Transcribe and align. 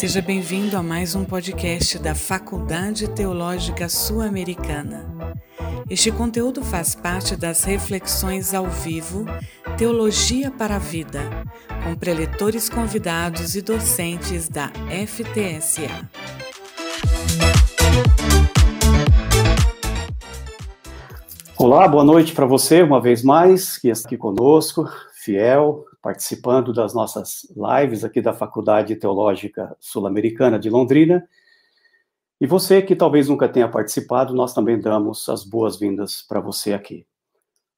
Seja 0.00 0.22
bem-vindo 0.22 0.78
a 0.78 0.82
mais 0.82 1.14
um 1.14 1.26
podcast 1.26 1.98
da 1.98 2.14
Faculdade 2.14 3.06
Teológica 3.06 3.86
Sul-Americana. 3.86 5.06
Este 5.90 6.10
conteúdo 6.10 6.64
faz 6.64 6.94
parte 6.94 7.36
das 7.36 7.64
reflexões 7.64 8.54
ao 8.54 8.66
vivo 8.66 9.26
Teologia 9.76 10.50
para 10.50 10.76
a 10.76 10.78
Vida, 10.78 11.20
com 11.84 11.94
preletores 11.94 12.66
convidados 12.66 13.54
e 13.54 13.60
docentes 13.60 14.48
da 14.48 14.72
FTSA. 15.06 16.08
Olá, 21.58 21.86
boa 21.86 22.04
noite 22.04 22.32
para 22.32 22.46
você 22.46 22.80
uma 22.80 23.02
vez 23.02 23.22
mais, 23.22 23.76
que 23.76 23.88
está 23.88 24.08
aqui 24.08 24.16
conosco, 24.16 24.88
fiel, 25.12 25.84
participando 26.02 26.72
das 26.72 26.94
nossas 26.94 27.46
lives 27.56 28.04
aqui 28.04 28.20
da 28.20 28.32
Faculdade 28.32 28.96
Teológica 28.96 29.76
Sul-Americana 29.78 30.58
de 30.58 30.70
Londrina. 30.70 31.26
E 32.40 32.46
você 32.46 32.80
que 32.80 32.96
talvez 32.96 33.28
nunca 33.28 33.48
tenha 33.48 33.68
participado, 33.68 34.34
nós 34.34 34.54
também 34.54 34.80
damos 34.80 35.28
as 35.28 35.44
boas-vindas 35.44 36.22
para 36.22 36.40
você 36.40 36.72
aqui. 36.72 37.06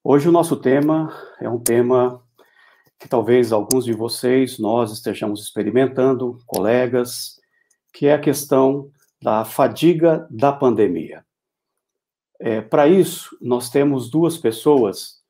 Hoje 0.04 0.28
o 0.28 0.32
nosso 0.32 0.56
tema 0.56 1.12
é 1.40 1.48
um 1.48 1.58
tema 1.58 2.22
que 2.98 3.08
talvez 3.08 3.52
alguns 3.52 3.84
de 3.84 3.92
vocês, 3.92 4.58
nós 4.58 4.92
estejamos 4.92 5.42
experimentando, 5.42 6.38
colegas, 6.46 7.40
que 7.92 8.06
é 8.06 8.14
a 8.14 8.20
questão 8.20 8.90
da 9.20 9.44
fadiga 9.44 10.26
da 10.30 10.52
pandemia. 10.52 11.24
É, 12.40 12.60
para 12.60 12.88
isso, 12.88 13.36
nós 13.40 13.70
temos 13.70 14.10
duas 14.10 14.36
pessoas 14.36 15.21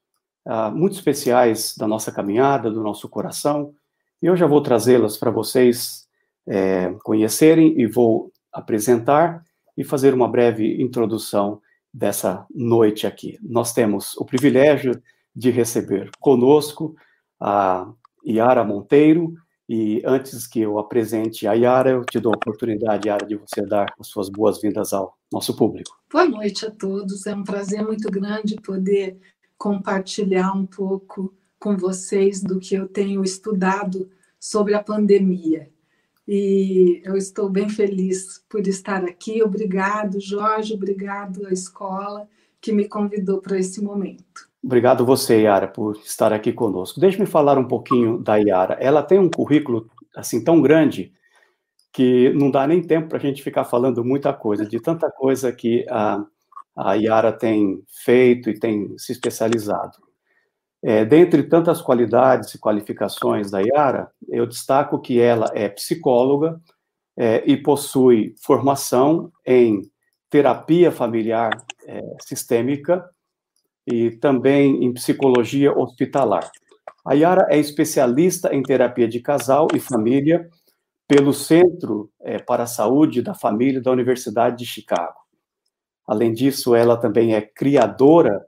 uh, 0.46 0.70
muito 0.74 0.94
especiais 0.94 1.74
da 1.76 1.86
nossa 1.86 2.12
caminhada, 2.12 2.70
do 2.70 2.82
nosso 2.82 3.08
coração, 3.08 3.74
e 4.22 4.26
eu 4.26 4.36
já 4.36 4.46
vou 4.46 4.62
trazê-las 4.62 5.16
para 5.16 5.30
vocês 5.30 6.06
é, 6.46 6.92
conhecerem 7.02 7.80
e 7.80 7.86
vou 7.86 8.32
apresentar 8.52 9.44
e 9.76 9.82
fazer 9.82 10.14
uma 10.14 10.28
breve 10.28 10.80
introdução 10.80 11.60
dessa 11.92 12.46
noite 12.54 13.06
aqui. 13.06 13.38
Nós 13.42 13.72
temos 13.72 14.16
o 14.16 14.24
privilégio 14.24 15.00
de 15.34 15.50
receber 15.50 16.10
conosco 16.20 16.94
a 17.40 17.90
Yara 18.24 18.64
Monteiro, 18.64 19.34
e 19.68 20.02
antes 20.04 20.46
que 20.46 20.60
eu 20.60 20.78
apresente 20.78 21.46
a 21.46 21.54
Yara, 21.54 21.90
eu 21.90 22.04
te 22.04 22.20
dou 22.20 22.32
a 22.32 22.36
oportunidade, 22.36 23.08
Yara, 23.08 23.26
de 23.26 23.36
você 23.36 23.64
dar 23.64 23.92
as 23.98 24.08
suas 24.08 24.28
boas-vindas 24.28 24.92
ao 24.92 25.16
nosso 25.32 25.56
público. 25.56 25.96
Boa 26.12 26.28
noite 26.28 26.66
a 26.66 26.70
todos, 26.70 27.26
é 27.26 27.34
um 27.34 27.42
prazer 27.42 27.82
muito 27.82 28.10
grande 28.10 28.56
poder 28.56 29.18
compartilhar 29.62 30.52
um 30.56 30.66
pouco 30.66 31.32
com 31.56 31.76
vocês 31.76 32.42
do 32.42 32.58
que 32.58 32.74
eu 32.74 32.88
tenho 32.88 33.22
estudado 33.22 34.10
sobre 34.40 34.74
a 34.74 34.82
pandemia. 34.82 35.70
E 36.26 37.00
eu 37.04 37.16
estou 37.16 37.48
bem 37.48 37.68
feliz 37.68 38.44
por 38.48 38.66
estar 38.66 39.04
aqui. 39.04 39.40
Obrigado, 39.40 40.20
Jorge, 40.20 40.74
obrigado 40.74 41.46
à 41.46 41.52
escola 41.52 42.28
que 42.60 42.72
me 42.72 42.88
convidou 42.88 43.40
para 43.40 43.56
esse 43.56 43.80
momento. 43.80 44.50
Obrigado 44.60 45.06
você, 45.06 45.42
Yara, 45.42 45.68
por 45.68 45.94
estar 45.98 46.32
aqui 46.32 46.52
conosco. 46.52 46.98
Deixe-me 46.98 47.26
falar 47.26 47.56
um 47.56 47.68
pouquinho 47.68 48.18
da 48.18 48.34
Yara. 48.38 48.74
Ela 48.80 49.00
tem 49.00 49.20
um 49.20 49.30
currículo 49.30 49.88
assim 50.16 50.42
tão 50.42 50.60
grande 50.60 51.12
que 51.92 52.30
não 52.30 52.50
dá 52.50 52.66
nem 52.66 52.82
tempo 52.82 53.10
para 53.10 53.18
a 53.18 53.20
gente 53.20 53.44
ficar 53.44 53.62
falando 53.62 54.04
muita 54.04 54.32
coisa, 54.32 54.66
de 54.66 54.80
tanta 54.80 55.08
coisa 55.08 55.52
que 55.52 55.86
a, 55.88 56.24
a 56.76 56.94
Yara 56.94 57.32
tem 57.32 57.82
feito 58.04 58.50
e 58.50 58.58
tem 58.58 58.96
se 58.98 59.12
especializado. 59.12 59.98
É, 60.82 61.04
dentre 61.04 61.44
tantas 61.44 61.80
qualidades 61.80 62.54
e 62.54 62.58
qualificações 62.58 63.50
da 63.50 63.60
Yara, 63.60 64.10
eu 64.28 64.46
destaco 64.46 65.00
que 65.00 65.20
ela 65.20 65.50
é 65.54 65.68
psicóloga 65.68 66.60
é, 67.16 67.42
e 67.46 67.56
possui 67.56 68.34
formação 68.42 69.30
em 69.46 69.82
terapia 70.28 70.90
familiar 70.90 71.50
é, 71.86 72.00
sistêmica 72.26 73.08
e 73.86 74.12
também 74.12 74.84
em 74.84 74.92
psicologia 74.92 75.76
hospitalar. 75.76 76.50
A 77.04 77.14
Yara 77.14 77.46
é 77.50 77.58
especialista 77.58 78.54
em 78.54 78.62
terapia 78.62 79.06
de 79.06 79.20
casal 79.20 79.68
e 79.74 79.78
família 79.78 80.48
pelo 81.06 81.32
Centro 81.32 82.10
é, 82.22 82.38
para 82.38 82.62
a 82.62 82.66
Saúde 82.66 83.22
da 83.22 83.34
Família 83.34 83.80
da 83.80 83.90
Universidade 83.90 84.58
de 84.58 84.66
Chicago. 84.66 85.21
Além 86.06 86.32
disso, 86.32 86.74
ela 86.74 86.96
também 86.96 87.34
é 87.34 87.40
criadora 87.40 88.44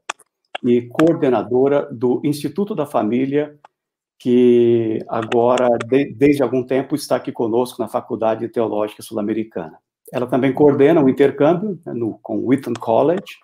e 0.63 0.83
coordenadora 0.83 1.89
do 1.93 2.21
Instituto 2.25 2.75
da 2.75 2.87
Família, 2.87 3.59
que 4.19 4.99
agora, 5.09 5.69
de, 5.87 6.13
desde 6.15 6.43
algum 6.43 6.65
tempo, 6.65 6.95
está 6.95 7.17
aqui 7.17 7.31
conosco 7.31 7.81
na 7.81 7.89
Faculdade 7.89 8.49
Teológica 8.49 9.03
Sul-Americana. 9.03 9.79
Ela 10.13 10.27
também 10.27 10.53
coordena 10.53 11.03
o 11.03 11.09
intercâmbio 11.09 11.79
né, 11.85 11.93
no, 11.93 12.19
com 12.23 12.47
Wheaton 12.47 12.75
College, 12.79 13.39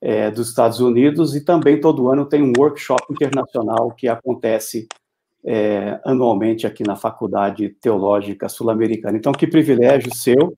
é, 0.00 0.30
dos 0.30 0.48
Estados 0.48 0.80
Unidos, 0.80 1.34
e 1.34 1.44
também 1.44 1.80
todo 1.80 2.10
ano 2.10 2.26
tem 2.26 2.42
um 2.42 2.52
workshop 2.56 3.04
internacional 3.10 3.90
que 3.92 4.06
acontece 4.06 4.86
é, 5.44 6.00
anualmente 6.04 6.66
aqui 6.66 6.82
na 6.82 6.96
Faculdade 6.96 7.70
Teológica 7.80 8.48
Sul-Americana. 8.48 9.16
Então, 9.16 9.32
que 9.32 9.46
privilégio 9.46 10.14
seu 10.14 10.54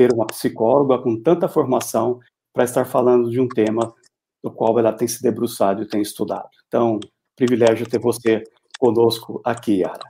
ter 0.00 0.14
uma 0.14 0.26
psicóloga 0.26 0.96
com 0.96 1.20
tanta 1.20 1.46
formação 1.46 2.20
para 2.54 2.64
estar 2.64 2.86
falando 2.86 3.30
de 3.30 3.38
um 3.38 3.46
tema 3.46 3.94
do 4.42 4.50
qual 4.50 4.78
ela 4.78 4.94
tem 4.94 5.06
se 5.06 5.22
debruçado 5.22 5.82
e 5.82 5.86
tem 5.86 6.00
estudado. 6.00 6.48
Então, 6.66 6.98
privilégio 7.36 7.86
ter 7.86 8.00
você 8.00 8.42
conosco 8.78 9.42
aqui, 9.44 9.82
Yara. 9.82 10.00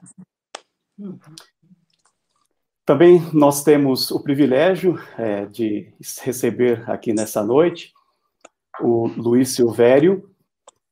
Também 2.85 3.21
nós 3.33 3.65
temos 3.65 4.13
o 4.13 4.23
privilégio 4.23 4.97
é, 5.19 5.47
de 5.47 5.93
receber 6.23 6.89
aqui 6.89 7.13
nessa 7.13 7.43
noite 7.43 7.93
o 8.81 9.09
Luiz 9.09 9.49
Silvério, 9.57 10.31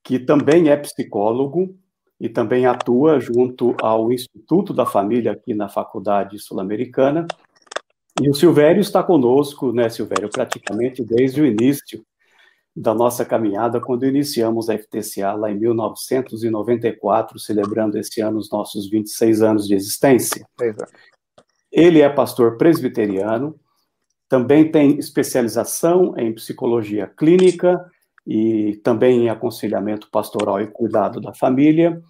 que 0.03 0.19
também 0.19 0.71
é 0.71 0.77
psicólogo 0.77 1.79
e 2.19 2.29
também 2.29 2.67
atua 2.67 3.21
junto 3.21 3.77
ao 3.81 4.11
Instituto 4.11 4.75
da 4.75 4.85
Família 4.85 5.31
aqui 5.31 5.55
na 5.55 5.69
Faculdade 5.69 6.37
Sul-Americana 6.41 7.29
e 8.21 8.29
o 8.29 8.35
Silvério 8.35 8.81
está 8.81 9.03
conosco, 9.03 9.73
né, 9.73 9.89
Silvério, 9.89 10.29
praticamente 10.29 11.05
desde 11.05 11.41
o 11.41 11.47
início 11.47 12.05
da 12.75 12.95
nossa 12.95 13.25
caminhada, 13.25 13.81
quando 13.81 14.07
iniciamos 14.07 14.71
a 14.71 14.79
FTCA 14.79 15.33
lá 15.33 15.51
em 15.51 15.59
1994, 15.59 17.39
celebrando 17.39 17.99
esse 17.99 18.21
ano 18.21 18.39
os 18.39 18.51
nossos 18.51 18.89
26 18.89 19.43
anos 19.43 19.67
de 19.67 19.75
existência. 19.75 20.47
Exato. 20.61 20.93
Ele 21.73 22.01
é 22.01 22.09
pastor 22.09 22.57
presbiteriano, 22.57 23.59
também 24.29 24.71
tem 24.71 24.99
especialização 24.99 26.15
em 26.17 26.33
psicologia 26.33 27.07
clínica 27.07 27.85
e 28.27 28.77
também 28.85 29.25
em 29.25 29.29
aconselhamento 29.29 30.09
pastoral 30.11 30.61
e 30.61 30.67
cuidado 30.67 31.21
da 31.21 31.33
família, 31.35 32.01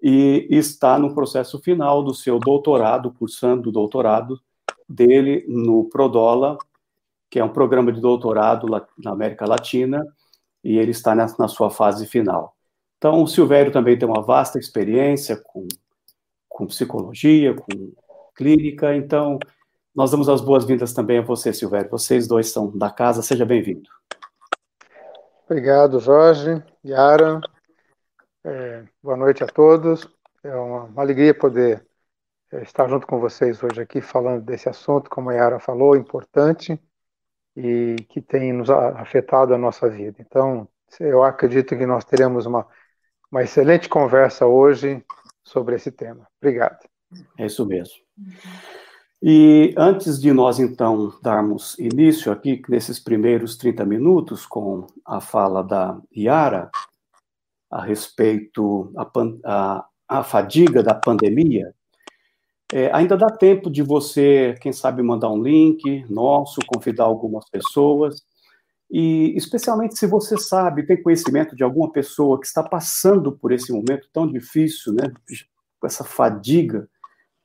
e 0.00 0.46
está 0.50 0.98
no 0.98 1.14
processo 1.14 1.58
final 1.60 2.02
do 2.02 2.14
seu 2.14 2.38
doutorado, 2.38 3.12
cursando 3.12 3.68
o 3.68 3.72
doutorado 3.72 4.40
dele 4.88 5.44
no 5.48 5.88
Prodola, 5.88 6.56
que 7.30 7.38
é 7.38 7.44
um 7.44 7.52
programa 7.52 7.92
de 7.92 8.00
doutorado 8.00 8.66
na 8.98 9.10
América 9.10 9.46
Latina, 9.46 10.04
e 10.64 10.78
ele 10.78 10.92
está 10.92 11.14
na, 11.14 11.26
na 11.38 11.48
sua 11.48 11.70
fase 11.70 12.06
final. 12.06 12.56
Então, 12.96 13.22
o 13.22 13.26
Silvério 13.26 13.70
também 13.70 13.98
tem 13.98 14.08
uma 14.08 14.22
vasta 14.22 14.58
experiência 14.58 15.36
com, 15.36 15.68
com 16.48 16.66
psicologia, 16.66 17.54
com 17.54 17.92
clínica, 18.34 18.94
então 18.94 19.38
nós 19.94 20.10
damos 20.10 20.28
as 20.28 20.40
boas-vindas 20.40 20.92
também 20.92 21.18
a 21.18 21.22
você, 21.22 21.52
Silvério. 21.52 21.90
Vocês 21.90 22.26
dois 22.26 22.50
são 22.50 22.76
da 22.76 22.90
casa, 22.90 23.22
seja 23.22 23.44
bem-vindo. 23.44 23.88
Obrigado, 25.44 25.98
Jorge, 25.98 26.62
Yara. 26.84 27.40
É, 28.44 28.84
boa 29.02 29.16
noite 29.16 29.42
a 29.42 29.46
todos. 29.46 30.08
É 30.44 30.54
uma, 30.54 30.84
uma 30.84 31.02
alegria 31.02 31.34
poder 31.34 31.87
estar 32.52 32.88
junto 32.88 33.06
com 33.06 33.20
vocês 33.20 33.62
hoje 33.62 33.80
aqui 33.80 34.00
falando 34.00 34.42
desse 34.42 34.68
assunto, 34.68 35.10
como 35.10 35.30
a 35.30 35.34
Yara 35.34 35.60
falou, 35.60 35.96
importante 35.96 36.80
e 37.56 37.96
que 38.08 38.20
tem 38.20 38.52
nos 38.52 38.70
afetado 38.70 39.52
a 39.52 39.58
nossa 39.58 39.88
vida. 39.88 40.16
Então, 40.20 40.68
eu 41.00 41.22
acredito 41.22 41.76
que 41.76 41.86
nós 41.86 42.04
teremos 42.04 42.46
uma, 42.46 42.66
uma 43.30 43.42
excelente 43.42 43.88
conversa 43.88 44.46
hoje 44.46 45.04
sobre 45.42 45.76
esse 45.76 45.90
tema. 45.90 46.26
Obrigado. 46.40 46.88
É 47.36 47.46
isso 47.46 47.66
mesmo. 47.66 47.96
E 49.20 49.74
antes 49.76 50.20
de 50.20 50.32
nós, 50.32 50.60
então, 50.60 51.12
darmos 51.20 51.76
início 51.78 52.30
aqui, 52.30 52.62
nesses 52.68 53.00
primeiros 53.00 53.56
30 53.56 53.84
minutos, 53.84 54.46
com 54.46 54.86
a 55.04 55.20
fala 55.20 55.62
da 55.64 56.00
Yara 56.16 56.70
a 57.70 57.82
respeito 57.82 58.92
a, 58.96 59.10
a, 59.44 59.86
a 60.08 60.22
fadiga 60.22 60.82
da 60.82 60.94
pandemia, 60.94 61.74
é, 62.72 62.90
ainda 62.92 63.16
dá 63.16 63.30
tempo 63.30 63.70
de 63.70 63.82
você, 63.82 64.54
quem 64.60 64.72
sabe, 64.72 65.02
mandar 65.02 65.30
um 65.30 65.42
link 65.42 66.04
nosso, 66.10 66.60
convidar 66.66 67.04
algumas 67.04 67.48
pessoas. 67.48 68.22
E, 68.90 69.34
especialmente, 69.36 69.98
se 69.98 70.06
você 70.06 70.38
sabe, 70.38 70.86
tem 70.86 71.02
conhecimento 71.02 71.56
de 71.56 71.62
alguma 71.62 71.90
pessoa 71.92 72.40
que 72.40 72.46
está 72.46 72.62
passando 72.62 73.32
por 73.32 73.52
esse 73.52 73.72
momento 73.72 74.08
tão 74.12 74.26
difícil, 74.30 74.94
né, 74.94 75.12
com 75.80 75.86
essa 75.86 76.04
fadiga 76.04 76.88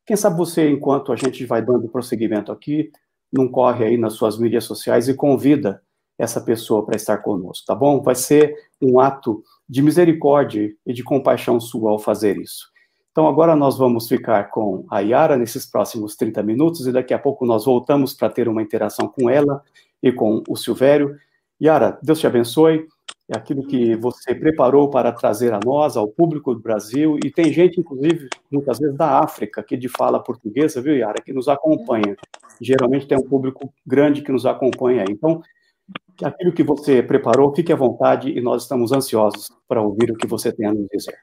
Quem 0.05 0.17
sabe 0.17 0.37
você, 0.37 0.69
enquanto 0.69 1.13
a 1.13 1.15
gente 1.15 1.45
vai 1.45 1.61
dando 1.61 1.89
prosseguimento 1.89 2.51
aqui, 2.51 2.91
não 3.31 3.47
corre 3.49 3.85
aí 3.85 3.97
nas 3.97 4.13
suas 4.13 4.37
mídias 4.37 4.65
sociais 4.65 5.07
e 5.09 5.13
convida 5.15 5.81
essa 6.17 6.41
pessoa 6.41 6.85
para 6.85 6.95
estar 6.95 7.17
conosco, 7.19 7.65
tá 7.65 7.75
bom? 7.75 8.01
Vai 8.01 8.15
ser 8.15 8.55
um 8.81 8.99
ato 8.99 9.43
de 9.67 9.81
misericórdia 9.81 10.73
e 10.85 10.93
de 10.93 11.03
compaixão 11.03 11.59
sua 11.59 11.91
ao 11.91 11.99
fazer 11.99 12.37
isso. 12.37 12.72
Então, 13.13 13.27
agora 13.27 13.55
nós 13.55 13.77
vamos 13.77 14.07
ficar 14.07 14.49
com 14.49 14.87
a 14.89 14.99
Yara 14.99 15.37
nesses 15.37 15.67
próximos 15.67 16.15
30 16.15 16.41
minutos 16.41 16.87
e 16.87 16.91
daqui 16.91 17.13
a 17.13 17.19
pouco 17.19 17.45
nós 17.45 17.63
voltamos 17.63 18.11
para 18.11 18.27
ter 18.27 18.47
uma 18.47 18.59
interação 18.59 19.07
com 19.07 19.29
ela 19.29 19.61
e 20.01 20.11
com 20.11 20.41
o 20.49 20.55
Silvério. 20.55 21.15
Yara, 21.61 21.99
Deus 22.01 22.19
te 22.19 22.25
abençoe. 22.25 22.87
É 23.29 23.37
aquilo 23.37 23.67
que 23.67 23.95
você 23.95 24.33
preparou 24.33 24.89
para 24.89 25.11
trazer 25.11 25.53
a 25.53 25.59
nós, 25.63 25.95
ao 25.95 26.07
público 26.07 26.55
do 26.55 26.59
Brasil, 26.59 27.19
e 27.23 27.29
tem 27.29 27.53
gente, 27.53 27.79
inclusive, 27.79 28.29
muitas 28.51 28.79
vezes 28.79 28.97
da 28.97 29.19
África, 29.19 29.61
que 29.61 29.77
de 29.77 29.87
fala 29.87 30.19
portuguesa, 30.19 30.81
viu, 30.81 30.95
Yara, 30.97 31.21
que 31.21 31.31
nos 31.31 31.47
acompanha. 31.47 32.17
Geralmente 32.59 33.07
tem 33.07 33.17
um 33.17 33.29
público 33.29 33.71
grande 33.85 34.23
que 34.23 34.31
nos 34.31 34.47
acompanha. 34.47 35.05
Então, 35.07 35.39
aquilo 36.23 36.51
que 36.51 36.63
você 36.63 37.03
preparou, 37.03 37.53
fique 37.53 37.71
à 37.71 37.75
vontade 37.75 38.31
e 38.31 38.41
nós 38.41 38.63
estamos 38.63 38.91
ansiosos 38.91 39.51
para 39.67 39.83
ouvir 39.83 40.09
o 40.09 40.17
que 40.17 40.25
você 40.25 40.51
tem 40.51 40.65
a 40.65 40.73
nos 40.73 40.87
dizer. 40.91 41.19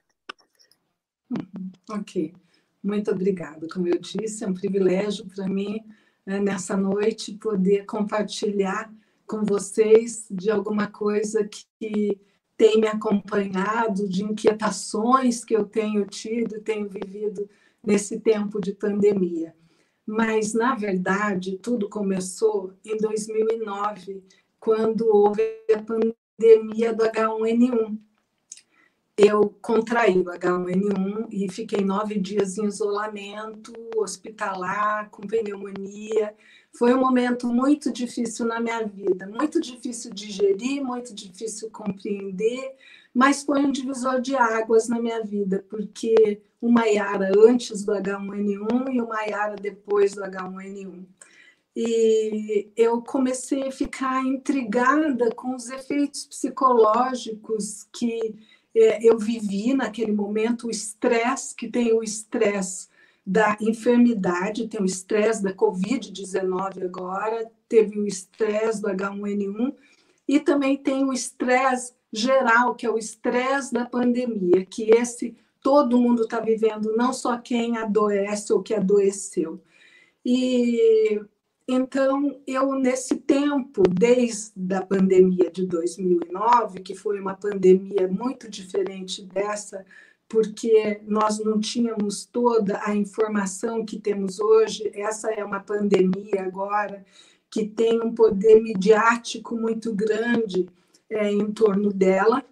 Uhum, 1.31 1.71
ok, 1.91 2.35
muito 2.83 3.11
obrigada. 3.11 3.69
Como 3.73 3.87
eu 3.87 3.99
disse, 3.99 4.45
é 4.45 4.49
um 4.49 4.55
privilégio 4.55 5.27
para 5.27 5.49
mim, 5.49 5.81
né, 6.27 6.41
nessa 6.41 6.77
noite, 6.77 7.35
poder 7.35 7.87
compartilhar 7.87 8.93
com 9.27 9.45
vocês 9.45 10.27
de 10.31 10.51
alguma 10.51 10.89
coisa 10.89 11.49
que 11.49 12.21
tem 12.57 12.81
me 12.81 12.89
acompanhado, 12.89 14.09
de 14.09 14.25
inquietações 14.25 15.45
que 15.45 15.55
eu 15.55 15.65
tenho 15.65 16.05
tido 16.07 16.57
e 16.57 16.61
tenho 16.61 16.89
vivido 16.89 17.49
nesse 17.83 18.21
tempo 18.21 18.61
de 18.61 18.75
pandemia. 18.75 19.55
Mas, 20.05 20.53
na 20.53 20.75
verdade, 20.75 21.57
tudo 21.59 21.89
começou 21.89 22.75
em 22.85 22.97
2009, 22.97 24.23
quando 24.59 25.07
houve 25.07 25.43
a 25.73 25.81
pandemia 25.81 26.93
do 26.93 27.05
H1N1. 27.05 27.97
Eu 29.23 29.55
contraí 29.61 30.19
o 30.19 30.25
H1N1 30.25 31.29
e 31.31 31.47
fiquei 31.53 31.85
nove 31.85 32.19
dias 32.19 32.57
em 32.57 32.65
isolamento 32.65 33.71
hospitalar, 33.95 35.11
com 35.11 35.27
pneumonia. 35.27 36.35
Foi 36.73 36.95
um 36.95 37.01
momento 37.01 37.47
muito 37.47 37.93
difícil 37.93 38.47
na 38.47 38.59
minha 38.59 38.83
vida, 38.87 39.27
muito 39.27 39.61
difícil 39.61 40.11
de 40.15 40.31
gerir, 40.31 40.83
muito 40.83 41.15
difícil 41.15 41.69
compreender, 41.71 42.75
mas 43.13 43.43
foi 43.43 43.61
um 43.61 43.71
divisor 43.71 44.23
de 44.23 44.35
águas 44.35 44.89
na 44.89 44.99
minha 44.99 45.23
vida, 45.23 45.67
porque 45.69 46.41
uma 46.59 46.87
Yara 46.87 47.31
antes 47.47 47.85
do 47.85 47.93
H1N1 47.93 48.95
e 48.95 49.03
uma 49.03 49.23
Yara 49.25 49.57
depois 49.57 50.15
do 50.15 50.23
H1N1 50.23 51.05
e 51.75 52.69
eu 52.77 53.01
comecei 53.01 53.69
a 53.69 53.73
ficar 53.73 54.25
intrigada 54.25 55.33
com 55.35 55.55
os 55.55 55.71
efeitos 55.71 56.25
psicológicos 56.25 57.87
que 57.93 58.35
eu 58.75 59.19
vivi 59.19 59.75
naquele 59.75 60.13
momento, 60.13 60.67
o 60.67 60.71
estresse, 60.71 61.55
que 61.55 61.69
tem 61.69 61.93
o 61.93 62.03
estresse 62.03 62.89
da 63.27 63.57
enfermidade, 63.61 64.69
tem 64.69 64.81
o 64.81 64.85
estresse 64.85 65.43
da 65.43 65.53
Covid-19 65.53 66.85
agora, 66.85 67.51
teve 67.69 67.99
o 67.99 68.07
estresse 68.07 68.81
do 68.81 68.89
H1N1 68.89 69.75
e 70.27 70.41
também 70.41 70.77
tem 70.77 71.05
o 71.05 71.13
estresse 71.13 71.93
geral, 72.13 72.75
que 72.75 72.87
é 72.87 72.91
o 72.91 72.99
estresse 72.99 73.73
da 73.73 73.85
pandemia, 73.85 74.65
que 74.65 74.91
esse 74.91 75.37
todo 75.63 76.01
mundo 76.01 76.23
está 76.23 76.41
vivendo, 76.41 76.97
não 76.97 77.13
só 77.13 77.37
quem 77.39 77.77
adoece 77.77 78.53
ou 78.53 78.63
que 78.63 78.75
adoeceu. 78.75 79.63
E 80.25 81.21
então, 81.73 82.41
eu, 82.47 82.75
nesse 82.75 83.17
tempo, 83.17 83.83
desde 83.83 84.75
a 84.75 84.83
pandemia 84.83 85.51
de 85.51 85.67
2009, 85.67 86.81
que 86.81 86.95
foi 86.95 87.21
uma 87.21 87.35
pandemia 87.35 88.09
muito 88.09 88.49
diferente 88.51 89.23
dessa, 89.23 89.85
porque 90.29 91.01
nós 91.07 91.39
não 91.39 91.61
tínhamos 91.61 92.25
toda 92.25 92.81
a 92.85 92.95
informação 92.95 93.85
que 93.85 93.99
temos 93.99 94.39
hoje, 94.39 94.91
essa 94.95 95.31
é 95.33 95.45
uma 95.45 95.61
pandemia 95.61 96.43
agora 96.45 97.05
que 97.51 97.67
tem 97.67 98.01
um 98.01 98.15
poder 98.15 98.63
midiático 98.63 99.57
muito 99.57 99.93
grande 99.93 100.69
é, 101.11 101.33
em 101.33 101.53
torno 101.53 101.93
dela. 101.93 102.45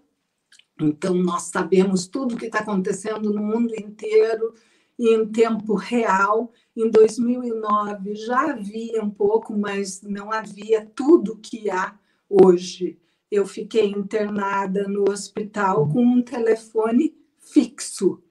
Então, 0.81 1.15
nós 1.15 1.45
sabemos 1.45 2.07
tudo 2.07 2.35
o 2.35 2.39
que 2.39 2.47
está 2.47 2.59
acontecendo 2.59 3.33
no 3.33 3.43
mundo 3.43 3.75
inteiro 3.75 4.55
em 4.99 5.27
tempo 5.27 5.75
real 5.75 6.53
em 6.77 6.91
2009 6.91 8.17
já 8.17 8.51
havia 8.51 9.03
um 9.03 9.11
pouco, 9.11 9.57
mas 9.57 10.03
não 10.03 10.33
havia 10.33 10.85
tudo 10.85 11.37
que 11.37 11.71
há 11.71 11.97
hoje. 12.29 12.99
Eu 13.31 13.47
fiquei 13.47 13.87
internada 13.87 14.89
no 14.89 15.11
hospital 15.11 15.89
com 15.89 16.03
um 16.03 16.23
telefone 16.23 17.15
fixo. 17.39 18.23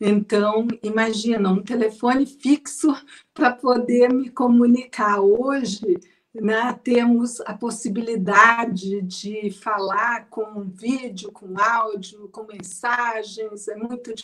Então, 0.00 0.66
imagina, 0.82 1.50
um 1.50 1.62
telefone 1.62 2.24
fixo 2.26 2.88
para 3.34 3.52
poder 3.52 4.12
me 4.12 4.30
comunicar. 4.30 5.20
Hoje, 5.20 5.98
né, 6.32 6.72
temos 6.84 7.40
a 7.42 7.54
possibilidade 7.54 9.02
de 9.02 9.50
falar 9.50 10.28
com 10.28 10.68
vídeo, 10.68 11.32
com 11.32 11.58
áudio, 11.60 12.28
com 12.28 12.44
mensagens, 12.44 13.66
é 13.66 13.76
muito 13.76 14.14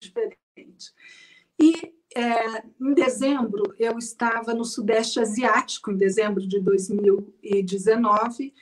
diferente. 0.00 0.92
E 1.58 1.94
é, 2.14 2.62
em 2.80 2.94
dezembro, 2.94 3.74
eu 3.78 3.98
estava 3.98 4.54
no 4.54 4.64
Sudeste 4.64 5.20
Asiático, 5.20 5.90
em 5.90 5.96
dezembro 5.96 6.46
de 6.46 6.60
2019. 6.60 8.54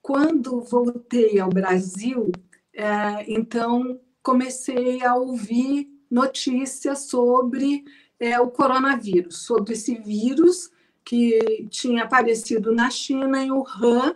Quando 0.00 0.62
voltei 0.62 1.38
ao 1.38 1.50
Brasil, 1.50 2.32
é, 2.74 3.30
então 3.30 4.00
comecei 4.22 5.04
a 5.04 5.14
ouvir 5.14 5.90
notícias 6.10 7.00
sobre 7.00 7.84
é, 8.18 8.40
o 8.40 8.50
coronavírus, 8.50 9.44
sobre 9.44 9.74
esse 9.74 9.94
vírus 9.96 10.70
que 11.04 11.66
tinha 11.68 12.04
aparecido 12.04 12.72
na 12.72 12.88
China, 12.88 13.42
em 13.42 13.50
Wuhan, 13.50 14.14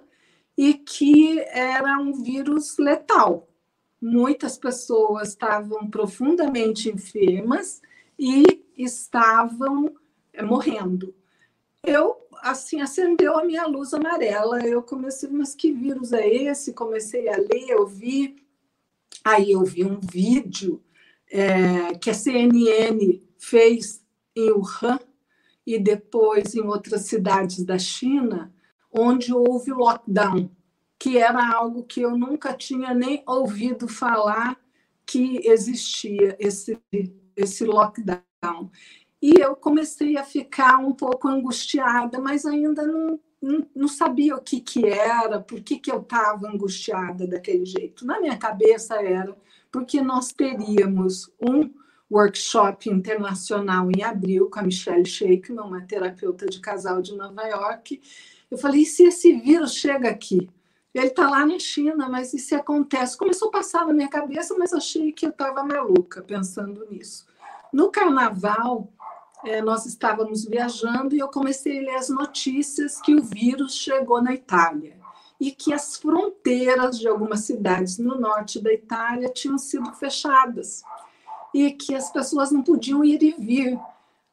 e 0.56 0.73
que 0.73 1.38
era 1.50 1.99
um 1.99 2.12
vírus 2.12 2.79
letal. 2.79 3.49
Muitas 4.00 4.56
pessoas 4.56 5.31
estavam 5.31 5.91
profundamente 5.91 6.88
enfermas 6.88 7.83
e 8.19 8.65
estavam 8.77 9.95
eh, 10.33 10.43
morrendo. 10.43 11.14
Eu, 11.83 12.17
assim, 12.43 12.81
acendeu 12.81 13.38
a 13.38 13.45
minha 13.45 13.67
luz 13.67 13.95
amarela. 13.95 14.64
Eu 14.67 14.83
comecei, 14.83 15.29
mas 15.31 15.55
que 15.55 15.73
vírus 15.73 16.12
é 16.12 16.29
esse? 16.29 16.73
Comecei 16.73 17.29
a 17.29 17.37
ler, 17.37 17.69
eu 17.69 17.87
vi. 17.87 18.37
Aí 19.25 19.52
eu 19.52 19.64
vi 19.64 19.85
um 19.85 20.00
vídeo 20.00 20.83
é, 21.31 21.95
que 21.95 22.11
a 22.11 22.14
CNN 22.14 23.23
fez 23.38 24.05
em 24.35 24.50
Wuhan 24.52 24.99
e 25.67 25.79
depois 25.79 26.55
em 26.55 26.62
outras 26.62 27.02
cidades 27.02 27.64
da 27.64 27.79
China, 27.79 28.55
onde 28.93 29.33
houve 29.33 29.73
lockdown, 29.73 30.50
que 30.99 31.19
era 31.19 31.52
algo 31.52 31.83
que 31.83 32.00
eu 32.00 32.17
nunca 32.17 32.55
tinha 32.55 32.95
nem 32.95 33.23
ouvido 33.26 33.88
falar 33.88 34.59
que 35.05 35.40
existia 35.45 36.37
esse, 36.38 36.79
esse 37.37 37.64
lockdown. 37.64 38.71
E 39.21 39.40
eu 39.40 39.55
comecei 39.57 40.16
a 40.16 40.25
ficar 40.25 40.78
um 40.78 40.93
pouco 40.93 41.28
angustiada, 41.28 42.19
mas 42.19 42.45
ainda 42.45 42.87
não, 42.87 43.21
não, 43.40 43.66
não 43.75 43.88
sabia 43.88 44.37
o 44.37 44.40
que, 44.40 44.61
que 44.61 44.87
era, 44.87 45.40
por 45.40 45.61
que, 45.61 45.78
que 45.78 45.90
eu 45.90 46.00
estava 46.00 46.49
angustiada 46.49 47.26
daquele 47.26 47.64
jeito. 47.64 48.07
Na 48.07 48.21
minha 48.21 48.37
cabeça 48.37 48.97
era 48.97 49.37
porque 49.71 50.00
nós 50.00 50.33
teríamos 50.33 51.31
um 51.40 51.71
workshop 52.11 52.88
internacional 52.88 53.90
em 53.90 54.02
abril 54.02 54.49
com 54.49 54.61
a 54.61 54.62
Michelle 54.62 55.05
Shakeman, 55.05 55.66
uma 55.66 55.83
terapeuta 55.83 56.47
de 56.47 56.61
casal 56.61 57.02
de 57.02 57.14
Nova 57.16 57.43
York. 57.43 58.00
Eu 58.50 58.59
falei, 58.59 58.83
e 58.83 58.87
se 58.87 59.05
esse 59.05 59.33
vírus 59.33 59.75
chega 59.75 60.09
aqui? 60.09 60.49
Ele 60.97 61.09
está 61.09 61.29
lá 61.29 61.45
na 61.45 61.59
China, 61.59 62.09
mas 62.09 62.29
se 62.29 62.55
acontece? 62.55 63.19
Começou 63.19 63.49
a 63.49 63.53
passar 63.53 63.87
na 63.87 63.93
minha 63.93 64.09
cabeça, 64.09 64.57
mas 64.59 64.73
achei 64.73 65.12
que 65.12 65.26
eu 65.26 65.31
estava 65.31 65.62
maluca 65.62 66.23
pensando 66.23 66.87
nisso. 66.91 67.26
No 67.71 67.91
carnaval, 67.91 68.91
é, 69.45 69.61
nós 69.61 69.85
estávamos 69.85 70.47
viajando 70.47 71.15
e 71.15 71.19
eu 71.19 71.29
comecei 71.29 71.79
a 71.79 71.83
ler 71.83 71.97
as 71.97 72.09
notícias 72.09 72.99
que 73.00 73.15
o 73.15 73.23
vírus 73.23 73.75
chegou 73.75 74.23
na 74.23 74.33
Itália 74.33 74.97
e 75.38 75.53
que 75.53 75.73
as 75.75 75.97
fronteiras 75.97 76.99
de 76.99 77.07
algumas 77.07 77.41
cidades 77.41 77.99
no 77.99 78.19
norte 78.19 78.59
da 78.59 78.73
Itália 78.73 79.29
tinham 79.29 79.59
sido 79.59 79.93
fechadas 79.93 80.83
e 81.53 81.73
que 81.73 81.95
as 81.95 82.11
pessoas 82.11 82.50
não 82.50 82.62
podiam 82.62 83.05
ir 83.05 83.23
e 83.23 83.33
vir. 83.33 83.79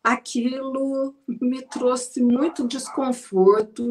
Aquilo 0.02 1.14
me 1.28 1.62
trouxe 1.62 2.22
muito 2.22 2.66
desconforto. 2.66 3.84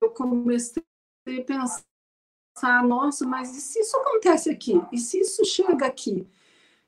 Eu 0.00 0.10
comecei 0.10 0.84
a 1.26 1.42
pensar: 1.42 1.89
nossa, 2.82 3.26
mas 3.26 3.56
e 3.56 3.60
se 3.60 3.80
isso 3.80 3.96
acontece 3.96 4.50
aqui? 4.50 4.80
E 4.92 4.98
se 4.98 5.20
isso 5.20 5.44
chega 5.44 5.86
aqui? 5.86 6.26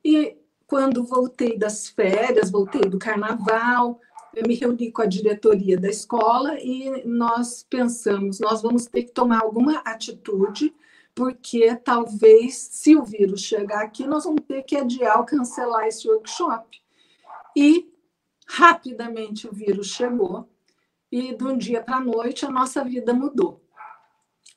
E 0.05 0.37
quando 0.67 1.05
voltei 1.05 1.59
das 1.59 1.89
férias, 1.89 2.51
voltei 2.51 2.83
do 2.83 2.99
carnaval, 2.99 4.01
eu 4.35 4.47
me 4.47 4.55
reuni 4.55 4.91
com 4.91 5.03
a 5.03 5.07
diretoria 5.07 5.79
da 5.79 5.89
escola 5.89 6.59
e 6.59 7.05
nós 7.05 7.67
pensamos, 7.69 8.41
nós 8.41 8.63
vamos 8.63 8.87
ter 8.87 9.05
que 9.05 9.13
tomar 9.13 9.43
alguma 9.43 9.79
atitude, 9.81 10.75
porque 11.15 11.77
talvez, 11.77 12.57
se 12.57 12.97
o 12.97 13.05
vírus 13.05 13.43
chegar 13.43 13.83
aqui, 13.83 14.07
nós 14.07 14.25
vamos 14.25 14.43
ter 14.49 14.63
que 14.63 14.77
adiar 14.77 15.19
ou 15.19 15.27
cancelar 15.27 15.87
esse 15.87 16.09
workshop. 16.09 16.81
E 17.55 17.93
rapidamente 18.49 19.47
o 19.47 19.53
vírus 19.53 19.89
chegou 19.89 20.49
e 21.11 21.35
de 21.35 21.45
um 21.45 21.57
dia 21.57 21.83
para 21.83 21.97
a 21.97 22.01
noite 22.01 22.47
a 22.47 22.51
nossa 22.51 22.83
vida 22.83 23.13
mudou. 23.13 23.62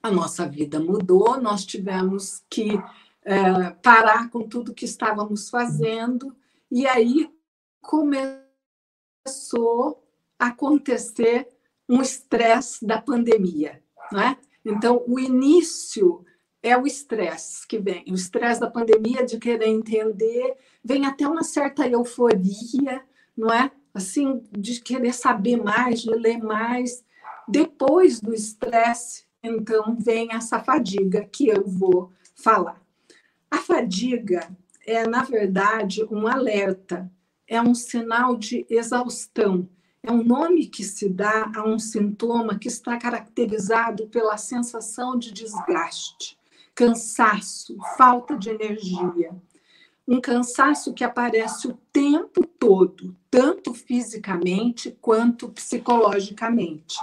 A 0.05 0.11
nossa 0.11 0.47
vida 0.47 0.79
mudou, 0.79 1.41
nós 1.41 1.65
tivemos 1.65 2.43
que 2.47 2.79
é, 3.23 3.71
parar 3.81 4.29
com 4.29 4.47
tudo 4.47 4.71
que 4.71 4.85
estávamos 4.85 5.49
fazendo, 5.49 6.31
e 6.69 6.85
aí 6.85 7.27
começou 7.81 8.37
a 10.37 10.49
acontecer 10.49 11.47
um 11.89 12.03
estresse 12.03 12.85
da 12.85 13.01
pandemia. 13.01 13.81
Né? 14.11 14.37
Então, 14.63 15.03
o 15.07 15.19
início 15.19 16.23
é 16.61 16.77
o 16.77 16.85
estresse 16.85 17.67
que 17.67 17.79
vem, 17.79 18.05
o 18.07 18.13
estresse 18.13 18.59
da 18.59 18.69
pandemia 18.69 19.25
de 19.25 19.39
querer 19.39 19.69
entender, 19.69 20.55
vem 20.83 21.07
até 21.07 21.27
uma 21.27 21.41
certa 21.41 21.87
euforia, 21.87 23.03
não 23.35 23.51
é? 23.51 23.71
Assim, 23.91 24.43
de 24.51 24.79
querer 24.81 25.15
saber 25.15 25.57
mais, 25.57 26.01
de 26.01 26.11
ler 26.11 26.37
mais. 26.37 27.03
Depois 27.47 28.21
do 28.21 28.35
estresse, 28.35 29.24
então, 29.45 29.97
vem 29.99 30.33
essa 30.33 30.59
fadiga 30.59 31.25
que 31.25 31.47
eu 31.47 31.63
vou 31.65 32.11
falar. 32.35 32.81
A 33.49 33.57
fadiga 33.57 34.49
é, 34.85 35.07
na 35.07 35.23
verdade, 35.23 36.05
um 36.11 36.27
alerta, 36.27 37.11
é 37.47 37.61
um 37.61 37.73
sinal 37.73 38.35
de 38.35 38.65
exaustão, 38.69 39.67
é 40.03 40.11
um 40.11 40.23
nome 40.23 40.67
que 40.67 40.83
se 40.83 41.09
dá 41.09 41.51
a 41.55 41.67
um 41.67 41.79
sintoma 41.79 42.59
que 42.59 42.67
está 42.67 42.95
caracterizado 42.97 44.07
pela 44.07 44.37
sensação 44.37 45.17
de 45.17 45.31
desgaste, 45.31 46.37
cansaço, 46.75 47.75
falta 47.97 48.37
de 48.37 48.49
energia. 48.49 49.31
Um 50.07 50.21
cansaço 50.21 50.93
que 50.93 51.03
aparece 51.03 51.67
o 51.67 51.79
tempo 51.91 52.45
todo, 52.45 53.15
tanto 53.31 53.73
fisicamente 53.73 54.95
quanto 55.01 55.49
psicologicamente. 55.49 56.99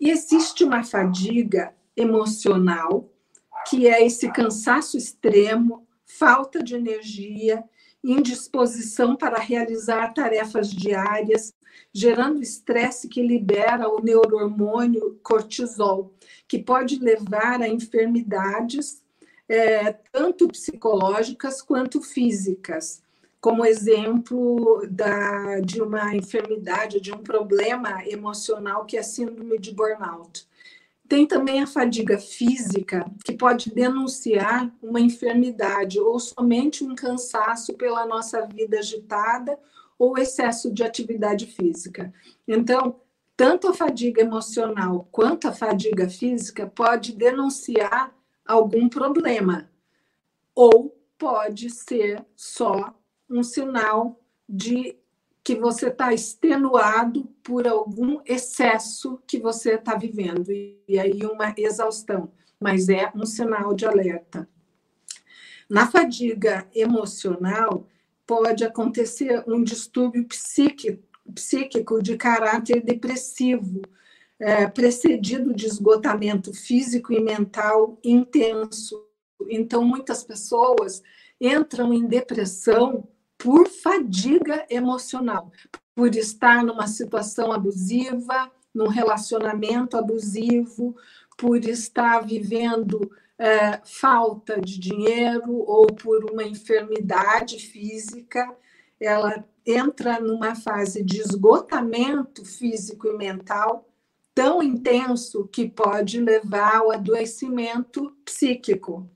E 0.00 0.10
existe 0.10 0.64
uma 0.64 0.84
fadiga 0.84 1.74
emocional 1.96 3.10
que 3.68 3.86
é 3.86 4.04
esse 4.04 4.30
cansaço 4.30 4.96
extremo, 4.96 5.86
falta 6.06 6.62
de 6.62 6.74
energia, 6.74 7.62
indisposição 8.02 9.16
para 9.16 9.38
realizar 9.38 10.14
tarefas 10.14 10.70
diárias, 10.70 11.52
gerando 11.92 12.40
estresse 12.40 13.08
que 13.08 13.22
libera 13.22 13.88
o 13.88 14.00
neurohormônio 14.00 15.18
cortisol, 15.22 16.14
que 16.46 16.58
pode 16.58 16.98
levar 16.98 17.60
a 17.60 17.68
enfermidades 17.68 19.02
é, 19.48 19.92
tanto 20.12 20.48
psicológicas 20.48 21.60
quanto 21.60 22.00
físicas, 22.00 23.02
como 23.40 23.64
exemplo 23.64 24.86
da, 24.90 25.60
de 25.60 25.80
uma 25.80 26.14
enfermidade, 26.14 27.00
de 27.00 27.12
um 27.12 27.18
problema 27.18 28.06
emocional 28.06 28.84
que 28.84 28.96
é 28.96 29.00
a 29.00 29.04
síndrome 29.04 29.58
de 29.58 29.72
burnout. 29.72 30.46
Tem 31.08 31.26
também 31.26 31.62
a 31.62 31.66
fadiga 31.66 32.18
física, 32.18 33.10
que 33.24 33.32
pode 33.32 33.72
denunciar 33.72 34.70
uma 34.82 35.00
enfermidade 35.00 35.98
ou 35.98 36.18
somente 36.18 36.84
um 36.84 36.94
cansaço 36.94 37.72
pela 37.74 38.04
nossa 38.04 38.46
vida 38.46 38.78
agitada 38.78 39.58
ou 39.98 40.18
excesso 40.18 40.70
de 40.70 40.82
atividade 40.82 41.46
física. 41.46 42.12
Então, 42.46 43.00
tanto 43.36 43.68
a 43.68 43.74
fadiga 43.74 44.20
emocional 44.20 45.08
quanto 45.10 45.48
a 45.48 45.52
fadiga 45.52 46.08
física 46.08 46.66
pode 46.66 47.14
denunciar 47.14 48.12
algum 48.44 48.88
problema 48.88 49.70
ou 50.54 50.94
pode 51.16 51.70
ser 51.70 52.24
só 52.36 52.97
um 53.28 53.42
sinal 53.42 54.20
de 54.48 54.96
que 55.42 55.54
você 55.54 55.88
está 55.88 56.12
extenuado 56.12 57.24
por 57.42 57.66
algum 57.66 58.20
excesso 58.26 59.18
que 59.26 59.38
você 59.38 59.74
está 59.74 59.94
vivendo, 59.94 60.50
e 60.50 60.98
aí 60.98 61.24
uma 61.24 61.54
exaustão, 61.56 62.30
mas 62.60 62.88
é 62.88 63.10
um 63.14 63.24
sinal 63.24 63.72
de 63.72 63.86
alerta. 63.86 64.48
Na 65.68 65.86
fadiga 65.90 66.66
emocional, 66.74 67.86
pode 68.26 68.62
acontecer 68.64 69.42
um 69.46 69.62
distúrbio 69.62 70.26
psíquico, 70.26 71.02
psíquico 71.34 72.02
de 72.02 72.16
caráter 72.16 72.82
depressivo, 72.82 73.80
é, 74.38 74.66
precedido 74.66 75.54
de 75.54 75.66
esgotamento 75.66 76.52
físico 76.52 77.12
e 77.12 77.20
mental 77.20 77.98
intenso. 78.04 79.02
Então, 79.48 79.84
muitas 79.84 80.22
pessoas 80.22 81.02
entram 81.40 81.92
em 81.92 82.06
depressão 82.06 83.08
por 83.38 83.68
fadiga 83.68 84.66
emocional, 84.68 85.52
por 85.94 86.14
estar 86.14 86.64
numa 86.64 86.88
situação 86.88 87.52
abusiva, 87.52 88.50
num 88.74 88.88
relacionamento 88.88 89.96
abusivo, 89.96 90.96
por 91.36 91.64
estar 91.64 92.20
vivendo 92.26 93.10
é, 93.38 93.80
falta 93.84 94.60
de 94.60 94.78
dinheiro 94.78 95.52
ou 95.52 95.86
por 95.86 96.30
uma 96.30 96.42
enfermidade 96.42 97.58
física, 97.58 98.52
ela 99.00 99.44
entra 99.64 100.18
numa 100.18 100.56
fase 100.56 101.04
de 101.04 101.20
esgotamento 101.20 102.44
físico 102.44 103.06
e 103.06 103.16
mental 103.16 103.88
tão 104.34 104.62
intenso 104.62 105.48
que 105.48 105.68
pode 105.68 106.20
levar 106.20 106.76
ao 106.76 106.92
adoecimento 106.92 108.16
psíquico. 108.24 109.08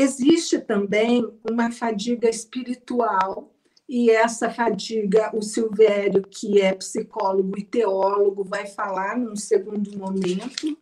Existe 0.00 0.60
também 0.60 1.28
uma 1.50 1.72
fadiga 1.72 2.30
espiritual, 2.30 3.52
e 3.88 4.10
essa 4.10 4.48
fadiga, 4.48 5.28
o 5.34 5.42
Silvério, 5.42 6.22
que 6.22 6.60
é 6.60 6.72
psicólogo 6.72 7.58
e 7.58 7.64
teólogo, 7.64 8.44
vai 8.44 8.64
falar 8.64 9.18
num 9.18 9.34
segundo 9.34 9.98
momento. 9.98 10.78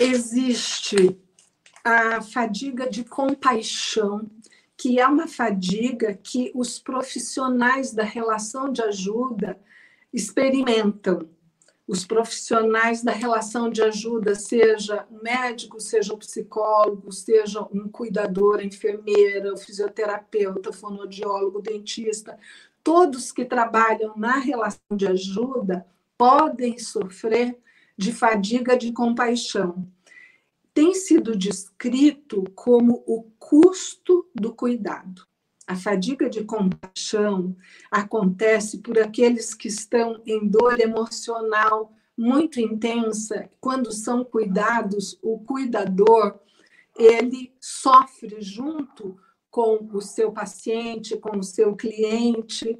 Existe 0.00 1.16
a 1.84 2.20
fadiga 2.20 2.90
de 2.90 3.04
compaixão, 3.04 4.28
que 4.76 4.98
é 4.98 5.06
uma 5.06 5.28
fadiga 5.28 6.12
que 6.12 6.50
os 6.56 6.80
profissionais 6.80 7.92
da 7.92 8.02
relação 8.02 8.72
de 8.72 8.82
ajuda 8.82 9.56
experimentam 10.12 11.28
os 11.86 12.06
profissionais 12.06 13.02
da 13.02 13.12
relação 13.12 13.68
de 13.68 13.82
ajuda, 13.82 14.34
seja 14.34 15.06
o 15.10 15.22
médico, 15.22 15.78
seja 15.78 16.14
o 16.14 16.18
psicólogo, 16.18 17.12
seja 17.12 17.60
um 17.72 17.88
cuidador, 17.88 18.62
enfermeira, 18.62 19.54
fisioterapeuta, 19.56 20.70
o 20.70 20.72
fonoaudiólogo, 20.72 21.58
o 21.58 21.62
dentista, 21.62 22.38
todos 22.82 23.30
que 23.30 23.44
trabalham 23.44 24.14
na 24.16 24.38
relação 24.38 24.96
de 24.96 25.06
ajuda 25.06 25.86
podem 26.16 26.78
sofrer 26.78 27.58
de 27.96 28.12
fadiga 28.12 28.76
de 28.76 28.92
compaixão. 28.92 29.86
Tem 30.72 30.94
sido 30.94 31.36
descrito 31.36 32.44
como 32.54 33.04
o 33.06 33.24
custo 33.38 34.26
do 34.34 34.54
cuidado. 34.54 35.26
A 35.66 35.74
fadiga 35.74 36.28
de 36.28 36.44
compaixão 36.44 37.56
acontece 37.90 38.78
por 38.78 38.98
aqueles 38.98 39.54
que 39.54 39.68
estão 39.68 40.20
em 40.26 40.46
dor 40.46 40.78
emocional 40.78 41.90
muito 42.16 42.60
intensa. 42.60 43.50
Quando 43.60 43.90
são 43.90 44.24
cuidados, 44.24 45.18
o 45.22 45.38
cuidador 45.38 46.38
ele 46.96 47.52
sofre 47.60 48.40
junto 48.40 49.18
com 49.50 49.88
o 49.92 50.00
seu 50.00 50.30
paciente, 50.32 51.16
com 51.16 51.38
o 51.38 51.42
seu 51.42 51.74
cliente. 51.74 52.78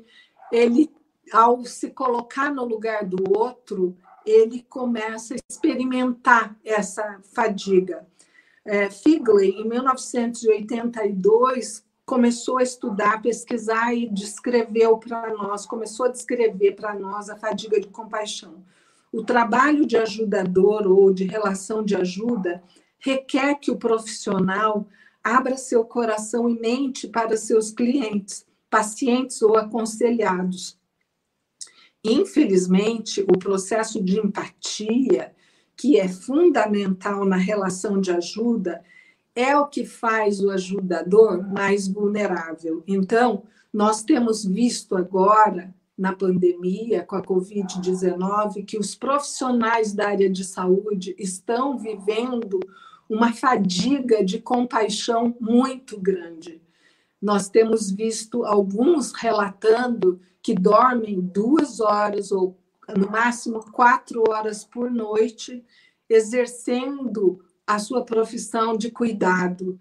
Ele, 0.52 0.88
ao 1.32 1.64
se 1.64 1.90
colocar 1.90 2.52
no 2.52 2.64
lugar 2.64 3.04
do 3.04 3.36
outro, 3.36 3.96
ele 4.24 4.62
começa 4.62 5.34
a 5.34 5.38
experimentar 5.48 6.56
essa 6.64 7.20
fadiga. 7.32 8.06
É, 8.64 8.88
Figley, 8.90 9.50
em 9.50 9.68
1982, 9.68 11.83
começou 12.04 12.58
a 12.58 12.62
estudar, 12.62 13.22
pesquisar 13.22 13.94
e 13.94 14.08
descreveu 14.08 14.98
para 14.98 15.32
nós, 15.34 15.66
começou 15.66 16.06
a 16.06 16.10
descrever 16.10 16.72
para 16.72 16.94
nós 16.94 17.30
a 17.30 17.36
fadiga 17.36 17.80
de 17.80 17.88
compaixão. 17.88 18.62
O 19.12 19.22
trabalho 19.22 19.86
de 19.86 19.96
ajudador 19.96 20.86
ou 20.86 21.12
de 21.12 21.24
relação 21.24 21.84
de 21.84 21.96
ajuda 21.96 22.62
requer 22.98 23.54
que 23.56 23.70
o 23.70 23.76
profissional 23.76 24.86
abra 25.22 25.56
seu 25.56 25.84
coração 25.84 26.48
e 26.48 26.58
mente 26.58 27.08
para 27.08 27.36
seus 27.36 27.70
clientes, 27.70 28.44
pacientes 28.68 29.40
ou 29.40 29.56
aconselhados. 29.56 30.78
Infelizmente, 32.02 33.22
o 33.22 33.38
processo 33.38 34.02
de 34.02 34.18
empatia, 34.18 35.34
que 35.74 35.98
é 35.98 36.06
fundamental 36.06 37.24
na 37.24 37.36
relação 37.36 37.98
de 37.98 38.10
ajuda, 38.10 38.84
é 39.34 39.56
o 39.56 39.66
que 39.66 39.84
faz 39.84 40.40
o 40.40 40.50
ajudador 40.50 41.46
mais 41.52 41.88
vulnerável. 41.88 42.82
Então, 42.86 43.42
nós 43.72 44.02
temos 44.02 44.44
visto 44.44 44.96
agora, 44.96 45.74
na 45.98 46.12
pandemia, 46.12 47.04
com 47.04 47.16
a 47.16 47.22
Covid-19, 47.22 48.64
que 48.64 48.78
os 48.78 48.94
profissionais 48.94 49.92
da 49.92 50.08
área 50.08 50.30
de 50.30 50.44
saúde 50.44 51.14
estão 51.18 51.76
vivendo 51.76 52.60
uma 53.08 53.32
fadiga 53.32 54.24
de 54.24 54.38
compaixão 54.38 55.36
muito 55.40 55.98
grande. 55.98 56.62
Nós 57.20 57.48
temos 57.48 57.90
visto 57.90 58.44
alguns 58.44 59.12
relatando 59.12 60.20
que 60.42 60.54
dormem 60.54 61.20
duas 61.20 61.80
horas 61.80 62.30
ou 62.30 62.56
no 62.96 63.10
máximo 63.10 63.64
quatro 63.72 64.22
horas 64.28 64.64
por 64.64 64.90
noite, 64.90 65.64
exercendo 66.08 67.40
a 67.66 67.78
sua 67.78 68.04
profissão 68.04 68.76
de 68.76 68.90
cuidado. 68.90 69.78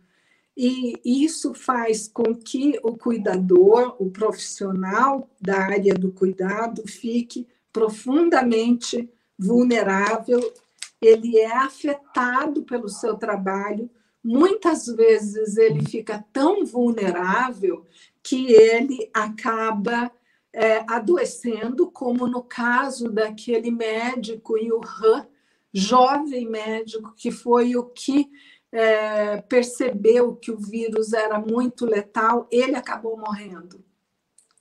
E 0.55 0.99
isso 1.03 1.53
faz 1.53 2.07
com 2.07 2.35
que 2.35 2.79
o 2.83 2.95
cuidador, 2.95 3.95
o 3.99 4.11
profissional 4.11 5.29
da 5.41 5.57
área 5.57 5.95
do 5.95 6.11
cuidado, 6.11 6.83
fique 6.87 7.47
profundamente 7.71 9.09
vulnerável, 9.37 10.53
ele 11.01 11.37
é 11.37 11.51
afetado 11.57 12.63
pelo 12.63 12.87
seu 12.87 13.15
trabalho. 13.15 13.89
Muitas 14.23 14.85
vezes 14.85 15.57
ele 15.57 15.83
fica 15.83 16.23
tão 16.31 16.63
vulnerável 16.65 17.85
que 18.21 18.53
ele 18.53 19.09
acaba 19.13 20.11
é, 20.53 20.85
adoecendo, 20.87 21.89
como 21.89 22.27
no 22.27 22.43
caso 22.43 23.09
daquele 23.09 23.71
médico 23.71 24.55
em 24.55 24.71
Wuhan, 24.71 25.27
jovem 25.73 26.47
médico, 26.47 27.13
que 27.15 27.31
foi 27.31 27.75
o 27.75 27.85
que 27.85 28.29
é, 28.71 29.41
percebeu 29.41 30.35
que 30.35 30.51
o 30.51 30.57
vírus 30.57 31.13
era 31.13 31.39
muito 31.39 31.85
letal, 31.85 32.47
ele 32.51 32.75
acabou 32.75 33.17
morrendo. 33.17 33.83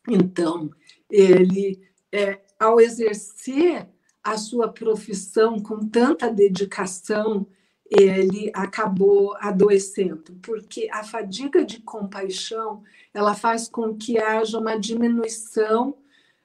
Então, 0.09 0.71
ele, 1.11 1.81
é, 2.11 2.41
ao 2.59 2.81
exercer 2.81 3.89
a 4.23 4.37
sua 4.37 4.69
profissão 4.69 5.59
com 5.59 5.89
tanta 5.89 6.31
dedicação, 6.31 7.47
ele 7.91 8.51
acabou 8.55 9.37
adoecendo, 9.39 10.35
porque 10.43 10.89
a 10.91 11.05
fadiga 11.05 11.65
de 11.65 11.81
compaixão 11.81 12.83
ela 13.13 13.35
faz 13.35 13.69
com 13.69 13.95
que 13.95 14.19
haja 14.19 14.59
uma 14.59 14.79
diminuição 14.79 15.99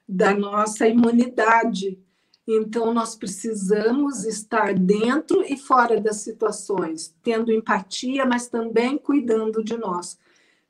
da 0.07 0.33
nossa 0.33 0.88
imunidade. 0.88 2.00
Então, 2.47 2.93
nós 2.93 3.13
precisamos 3.13 4.23
estar 4.23 4.73
dentro 4.73 5.43
e 5.43 5.57
fora 5.57 5.99
das 5.99 6.17
situações, 6.17 7.13
tendo 7.21 7.51
empatia, 7.51 8.25
mas 8.25 8.47
também 8.47 8.97
cuidando 8.97 9.61
de 9.61 9.75
nós. 9.75 10.17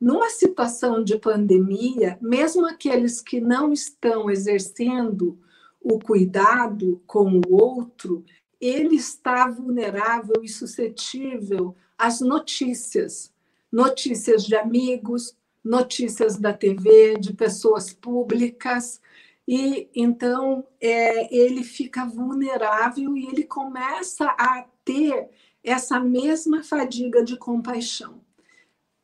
Numa 0.02 0.30
situação 0.32 1.04
de 1.04 1.20
pandemia, 1.20 2.18
mesmo 2.20 2.66
aqueles 2.66 3.22
que 3.22 3.40
não 3.40 3.72
estão 3.72 4.30
exercendo 4.30 5.38
o 5.80 6.00
cuidado 6.00 7.00
com 7.06 7.40
o 7.40 7.54
outro, 7.54 8.26
ele 8.60 8.96
está 8.96 9.48
vulnerável 9.48 10.42
e 10.44 10.50
suscetível 10.50 11.76
às 11.96 12.22
notícias, 12.22 13.32
notícias 13.72 14.44
de 14.44 14.56
amigos, 14.56 15.36
notícias 15.64 16.38
da 16.38 16.54
TV, 16.54 17.18
de 17.20 17.34
pessoas 17.34 17.94
públicas, 17.94 19.00
e 19.48 19.90
então 19.96 20.68
é, 20.82 21.34
ele 21.34 21.64
fica 21.64 22.06
vulnerável 22.06 23.16
e 23.16 23.28
ele 23.28 23.44
começa 23.44 24.26
a 24.38 24.66
ter 24.84 25.30
essa 25.64 26.00
mesma 26.00 26.64
fadiga 26.64 27.24
de 27.24 27.38
compaixão. 27.38 28.22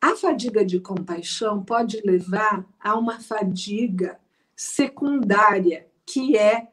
A 0.00 0.14
fadiga 0.14 0.64
de 0.64 0.80
compaixão 0.80 1.64
pode 1.64 2.00
levar 2.02 2.66
a 2.78 2.94
uma 2.94 3.20
fadiga 3.20 4.20
secundária, 4.54 5.88
que 6.04 6.36
é 6.36 6.68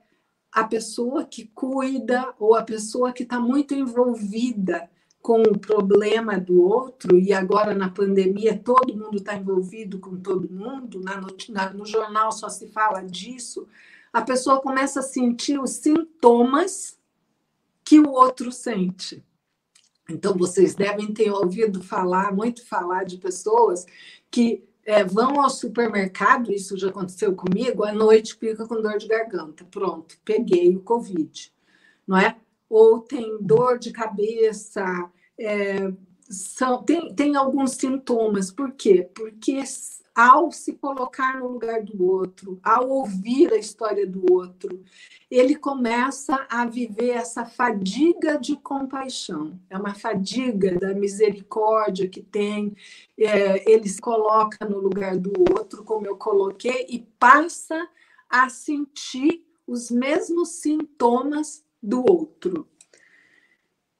a 0.51 0.65
pessoa 0.65 1.23
que 1.23 1.45
cuida 1.45 2.33
ou 2.37 2.55
a 2.55 2.63
pessoa 2.63 3.13
que 3.13 3.23
está 3.23 3.39
muito 3.39 3.73
envolvida 3.73 4.89
com 5.21 5.41
o 5.43 5.59
problema 5.59 6.39
do 6.39 6.61
outro, 6.61 7.19
e 7.19 7.31
agora 7.31 7.75
na 7.75 7.89
pandemia 7.89 8.57
todo 8.57 8.97
mundo 8.97 9.17
está 9.17 9.35
envolvido 9.35 9.99
com 9.99 10.17
todo 10.17 10.49
mundo, 10.49 10.99
na, 10.99 11.21
na, 11.49 11.73
no 11.73 11.85
jornal 11.85 12.31
só 12.31 12.49
se 12.49 12.67
fala 12.67 13.01
disso, 13.01 13.67
a 14.11 14.21
pessoa 14.21 14.61
começa 14.61 14.99
a 14.99 15.03
sentir 15.03 15.59
os 15.59 15.71
sintomas 15.71 16.97
que 17.83 17.99
o 17.99 18.09
outro 18.09 18.51
sente. 18.51 19.23
Então, 20.09 20.33
vocês 20.37 20.75
devem 20.75 21.13
ter 21.13 21.31
ouvido 21.31 21.81
falar, 21.81 22.33
muito 22.33 22.65
falar 22.65 23.05
de 23.05 23.17
pessoas 23.17 23.85
que 24.29 24.63
é, 24.83 25.03
vão 25.03 25.39
ao 25.39 25.49
supermercado, 25.49 26.51
isso 26.51 26.77
já 26.77 26.89
aconteceu 26.89 27.35
comigo, 27.35 27.83
à 27.83 27.93
noite 27.93 28.35
fica 28.35 28.67
com 28.67 28.81
dor 28.81 28.97
de 28.97 29.07
garganta. 29.07 29.63
Pronto, 29.65 30.17
peguei 30.25 30.75
o 30.75 30.81
Covid, 30.81 31.53
não 32.05 32.17
é? 32.17 32.35
Ou 32.71 33.01
tem 33.01 33.37
dor 33.41 33.77
de 33.77 33.91
cabeça, 33.91 34.85
é, 35.37 35.91
são, 36.29 36.81
tem, 36.83 37.13
tem 37.13 37.35
alguns 37.35 37.71
sintomas. 37.71 38.49
Por 38.49 38.71
quê? 38.71 39.09
Porque 39.13 39.61
ao 40.15 40.53
se 40.53 40.71
colocar 40.75 41.37
no 41.37 41.49
lugar 41.49 41.83
do 41.83 42.09
outro, 42.09 42.61
ao 42.63 42.89
ouvir 42.89 43.51
a 43.51 43.57
história 43.57 44.07
do 44.07 44.23
outro, 44.31 44.81
ele 45.29 45.53
começa 45.53 46.47
a 46.49 46.65
viver 46.65 47.09
essa 47.09 47.43
fadiga 47.43 48.39
de 48.39 48.55
compaixão. 48.55 49.59
É 49.69 49.77
uma 49.77 49.93
fadiga 49.93 50.79
da 50.79 50.93
misericórdia 50.93 52.07
que 52.07 52.21
tem. 52.21 52.73
É, 53.19 53.69
ele 53.69 53.89
se 53.89 53.99
coloca 53.99 54.65
no 54.65 54.79
lugar 54.79 55.17
do 55.17 55.33
outro, 55.51 55.83
como 55.83 56.07
eu 56.07 56.15
coloquei, 56.15 56.85
e 56.87 56.99
passa 57.19 57.85
a 58.29 58.47
sentir 58.47 59.45
os 59.67 59.91
mesmos 59.91 60.61
sintomas 60.61 61.65
do 61.81 62.03
outro. 62.07 62.67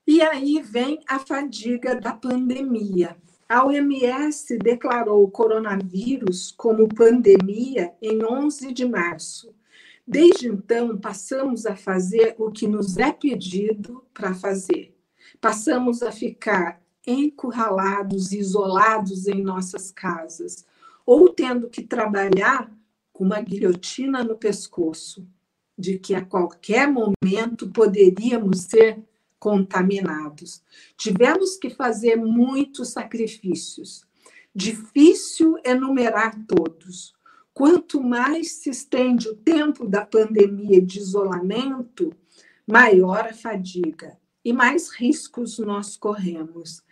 E 0.06 0.22
aí 0.22 0.62
vem 0.62 1.00
a 1.08 1.20
fadiga 1.20 1.96
da 2.00 2.14
pandemia. 2.14 3.16
A 3.48 3.66
OMS 3.66 4.58
declarou 4.58 5.24
o 5.24 5.32
coronavírus 5.32 6.52
como 6.52 6.88
pandemia 6.88 7.94
em 8.02 8.24
11 8.24 8.72
de 8.74 8.86
março. 8.86 9.54
Desde 10.08 10.48
então, 10.48 10.98
passamos 10.98 11.66
a 11.66 11.76
fazer 11.76 12.36
o 12.38 12.52
que 12.52 12.68
nos 12.68 12.98
é 12.98 13.12
pedido 13.12 14.04
para 14.14 14.34
fazer. 14.34 14.96
Passamos 15.40 16.02
a 16.02 16.12
ficar 16.12 16.82
encurralados, 17.06 18.32
isolados 18.32 19.28
em 19.28 19.42
nossas 19.42 19.92
casas, 19.92 20.66
ou 21.06 21.30
tendo 21.30 21.70
que 21.70 21.82
trabalhar 21.82 22.72
com 23.12 23.24
uma 23.24 23.42
guilhotina 23.42 24.24
no 24.24 24.36
pescoço, 24.36 25.28
de 25.82 25.98
que 25.98 26.14
a 26.14 26.24
qualquer 26.24 26.88
momento 26.88 27.70
poderíamos 27.72 28.62
ser 28.62 29.04
contaminados. 29.40 30.62
Tivemos 30.96 31.58
que 31.58 31.72
fazer 31.72 32.16
muitos 32.16 32.90
sacrifícios. 32.90 34.06
Difícil 34.54 35.58
enumerar 35.66 36.36
todos. 36.48 37.14
Quanto 37.52 38.02
mais 38.02 38.52
se 38.54 38.70
estende 38.70 39.28
o 39.28 39.36
tempo 39.36 39.88
da 39.88 40.06
pandemia 40.06 40.80
de 40.80 41.00
isolamento, 41.00 42.14
maior 42.68 43.26
a 43.28 43.34
fadiga 43.34 44.16
e 44.46 44.54
mais 44.54 44.90
riscos 44.90 45.58
nós 45.58 45.98
corremos. 45.98 46.84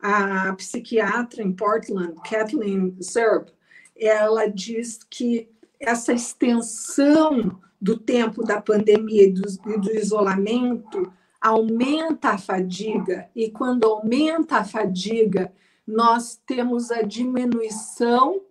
A 0.00 0.52
psiquiatra 0.54 1.42
em 1.42 1.52
Portland, 1.52 2.14
Kathleen 2.28 2.96
Zerb, 3.02 3.50
ela 3.94 4.46
diz 4.46 5.00
que 5.10 5.50
essa 5.80 6.12
extensão 6.12 7.60
do 7.80 7.96
tempo 7.96 8.42
da 8.42 8.60
pandemia 8.60 9.24
e 9.24 9.32
do, 9.32 9.48
e 9.72 9.80
do 9.80 9.90
isolamento 9.94 11.12
aumenta 11.40 12.30
a 12.30 12.38
fadiga, 12.38 13.30
e 13.34 13.50
quando 13.50 13.84
aumenta 13.84 14.58
a 14.58 14.64
fadiga, 14.64 15.52
nós 15.86 16.36
temos 16.44 16.90
a 16.90 17.02
diminuição 17.02 18.42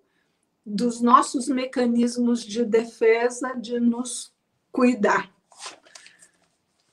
dos 0.66 1.02
nossos 1.02 1.48
mecanismos 1.48 2.44
de 2.44 2.64
defesa 2.64 3.54
de 3.54 3.80
nos 3.80 4.34
cuidar. 4.72 5.32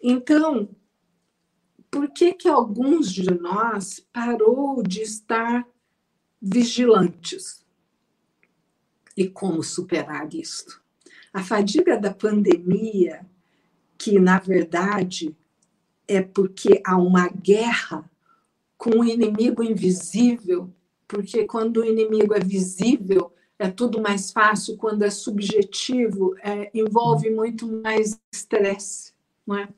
Então, 0.02 0.68
por 1.90 2.10
que 2.10 2.34
que 2.34 2.48
alguns 2.48 3.10
de 3.10 3.32
nós 3.32 4.00
parou 4.12 4.82
de 4.82 5.00
estar 5.00 5.66
vigilantes? 6.42 7.63
E 9.16 9.28
como 9.28 9.62
superar 9.62 10.32
isto? 10.34 10.82
A 11.32 11.42
fadiga 11.42 11.98
da 11.98 12.12
pandemia, 12.12 13.26
que 13.98 14.18
na 14.18 14.38
verdade 14.38 15.36
é 16.06 16.20
porque 16.20 16.80
há 16.84 16.96
uma 16.96 17.28
guerra 17.28 18.08
com 18.76 18.98
um 18.98 19.04
inimigo 19.04 19.62
invisível, 19.62 20.72
porque 21.08 21.44
quando 21.44 21.78
o 21.78 21.84
inimigo 21.84 22.34
é 22.34 22.40
visível, 22.40 23.32
é 23.58 23.70
tudo 23.70 24.00
mais 24.00 24.30
fácil, 24.30 24.76
quando 24.76 25.02
é 25.02 25.10
subjetivo, 25.10 26.34
é, 26.42 26.70
envolve 26.74 27.30
muito 27.30 27.66
mais 27.82 28.20
estresse, 28.32 29.12
não 29.46 29.56
é? 29.56 29.68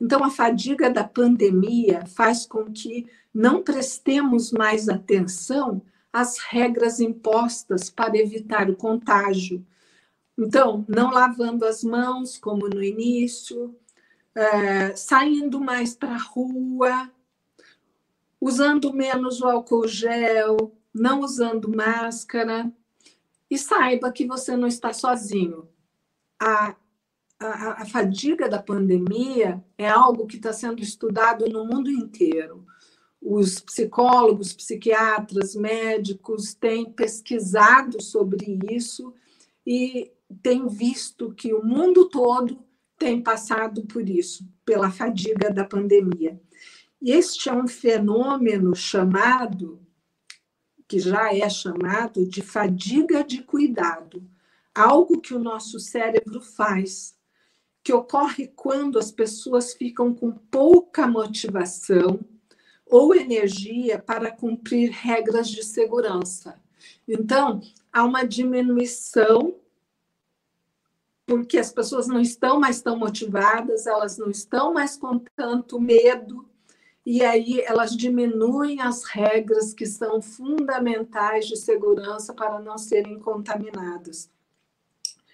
Então, 0.00 0.24
a 0.24 0.30
fadiga 0.30 0.88
da 0.90 1.04
pandemia 1.04 2.06
faz 2.06 2.46
com 2.46 2.64
que 2.72 3.06
não 3.32 3.62
prestemos 3.62 4.50
mais 4.50 4.88
atenção 4.88 5.82
às 6.12 6.38
regras 6.38 7.00
impostas 7.00 7.88
para 7.88 8.18
evitar 8.18 8.68
o 8.68 8.76
contágio. 8.76 9.64
Então, 10.36 10.84
não 10.88 11.10
lavando 11.10 11.64
as 11.64 11.84
mãos, 11.84 12.38
como 12.38 12.68
no 12.68 12.82
início, 12.82 13.76
é, 14.34 14.94
saindo 14.96 15.60
mais 15.60 15.94
para 15.94 16.14
a 16.14 16.18
rua, 16.18 17.10
usando 18.40 18.92
menos 18.92 19.40
o 19.40 19.46
álcool 19.46 19.86
gel, 19.86 20.74
não 20.92 21.20
usando 21.20 21.74
máscara. 21.74 22.72
E 23.50 23.58
saiba 23.58 24.12
que 24.12 24.26
você 24.26 24.56
não 24.56 24.66
está 24.66 24.92
sozinho. 24.92 25.68
A, 26.38 26.74
a, 27.38 27.82
a 27.82 27.86
fadiga 27.86 28.48
da 28.48 28.62
pandemia 28.62 29.62
é 29.76 29.88
algo 29.88 30.26
que 30.26 30.36
está 30.36 30.52
sendo 30.52 30.80
estudado 30.80 31.48
no 31.48 31.64
mundo 31.64 31.90
inteiro. 31.90 32.64
Os 33.20 33.60
psicólogos, 33.60 34.52
psiquiatras, 34.52 35.54
médicos 35.54 36.54
têm 36.54 36.90
pesquisado 36.90 38.02
sobre 38.02 38.58
isso 38.70 39.12
e 39.66 40.10
têm 40.42 40.66
visto 40.66 41.32
que 41.34 41.52
o 41.52 41.62
mundo 41.62 42.08
todo 42.08 42.64
tem 42.98 43.22
passado 43.22 43.86
por 43.86 44.08
isso, 44.08 44.46
pela 44.64 44.90
fadiga 44.90 45.52
da 45.52 45.64
pandemia. 45.64 46.40
Este 47.00 47.48
é 47.48 47.52
um 47.52 47.66
fenômeno 47.66 48.74
chamado, 48.74 49.80
que 50.86 50.98
já 50.98 51.34
é 51.34 51.48
chamado 51.48 52.26
de 52.26 52.42
fadiga 52.42 53.24
de 53.24 53.42
cuidado, 53.42 54.22
algo 54.74 55.20
que 55.20 55.34
o 55.34 55.38
nosso 55.38 55.78
cérebro 55.78 56.40
faz, 56.40 57.16
que 57.82 57.92
ocorre 57.92 58.48
quando 58.48 58.98
as 58.98 59.10
pessoas 59.10 59.72
ficam 59.72 60.14
com 60.14 60.30
pouca 60.30 61.06
motivação 61.06 62.20
ou 62.90 63.14
energia 63.14 63.98
para 63.98 64.30
cumprir 64.30 64.90
regras 64.90 65.48
de 65.48 65.62
segurança. 65.62 66.60
Então, 67.06 67.60
há 67.92 68.04
uma 68.04 68.24
diminuição 68.24 69.54
porque 71.30 71.58
as 71.58 71.72
pessoas 71.72 72.08
não 72.08 72.20
estão 72.20 72.58
mais 72.58 72.82
tão 72.82 72.98
motivadas, 72.98 73.86
elas 73.86 74.18
não 74.18 74.30
estão 74.30 74.74
mais 74.74 74.96
com 74.96 75.22
tanto 75.36 75.80
medo, 75.80 76.44
e 77.06 77.22
aí 77.22 77.60
elas 77.60 77.96
diminuem 77.96 78.80
as 78.80 79.04
regras 79.04 79.72
que 79.72 79.86
são 79.86 80.20
fundamentais 80.20 81.46
de 81.46 81.56
segurança 81.56 82.34
para 82.34 82.58
não 82.58 82.76
serem 82.76 83.20
contaminadas. 83.20 84.28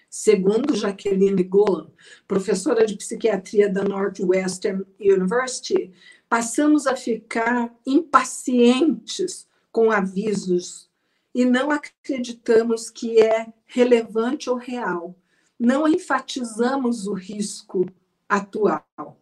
Segundo 0.07 0.75
Jaqueline 0.75 1.43
Golan, 1.43 1.89
professora 2.27 2.85
de 2.85 2.95
psiquiatria 2.95 3.67
da 3.67 3.83
Northwestern 3.83 4.85
University, 4.99 5.91
passamos 6.29 6.87
a 6.87 6.95
ficar 6.95 7.73
impacientes 7.85 9.47
com 9.71 9.91
avisos 9.91 10.89
e 11.33 11.45
não 11.45 11.71
acreditamos 11.71 12.89
que 12.89 13.19
é 13.19 13.53
relevante 13.65 14.49
ou 14.49 14.55
real 14.55 15.15
não 15.59 15.87
enfatizamos 15.87 17.07
o 17.07 17.13
risco 17.13 17.85
atual. 18.29 19.19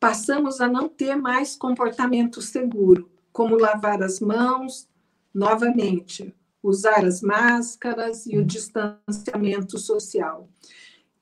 Passamos 0.00 0.60
a 0.60 0.68
não 0.68 0.88
ter 0.88 1.14
mais 1.16 1.56
comportamento 1.56 2.42
seguro, 2.42 3.10
como 3.32 3.56
lavar 3.56 4.02
as 4.02 4.20
mãos, 4.20 4.88
novamente, 5.32 6.34
usar 6.62 7.04
as 7.04 7.20
máscaras 7.20 8.26
e 8.26 8.36
o 8.36 8.44
distanciamento 8.44 9.78
social. 9.78 10.48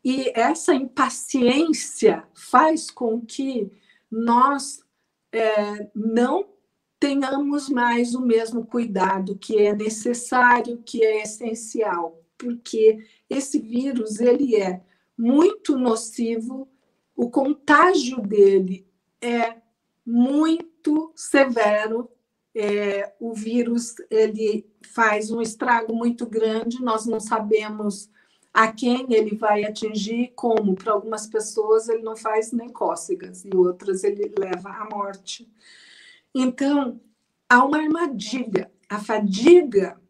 E 0.04 0.32
essa 0.34 0.74
impaciência 0.74 2.24
faz 2.34 2.90
com 2.90 3.20
que 3.20 3.70
nós 4.10 4.83
é, 5.36 5.90
não 5.94 6.48
tenhamos 6.98 7.68
mais 7.68 8.14
o 8.14 8.20
mesmo 8.20 8.64
cuidado 8.64 9.36
que 9.36 9.58
é 9.58 9.74
necessário, 9.74 10.82
que 10.84 11.04
é 11.04 11.22
essencial 11.22 12.24
porque 12.44 12.98
esse 13.28 13.58
vírus 13.58 14.20
ele 14.20 14.56
é 14.56 14.82
muito 15.16 15.78
nocivo, 15.78 16.68
o 17.16 17.30
contágio 17.30 18.20
dele 18.20 18.86
é 19.20 19.56
muito 20.04 21.12
severo. 21.16 22.10
É, 22.56 23.12
o 23.18 23.34
vírus 23.34 23.94
ele 24.08 24.64
faz 24.92 25.30
um 25.30 25.40
estrago 25.40 25.94
muito 25.94 26.26
grande. 26.26 26.82
Nós 26.82 27.06
não 27.06 27.18
sabemos 27.18 28.08
a 28.54 28.70
quem 28.70 29.12
ele 29.12 29.34
vai 29.34 29.64
atingir, 29.64 30.32
como 30.36 30.76
para 30.76 30.92
algumas 30.92 31.26
pessoas 31.26 31.88
ele 31.88 32.02
não 32.04 32.16
faz 32.16 32.52
nem 32.52 32.68
cócegas 32.68 33.44
e 33.44 33.50
outras 33.52 34.04
ele 34.04 34.32
leva 34.38 34.70
à 34.70 34.88
morte. 34.88 35.50
Então 36.32 37.00
há 37.48 37.64
uma 37.64 37.78
armadilha. 37.78 38.70
A 38.88 39.00
fadiga 39.00 40.00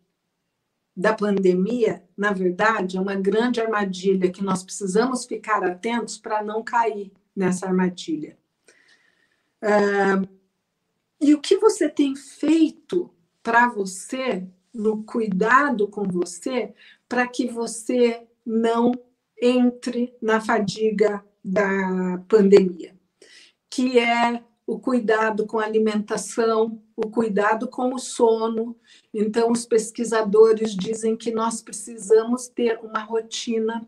da 0.95 1.15
pandemia, 1.15 2.05
na 2.15 2.33
verdade, 2.33 2.99
é 2.99 3.01
uma 3.01 3.15
grande 3.15 3.63
armadilha 3.63 4.31
que 4.31 4.45
nós 4.45 4.63
precisamos 4.63 5.25
ficar 5.25 5.65
atentos 5.65 6.19
para 6.19 6.43
não 6.43 6.63
cair 6.63 7.11
nessa 7.35 7.67
armadilha. 7.67 8.37
Uh, 9.63 10.29
e 11.19 11.33
o 11.33 11.41
que 11.41 11.57
você 11.57 11.89
tem 11.89 12.15
feito 12.15 13.11
para 13.43 13.69
você, 13.69 14.47
no 14.73 15.03
cuidado 15.03 15.89
com 15.89 16.05
você, 16.05 16.75
para 17.09 17.27
que 17.27 17.47
você 17.47 18.29
não 18.45 18.93
entre 19.41 20.15
na 20.21 20.41
fadiga 20.41 21.25
da 21.45 22.23
pandemia, 22.29 22.95
que 23.69 23.99
é 23.99 24.43
o 24.67 24.79
cuidado 24.79 25.47
com 25.47 25.59
a 25.59 25.65
alimentação, 25.65 26.81
o 26.97 27.11
cuidado 27.11 27.69
com 27.69 27.95
o 27.95 27.99
sono. 27.99 28.77
Então, 29.13 29.53
os 29.53 29.67
pesquisadores 29.67 30.75
dizem 30.75 31.17
que 31.17 31.31
nós 31.31 31.61
precisamos 31.61 32.49
ter 32.49 32.79
uma 32.83 33.01
rotina. 33.01 33.87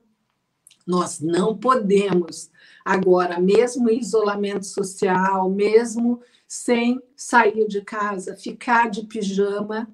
Nós 0.86 1.18
não 1.18 1.56
podemos, 1.56 2.50
agora, 2.84 3.40
mesmo 3.40 3.88
em 3.88 3.98
isolamento 3.98 4.66
social, 4.66 5.50
mesmo 5.50 6.20
sem 6.46 7.02
sair 7.16 7.66
de 7.66 7.80
casa, 7.80 8.36
ficar 8.36 8.88
de 8.90 9.04
pijama, 9.04 9.88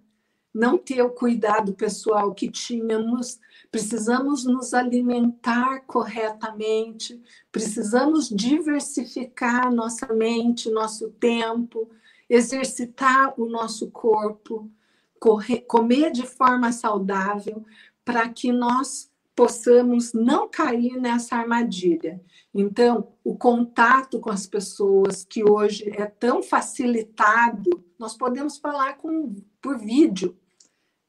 não 0.54 0.76
ter 0.76 1.02
o 1.02 1.10
cuidado 1.10 1.72
pessoal 1.72 2.34
que 2.34 2.50
tínhamos, 2.50 3.40
precisamos 3.70 4.44
nos 4.44 4.74
alimentar 4.74 5.80
corretamente, 5.86 7.20
precisamos 7.50 8.28
diversificar 8.28 9.72
nossa 9.72 10.12
mente, 10.12 10.70
nosso 10.70 11.10
tempo, 11.10 11.88
exercitar 12.28 13.34
o 13.40 13.46
nosso 13.46 13.90
corpo, 13.90 14.70
correr, 15.18 15.60
comer 15.60 16.10
de 16.10 16.26
forma 16.26 16.72
saudável, 16.72 17.64
para 18.04 18.28
que 18.28 18.52
nós 18.52 19.10
possamos 19.34 20.12
não 20.12 20.48
cair 20.48 20.98
nessa 20.98 21.36
armadilha. 21.36 22.20
Então, 22.54 23.08
o 23.24 23.36
contato 23.36 24.20
com 24.20 24.30
as 24.30 24.46
pessoas, 24.46 25.24
que 25.24 25.42
hoje 25.48 25.90
é 25.96 26.06
tão 26.06 26.42
facilitado, 26.42 27.82
nós 27.98 28.16
podemos 28.16 28.58
falar 28.58 28.98
com, 28.98 29.34
por 29.60 29.78
vídeo. 29.78 30.36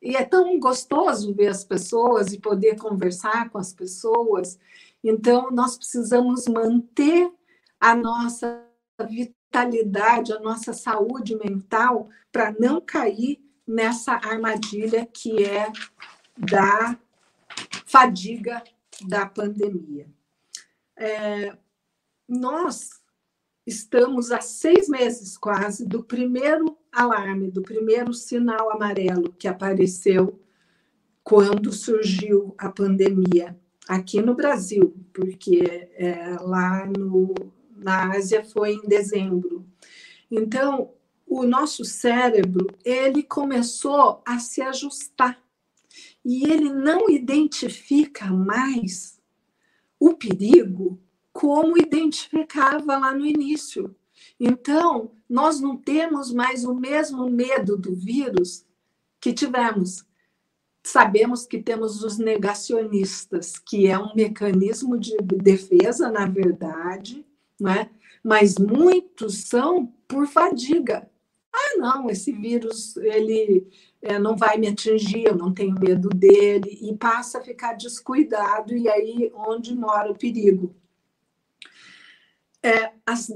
E 0.03 0.17
é 0.17 0.25
tão 0.25 0.59
gostoso 0.59 1.33
ver 1.33 1.47
as 1.47 1.63
pessoas 1.63 2.33
e 2.33 2.39
poder 2.39 2.75
conversar 2.75 3.49
com 3.49 3.57
as 3.57 3.71
pessoas. 3.71 4.59
Então, 5.01 5.49
nós 5.49 5.77
precisamos 5.77 6.45
manter 6.45 7.31
a 7.79 7.95
nossa 7.95 8.61
vitalidade, 9.09 10.33
a 10.33 10.39
nossa 10.41 10.73
saúde 10.73 11.37
mental, 11.37 12.09
para 12.33 12.53
não 12.59 12.81
cair 12.81 13.41
nessa 13.65 14.15
armadilha 14.15 15.05
que 15.05 15.41
é 15.41 15.71
da 16.37 16.99
fadiga 17.85 18.61
da 19.07 19.25
pandemia. 19.25 20.07
É, 20.97 21.57
nós 22.27 23.02
estamos 23.65 24.31
há 24.31 24.41
seis 24.41 24.87
meses 24.89 25.37
quase 25.37 25.85
do 25.85 26.03
primeiro 26.03 26.77
alarme, 26.91 27.49
do 27.49 27.61
primeiro 27.61 28.13
sinal 28.13 28.71
amarelo 28.71 29.33
que 29.33 29.47
apareceu 29.47 30.39
quando 31.23 31.71
surgiu 31.71 32.53
a 32.57 32.69
pandemia 32.69 33.57
aqui 33.87 34.21
no 34.21 34.35
Brasil, 34.35 34.93
porque 35.13 35.89
é, 35.95 36.35
lá 36.41 36.85
no, 36.85 37.33
na 37.75 38.11
Ásia 38.13 38.43
foi 38.43 38.73
em 38.73 38.87
dezembro. 38.87 39.65
Então, 40.29 40.91
o 41.25 41.43
nosso 41.43 41.83
cérebro, 41.83 42.67
ele 42.83 43.23
começou 43.23 44.21
a 44.25 44.39
se 44.39 44.61
ajustar. 44.61 45.41
E 46.25 46.45
ele 46.45 46.71
não 46.71 47.09
identifica 47.09 48.25
mais 48.27 49.19
o 49.99 50.13
perigo 50.13 50.99
como 51.33 51.77
identificava 51.77 52.97
lá 52.97 53.13
no 53.13 53.25
início. 53.25 53.93
Então, 54.39 55.11
nós 55.27 55.59
não 55.59 55.75
temos 55.75 56.31
mais 56.31 56.63
o 56.63 56.75
mesmo 56.75 57.29
medo 57.29 57.75
do 57.75 57.93
vírus 57.95 58.65
que 59.19 59.33
tivemos. 59.33 60.05
Sabemos 60.83 61.45
que 61.45 61.61
temos 61.61 62.03
os 62.03 62.17
negacionistas, 62.17 63.57
que 63.57 63.87
é 63.87 63.97
um 63.97 64.13
mecanismo 64.13 64.97
de 64.97 65.17
defesa, 65.17 66.11
na 66.11 66.25
verdade, 66.25 67.25
né? 67.59 67.89
mas 68.23 68.57
muitos 68.57 69.45
são 69.45 69.87
por 70.07 70.27
fadiga. 70.27 71.09
Ah, 71.51 71.77
não, 71.77 72.09
esse 72.09 72.31
vírus 72.31 72.97
ele 72.97 73.67
é, 74.01 74.19
não 74.19 74.35
vai 74.35 74.57
me 74.57 74.67
atingir, 74.67 75.25
eu 75.25 75.35
não 75.35 75.53
tenho 75.53 75.79
medo 75.79 76.09
dele, 76.09 76.77
e 76.81 76.95
passa 76.95 77.37
a 77.37 77.43
ficar 77.43 77.73
descuidado, 77.73 78.75
e 78.75 78.89
aí 78.89 79.31
onde 79.33 79.73
mora 79.75 80.11
o 80.11 80.17
perigo. 80.17 80.75
É, 82.63 82.93
as 83.05 83.29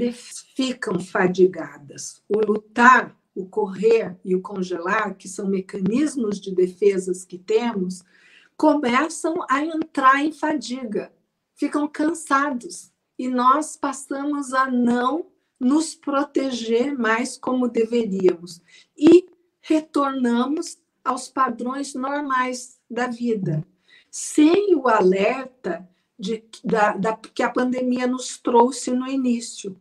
ficam 0.56 1.00
fadigadas. 1.02 2.24
O 2.30 2.40
lutar, 2.40 3.14
o 3.36 3.46
correr 3.46 4.18
e 4.24 4.34
o 4.34 4.42
congelar, 4.42 5.16
que 5.16 5.28
são 5.28 5.48
mecanismos 5.48 6.40
de 6.40 6.56
defesas 6.56 7.26
que 7.26 7.38
temos, 7.38 8.04
começam 8.56 9.36
a 9.50 9.64
entrar 9.64 10.24
em 10.24 10.32
fadiga, 10.32 11.14
ficam 11.54 11.88
cansados, 11.88 12.92
e 13.20 13.28
nós 13.28 13.76
passamos 13.76 14.54
a 14.54 14.70
não 14.72 15.28
nos 15.60 15.94
proteger 15.94 16.98
mais 16.98 17.38
como 17.38 17.68
deveríamos. 17.68 18.62
E 18.98 19.28
retornamos 19.60 20.78
aos 21.04 21.28
padrões 21.28 21.94
normais 21.94 22.80
da 22.90 23.08
vida, 23.08 23.66
sem 24.10 24.76
o 24.76 24.88
alerta 24.88 25.88
de, 26.18 26.44
da, 26.64 26.94
da, 26.94 27.16
que 27.16 27.44
a 27.44 27.50
pandemia 27.50 28.08
nos 28.08 28.38
trouxe 28.38 28.92
no 28.92 29.08
início. 29.08 29.80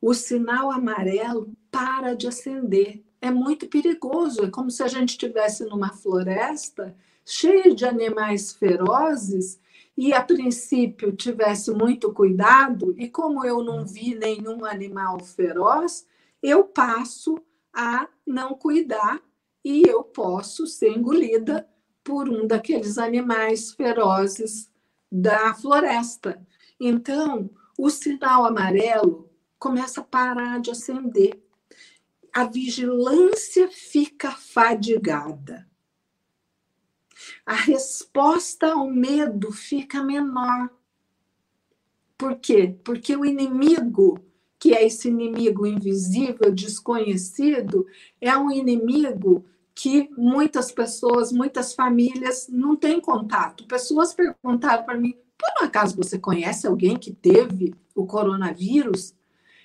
O 0.00 0.12
sinal 0.12 0.70
amarelo 0.70 1.52
para 1.70 2.14
de 2.14 2.28
acender. 2.28 3.02
É 3.20 3.30
muito 3.30 3.66
perigoso, 3.68 4.44
é 4.44 4.50
como 4.50 4.70
se 4.70 4.82
a 4.82 4.88
gente 4.88 5.10
estivesse 5.10 5.64
numa 5.64 5.90
floresta 5.90 6.94
cheia 7.24 7.74
de 7.74 7.86
animais 7.86 8.52
ferozes 8.52 9.58
e 9.96 10.12
a 10.12 10.22
princípio 10.22 11.12
tivesse 11.12 11.70
muito 11.70 12.12
cuidado, 12.12 12.94
e 12.98 13.08
como 13.08 13.44
eu 13.44 13.62
não 13.62 13.86
vi 13.86 14.14
nenhum 14.14 14.64
animal 14.64 15.20
feroz, 15.20 16.06
eu 16.42 16.64
passo 16.64 17.38
a 17.72 18.08
não 18.26 18.54
cuidar 18.54 19.22
e 19.64 19.82
eu 19.88 20.02
posso 20.02 20.66
ser 20.66 20.90
engolida 20.90 21.66
por 22.02 22.28
um 22.28 22.46
daqueles 22.46 22.98
animais 22.98 23.72
ferozes 23.72 24.70
da 25.14 25.54
floresta. 25.54 26.44
Então, 26.80 27.50
o 27.78 27.88
sinal 27.90 28.44
amarelo 28.44 29.30
começa 29.58 30.00
a 30.00 30.04
parar 30.04 30.60
de 30.60 30.70
acender. 30.70 31.40
A 32.32 32.44
vigilância 32.44 33.68
fica 33.70 34.32
fadigada 34.32 35.66
a 37.44 37.54
resposta 37.54 38.72
ao 38.72 38.90
medo 38.90 39.52
fica 39.52 40.02
menor. 40.02 40.70
Por 42.16 42.36
quê? 42.36 42.76
Porque 42.84 43.16
o 43.16 43.24
inimigo, 43.24 44.18
que 44.58 44.74
é 44.74 44.86
esse 44.86 45.08
inimigo 45.08 45.66
invisível, 45.66 46.52
desconhecido, 46.52 47.86
é 48.20 48.36
um 48.36 48.50
inimigo 48.50 49.44
que 49.74 50.08
muitas 50.16 50.70
pessoas, 50.70 51.32
muitas 51.32 51.74
famílias 51.74 52.46
não 52.48 52.76
têm 52.76 53.00
contato. 53.00 53.66
Pessoas 53.66 54.14
perguntaram 54.14 54.84
para 54.84 54.96
mim: 54.96 55.14
por 55.36 55.62
um 55.62 55.66
acaso 55.66 55.96
você 55.96 56.18
conhece 56.18 56.66
alguém 56.66 56.96
que 56.96 57.12
teve 57.12 57.74
o 57.94 58.06
coronavírus? 58.06 59.14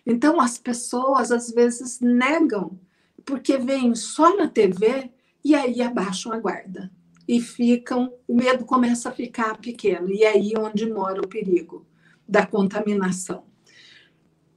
Então, 0.06 0.41
as 0.41 0.58
pessoas 0.58 1.32
às 1.32 1.52
vezes 1.52 2.00
negam, 2.00 2.80
porque 3.24 3.58
veem 3.58 3.93
só 3.93 4.36
na 4.36 4.48
TV 4.48 5.12
e 5.43 5.54
aí 5.54 5.82
abaixam 5.82 6.34
a 6.34 6.39
guarda 6.39 6.91
e 7.28 7.39
ficam, 7.39 8.12
o 8.28 8.36
medo 8.36 8.65
começa 8.65 9.10
a 9.10 9.12
ficar 9.12 9.56
pequeno, 9.58 10.10
e 10.10 10.24
é 10.24 10.30
aí 10.30 10.54
onde 10.58 10.91
mora 10.91 11.22
o 11.22 11.28
perigo 11.28 11.86
da 12.28 12.43
contaminação. 12.43 13.43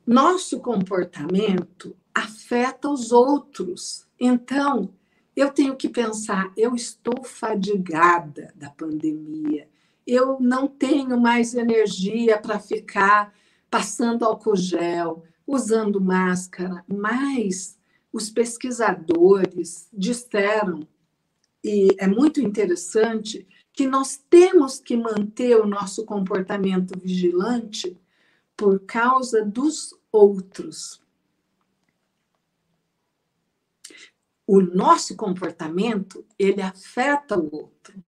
Nosso 0.07 0.59
comportamento 0.59 1.95
afeta 2.15 2.89
os 2.89 3.13
outros. 3.13 4.07
Então, 4.19 4.95
eu 5.35 5.51
tenho 5.51 5.77
que 5.77 5.89
pensar, 5.89 6.53
eu 6.57 6.75
estou 6.75 7.25
fadigada 7.25 8.53
da 8.55 8.71
pandemia. 8.71 9.69
Eu 10.07 10.39
não 10.41 10.67
tenho 10.67 11.19
mais 11.19 11.55
energia 11.55 12.39
para 12.39 12.59
ficar 12.59 13.33
passando 13.71 14.25
álcool 14.25 14.57
gel, 14.57 15.25
usando 15.47 16.01
máscara, 16.01 16.85
mas 16.87 17.79
os 18.13 18.29
pesquisadores 18.29 19.89
disseram 19.93 20.87
e 21.65 21.95
é 21.99 22.07
muito 22.09 22.41
interessante 22.41 23.47
que 23.73 23.87
nós 23.87 24.21
temos 24.29 24.81
que 24.81 24.97
manter 24.97 25.57
o 25.57 25.67
nosso 25.67 26.05
comportamento 26.05 26.99
vigilante 26.99 27.97
por 28.57 28.81
causa 28.81 29.45
dos 29.45 29.95
outros. 30.11 31.01
O 34.55 34.61
nosso 34.61 35.17
comportamento, 35.17 36.27
ele 36.39 36.61
afeta 36.61 37.39
o 37.39 37.45
outro. 37.51 38.05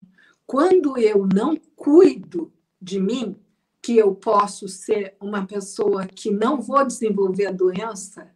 Quando 0.46 0.96
eu 0.96 1.26
não 1.26 1.56
cuido 1.74 2.52
de 2.80 3.00
mim, 3.00 3.34
que 3.82 3.96
eu 3.96 4.14
posso 4.14 4.68
ser 4.68 5.16
uma 5.20 5.44
pessoa 5.44 6.06
que 6.06 6.30
não 6.30 6.60
vou 6.60 6.86
desenvolver 6.86 7.46
a 7.46 7.50
doença, 7.50 8.30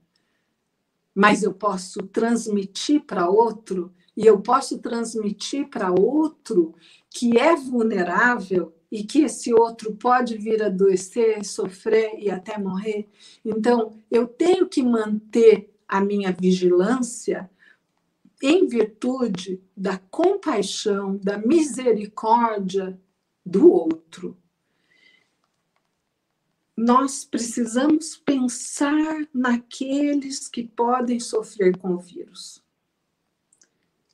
mas 1.15 1.45
eu 1.45 1.55
posso 1.55 2.03
transmitir 2.09 3.03
para 3.03 3.31
outro, 3.31 3.95
e 4.17 4.27
eu 4.27 4.41
posso 4.41 4.79
transmitir 4.79 5.69
para 5.69 5.93
outro 5.93 6.75
que 7.09 7.39
é 7.39 7.55
vulnerável 7.55 8.75
e 8.91 9.05
que 9.05 9.23
esse 9.23 9.55
outro 9.55 9.95
pode 9.95 10.37
vir 10.37 10.61
a 10.61 10.67
adoecer, 10.67 11.45
sofrer 11.45 12.19
e 12.19 12.29
até 12.29 12.59
morrer. 12.59 13.09
Então, 13.45 13.97
eu 14.11 14.27
tenho 14.27 14.69
que 14.69 14.83
manter 14.83 15.73
a 15.87 16.01
minha 16.01 16.33
vigilância 16.33 17.49
em 18.43 18.67
virtude 18.67 19.63
da 19.77 19.97
compaixão, 19.97 21.17
da 21.17 21.39
misericórdia 21.39 23.01
do 23.47 23.71
outro. 23.71 24.37
Nós 26.77 27.25
precisamos 27.25 28.17
pensar 28.17 29.29
naqueles 29.33 30.49
que 30.49 30.65
podem 30.65 31.21
sofrer 31.21 31.79
com 31.79 31.91
o 31.95 32.01
vírus. 32.01 32.61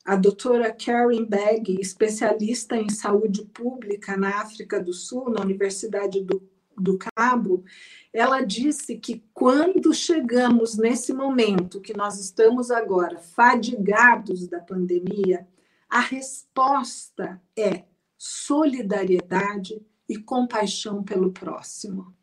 A 0.04 0.16
doutora 0.16 0.72
Karen 0.72 1.24
Begg, 1.24 1.80
especialista 1.80 2.76
em 2.76 2.90
saúde 2.90 3.44
pública 3.46 4.16
na 4.16 4.40
África 4.40 4.82
do 4.82 4.92
Sul, 4.92 5.30
na 5.30 5.40
Universidade 5.40 6.22
do, 6.22 6.42
do 6.80 6.98
Cabo, 6.98 7.64
ela 8.12 8.40
disse 8.40 8.96
que 8.96 9.24
quando 9.32 9.92
chegamos 9.92 10.76
nesse 10.76 11.12
momento 11.12 11.80
que 11.80 11.96
nós 11.96 12.18
estamos 12.18 12.70
agora, 12.70 13.18
fadigados 13.18 14.46
da 14.48 14.60
pandemia, 14.60 15.46
a 15.88 16.00
resposta 16.00 17.40
é 17.56 17.84
solidariedade 18.16 19.80
e 20.08 20.16
compaixão 20.16 21.02
pelo 21.02 21.32
próximo. 21.32 22.14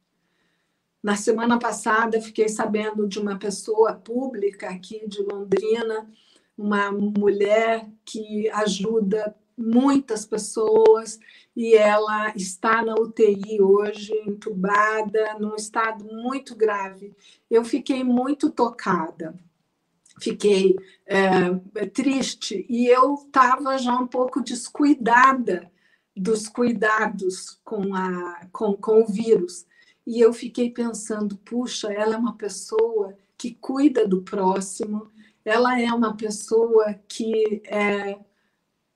Na 1.01 1.15
semana 1.15 1.59
passada, 1.59 2.21
fiquei 2.21 2.49
sabendo 2.49 3.07
de 3.07 3.19
uma 3.19 3.37
pessoa 3.37 3.93
pública 3.93 4.69
aqui 4.69 5.07
de 5.07 5.21
Londrina 5.21 6.09
uma 6.57 6.91
mulher 6.91 7.89
que 8.05 8.49
ajuda 8.49 9.35
muitas 9.57 10.25
pessoas 10.25 11.19
e 11.55 11.73
ela 11.73 12.33
está 12.35 12.83
na 12.83 12.95
UTI 12.95 13.61
hoje, 13.61 14.13
entubada, 14.27 15.37
num 15.39 15.55
estado 15.55 16.03
muito 16.05 16.55
grave. 16.55 17.15
Eu 17.49 17.63
fiquei 17.63 18.03
muito 18.03 18.49
tocada, 18.49 19.33
fiquei 20.19 20.75
é, 21.05 21.53
triste 21.87 22.65
e 22.69 22.87
eu 22.87 23.13
estava 23.15 23.77
já 23.77 23.97
um 23.97 24.07
pouco 24.07 24.41
descuidada 24.41 25.71
dos 26.15 26.47
cuidados 26.47 27.59
com, 27.63 27.93
a, 27.95 28.47
com, 28.51 28.73
com 28.73 29.01
o 29.03 29.07
vírus. 29.07 29.65
E 30.05 30.19
eu 30.19 30.33
fiquei 30.33 30.69
pensando, 30.69 31.37
puxa, 31.37 31.91
ela 31.91 32.15
é 32.15 32.17
uma 32.17 32.35
pessoa 32.35 33.17
que 33.37 33.53
cuida 33.55 34.07
do 34.07 34.21
próximo, 34.21 35.11
ela 35.43 35.79
é 35.79 35.91
uma 35.91 36.15
pessoa 36.15 36.93
que 37.07 37.61
é, 37.65 38.17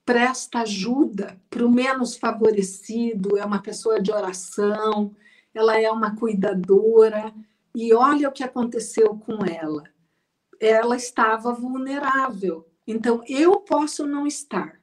presta 0.10 0.62
ajuda 0.62 1.40
para 1.52 1.64
o 1.64 1.70
menos 1.70 2.18
favorecido, 2.18 3.38
é 3.38 3.46
uma 3.46 3.62
pessoa 3.62 4.02
de 4.02 4.12
oração, 4.12 5.16
ela 5.54 5.80
é 5.80 5.88
uma 5.92 6.16
cuidadora. 6.16 7.32
E 7.76 7.94
olha 7.94 8.28
o 8.28 8.32
que 8.32 8.44
aconteceu 8.44 9.16
com 9.16 9.46
ela. 9.46 9.84
Ela 10.60 10.96
estava 10.96 11.54
vulnerável. 11.54 12.68
Então, 12.88 13.22
eu 13.28 13.58
posso 13.58 14.08
não 14.08 14.26
estar, 14.26 14.82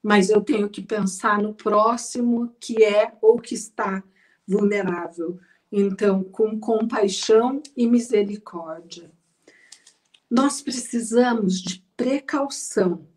mas 0.00 0.30
eu 0.30 0.40
tenho 0.40 0.70
que 0.70 0.80
pensar 0.80 1.42
no 1.42 1.52
próximo 1.52 2.54
que 2.60 2.84
é 2.84 3.12
ou 3.20 3.40
que 3.40 3.56
está 3.56 4.04
vulnerável. 4.46 5.40
Então, 5.72 6.22
com 6.22 6.60
compaixão 6.60 7.60
e 7.76 7.88
misericórdia. 7.88 9.10
Nós 10.30 10.62
precisamos 10.62 11.60
de 11.60 11.84
precaução. 11.96 13.10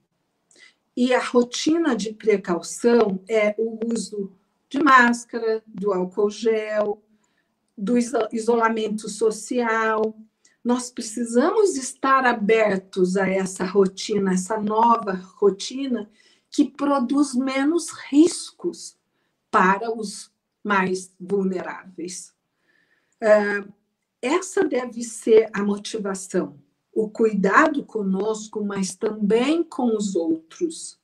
E 0.96 1.14
a 1.14 1.24
rotina 1.24 1.96
de 1.96 2.14
precaução 2.14 3.24
é 3.28 3.56
o 3.58 3.80
uso 3.92 4.32
de 4.70 4.82
máscara, 4.82 5.64
do 5.68 5.92
álcool 5.92 6.30
gel, 6.30 7.02
do 7.78 7.96
isolamento 8.32 9.10
social, 9.10 10.16
nós 10.64 10.90
precisamos 10.90 11.76
estar 11.76 12.26
abertos 12.26 13.18
a 13.18 13.28
essa 13.28 13.66
rotina, 13.66 14.34
essa 14.34 14.58
nova 14.58 15.14
rotina 15.36 16.10
que 16.50 16.70
produz 16.70 17.36
menos 17.36 17.90
riscos 18.10 18.98
para 19.52 19.92
os 19.92 20.32
mais 20.64 21.14
vulneráveis. 21.20 22.34
É, 23.20 23.64
essa 24.22 24.64
deve 24.64 25.04
ser 25.04 25.50
a 25.52 25.62
motivação, 25.62 26.58
o 26.94 27.10
cuidado 27.10 27.84
conosco, 27.84 28.64
mas 28.64 28.96
também 28.96 29.64
com 29.64 29.96
os 29.96 30.16
outros. 30.16 31.00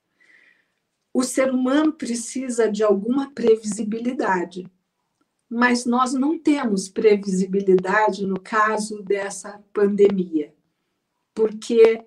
O 1.14 1.24
ser 1.24 1.52
humano 1.52 1.94
precisa 1.94 2.72
de 2.72 2.84
alguma 2.84 3.32
previsibilidade 3.32 4.70
mas 5.50 5.84
nós 5.84 6.14
não 6.14 6.38
temos 6.38 6.88
previsibilidade 6.88 8.26
no 8.26 8.40
caso 8.40 9.02
dessa 9.02 9.64
pandemia, 9.74 10.54
porque 11.34 12.06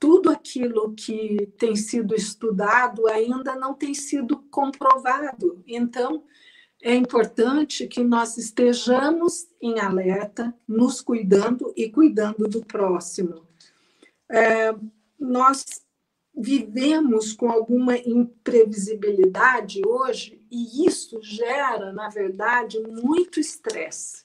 tudo 0.00 0.30
aquilo 0.30 0.94
que 0.94 1.46
tem 1.58 1.76
sido 1.76 2.14
estudado 2.14 3.06
ainda 3.06 3.54
não 3.54 3.74
tem 3.74 3.92
sido 3.92 4.38
comprovado. 4.50 5.62
Então, 5.66 6.24
é 6.82 6.96
importante 6.96 7.86
que 7.86 8.02
nós 8.02 8.36
estejamos 8.36 9.46
em 9.60 9.78
alerta, 9.78 10.52
nos 10.66 11.00
cuidando 11.00 11.72
e 11.76 11.88
cuidando 11.88 12.48
do 12.48 12.64
próximo. 12.64 13.46
É, 14.28 14.74
nós 15.18 15.64
vivemos 16.36 17.32
com 17.32 17.48
alguma 17.48 17.96
imprevisibilidade 17.96 19.80
hoje 19.86 20.44
e 20.50 20.84
isso 20.84 21.20
gera, 21.22 21.92
na 21.92 22.08
verdade, 22.08 22.80
muito 22.80 23.38
estresse. 23.38 24.24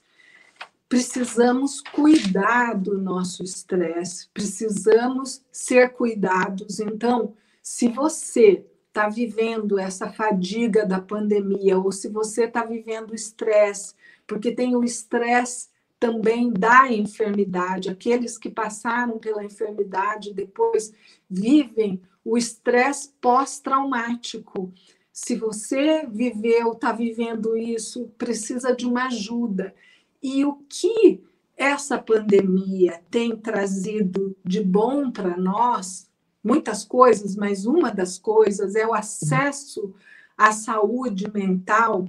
Precisamos 0.89 1.79
cuidar 1.81 2.73
do 2.73 2.97
nosso 2.97 3.43
estresse, 3.43 4.29
precisamos 4.33 5.43
ser 5.51 5.89
cuidados. 5.89 6.79
Então, 6.79 7.35
se 7.61 7.87
você 7.87 8.65
está 8.97 9.07
vivendo 9.07 9.77
essa 9.77 10.09
fadiga 10.09 10.83
da 10.83 10.99
pandemia, 10.99 11.77
ou 11.77 11.91
se 11.91 12.09
você 12.09 12.45
está 12.45 12.65
vivendo 12.65 13.13
estresse, 13.13 13.93
porque 14.25 14.51
tem 14.51 14.75
o 14.75 14.83
estresse 14.83 15.69
também 15.99 16.51
da 16.51 16.91
enfermidade, 16.91 17.89
aqueles 17.89 18.39
que 18.39 18.49
passaram 18.49 19.19
pela 19.19 19.45
enfermidade 19.45 20.33
depois 20.33 20.91
vivem 21.29 22.01
o 22.25 22.37
estresse 22.39 23.13
pós-traumático. 23.21 24.73
Se 25.13 25.35
você 25.35 26.07
viveu, 26.07 26.71
está 26.71 26.91
vivendo 26.91 27.55
isso, 27.55 28.11
precisa 28.17 28.75
de 28.75 28.87
uma 28.87 29.05
ajuda. 29.05 29.75
E 30.21 30.43
o 30.43 30.55
que 30.67 31.23
essa 31.55 31.99
pandemia 31.99 32.99
tem 33.11 33.35
trazido 33.35 34.35
de 34.43 34.63
bom 34.63 35.11
para 35.11 35.37
nós, 35.37 36.06
muitas 36.47 36.85
coisas, 36.85 37.35
mas 37.35 37.65
uma 37.65 37.91
das 37.91 38.17
coisas 38.17 38.73
é 38.73 38.87
o 38.87 38.93
acesso 38.93 39.93
à 40.37 40.53
saúde 40.53 41.29
mental 41.29 42.07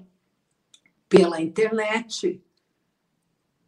pela 1.09 1.41
internet, 1.41 2.41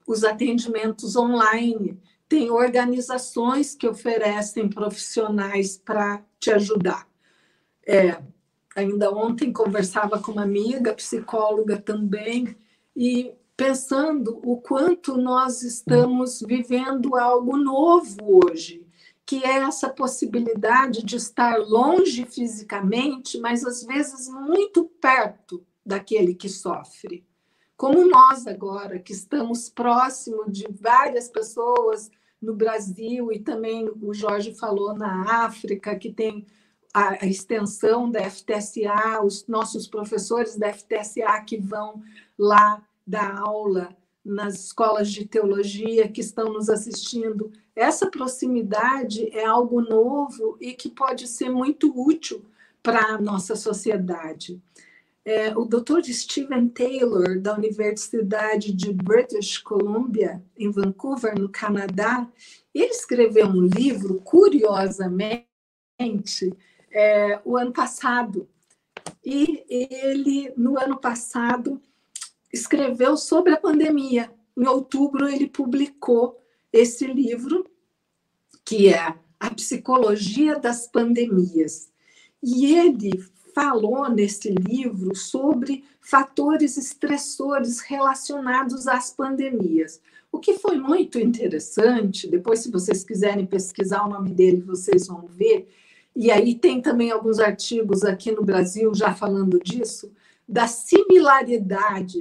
os 0.06 0.22
atendimentos 0.22 1.16
online. 1.16 2.00
Tem 2.28 2.50
organizações 2.50 3.74
que 3.74 3.88
oferecem 3.88 4.68
profissionais 4.68 5.76
para 5.76 6.22
te 6.38 6.52
ajudar. 6.52 7.09
É, 7.85 8.22
ainda 8.76 9.11
ontem 9.11 9.52
conversava 9.52 10.20
com 10.20 10.30
uma 10.30 10.44
amiga, 10.44 10.94
psicóloga 10.94 11.76
também, 11.76 12.56
e 12.94 13.33
pensando 13.56 14.40
o 14.44 14.59
quanto 14.59 15.16
nós 15.16 15.62
estamos 15.62 16.40
vivendo 16.40 17.16
algo 17.16 17.56
novo 17.56 18.46
hoje, 18.46 18.79
que 19.30 19.44
é 19.44 19.58
essa 19.58 19.88
possibilidade 19.88 21.04
de 21.04 21.14
estar 21.14 21.56
longe 21.56 22.26
fisicamente, 22.26 23.38
mas 23.38 23.64
às 23.64 23.84
vezes 23.84 24.28
muito 24.28 24.86
perto 25.00 25.64
daquele 25.86 26.34
que 26.34 26.48
sofre. 26.48 27.24
Como 27.76 28.04
nós 28.08 28.48
agora, 28.48 28.98
que 28.98 29.12
estamos 29.12 29.68
próximo 29.68 30.50
de 30.50 30.66
várias 30.72 31.28
pessoas 31.28 32.10
no 32.42 32.56
Brasil 32.56 33.30
e 33.30 33.38
também 33.38 33.88
o 34.02 34.12
Jorge 34.12 34.52
falou 34.52 34.94
na 34.94 35.44
África, 35.44 35.94
que 35.94 36.12
tem 36.12 36.44
a 36.92 37.24
extensão 37.24 38.10
da 38.10 38.28
FTSA, 38.28 39.22
os 39.24 39.46
nossos 39.46 39.86
professores 39.86 40.56
da 40.56 40.72
FTSA 40.72 41.40
que 41.46 41.56
vão 41.56 42.02
lá 42.36 42.82
dar 43.06 43.38
aula 43.38 43.96
nas 44.24 44.66
escolas 44.66 45.11
de 45.11 45.24
teologia 45.26 46.09
que 46.09 46.20
estão 46.20 46.52
nos 46.52 46.68
assistindo. 46.68 47.50
Essa 47.74 48.11
proximidade 48.11 49.28
é 49.37 49.44
algo 49.44 49.80
novo 49.80 50.56
e 50.61 50.72
que 50.72 50.90
pode 50.90 51.26
ser 51.26 51.50
muito 51.50 51.92
útil 51.98 52.44
para 52.83 53.14
a 53.14 53.20
nossa 53.20 53.56
sociedade. 53.56 54.61
É, 55.24 55.56
o 55.56 55.64
Dr. 55.64 56.02
Stephen 56.04 56.68
Taylor, 56.68 57.38
da 57.38 57.54
Universidade 57.54 58.72
de 58.72 58.92
British 58.92 59.59
Columbia, 59.59 60.42
em 60.56 60.70
Vancouver, 60.70 61.38
no 61.38 61.48
Canadá, 61.48 62.26
ele 62.74 62.90
escreveu 62.90 63.46
um 63.46 63.61
livro, 63.61 64.20
curiosamente, 64.22 65.46
é, 66.90 67.38
o 67.44 67.56
ano 67.56 67.72
passado. 67.72 68.48
E 69.24 69.64
ele, 69.68 70.52
no 70.56 70.78
ano 70.78 70.98
passado, 70.98 71.80
escreveu 72.52 73.16
sobre 73.16 73.52
a 73.52 73.56
pandemia. 73.56 74.30
Em 74.56 74.66
outubro, 74.66 75.28
ele 75.28 75.48
publicou 75.48 76.40
esse 76.72 77.06
livro, 77.06 77.64
que 78.64 78.88
é 78.88 79.14
A 79.38 79.50
Psicologia 79.50 80.58
das 80.58 80.86
Pandemias. 80.86 81.90
E 82.42 82.74
ele 82.74 83.12
falou 83.54 84.08
nesse 84.08 84.50
livro 84.50 85.14
sobre 85.14 85.84
fatores 86.00 86.76
estressores 86.76 87.80
relacionados 87.80 88.86
às 88.86 89.10
pandemias. 89.10 90.00
O 90.32 90.38
que 90.38 90.54
foi 90.54 90.76
muito 90.76 91.18
interessante, 91.18 92.28
depois, 92.28 92.60
se 92.60 92.70
vocês 92.70 93.02
quiserem 93.02 93.46
pesquisar 93.46 94.04
o 94.04 94.10
nome 94.10 94.30
dele, 94.30 94.62
vocês 94.62 95.08
vão 95.08 95.26
ver, 95.26 95.68
e 96.14 96.30
aí 96.30 96.54
tem 96.54 96.80
também 96.80 97.10
alguns 97.10 97.38
artigos 97.38 98.04
aqui 98.04 98.30
no 98.30 98.44
Brasil 98.44 98.94
já 98.94 99.12
falando 99.12 99.58
disso, 99.58 100.12
da 100.48 100.66
similaridade 100.66 102.20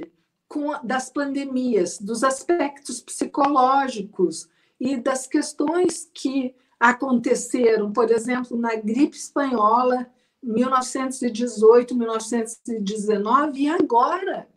com 0.50 0.72
das 0.82 1.08
pandemias, 1.08 1.96
dos 1.96 2.24
aspectos 2.24 3.00
psicológicos 3.00 4.48
e 4.80 4.96
das 4.96 5.24
questões 5.24 6.10
que 6.12 6.52
aconteceram, 6.78 7.92
por 7.92 8.10
exemplo, 8.10 8.58
na 8.58 8.74
gripe 8.74 9.16
espanhola, 9.16 10.10
1918, 10.42 11.94
1919 11.94 13.60
e 13.62 13.68
agora, 13.68 14.48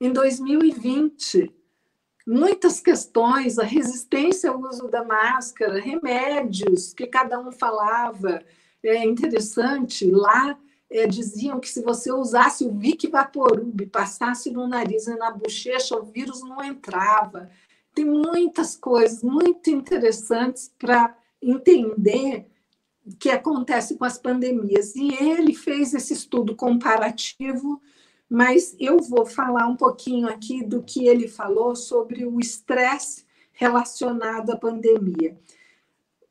em 0.00 0.12
2020 0.12 1.52
muitas 2.24 2.78
questões, 2.78 3.58
a 3.58 3.64
resistência 3.64 4.50
ao 4.50 4.60
uso 4.60 4.86
da 4.86 5.02
máscara, 5.02 5.80
remédios 5.80 6.92
que 6.92 7.06
cada 7.06 7.40
um 7.40 7.50
falava. 7.50 8.42
É 8.82 9.02
interessante, 9.04 10.08
lá 10.10 10.56
é, 10.90 11.06
diziam 11.06 11.60
que 11.60 11.68
se 11.68 11.82
você 11.82 12.12
usasse 12.12 12.64
o 12.64 12.72
Vic 12.72 13.08
Vaporub, 13.08 13.86
passasse 13.86 14.50
no 14.50 14.66
nariz 14.66 15.06
e 15.06 15.14
na 15.16 15.30
bochecha, 15.30 15.96
o 15.96 16.04
vírus 16.04 16.40
não 16.42 16.62
entrava. 16.62 17.50
Tem 17.94 18.04
muitas 18.04 18.76
coisas 18.76 19.22
muito 19.22 19.70
interessantes 19.70 20.72
para 20.78 21.16
entender 21.42 22.46
o 23.06 23.16
que 23.16 23.30
acontece 23.30 23.96
com 23.96 24.04
as 24.04 24.18
pandemias. 24.18 24.94
E 24.94 25.14
ele 25.14 25.54
fez 25.54 25.94
esse 25.94 26.12
estudo 26.12 26.54
comparativo 26.54 27.80
mas 28.28 28.76
eu 28.78 28.98
vou 28.98 29.24
falar 29.24 29.66
um 29.66 29.76
pouquinho 29.76 30.28
aqui 30.28 30.62
do 30.62 30.82
que 30.82 31.06
ele 31.06 31.26
falou 31.26 31.74
sobre 31.74 32.26
o 32.26 32.38
estresse 32.38 33.24
relacionado 33.52 34.50
à 34.50 34.56
pandemia. 34.56 35.36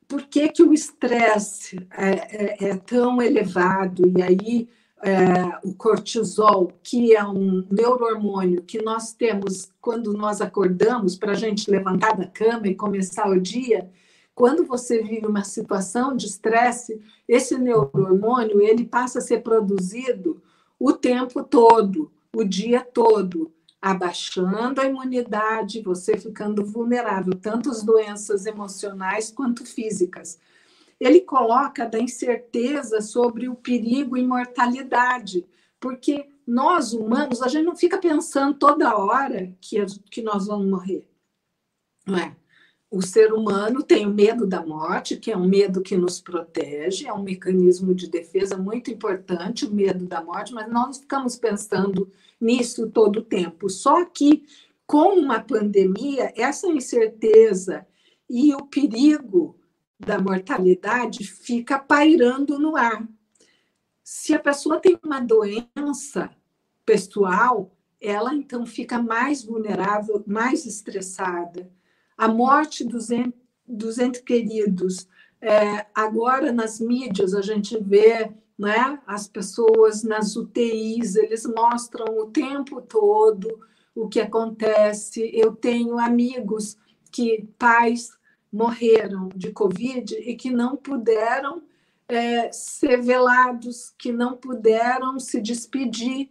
Por 0.08 0.22
que, 0.22 0.48
que 0.48 0.62
o 0.62 0.72
estresse 0.72 1.86
é, 1.90 2.64
é, 2.64 2.70
é 2.70 2.76
tão 2.76 3.20
elevado? 3.20 4.10
E 4.16 4.22
aí, 4.22 4.68
é, 5.02 5.58
o 5.62 5.74
cortisol, 5.74 6.72
que 6.82 7.14
é 7.14 7.22
um 7.22 7.66
neurohormônio 7.70 8.62
que 8.62 8.82
nós 8.82 9.12
temos 9.12 9.70
quando 9.80 10.14
nós 10.14 10.40
acordamos 10.40 11.14
para 11.14 11.32
a 11.32 11.36
gente 11.36 11.70
levantar 11.70 12.16
da 12.16 12.26
cama 12.26 12.66
e 12.66 12.74
começar 12.74 13.28
o 13.28 13.38
dia, 13.38 13.90
quando 14.34 14.64
você 14.64 15.02
vive 15.02 15.26
uma 15.26 15.44
situação 15.44 16.16
de 16.16 16.26
estresse, 16.26 17.00
esse 17.26 17.58
neurohormônio 17.58 18.62
ele 18.62 18.84
passa 18.84 19.18
a 19.18 19.22
ser 19.22 19.42
produzido 19.42 20.40
o 20.78 20.92
tempo 20.92 21.42
todo, 21.44 22.10
o 22.34 22.44
dia 22.44 22.80
todo, 22.80 23.52
abaixando 23.80 24.80
a 24.80 24.86
imunidade, 24.86 25.82
você 25.82 26.16
ficando 26.16 26.64
vulnerável, 26.64 27.34
tanto 27.34 27.70
às 27.70 27.82
doenças 27.82 28.46
emocionais 28.46 29.30
quanto 29.30 29.64
físicas. 29.64 30.38
Ele 30.98 31.20
coloca 31.20 31.86
da 31.86 31.98
incerteza 31.98 33.00
sobre 33.00 33.48
o 33.48 33.54
perigo 33.54 34.16
e 34.16 34.26
mortalidade, 34.26 35.46
porque 35.78 36.28
nós 36.46 36.92
humanos, 36.92 37.40
a 37.42 37.48
gente 37.48 37.66
não 37.66 37.76
fica 37.76 37.98
pensando 37.98 38.58
toda 38.58 38.96
hora 38.96 39.54
que, 39.60 39.84
que 40.10 40.22
nós 40.22 40.46
vamos 40.46 40.68
morrer, 40.68 41.06
não 42.06 42.18
é? 42.18 42.37
O 42.90 43.02
ser 43.02 43.32
humano 43.32 43.82
tem 43.82 44.06
o 44.06 44.14
medo 44.14 44.46
da 44.46 44.64
morte, 44.64 45.16
que 45.16 45.30
é 45.30 45.36
um 45.36 45.46
medo 45.46 45.82
que 45.82 45.96
nos 45.96 46.20
protege, 46.20 47.06
é 47.06 47.12
um 47.12 47.22
mecanismo 47.22 47.94
de 47.94 48.08
defesa 48.08 48.56
muito 48.56 48.90
importante, 48.90 49.66
o 49.66 49.70
medo 49.70 50.06
da 50.06 50.22
morte, 50.22 50.54
mas 50.54 50.70
nós 50.70 50.98
ficamos 50.98 51.36
pensando 51.36 52.10
nisso 52.40 52.88
todo 52.88 53.18
o 53.18 53.24
tempo. 53.24 53.68
Só 53.68 54.04
que 54.06 54.44
com 54.86 55.18
uma 55.18 55.38
pandemia, 55.38 56.32
essa 56.34 56.66
incerteza 56.66 57.86
e 58.28 58.54
o 58.54 58.64
perigo 58.64 59.58
da 60.00 60.18
mortalidade 60.18 61.24
fica 61.24 61.78
pairando 61.78 62.58
no 62.58 62.74
ar. 62.74 63.06
Se 64.02 64.32
a 64.32 64.38
pessoa 64.38 64.80
tem 64.80 64.98
uma 65.04 65.20
doença 65.20 66.30
pessoal, 66.86 67.76
ela 68.00 68.34
então 68.34 68.64
fica 68.64 69.02
mais 69.02 69.44
vulnerável, 69.44 70.24
mais 70.26 70.64
estressada. 70.64 71.70
A 72.18 72.28
morte 72.28 72.84
dos, 72.84 73.10
ent, 73.10 73.32
dos 73.66 73.98
entes 73.98 74.20
queridos. 74.20 75.08
É, 75.40 75.86
agora, 75.94 76.52
nas 76.52 76.80
mídias, 76.80 77.32
a 77.32 77.40
gente 77.40 77.78
vê 77.80 78.32
né, 78.58 79.00
as 79.06 79.28
pessoas 79.28 80.02
nas 80.02 80.34
UTIs, 80.34 81.14
eles 81.14 81.46
mostram 81.46 82.18
o 82.18 82.26
tempo 82.26 82.82
todo 82.82 83.60
o 83.94 84.08
que 84.08 84.20
acontece. 84.20 85.30
Eu 85.32 85.54
tenho 85.54 85.96
amigos 85.98 86.76
que 87.12 87.48
pais 87.56 88.10
morreram 88.52 89.28
de 89.34 89.52
Covid 89.52 90.14
e 90.16 90.34
que 90.34 90.50
não 90.50 90.76
puderam 90.76 91.62
é, 92.08 92.50
ser 92.50 93.00
velados, 93.00 93.94
que 93.96 94.10
não 94.10 94.36
puderam 94.36 95.20
se 95.20 95.40
despedir. 95.40 96.30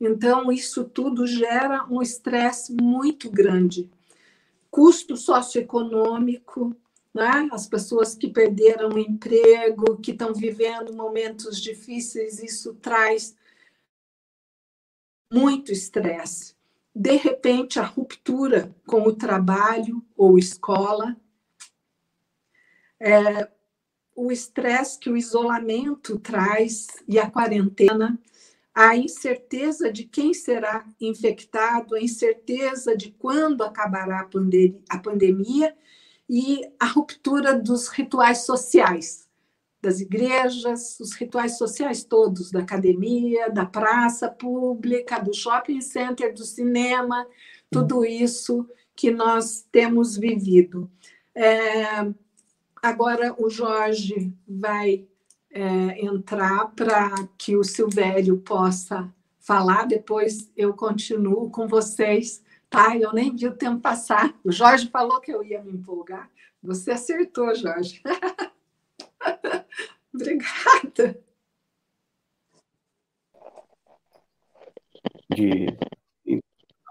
Então, 0.00 0.50
isso 0.50 0.84
tudo 0.84 1.26
gera 1.26 1.86
um 1.90 2.00
estresse 2.00 2.72
muito 2.72 3.30
grande. 3.30 3.88
Custo 4.70 5.16
socioeconômico, 5.16 6.76
né? 7.12 7.48
as 7.52 7.66
pessoas 7.66 8.14
que 8.14 8.28
perderam 8.28 8.90
o 8.90 8.98
emprego, 8.98 9.98
que 9.98 10.12
estão 10.12 10.32
vivendo 10.32 10.94
momentos 10.94 11.60
difíceis, 11.60 12.42
isso 12.42 12.74
traz 12.74 13.34
muito 15.32 15.72
estresse. 15.72 16.54
De 16.94 17.16
repente, 17.16 17.78
a 17.78 17.84
ruptura 17.84 18.74
com 18.86 19.02
o 19.02 19.14
trabalho 19.14 20.04
ou 20.16 20.38
escola, 20.38 21.16
é, 22.98 23.48
o 24.14 24.30
estresse 24.30 24.98
que 24.98 25.08
o 25.08 25.16
isolamento 25.16 26.18
traz 26.18 26.88
e 27.08 27.18
a 27.18 27.30
quarentena, 27.30 28.18
a 28.74 28.96
incerteza 28.96 29.92
de 29.92 30.04
quem 30.04 30.32
será 30.32 30.84
infectado, 31.00 31.94
a 31.94 32.00
incerteza 32.00 32.96
de 32.96 33.10
quando 33.12 33.62
acabará 33.62 34.20
a, 34.20 34.24
pandemia, 34.24 34.80
a 34.88 34.98
pandemia 34.98 35.76
e 36.28 36.62
a 36.78 36.86
ruptura 36.86 37.58
dos 37.58 37.88
rituais 37.88 38.44
sociais, 38.44 39.28
das 39.82 40.00
igrejas, 40.00 41.00
os 41.00 41.12
rituais 41.14 41.58
sociais 41.58 42.04
todos, 42.04 42.50
da 42.50 42.60
academia, 42.60 43.50
da 43.50 43.66
praça 43.66 44.28
pública, 44.28 45.18
do 45.18 45.34
shopping 45.34 45.80
center, 45.80 46.32
do 46.32 46.44
cinema, 46.44 47.26
tudo 47.70 48.04
isso 48.04 48.68
que 48.94 49.10
nós 49.10 49.66
temos 49.72 50.16
vivido. 50.16 50.90
É, 51.34 52.12
Agora 52.82 53.34
o 53.38 53.50
Jorge 53.50 54.32
vai 54.48 55.06
é, 55.52 56.04
entrar 56.04 56.68
para 56.74 57.12
que 57.36 57.56
o 57.56 57.64
Silvério 57.64 58.38
possa 58.38 59.12
falar, 59.40 59.84
depois 59.84 60.50
eu 60.56 60.74
continuo 60.74 61.50
com 61.50 61.66
vocês, 61.66 62.44
tá? 62.68 62.96
Eu 62.96 63.12
nem 63.12 63.34
vi 63.34 63.48
o 63.48 63.56
tempo 63.56 63.80
passar. 63.80 64.34
O 64.44 64.52
Jorge 64.52 64.88
falou 64.88 65.20
que 65.20 65.32
eu 65.32 65.42
ia 65.42 65.62
me 65.62 65.72
empolgar. 65.72 66.30
Você 66.62 66.92
acertou, 66.92 67.54
Jorge. 67.54 68.02
Obrigada. 70.14 71.18
De... 75.30 75.66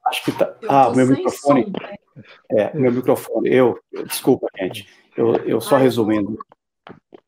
Acho 0.08 0.26
que 0.26 0.32
tá. 0.32 0.58
Ah, 0.68 0.90
meu 0.92 1.08
microfone. 1.08 1.66
Som, 1.66 1.72
né? 1.72 1.96
É, 2.52 2.76
meu 2.76 2.92
microfone. 2.92 3.50
Eu, 3.50 3.80
desculpa, 4.08 4.48
gente. 4.58 4.90
Eu, 5.16 5.36
eu 5.46 5.62
só 5.62 5.78
resumindo. 5.78 6.38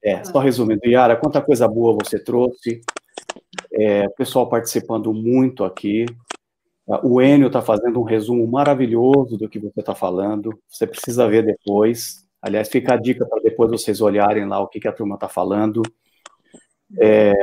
É, 0.03 0.23
só 0.23 0.39
resumindo. 0.39 0.81
Yara, 0.85 1.15
quanta 1.15 1.41
coisa 1.41 1.67
boa 1.67 1.97
você 2.01 2.17
trouxe. 2.17 2.81
É, 3.71 4.07
pessoal 4.09 4.49
participando 4.49 5.13
muito 5.13 5.63
aqui. 5.63 6.05
O 7.03 7.21
Enio 7.21 7.47
está 7.47 7.61
fazendo 7.61 7.99
um 7.99 8.03
resumo 8.03 8.45
maravilhoso 8.47 9.37
do 9.37 9.47
que 9.47 9.59
você 9.59 9.79
está 9.79 9.95
falando. 9.95 10.57
Você 10.67 10.85
precisa 10.85 11.27
ver 11.27 11.45
depois. 11.45 12.25
Aliás, 12.41 12.69
fica 12.69 12.95
a 12.95 12.97
dica 12.97 13.25
para 13.25 13.41
depois 13.41 13.69
vocês 13.69 14.01
olharem 14.01 14.45
lá 14.45 14.59
o 14.59 14.67
que, 14.67 14.79
que 14.79 14.87
a 14.87 14.91
turma 14.91 15.15
está 15.15 15.29
falando. 15.29 15.81
É, 16.99 17.33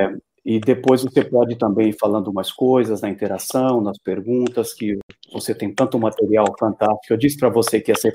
e 0.44 0.58
depois 0.58 1.02
você 1.02 1.24
pode 1.24 1.56
também 1.56 1.90
ir 1.90 1.96
falando 1.98 2.28
umas 2.28 2.50
coisas 2.50 3.00
na 3.00 3.08
interação, 3.08 3.80
nas 3.80 3.98
perguntas, 3.98 4.74
que 4.74 4.98
você 5.32 5.54
tem 5.54 5.72
tanto 5.72 5.98
material 5.98 6.46
fantástico. 6.58 7.12
Eu 7.12 7.16
disse 7.16 7.38
para 7.38 7.48
você 7.48 7.80
que 7.80 7.90
ia 7.90 7.96
ser 7.96 8.14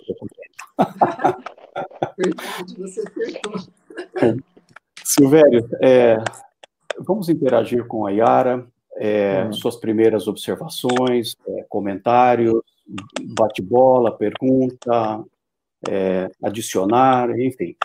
Verdade, 2.17 2.75
você 2.77 3.01
acertou. 3.01 3.53
Silvério, 5.03 5.67
é, 5.81 6.17
vamos 6.99 7.29
interagir 7.29 7.85
com 7.85 8.05
a 8.05 8.11
Yara, 8.11 8.65
é, 8.95 9.45
hum. 9.45 9.53
suas 9.53 9.75
primeiras 9.75 10.27
observações, 10.27 11.35
é, 11.47 11.65
comentários, 11.67 12.61
bate-bola, 13.35 14.15
pergunta, 14.15 15.23
é, 15.89 16.29
adicionar, 16.41 17.29
enfim. 17.39 17.75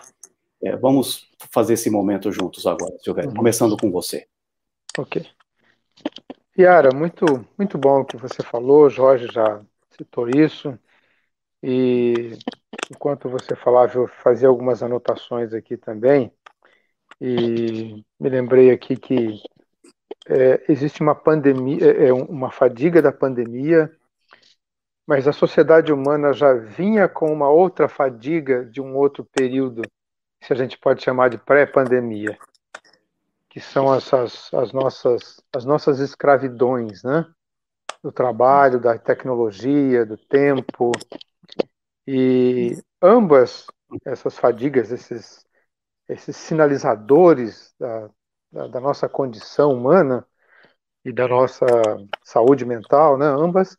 É, 0.63 0.77
vamos 0.77 1.29
fazer 1.51 1.75
esse 1.75 1.91
momento 1.91 2.33
juntos 2.33 2.67
agora, 2.67 2.97
Silvério, 2.99 3.31
uhum. 3.31 3.37
começando 3.37 3.77
com 3.77 3.91
você. 3.91 4.27
Ok. 4.99 5.25
Yara, 6.59 6.91
muito, 6.93 7.25
muito 7.57 7.79
bom 7.79 8.01
o 8.01 8.05
que 8.05 8.17
você 8.17 8.43
falou, 8.43 8.91
Jorge 8.91 9.29
já 9.33 9.61
citou 9.91 10.29
isso, 10.29 10.77
e 11.63 12.37
enquanto 12.91 13.29
você 13.29 13.55
falava, 13.57 13.97
eu 13.97 14.07
fazia 14.07 14.49
algumas 14.49 14.83
anotações 14.83 15.53
aqui 15.53 15.77
também, 15.77 16.33
e 17.21 18.05
me 18.19 18.29
lembrei 18.29 18.71
aqui 18.71 18.97
que 18.97 19.41
é, 20.29 20.65
existe 20.69 21.01
uma 21.01 21.15
pandemia, 21.15 21.79
é, 21.85 22.09
é 22.09 22.13
uma 22.13 22.51
fadiga 22.51 23.01
da 23.03 23.13
pandemia, 23.13 23.91
mas 25.07 25.27
a 25.27 25.33
sociedade 25.33 25.93
humana 25.93 26.33
já 26.33 26.53
vinha 26.53 27.09
com 27.09 27.33
uma 27.33 27.49
outra 27.49 27.89
fadiga 27.89 28.65
de 28.65 28.81
um 28.81 28.95
outro 28.97 29.25
período, 29.25 29.83
se 30.43 30.53
a 30.53 30.57
gente 30.57 30.79
pode 30.79 31.03
chamar 31.03 31.31
de 31.31 31.39
pré-pandemia 31.39 32.39
que 33.59 33.61
são 33.61 33.93
essas 33.93 34.53
as 34.55 34.73
nossas 34.73 35.43
as 35.53 35.65
nossas 35.65 35.99
escravidões, 35.99 37.03
né? 37.03 37.27
Do 38.03 38.13
trabalho, 38.13 38.79
da 38.79 38.97
tecnologia, 38.97 40.07
do 40.07 40.17
tempo 40.17 40.93
e 42.11 42.83
ambas 43.03 43.67
essas 44.07 44.39
fadigas, 44.39 44.91
esses 44.91 45.47
esses 46.09 46.37
sinalizadores 46.37 47.75
da, 47.79 48.11
da, 48.51 48.67
da 48.69 48.81
nossa 48.81 49.07
condição 49.11 49.73
humana 49.75 50.27
e 51.05 51.13
da 51.13 51.29
nossa 51.29 51.67
saúde 52.25 52.65
mental, 52.65 53.19
né? 53.19 53.27
Ambas 53.27 53.77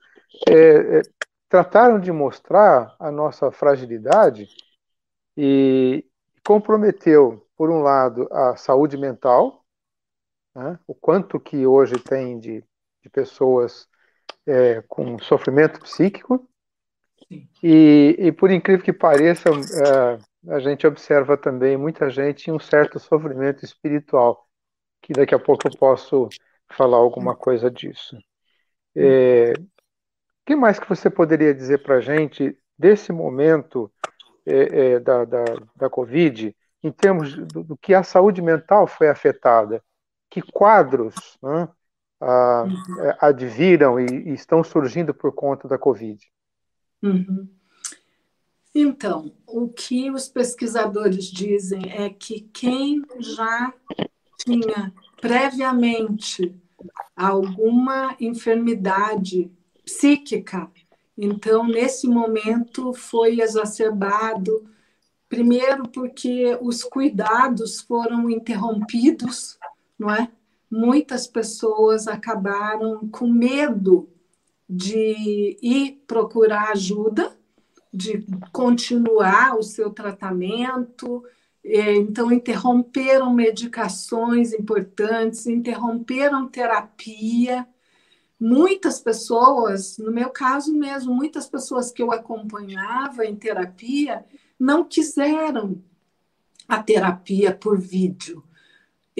é, 0.47 0.99
é, 0.99 1.01
trataram 1.49 1.99
de 1.99 2.11
mostrar 2.11 2.95
a 2.99 3.11
nossa 3.11 3.51
fragilidade 3.51 4.47
e 5.35 6.05
comprometeu, 6.45 7.47
por 7.57 7.71
um 7.71 7.81
lado, 7.81 8.27
a 8.31 8.55
saúde 8.55 8.95
mental, 8.95 9.65
né? 10.55 10.79
o 10.85 10.93
quanto 10.93 11.39
que 11.39 11.65
hoje 11.65 11.95
tem 11.95 12.39
de, 12.39 12.63
de 13.01 13.09
pessoas 13.09 13.87
é, 14.45 14.83
com 14.87 15.17
sofrimento 15.17 15.79
psíquico, 15.81 16.47
e, 17.63 18.15
e, 18.17 18.31
por 18.31 18.51
incrível 18.51 18.83
que 18.83 18.93
pareça, 18.93 19.49
é, 19.49 20.51
a 20.51 20.59
gente 20.59 20.87
observa 20.87 21.37
também 21.37 21.77
muita 21.77 22.09
gente 22.09 22.49
em 22.49 22.53
um 22.53 22.59
certo 22.59 22.99
sofrimento 22.99 23.63
espiritual, 23.63 24.47
que 25.01 25.13
daqui 25.13 25.35
a 25.35 25.39
pouco 25.39 25.67
eu 25.67 25.77
posso 25.77 26.29
falar 26.71 26.97
alguma 26.97 27.35
coisa 27.35 27.69
disso. 27.69 28.17
É, 28.95 29.53
o 29.53 29.65
que 30.45 30.55
mais 30.55 30.79
que 30.79 30.89
você 30.89 31.09
poderia 31.09 31.53
dizer 31.53 31.83
para 31.83 31.95
a 31.95 32.01
gente 32.01 32.57
desse 32.77 33.11
momento 33.11 33.91
é, 34.45 34.93
é, 34.93 34.99
da, 34.99 35.25
da, 35.25 35.43
da 35.75 35.89
Covid, 35.89 36.55
em 36.81 36.91
termos 36.91 37.35
do, 37.35 37.63
do, 37.63 37.77
que 37.77 37.93
a 37.93 38.03
saúde 38.03 38.41
mental 38.41 38.87
foi 38.87 39.09
afetada? 39.09 39.83
que 40.29 40.41
quadros 40.41 41.37
né. 41.41 41.67
É, 42.21 43.17
adviram 43.21 43.97
e, 43.97 44.05
e, 44.05 44.33
estão 44.33 44.61
surgindo 44.61 45.13
por 45.13 45.33
conta 45.33 45.69
da 45.69 45.77
Covid? 45.77 46.19
Uhum. 47.01 47.47
Então, 48.73 49.31
o 49.47 49.67
que 49.67 50.11
os 50.11 50.27
pesquisadores 50.27 51.25
dizem 51.25 51.91
é 51.91 52.09
que 52.09 52.41
quem 52.53 53.01
já 53.19 53.73
tinha 54.37 54.93
previamente 55.19 56.55
alguma 57.15 58.15
enfermidade 58.19 59.51
psíquica 59.83 60.71
Então, 61.17 61.67
nesse 61.67 62.07
momento, 62.07 62.93
foi 62.93 63.41
exacerbado, 63.41 64.63
primeiro 65.27 65.89
porque 65.89 66.57
os 66.61 66.81
cuidados 66.83 67.81
foram 67.81 68.29
interrompidos, 68.29 69.57
não 69.97 70.09
é? 70.09 70.31
Muitas 70.71 71.27
pessoas 71.27 72.07
acabaram 72.07 73.09
com 73.09 73.27
medo 73.27 74.07
de 74.69 75.57
ir 75.61 76.03
procurar 76.05 76.69
ajuda, 76.69 77.35
de 77.91 78.23
continuar 78.51 79.57
o 79.57 79.63
seu 79.63 79.89
tratamento, 79.89 81.23
é, 81.63 81.95
então 81.95 82.31
interromperam 82.31 83.33
medicações 83.33 84.53
importantes, 84.53 85.47
interromperam 85.47 86.47
terapia. 86.47 87.67
Muitas 88.39 88.99
pessoas, 88.99 89.97
no 89.97 90.11
meu 90.11 90.29
caso 90.29 90.73
mesmo, 90.73 91.13
muitas 91.15 91.49
pessoas 91.49 91.91
que 91.91 92.03
eu 92.03 92.11
acompanhava 92.11 93.25
em 93.25 93.35
terapia 93.35 94.23
não 94.59 94.83
quiseram 94.83 95.81
a 96.67 96.81
terapia 96.81 97.51
por 97.51 97.79
vídeo 97.79 98.43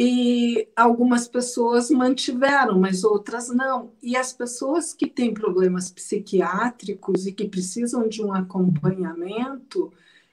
e 0.02 0.70
algumas 0.78 1.28
pessoas 1.28 1.89
mantiveram, 1.89 2.80
mas 2.80 3.04
outras 3.04 3.50
não. 3.50 3.91
E 4.02 4.16
as 4.16 4.32
pessoas 4.32 4.93
que 4.93 5.06
têm 5.06 5.34
problemas 5.34 5.91
psiquiátricos 5.91 7.28
e 7.28 7.34
que 7.34 7.45
precisam 7.50 8.08
de 8.08 8.24
um 8.24 8.34
acompanhamento 8.34 9.91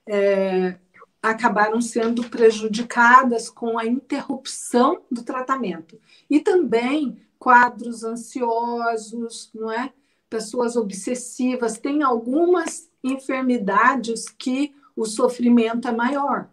é, 0.09 0.77
acabaram 1.21 1.81
sendo 1.81 2.23
prejudicadas 2.31 3.51
com 3.51 3.77
a 3.77 3.85
interrupção 3.85 5.03
do 5.11 5.25
tratamento. 5.25 5.99
E 6.31 6.39
também 6.39 7.21
quadros 7.37 8.05
ansiosos, 8.05 9.51
não 9.53 9.73
é? 9.73 9.93
Pessoas 10.31 10.77
obsessivas, 10.77 11.77
tem 11.77 12.05
algumas 12.05 12.89
enfermidades 13.03 14.29
que 14.29 14.73
o 14.95 15.05
sofrimento 15.05 15.89
é 15.89 15.93
maior. 15.93 16.49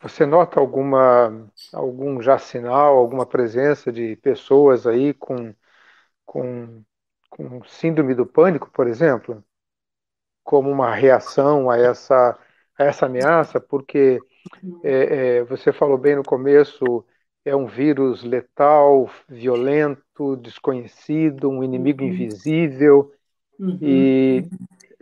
Você 0.00 0.26
nota 0.26 0.60
alguma 0.60 1.50
algum 1.72 2.20
já 2.20 2.38
sinal, 2.38 2.96
alguma 2.96 3.24
presença 3.24 3.90
de 3.90 4.16
pessoas 4.16 4.86
aí 4.86 5.14
com, 5.14 5.54
com, 6.24 6.82
com 7.30 7.64
síndrome 7.64 8.14
do 8.14 8.26
pânico, 8.26 8.70
por 8.70 8.86
exemplo, 8.86 9.42
como 10.44 10.70
uma 10.70 10.94
reação 10.94 11.70
a 11.70 11.78
essa, 11.78 12.38
a 12.78 12.84
essa 12.84 13.06
ameaça? 13.06 13.60
Porque 13.60 14.20
é, 14.82 15.38
é, 15.38 15.44
você 15.44 15.72
falou 15.72 15.98
bem 15.98 16.16
no 16.16 16.22
começo, 16.22 17.04
é 17.44 17.56
um 17.56 17.66
vírus 17.66 18.22
letal, 18.22 19.10
violento, 19.28 20.36
desconhecido, 20.36 21.48
um 21.48 21.64
inimigo 21.64 22.02
uhum. 22.02 22.08
invisível, 22.08 23.12
uhum. 23.58 23.78
e 23.80 24.44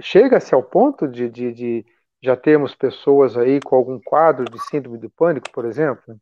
chega-se 0.00 0.54
ao 0.54 0.62
ponto 0.62 1.08
de, 1.08 1.28
de, 1.28 1.52
de 1.52 1.86
já 2.24 2.34
temos 2.34 2.74
pessoas 2.74 3.36
aí 3.36 3.60
com 3.60 3.76
algum 3.76 4.00
quadro 4.00 4.46
de 4.46 4.58
síndrome 4.64 4.96
do 4.96 5.10
pânico, 5.10 5.50
por 5.52 5.66
exemplo? 5.66 6.18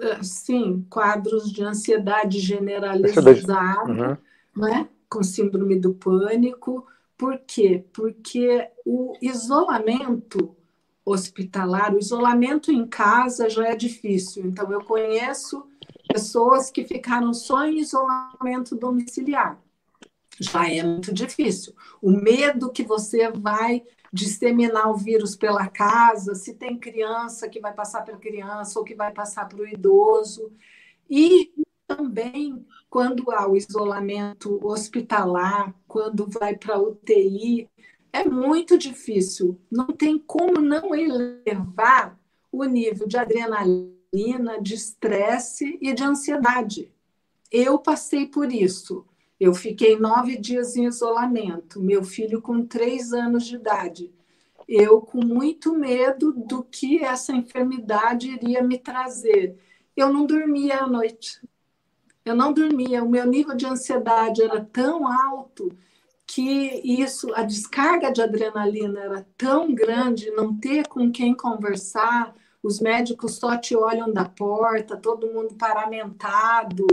É, 0.00 0.20
sim, 0.22 0.84
quadros 0.90 1.52
de 1.52 1.62
ansiedade 1.62 2.40
generalizada, 2.40 3.88
uhum. 3.88 4.16
né? 4.56 4.88
com 5.08 5.22
síndrome 5.22 5.78
do 5.78 5.94
pânico. 5.94 6.84
Por 7.16 7.38
quê? 7.46 7.84
Porque 7.92 8.68
o 8.84 9.12
isolamento 9.22 10.56
hospitalar, 11.04 11.94
o 11.94 11.98
isolamento 11.98 12.70
em 12.72 12.86
casa 12.86 13.48
já 13.48 13.68
é 13.68 13.76
difícil. 13.76 14.44
Então, 14.44 14.70
eu 14.72 14.82
conheço 14.82 15.64
pessoas 16.12 16.70
que 16.70 16.84
ficaram 16.84 17.32
só 17.32 17.64
em 17.64 17.78
isolamento 17.78 18.76
domiciliar. 18.76 19.58
Já 20.40 20.68
é 20.70 20.82
muito 20.82 21.12
difícil. 21.12 21.74
O 22.02 22.10
medo 22.10 22.70
que 22.70 22.82
você 22.82 23.30
vai 23.30 23.82
disseminar 24.12 24.90
o 24.90 24.96
vírus 24.96 25.36
pela 25.36 25.68
casa, 25.68 26.34
se 26.34 26.54
tem 26.54 26.78
criança 26.78 27.48
que 27.48 27.60
vai 27.60 27.72
passar 27.72 28.02
para 28.02 28.16
criança 28.16 28.78
ou 28.78 28.84
que 28.84 28.94
vai 28.94 29.12
passar 29.12 29.48
para 29.48 29.60
o 29.60 29.68
idoso. 29.68 30.52
E 31.08 31.52
também 31.86 32.66
quando 32.90 33.30
há 33.30 33.48
o 33.48 33.56
isolamento 33.56 34.58
hospitalar, 34.66 35.74
quando 35.86 36.26
vai 36.28 36.56
para 36.56 36.80
UTI, 36.80 37.68
é 38.12 38.24
muito 38.24 38.78
difícil. 38.78 39.60
Não 39.70 39.88
tem 39.88 40.18
como 40.18 40.60
não 40.60 40.94
elevar 40.94 42.18
o 42.50 42.64
nível 42.64 43.06
de 43.06 43.18
adrenalina, 43.18 44.60
de 44.60 44.74
estresse 44.74 45.78
e 45.80 45.92
de 45.92 46.02
ansiedade. 46.02 46.90
Eu 47.50 47.78
passei 47.78 48.26
por 48.26 48.50
isso. 48.52 49.04
Eu 49.40 49.54
fiquei 49.54 49.98
nove 49.98 50.36
dias 50.36 50.76
em 50.76 50.86
isolamento, 50.86 51.80
meu 51.80 52.02
filho 52.02 52.42
com 52.42 52.66
três 52.66 53.12
anos 53.12 53.46
de 53.46 53.56
idade. 53.56 54.12
Eu 54.68 55.00
com 55.00 55.24
muito 55.24 55.74
medo 55.74 56.32
do 56.32 56.62
que 56.62 57.02
essa 57.02 57.32
enfermidade 57.32 58.30
iria 58.30 58.62
me 58.62 58.78
trazer. 58.78 59.56
Eu 59.96 60.12
não 60.12 60.26
dormia 60.26 60.80
à 60.80 60.86
noite. 60.86 61.40
Eu 62.24 62.34
não 62.34 62.52
dormia. 62.52 63.02
O 63.02 63.08
meu 63.08 63.24
nível 63.24 63.54
de 63.54 63.64
ansiedade 63.64 64.42
era 64.42 64.62
tão 64.62 65.06
alto 65.06 65.72
que 66.26 66.82
isso, 66.84 67.32
a 67.34 67.42
descarga 67.42 68.12
de 68.12 68.20
adrenalina 68.20 69.00
era 69.00 69.26
tão 69.36 69.74
grande, 69.74 70.30
não 70.32 70.54
ter 70.54 70.86
com 70.86 71.10
quem 71.10 71.34
conversar, 71.34 72.34
os 72.62 72.80
médicos 72.80 73.36
só 73.36 73.56
te 73.56 73.74
olham 73.74 74.12
da 74.12 74.26
porta, 74.26 74.94
todo 74.96 75.32
mundo 75.32 75.54
paramentado, 75.54 76.86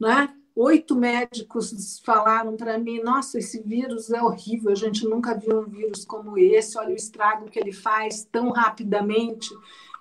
né? 0.00 0.34
Oito 0.58 0.96
médicos 0.96 2.00
falaram 2.04 2.56
para 2.56 2.76
mim: 2.76 3.00
nossa, 3.00 3.38
esse 3.38 3.62
vírus 3.62 4.10
é 4.10 4.20
horrível, 4.20 4.72
a 4.72 4.74
gente 4.74 5.06
nunca 5.06 5.34
viu 5.34 5.60
um 5.60 5.64
vírus 5.64 6.04
como 6.04 6.36
esse, 6.36 6.76
olha 6.76 6.90
o 6.90 6.96
estrago 6.96 7.48
que 7.48 7.58
ele 7.58 7.72
faz 7.72 8.24
tão 8.24 8.50
rapidamente. 8.50 9.48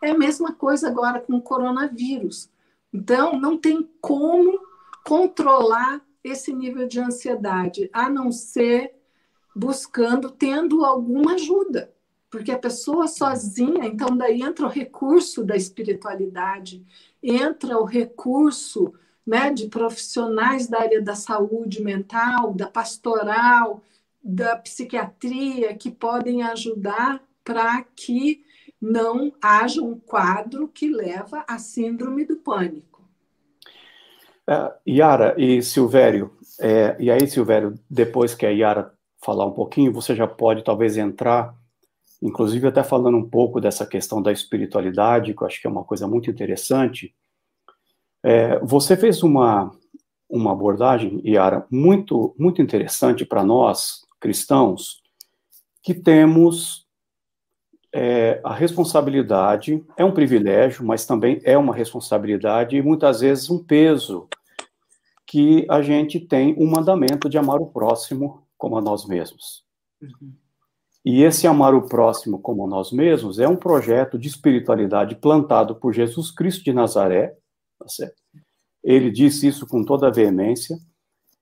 É 0.02 0.12
a 0.12 0.18
mesma 0.18 0.54
coisa 0.54 0.88
agora 0.88 1.20
com 1.22 1.36
o 1.36 1.42
coronavírus. 1.42 2.50
Então, 2.92 3.40
não 3.40 3.58
tem 3.58 3.88
como 4.02 4.60
controlar 5.06 6.02
esse 6.24 6.54
nível 6.54 6.88
de 6.88 7.00
ansiedade, 7.00 7.90
a 7.94 8.10
não 8.10 8.32
ser 8.32 8.96
buscando, 9.56 10.30
tendo 10.32 10.84
alguma 10.84 11.34
ajuda. 11.34 11.94
Porque 12.30 12.52
a 12.52 12.60
pessoa 12.60 13.08
sozinha, 13.08 13.86
então 13.86 14.16
daí 14.16 14.42
entra 14.42 14.66
o 14.66 14.70
recurso 14.70 15.44
da 15.44 15.56
espiritualidade, 15.56 16.86
entra 17.24 17.78
o 17.78 17.86
recurso 17.86 18.94
né, 19.28 19.52
de 19.52 19.68
profissionais 19.68 20.68
da 20.68 20.80
área 20.80 21.02
da 21.02 21.14
saúde 21.14 21.84
mental, 21.84 22.54
da 22.54 22.68
pastoral, 22.68 23.84
da 24.24 24.56
psiquiatria, 24.56 25.76
que 25.76 25.92
podem 25.92 26.44
ajudar 26.44 27.22
para 27.44 27.84
que 27.96 28.42
não 28.82 29.34
haja 29.42 29.82
um 29.82 30.00
quadro 30.00 30.70
que 30.70 30.90
leva 30.90 31.44
à 31.46 31.60
síndrome 31.60 32.24
do 32.24 32.38
pânico. 32.38 33.04
É, 34.50 34.74
Yara 34.88 35.36
e 35.38 35.62
Silvério, 35.62 36.32
é, 36.60 36.96
e 36.98 37.12
aí, 37.12 37.28
Silvério, 37.28 37.76
depois 37.90 38.34
que 38.34 38.46
a 38.46 38.50
Yara 38.50 38.94
falar 39.22 39.46
um 39.46 39.52
pouquinho, 39.52 39.92
você 39.92 40.16
já 40.16 40.26
pode 40.26 40.64
talvez 40.64 40.96
entrar, 40.96 41.54
inclusive 42.22 42.68
até 42.68 42.82
falando 42.82 43.18
um 43.18 43.30
pouco 43.30 43.60
dessa 43.60 43.86
questão 43.86 44.22
da 44.22 44.32
espiritualidade, 44.32 45.34
que 45.34 45.42
eu 45.42 45.48
acho 45.48 45.60
que 45.60 45.68
é 45.68 45.70
uma 45.70 45.84
coisa 45.84 46.08
muito 46.08 46.30
interessante, 46.32 47.14
é, 48.24 48.60
você 48.60 48.96
fez 48.98 49.24
uma, 49.24 49.72
uma 50.30 50.52
abordagem, 50.52 51.22
Yara, 51.26 51.66
muito, 51.70 52.36
muito 52.38 52.62
interessante 52.62 53.26
para 53.26 53.44
nós, 53.44 54.02
cristãos, 54.20 55.02
que 55.84 55.94
temos 55.94 56.86
é, 57.94 58.42
a 58.44 58.54
responsabilidade, 58.54 59.84
é 59.96 60.04
um 60.04 60.12
privilégio, 60.12 60.86
mas 60.86 61.06
também 61.06 61.40
é 61.44 61.58
uma 61.58 61.74
responsabilidade 61.74 62.76
e 62.76 62.82
muitas 62.82 63.22
vezes 63.22 63.50
um 63.50 63.64
peso 63.64 64.28
que 65.26 65.66
a 65.70 65.82
gente 65.82 66.20
tem 66.20 66.56
um 66.58 66.70
mandamento 66.70 67.30
de 67.30 67.38
amar 67.38 67.60
o 67.60 67.68
próximo 67.68 68.48
como 68.58 68.78
a 68.78 68.82
nós 68.82 69.06
mesmos. 69.06 69.64
Uhum. 70.02 70.34
E 71.04 71.24
esse 71.24 71.48
amar 71.48 71.74
o 71.74 71.88
próximo 71.88 72.40
como 72.40 72.66
a 72.66 72.68
nós 72.68 72.92
mesmos 72.92 73.40
é 73.40 73.48
um 73.48 73.56
projeto 73.56 74.18
de 74.18 74.28
espiritualidade 74.28 75.16
plantado 75.16 75.76
por 75.76 75.94
Jesus 75.94 76.32
Cristo 76.32 76.64
de 76.66 76.74
Nazaré, 76.74 77.34
Tá 77.80 77.88
certo? 77.88 78.16
Ele 78.84 79.12
disse 79.12 79.48
isso 79.48 79.68
com 79.68 79.84
toda 79.84 80.08
a 80.08 80.12
veemência, 80.12 80.78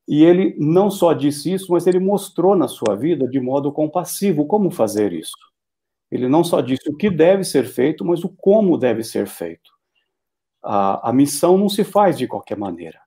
e 0.07 0.23
ele 0.23 0.55
não 0.59 0.91
só 0.91 1.13
disse 1.13 1.51
isso, 1.53 1.71
mas 1.71 1.87
ele 1.87 1.99
mostrou 1.99 2.55
na 2.55 2.67
sua 2.67 2.95
vida 2.95 3.27
de 3.27 3.39
modo 3.39 3.71
compassivo 3.71 4.45
como 4.45 4.69
fazer 4.69 5.13
isso. 5.13 5.35
Ele 6.11 6.29
não 6.29 6.43
só 6.43 6.61
disse 6.61 6.89
o 6.89 6.95
que 6.95 7.09
deve 7.09 7.43
ser 7.43 7.65
feito, 7.65 8.05
mas 8.05 8.23
o 8.23 8.29
como 8.29 8.77
deve 8.77 9.03
ser 9.03 9.27
feito. 9.27 9.71
A, 10.63 11.09
a 11.09 11.13
missão 11.13 11.57
não 11.57 11.67
se 11.67 11.83
faz 11.83 12.17
de 12.17 12.27
qualquer 12.27 12.57
maneira. 12.57 12.99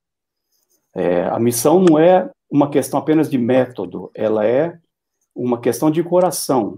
É, 0.93 1.23
a 1.25 1.39
missão 1.39 1.79
não 1.79 1.97
é 1.97 2.29
uma 2.49 2.69
questão 2.69 2.99
apenas 2.99 3.29
de 3.29 3.37
método, 3.37 4.11
ela 4.13 4.45
é 4.45 4.77
uma 5.33 5.59
questão 5.61 5.89
de 5.89 6.03
coração. 6.03 6.77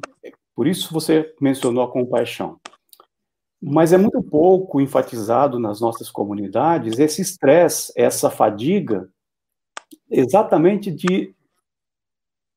Por 0.56 0.68
isso 0.68 0.93
você 0.93 1.34
mencionou 1.41 1.84
a 1.84 1.91
compaixão. 1.91 2.60
Mas 3.62 3.93
é 3.93 3.97
muito 3.97 4.22
pouco 4.24 4.82
enfatizado 4.82 5.59
nas 5.59 5.80
nossas 5.80 6.09
comunidades 6.09 6.97
esse 6.97 7.22
estresse, 7.22 7.93
essa 7.95 8.30
fadiga, 8.30 9.07
exatamente 10.09 10.89
de 10.89 11.36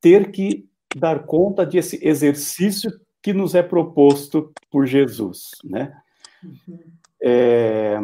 ter 0.00 0.30
que 0.30 0.66
dar 0.96 1.26
conta 1.26 1.66
desse 1.66 1.98
exercício 2.06 2.90
que 3.22 3.32
nos 3.32 3.54
é 3.54 3.62
proposto 3.62 4.52
por 4.70 4.86
Jesus, 4.86 5.50
né? 5.64 5.96
Uhum. 6.42 6.78
É, 7.22 7.98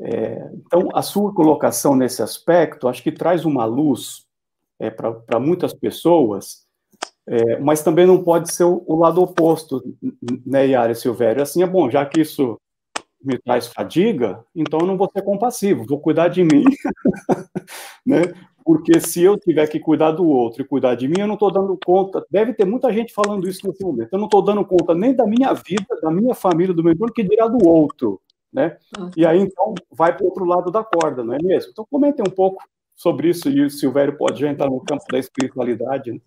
é, 0.00 0.50
então, 0.54 0.88
a 0.94 1.02
sua 1.02 1.34
colocação 1.34 1.94
nesse 1.94 2.22
aspecto, 2.22 2.88
acho 2.88 3.02
que 3.02 3.12
traz 3.12 3.44
uma 3.44 3.64
luz 3.64 4.24
é, 4.78 4.88
para 4.88 5.38
muitas 5.38 5.74
pessoas, 5.74 6.59
é, 7.30 7.60
mas 7.60 7.80
também 7.80 8.04
não 8.04 8.20
pode 8.20 8.52
ser 8.52 8.64
o, 8.64 8.82
o 8.88 8.96
lado 8.96 9.22
oposto, 9.22 9.80
né, 10.44 10.66
Yara 10.66 10.96
Silvério? 10.96 11.40
Assim, 11.40 11.62
é 11.62 11.66
bom, 11.66 11.88
já 11.88 12.04
que 12.04 12.20
isso 12.22 12.58
me 13.22 13.38
traz 13.38 13.68
fadiga, 13.68 14.44
então 14.52 14.80
eu 14.80 14.86
não 14.86 14.96
vou 14.96 15.08
ser 15.12 15.22
compassivo, 15.22 15.86
vou 15.86 16.00
cuidar 16.00 16.26
de 16.26 16.42
mim, 16.42 16.64
né? 18.04 18.22
Porque 18.64 18.98
se 18.98 19.22
eu 19.22 19.38
tiver 19.38 19.68
que 19.68 19.78
cuidar 19.78 20.10
do 20.10 20.26
outro 20.26 20.62
e 20.62 20.66
cuidar 20.66 20.96
de 20.96 21.06
mim, 21.06 21.20
eu 21.20 21.26
não 21.26 21.34
estou 21.34 21.52
dando 21.52 21.78
conta. 21.84 22.24
Deve 22.30 22.52
ter 22.52 22.64
muita 22.64 22.92
gente 22.92 23.12
falando 23.12 23.48
isso 23.48 23.66
nesse 23.66 23.82
momento. 23.82 24.12
Eu 24.12 24.18
não 24.18 24.26
estou 24.26 24.42
dando 24.42 24.64
conta 24.64 24.94
nem 24.94 25.14
da 25.14 25.26
minha 25.26 25.52
vida, 25.52 25.86
da 26.02 26.10
minha 26.10 26.34
família, 26.34 26.74
do 26.74 26.82
meu 26.82 26.92
entorno, 26.92 27.14
que 27.14 27.22
dirá 27.22 27.46
do 27.46 27.66
outro, 27.66 28.20
né? 28.52 28.76
E 29.16 29.24
aí 29.24 29.38
então 29.38 29.74
vai 29.90 30.16
para 30.16 30.24
o 30.24 30.26
outro 30.26 30.44
lado 30.44 30.70
da 30.70 30.82
corda, 30.82 31.22
não 31.22 31.34
é 31.34 31.38
mesmo? 31.40 31.70
Então 31.70 31.86
comentem 31.88 32.24
um 32.26 32.30
pouco 32.30 32.62
sobre 32.96 33.28
isso 33.28 33.48
e 33.48 33.62
o 33.64 33.70
Silvério 33.70 34.16
pode 34.16 34.40
já 34.40 34.48
entrar 34.48 34.68
no 34.68 34.80
campo 34.80 35.04
da 35.10 35.18
espiritualidade. 35.18 36.12
Né? 36.12 36.20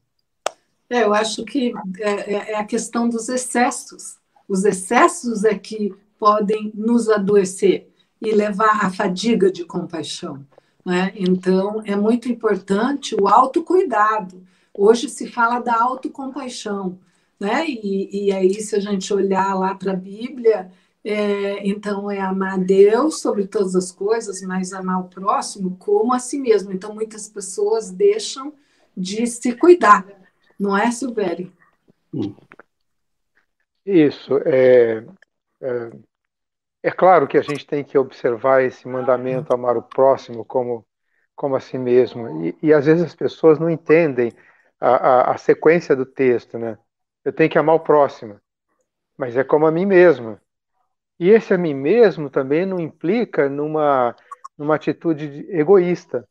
É, 0.90 1.04
eu 1.04 1.14
acho 1.14 1.44
que 1.46 1.74
é, 2.00 2.12
é, 2.12 2.52
é 2.52 2.56
a 2.56 2.64
questão 2.64 3.10
dos 3.10 3.30
excessos. 3.30 4.18
Os 4.48 4.66
excessos 4.66 5.44
é 5.44 5.58
que 5.58 5.94
podem 6.20 6.72
nos 6.76 7.10
adoecer 7.10 7.90
e 8.22 8.32
levar 8.32 8.86
à 8.86 8.90
fadiga 8.90 9.52
de 9.52 9.66
compaixão. 9.66 10.46
Né? 10.86 11.14
Então, 11.16 11.82
é 11.86 11.96
muito 11.96 12.30
importante 12.30 13.16
o 13.20 13.28
autocuidado. 13.28 14.44
Hoje 14.74 15.10
se 15.10 15.28
fala 15.28 15.60
da 15.60 15.82
autocompaixão. 15.82 17.00
Né? 17.40 17.68
E, 17.68 18.28
e 18.28 18.32
aí, 18.32 18.54
se 18.62 18.76
a 18.76 18.80
gente 18.80 19.14
olhar 19.14 19.54
lá 19.54 19.76
para 19.76 19.94
a 19.94 19.96
Bíblia, 19.96 20.72
é, 21.04 21.68
então 21.68 22.10
é 22.10 22.22
amar 22.22 22.58
Deus 22.58 23.20
sobre 23.20 23.46
todas 23.46 23.76
as 23.76 23.92
coisas, 23.92 24.42
mas 24.42 24.72
amar 24.72 25.02
o 25.02 25.10
próximo 25.10 25.76
como 25.78 26.14
a 26.14 26.20
si 26.20 26.40
mesmo. 26.40 26.72
Então, 26.72 26.94
muitas 26.94 27.28
pessoas 27.28 27.92
deixam 27.92 28.54
de 28.96 29.26
se 29.28 29.54
cuidar, 29.54 30.06
não 30.60 30.78
é, 30.78 30.92
Silvério? 30.92 31.52
Isso. 33.86 34.38
É, 34.46 35.04
é, 35.62 35.92
é 36.84 36.92
claro 36.92 37.28
que 37.28 37.38
a 37.38 37.42
gente 37.42 37.66
tem 37.66 37.84
que 37.84 37.98
observar 37.98 38.64
esse 38.64 38.88
mandamento, 38.88 39.54
amar 39.54 39.78
o 39.78 39.84
próximo 39.84 40.46
como, 40.46 40.86
como 41.36 41.56
a 41.56 41.60
si 41.60 41.78
mesmo. 41.78 42.46
E, 42.46 42.58
e 42.62 42.74
às 42.74 42.86
vezes 42.86 43.04
as 43.04 43.16
pessoas 43.16 43.60
não 43.60 43.70
entendem 43.70 44.32
a, 44.80 44.90
a, 44.90 45.32
a, 45.32 45.38
sequência 45.38 45.96
do 45.96 46.06
texto, 46.06 46.58
né? 46.58 46.78
Eu 47.24 47.32
tenho 47.32 47.50
que 47.50 47.58
amar 47.58 47.76
o 47.76 47.80
próximo, 47.80 48.40
mas 49.18 49.38
é 49.38 49.44
como 49.44 49.66
a 49.66 49.72
mim 49.72 49.86
mesmo. 49.86 50.40
E 51.20 51.30
esse 51.30 51.54
a 51.54 51.58
mim 51.58 51.74
mesmo 51.74 52.30
também 52.30 52.66
não 52.66 52.80
implica 52.80 53.48
numa, 53.50 54.16
numa 54.58 54.76
atitude 54.76 55.46
egoísta. 55.50 56.28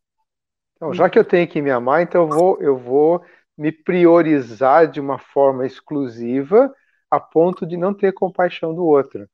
Então, 0.77 0.93
já 0.93 1.09
que 1.09 1.19
eu 1.19 1.25
tenho 1.25 1.49
que 1.49 1.63
me 1.63 1.71
amar, 1.71 2.03
então 2.03 2.23
eu 2.23 2.29
vou, 2.29 2.61
eu 2.61 2.77
vou 2.77 3.25
me 3.63 3.71
priorizar 3.71 4.91
de 4.91 5.01
uma 5.01 5.21
forma 5.21 5.65
exclusiva 5.65 6.75
a 7.09 7.21
ponto 7.21 7.65
de 7.65 7.77
não 7.77 7.95
ter 7.95 8.13
compaixão 8.13 8.75
do 8.75 8.85
outro. 8.85 9.29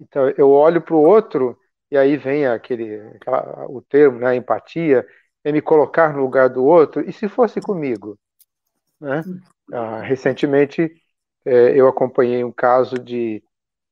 Então, 0.00 0.28
eu 0.30 0.50
olho 0.50 0.82
para 0.82 0.96
o 0.96 1.00
outro, 1.00 1.56
e 1.88 1.96
aí 1.96 2.16
vem 2.16 2.44
aquele, 2.44 3.00
aquela, 3.14 3.66
o 3.68 3.80
termo, 3.80 4.18
né, 4.18 4.34
empatia, 4.34 5.06
é 5.44 5.52
me 5.52 5.62
colocar 5.62 6.12
no 6.12 6.22
lugar 6.22 6.48
do 6.48 6.64
outro, 6.64 7.08
e 7.08 7.12
se 7.12 7.28
fosse 7.28 7.60
comigo? 7.60 8.18
Né? 9.00 9.22
Ah, 9.72 10.00
recentemente, 10.00 10.92
é, 11.44 11.78
eu 11.78 11.86
acompanhei 11.86 12.42
um 12.42 12.50
caso 12.50 12.96
de, 12.96 13.44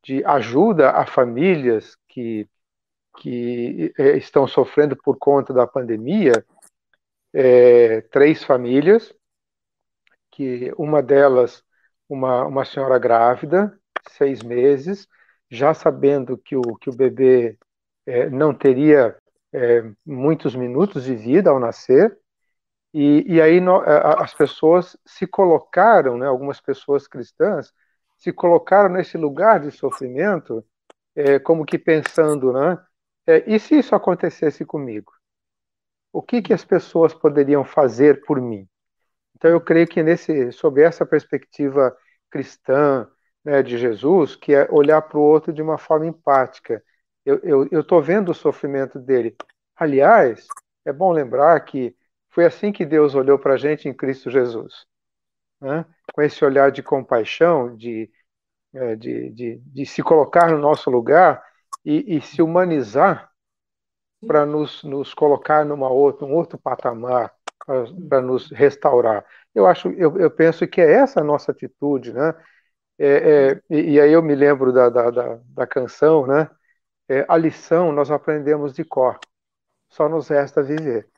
de 0.02 0.24
ajuda 0.24 0.90
a 0.90 1.06
famílias 1.06 1.96
que, 2.08 2.48
que 3.18 3.94
é, 3.96 4.16
estão 4.16 4.48
sofrendo 4.48 4.96
por 4.96 5.16
conta 5.16 5.52
da 5.52 5.64
pandemia, 5.64 6.44
é, 7.32 8.00
três 8.00 8.42
famílias, 8.42 9.14
que 10.30 10.72
uma 10.78 11.02
delas, 11.02 11.62
uma, 12.08 12.44
uma 12.46 12.64
senhora 12.64 12.98
grávida, 12.98 13.78
seis 14.08 14.42
meses, 14.42 15.06
já 15.50 15.74
sabendo 15.74 16.38
que 16.38 16.56
o, 16.56 16.62
que 16.76 16.88
o 16.90 16.96
bebê 16.96 17.58
é, 18.06 18.30
não 18.30 18.54
teria 18.54 19.16
é, 19.52 19.82
muitos 20.06 20.54
minutos 20.54 21.04
de 21.04 21.14
vida 21.14 21.50
ao 21.50 21.58
nascer, 21.60 22.16
e, 22.92 23.24
e 23.34 23.40
aí 23.40 23.60
no, 23.60 23.80
as 23.80 24.34
pessoas 24.34 24.96
se 25.06 25.26
colocaram, 25.26 26.18
né, 26.18 26.26
algumas 26.26 26.60
pessoas 26.60 27.06
cristãs, 27.06 27.72
se 28.16 28.32
colocaram 28.32 28.90
nesse 28.90 29.16
lugar 29.16 29.60
de 29.60 29.70
sofrimento, 29.70 30.64
é, 31.14 31.38
como 31.38 31.64
que 31.64 31.78
pensando, 31.78 32.52
né, 32.52 32.78
é, 33.26 33.44
e 33.46 33.58
se 33.60 33.78
isso 33.78 33.94
acontecesse 33.94 34.64
comigo? 34.64 35.12
O 36.12 36.20
que, 36.20 36.42
que 36.42 36.52
as 36.52 36.64
pessoas 36.64 37.14
poderiam 37.14 37.64
fazer 37.64 38.24
por 38.24 38.40
mim? 38.40 38.68
Então 39.40 39.50
eu 39.50 39.60
creio 39.60 39.88
que 39.88 40.02
nesse, 40.02 40.52
sob 40.52 40.82
essa 40.82 41.06
perspectiva 41.06 41.96
cristã, 42.30 43.08
né, 43.42 43.62
de 43.62 43.78
Jesus, 43.78 44.36
que 44.36 44.54
é 44.54 44.68
olhar 44.70 45.00
para 45.00 45.16
o 45.16 45.22
outro 45.22 45.50
de 45.50 45.62
uma 45.62 45.78
forma 45.78 46.06
empática. 46.06 46.84
Eu 47.24 47.64
estou 47.80 48.02
vendo 48.02 48.32
o 48.32 48.34
sofrimento 48.34 48.98
dele. 48.98 49.34
Aliás, 49.74 50.46
é 50.84 50.92
bom 50.92 51.10
lembrar 51.10 51.58
que 51.60 51.96
foi 52.28 52.44
assim 52.44 52.70
que 52.70 52.84
Deus 52.84 53.14
olhou 53.14 53.38
para 53.38 53.54
a 53.54 53.56
gente 53.56 53.88
em 53.88 53.94
Cristo 53.94 54.30
Jesus. 54.30 54.86
Né? 55.58 55.86
Com 56.12 56.20
esse 56.20 56.44
olhar 56.44 56.70
de 56.70 56.82
compaixão, 56.82 57.74
de, 57.74 58.10
é, 58.74 58.94
de, 58.94 59.30
de, 59.30 59.56
de 59.58 59.86
se 59.86 60.02
colocar 60.02 60.50
no 60.50 60.58
nosso 60.58 60.90
lugar 60.90 61.42
e, 61.82 62.16
e 62.16 62.20
se 62.20 62.42
humanizar 62.42 63.30
para 64.26 64.44
nos, 64.44 64.84
nos 64.84 65.14
colocar 65.14 65.64
numa 65.64 65.88
outra, 65.88 66.26
um 66.26 66.34
outro 66.34 66.58
patamar, 66.58 67.32
para 68.08 68.20
nos 68.20 68.50
restaurar. 68.50 69.24
Eu 69.54 69.66
acho, 69.66 69.88
eu, 69.90 70.16
eu 70.18 70.30
penso 70.30 70.66
que 70.66 70.80
é 70.80 70.92
essa 70.92 71.20
a 71.20 71.24
nossa 71.24 71.52
atitude, 71.52 72.12
né? 72.12 72.34
É, 72.98 73.52
é, 73.52 73.62
e, 73.70 73.92
e, 73.92 74.00
aí 74.00 74.12
eu 74.12 74.22
me 74.22 74.34
lembro 74.34 74.72
da, 74.72 74.88
da, 74.90 75.10
da, 75.10 75.40
da 75.42 75.66
canção, 75.66 76.26
né? 76.26 76.50
É, 77.08 77.24
a 77.28 77.36
lição 77.36 77.92
nós 77.92 78.10
aprendemos 78.10 78.74
de 78.74 78.84
cor, 78.84 79.18
só 79.88 80.08
nos 80.08 80.28
resta 80.28 80.62
viver. 80.62 81.08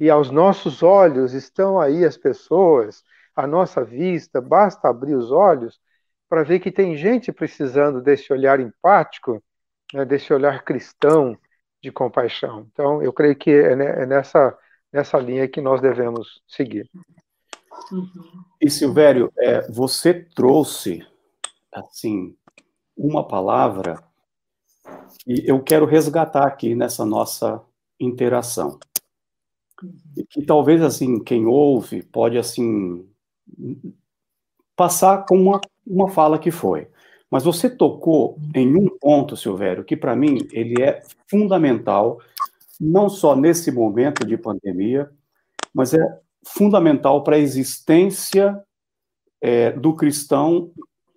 E 0.00 0.10
aos 0.10 0.30
nossos 0.30 0.82
olhos 0.82 1.34
estão 1.34 1.80
aí 1.80 2.04
as 2.04 2.16
pessoas, 2.16 3.02
à 3.34 3.46
nossa 3.46 3.84
vista, 3.84 4.40
basta 4.40 4.88
abrir 4.88 5.14
os 5.14 5.30
olhos 5.30 5.80
para 6.28 6.42
ver 6.42 6.60
que 6.60 6.70
tem 6.70 6.96
gente 6.96 7.32
precisando 7.32 8.00
desse 8.00 8.32
olhar 8.32 8.60
empático, 8.60 9.42
né, 9.92 10.04
desse 10.04 10.32
olhar 10.32 10.64
cristão 10.64 11.38
de 11.82 11.90
compaixão. 11.92 12.66
Então, 12.72 13.02
eu 13.02 13.12
creio 13.12 13.36
que 13.36 13.50
é, 13.50 13.72
é 13.72 14.06
nessa, 14.06 14.56
nessa 14.92 15.18
linha 15.18 15.48
que 15.48 15.60
nós 15.60 15.80
devemos 15.80 16.42
seguir. 16.46 16.88
E 18.60 18.70
Silvério, 18.70 19.32
é, 19.38 19.70
você 19.70 20.14
trouxe 20.14 21.04
assim 21.72 22.36
uma 22.96 23.26
palavra 23.26 24.02
que 25.20 25.42
eu 25.46 25.62
quero 25.62 25.86
resgatar 25.86 26.46
aqui 26.46 26.74
nessa 26.74 27.04
nossa 27.04 27.60
interação. 27.98 28.78
E 30.16 30.24
que 30.24 30.42
talvez 30.42 30.82
assim 30.82 31.22
quem 31.22 31.46
ouve 31.46 32.02
pode 32.02 32.38
assim 32.38 33.06
passar 34.76 35.24
com 35.26 35.36
uma, 35.36 35.60
uma 35.86 36.08
fala 36.08 36.38
que 36.38 36.50
foi. 36.50 36.88
Mas 37.30 37.44
você 37.44 37.70
tocou 37.70 38.38
em 38.54 38.76
um 38.76 38.88
ponto, 38.98 39.36
Silvério, 39.36 39.84
que 39.84 39.96
para 39.96 40.14
mim 40.14 40.46
ele 40.52 40.82
é 40.82 41.02
fundamental, 41.28 42.20
não 42.82 43.08
só 43.08 43.36
nesse 43.36 43.70
momento 43.70 44.26
de 44.26 44.36
pandemia, 44.36 45.08
mas 45.72 45.94
é 45.94 46.20
fundamental 46.44 47.22
para 47.22 47.36
a 47.36 47.38
existência 47.38 48.60
é, 49.40 49.70
do 49.70 49.94
cristão 49.94 50.72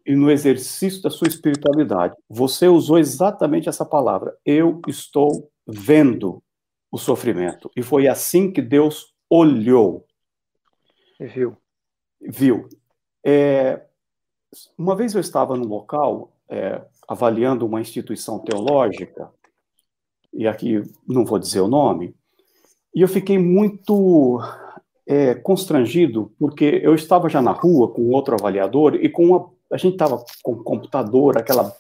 e 0.05 0.15
no 0.15 0.29
exercício 0.29 1.01
da 1.01 1.09
sua 1.09 1.27
espiritualidade. 1.27 2.15
Você 2.29 2.67
usou 2.67 2.99
exatamente 2.99 3.67
essa 3.67 3.83
palavra. 3.83 4.37
Eu 4.45 4.79
estou 4.87 5.49
vendo 5.65 6.43
o 6.91 6.97
sofrimento. 6.99 7.71
E 7.75 7.81
foi 7.81 8.07
assim 8.07 8.51
que 8.51 8.61
Deus 8.61 9.15
olhou. 9.27 10.05
Viu. 11.19 11.57
Viu. 12.21 12.69
É, 13.25 13.81
uma 14.77 14.95
vez 14.95 15.15
eu 15.15 15.21
estava 15.21 15.57
no 15.57 15.65
local 15.65 16.31
é, 16.47 16.79
avaliando 17.07 17.65
uma 17.65 17.81
instituição 17.81 18.37
teológica, 18.37 19.31
e 20.35 20.47
aqui 20.47 20.83
não 21.07 21.25
vou 21.25 21.39
dizer 21.39 21.61
o 21.61 21.67
nome, 21.67 22.13
e 22.93 23.01
eu 23.01 23.07
fiquei 23.07 23.39
muito 23.39 24.39
é, 25.07 25.33
constrangido, 25.35 26.31
porque 26.37 26.81
eu 26.83 26.93
estava 26.93 27.29
já 27.29 27.41
na 27.41 27.51
rua 27.51 27.91
com 27.91 28.09
outro 28.11 28.35
avaliador 28.35 28.95
e 28.95 29.09
com 29.09 29.25
uma, 29.25 29.49
a 29.71 29.77
gente 29.77 29.93
estava 29.93 30.23
com 30.43 30.51
o 30.53 30.63
computador, 30.63 31.37
aquela 31.37 31.73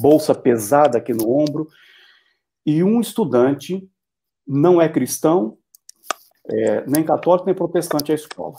bolsa 0.00 0.34
pesada 0.34 0.98
aqui 0.98 1.14
no 1.14 1.30
ombro, 1.30 1.68
e 2.66 2.82
um 2.82 3.00
estudante 3.00 3.88
não 4.46 4.80
é 4.80 4.88
cristão, 4.88 5.56
É, 6.44 6.84
nem 6.88 7.04
católico 7.04 7.46
nem 7.46 7.54
protestante 7.54 8.10
a 8.10 8.16
escola. 8.16 8.56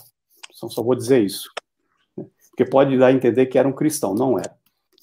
Então, 0.56 0.70
só 0.70 0.82
vou 0.82 0.96
dizer 0.96 1.22
isso. 1.22 1.50
Né? 2.16 2.26
Porque 2.50 2.64
pode 2.64 2.98
dar 2.98 3.08
a 3.08 3.12
entender 3.12 3.48
que 3.48 3.60
era 3.60 3.68
um 3.68 3.76
cristão, 3.76 4.16
não 4.16 4.40
era. 4.40 4.56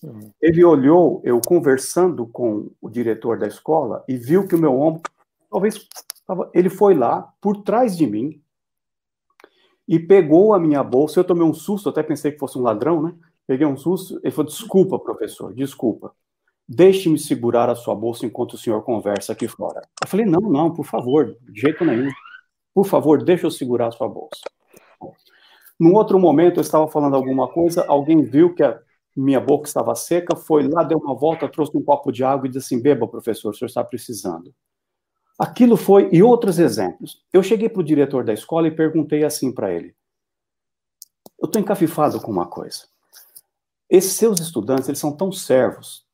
Uhum. 0.03 0.32
Ele 0.40 0.64
olhou 0.64 1.20
eu 1.24 1.40
conversando 1.46 2.26
com 2.26 2.70
o 2.80 2.88
diretor 2.88 3.38
da 3.38 3.46
escola 3.46 4.05
e 4.09 4.16
viu 4.16 4.46
que 4.46 4.55
o 4.55 4.59
meu 4.59 4.78
ombro, 4.78 5.03
talvez, 5.51 5.86
ele 6.55 6.70
foi 6.70 6.94
lá 6.94 7.32
por 7.40 7.62
trás 7.62 7.96
de 7.96 8.07
mim 8.07 8.40
e 9.86 9.98
pegou 9.98 10.55
a 10.55 10.59
minha 10.59 10.82
bolsa. 10.82 11.20
Eu 11.20 11.24
tomei 11.24 11.44
um 11.44 11.53
susto, 11.53 11.88
até 11.88 12.03
pensei 12.03 12.32
que 12.32 12.38
fosse 12.38 12.59
um 12.59 12.62
ladrão, 12.62 13.03
né? 13.03 13.14
Peguei 13.46 13.66
um 13.66 13.76
susto. 13.76 14.20
Ele 14.22 14.30
falou: 14.30 14.51
Desculpa, 14.51 14.98
professor, 14.98 15.53
desculpa. 15.53 16.14
Deixe-me 16.68 17.18
segurar 17.18 17.68
a 17.68 17.74
sua 17.74 17.96
bolsa 17.96 18.24
enquanto 18.24 18.53
o 18.55 18.59
senhor 18.59 18.82
conversa 18.82 19.32
aqui 19.32 19.48
fora. 19.48 19.82
Eu 20.01 20.09
falei: 20.09 20.24
Não, 20.24 20.40
não, 20.40 20.72
por 20.72 20.86
favor, 20.86 21.36
de 21.42 21.61
jeito 21.61 21.84
nenhum. 21.84 22.11
Por 22.72 22.86
favor, 22.86 23.22
deixe 23.22 23.44
eu 23.44 23.51
segurar 23.51 23.88
a 23.88 23.90
sua 23.90 24.09
bolsa. 24.09 24.42
Num 25.78 25.94
outro 25.94 26.18
momento, 26.20 26.59
eu 26.59 26.62
estava 26.62 26.86
falando 26.86 27.16
alguma 27.16 27.48
coisa, 27.48 27.84
alguém 27.88 28.22
viu 28.22 28.55
que 28.55 28.62
a 28.62 28.78
minha 29.16 29.40
boca 29.40 29.66
estava 29.66 29.94
seca, 29.94 30.36
foi 30.36 30.68
lá, 30.68 30.82
deu 30.82 30.98
uma 30.98 31.14
volta, 31.14 31.48
trouxe 31.48 31.76
um 31.76 31.82
copo 31.82 32.12
de 32.12 32.24
água 32.24 32.46
e 32.46 32.50
disse 32.50 32.74
assim: 32.74 32.82
Beba, 32.82 33.06
professor, 33.08 33.50
o 33.50 33.54
senhor 33.54 33.68
está 33.68 33.82
precisando. 33.84 34.54
Aquilo 35.38 35.76
foi, 35.76 36.08
e 36.12 36.22
outros 36.22 36.58
exemplos. 36.58 37.24
Eu 37.32 37.42
cheguei 37.42 37.68
para 37.68 37.80
o 37.80 37.84
diretor 37.84 38.24
da 38.24 38.32
escola 38.32 38.68
e 38.68 38.70
perguntei 38.70 39.24
assim 39.24 39.52
para 39.52 39.72
ele: 39.72 39.94
Eu 41.38 41.46
estou 41.46 41.61
encafifado 41.61 42.20
com 42.20 42.30
uma 42.30 42.46
coisa. 42.46 42.84
Esses 43.88 44.12
seus 44.12 44.38
estudantes, 44.38 44.88
eles 44.88 45.00
são 45.00 45.16
tão 45.16 45.32
servos, 45.32 46.06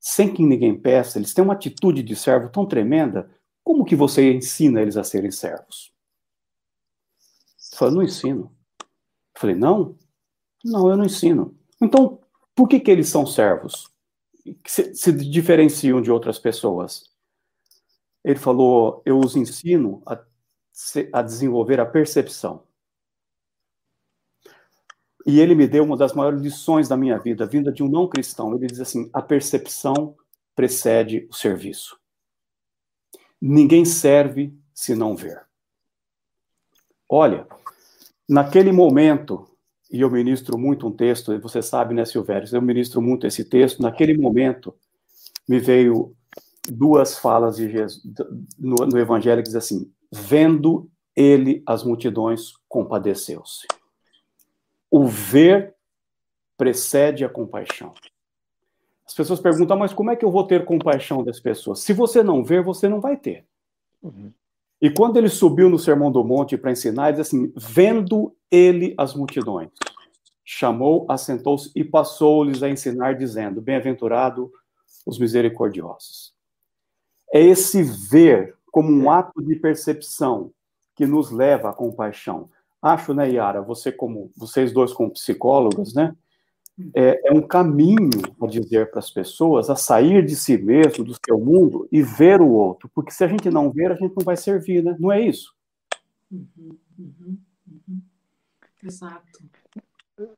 sem 0.00 0.34
que 0.34 0.44
ninguém 0.44 0.76
peça, 0.76 1.18
eles 1.18 1.32
têm 1.32 1.44
uma 1.44 1.54
atitude 1.54 2.02
de 2.02 2.16
servo 2.16 2.48
tão 2.48 2.66
tremenda, 2.66 3.30
como 3.62 3.84
que 3.84 3.94
você 3.94 4.32
ensina 4.32 4.82
eles 4.82 4.96
a 4.96 5.04
serem 5.04 5.30
servos? 5.30 5.92
Ele 7.70 7.78
falou, 7.78 7.94
não 7.94 8.02
ensino. 8.02 8.52
Eu 8.80 9.40
falei, 9.40 9.54
não? 9.54 9.96
Não, 10.64 10.90
eu 10.90 10.96
não 10.96 11.04
ensino. 11.04 11.56
Então, 11.80 12.21
por 12.54 12.68
que, 12.68 12.80
que 12.80 12.90
eles 12.90 13.08
são 13.08 13.26
servos? 13.26 13.90
Se, 14.66 14.94
se 14.94 15.12
diferenciam 15.12 16.00
de 16.00 16.10
outras 16.10 16.38
pessoas? 16.38 17.10
Ele 18.24 18.38
falou, 18.38 19.02
eu 19.04 19.18
os 19.18 19.36
ensino 19.36 20.02
a, 20.06 20.18
a 21.12 21.22
desenvolver 21.22 21.80
a 21.80 21.86
percepção. 21.86 22.64
E 25.26 25.40
ele 25.40 25.54
me 25.54 25.66
deu 25.66 25.84
uma 25.84 25.96
das 25.96 26.12
maiores 26.12 26.40
lições 26.40 26.88
da 26.88 26.96
minha 26.96 27.18
vida, 27.18 27.46
vinda 27.46 27.72
de 27.72 27.82
um 27.82 27.88
não 27.88 28.08
cristão. 28.08 28.54
Ele 28.54 28.66
diz 28.66 28.80
assim: 28.80 29.08
a 29.12 29.22
percepção 29.22 30.16
precede 30.54 31.28
o 31.30 31.34
serviço. 31.34 31.98
Ninguém 33.40 33.84
serve 33.84 34.56
se 34.74 34.94
não 34.94 35.16
ver. 35.16 35.44
Olha, 37.08 37.46
naquele 38.28 38.72
momento, 38.72 39.48
e 39.92 40.00
eu 40.00 40.10
ministro 40.10 40.56
muito 40.58 40.86
um 40.86 40.90
texto, 40.90 41.38
você 41.38 41.60
sabe, 41.60 41.92
né, 41.92 42.06
Silvério? 42.06 42.48
Eu 42.50 42.62
ministro 42.62 43.02
muito 43.02 43.26
esse 43.26 43.44
texto. 43.44 43.82
Naquele 43.82 44.16
momento, 44.16 44.74
me 45.46 45.58
veio 45.58 46.16
duas 46.66 47.18
falas 47.18 47.56
de 47.56 47.70
Jesus, 47.70 48.02
no, 48.58 48.86
no 48.86 48.98
Evangelho 48.98 49.42
que 49.42 49.48
diz 49.48 49.54
assim: 49.54 49.92
vendo 50.10 50.90
ele 51.14 51.62
as 51.66 51.84
multidões, 51.84 52.52
compadeceu-se. 52.66 53.66
O 54.90 55.06
ver 55.06 55.74
precede 56.56 57.22
a 57.22 57.28
compaixão. 57.28 57.92
As 59.06 59.12
pessoas 59.12 59.40
perguntam, 59.40 59.76
mas 59.76 59.92
como 59.92 60.10
é 60.10 60.16
que 60.16 60.24
eu 60.24 60.30
vou 60.30 60.46
ter 60.46 60.64
compaixão 60.64 61.22
das 61.22 61.38
pessoas? 61.38 61.80
Se 61.80 61.92
você 61.92 62.22
não 62.22 62.42
ver, 62.42 62.62
você 62.62 62.88
não 62.88 62.98
vai 62.98 63.16
ter. 63.16 63.44
Uhum. 64.02 64.32
E 64.82 64.90
quando 64.90 65.16
ele 65.16 65.28
subiu 65.28 65.70
no 65.70 65.78
Sermão 65.78 66.10
do 66.10 66.24
Monte 66.24 66.58
para 66.58 66.72
ensinar, 66.72 67.08
ele 67.08 67.18
diz 67.18 67.28
assim: 67.28 67.52
vendo 67.56 68.34
ele 68.50 68.96
as 68.98 69.14
multidões, 69.14 69.70
chamou, 70.44 71.06
assentou-se 71.08 71.70
e 71.76 71.84
passou-lhes 71.84 72.64
a 72.64 72.68
ensinar, 72.68 73.14
dizendo: 73.14 73.62
Bem-aventurado 73.62 74.50
os 75.06 75.20
misericordiosos. 75.20 76.34
É 77.32 77.40
esse 77.40 77.80
ver 78.10 78.56
como 78.72 78.90
um 78.90 79.08
ato 79.08 79.40
de 79.40 79.54
percepção 79.54 80.50
que 80.96 81.06
nos 81.06 81.30
leva 81.30 81.70
à 81.70 81.72
compaixão. 81.72 82.50
Acho, 82.80 83.14
né, 83.14 83.30
Yara, 83.30 83.62
você 83.62 83.92
como 83.92 84.32
vocês 84.36 84.72
dois 84.72 84.92
como 84.92 85.12
psicólogos, 85.12 85.94
né, 85.94 86.16
é, 86.94 87.28
é 87.28 87.32
um 87.32 87.42
caminho 87.42 88.10
a 88.40 88.46
dizer 88.46 88.90
para 88.90 88.98
as 88.98 89.10
pessoas 89.10 89.68
a 89.68 89.76
sair 89.76 90.24
de 90.24 90.34
si 90.34 90.56
mesmo, 90.56 91.04
do 91.04 91.14
seu 91.14 91.38
mundo 91.38 91.88
e 91.92 92.02
ver 92.02 92.40
o 92.40 92.48
outro. 92.48 92.90
Porque 92.94 93.10
se 93.10 93.22
a 93.22 93.28
gente 93.28 93.50
não 93.50 93.70
ver, 93.70 93.92
a 93.92 93.94
gente 93.94 94.14
não 94.16 94.24
vai 94.24 94.36
servir, 94.36 94.82
né? 94.82 94.96
Não 94.98 95.12
é 95.12 95.20
isso? 95.20 95.54
Uhum, 96.30 96.78
uhum, 96.98 97.38
uhum. 97.68 98.02
Exato. 98.82 99.22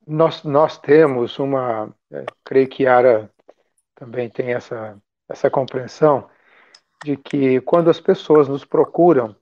Nós, 0.07 0.43
nós 0.45 0.79
temos 0.79 1.39
uma. 1.39 1.95
É, 2.11 2.25
creio 2.45 2.69
que 2.69 2.85
Yara 2.85 3.31
também 3.95 4.29
tem 4.29 4.53
essa, 4.53 5.01
essa 5.29 5.51
compreensão 5.51 6.29
de 7.05 7.17
que 7.17 7.61
quando 7.61 7.91
as 7.91 8.01
pessoas 8.01 8.49
nos 8.49 8.65
procuram, 8.65 9.37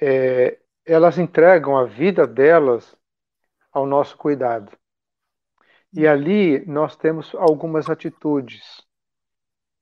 é, 0.00 0.58
elas 0.84 1.18
entregam 1.18 1.76
a 1.76 1.84
vida 1.84 2.26
delas 2.26 2.96
ao 3.72 3.86
nosso 3.86 4.16
cuidado. 4.16 4.72
E 5.92 6.06
ali 6.06 6.64
nós 6.66 6.96
temos 6.96 7.34
algumas 7.34 7.90
atitudes. 7.90 8.82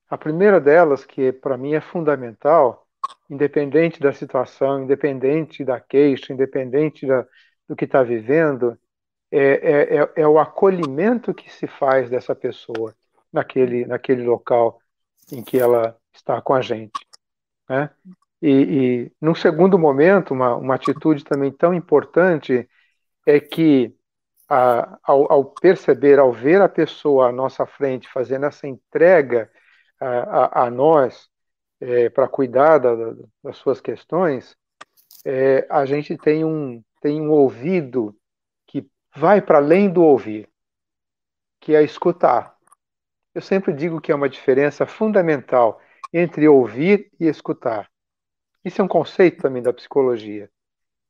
A 0.08 0.18
primeira 0.18 0.60
delas, 0.60 1.04
que 1.04 1.32
para 1.32 1.56
mim 1.56 1.74
é 1.74 1.80
fundamental, 1.80 2.86
independente 3.28 4.00
da 4.00 4.12
situação, 4.12 4.82
independente 4.82 5.64
da 5.64 5.78
queixa, 5.78 6.32
independente 6.32 7.06
da, 7.06 7.24
do 7.68 7.76
que 7.76 7.84
está 7.84 8.02
vivendo, 8.02 8.76
é, 9.30 9.38
é, 9.38 9.96
é, 9.98 10.12
é, 10.16 10.26
o 10.26 10.40
acolhimento 10.40 11.32
que 11.32 11.48
se 11.48 11.68
faz 11.68 12.10
dessa 12.10 12.34
pessoa 12.34 12.92
naquele, 13.32 13.86
naquele 13.86 14.24
local 14.24 14.80
em 15.30 15.44
que 15.44 15.56
ela 15.58 15.96
está 16.12 16.42
com 16.42 16.52
a 16.52 16.60
gente. 16.60 17.06
Né? 17.68 17.88
E, 18.42 18.50
e 18.50 19.12
num 19.20 19.34
segundo 19.34 19.78
momento, 19.78 20.34
uma, 20.34 20.56
uma 20.56 20.74
atitude 20.74 21.22
também 21.22 21.52
tão 21.52 21.72
importante 21.72 22.68
é 23.24 23.38
que 23.38 23.94
a, 24.50 24.98
ao, 25.04 25.32
ao, 25.32 25.44
perceber, 25.44 26.18
ao 26.18 26.32
ver 26.32 26.60
a 26.60 26.68
pessoa 26.68 27.28
à 27.28 27.32
nossa 27.32 27.64
frente 27.64 28.08
fazendo 28.08 28.46
essa 28.46 28.66
entrega 28.66 29.48
a, 30.00 30.08
a, 30.08 30.66
a 30.66 30.70
nós 30.70 31.30
é, 31.80 32.10
para 32.10 32.26
cuidar 32.26 32.78
da, 32.78 32.94
das 33.44 33.56
suas 33.58 33.80
questões, 33.80 34.56
é, 35.24 35.66
a 35.70 35.86
gente 35.86 36.16
tem 36.18 36.44
um, 36.44 36.82
tem 37.00 37.20
um 37.20 37.30
ouvido 37.30 38.16
que 38.66 38.84
vai 39.14 39.40
para 39.40 39.58
além 39.58 39.88
do 39.88 40.02
ouvir, 40.02 40.48
que 41.60 41.74
é 41.74 41.82
escutar. 41.84 42.56
Eu 43.32 43.40
sempre 43.40 43.72
digo 43.72 44.00
que 44.00 44.10
é 44.10 44.14
uma 44.14 44.28
diferença 44.28 44.84
fundamental 44.84 45.80
entre 46.12 46.48
ouvir 46.48 47.08
e 47.20 47.28
escutar. 47.28 47.88
Isso 48.64 48.80
é 48.80 48.84
um 48.84 48.88
conceito 48.88 49.42
também 49.42 49.62
da 49.62 49.72
psicologia. 49.72 50.50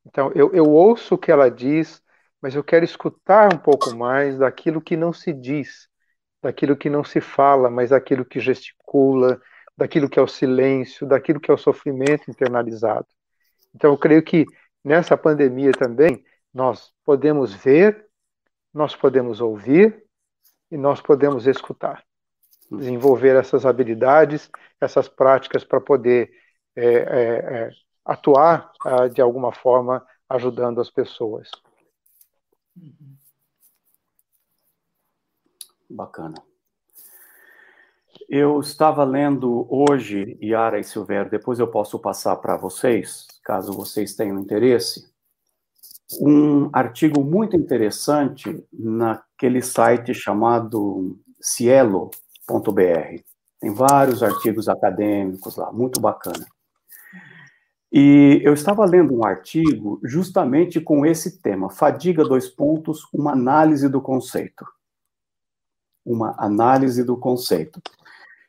Então, 0.04 0.30
eu, 0.34 0.52
eu 0.52 0.68
ouço 0.68 1.14
o 1.14 1.18
que 1.18 1.32
ela 1.32 1.50
diz, 1.50 2.02
mas 2.40 2.54
eu 2.54 2.64
quero 2.64 2.84
escutar 2.84 3.52
um 3.52 3.58
pouco 3.58 3.94
mais 3.94 4.38
daquilo 4.38 4.80
que 4.80 4.96
não 4.96 5.12
se 5.12 5.32
diz, 5.32 5.88
daquilo 6.42 6.76
que 6.76 6.88
não 6.88 7.04
se 7.04 7.20
fala, 7.20 7.70
mas 7.70 7.90
daquilo 7.90 8.24
que 8.24 8.40
gesticula, 8.40 9.40
daquilo 9.76 10.08
que 10.08 10.18
é 10.18 10.22
o 10.22 10.28
silêncio, 10.28 11.06
daquilo 11.06 11.40
que 11.40 11.50
é 11.50 11.54
o 11.54 11.58
sofrimento 11.58 12.30
internalizado. 12.30 13.06
Então, 13.74 13.92
eu 13.92 13.98
creio 13.98 14.22
que 14.22 14.46
nessa 14.84 15.16
pandemia 15.16 15.72
também 15.72 16.24
nós 16.52 16.92
podemos 17.04 17.54
ver, 17.54 18.06
nós 18.72 18.96
podemos 18.96 19.40
ouvir 19.40 20.04
e 20.70 20.76
nós 20.76 21.00
podemos 21.00 21.46
escutar. 21.46 22.04
Desenvolver 22.70 23.36
essas 23.36 23.66
habilidades, 23.66 24.50
essas 24.80 25.08
práticas 25.08 25.64
para 25.64 25.80
poder 25.80 26.30
é, 26.76 26.84
é, 26.84 26.94
é, 26.94 27.70
atuar 28.04 28.70
ah, 28.84 29.08
de 29.08 29.20
alguma 29.20 29.52
forma 29.52 30.06
ajudando 30.28 30.80
as 30.80 30.88
pessoas. 30.88 31.50
Bacana. 35.88 36.42
Eu 38.28 38.60
estava 38.60 39.02
lendo 39.02 39.66
hoje, 39.68 40.38
Yara 40.40 40.78
e 40.78 40.84
Silvério, 40.84 41.30
depois 41.30 41.58
eu 41.58 41.68
posso 41.68 41.98
passar 41.98 42.36
para 42.36 42.56
vocês, 42.56 43.26
caso 43.42 43.72
vocês 43.72 44.14
tenham 44.14 44.38
interesse, 44.38 45.10
um 46.20 46.70
artigo 46.72 47.22
muito 47.22 47.56
interessante 47.56 48.64
naquele 48.72 49.62
site 49.62 50.14
chamado 50.14 51.18
cielo.br. 51.40 52.12
Tem 53.60 53.74
vários 53.74 54.22
artigos 54.22 54.68
acadêmicos 54.68 55.56
lá, 55.56 55.72
muito 55.72 56.00
bacana. 56.00 56.46
E 57.92 58.40
eu 58.44 58.54
estava 58.54 58.84
lendo 58.84 59.14
um 59.14 59.24
artigo 59.24 60.00
justamente 60.04 60.80
com 60.80 61.04
esse 61.04 61.40
tema, 61.40 61.68
fadiga 61.68 62.22
dois 62.22 62.48
pontos, 62.48 63.02
uma 63.12 63.32
análise 63.32 63.88
do 63.88 64.00
conceito. 64.00 64.64
Uma 66.04 66.34
análise 66.38 67.02
do 67.02 67.16
conceito. 67.16 67.80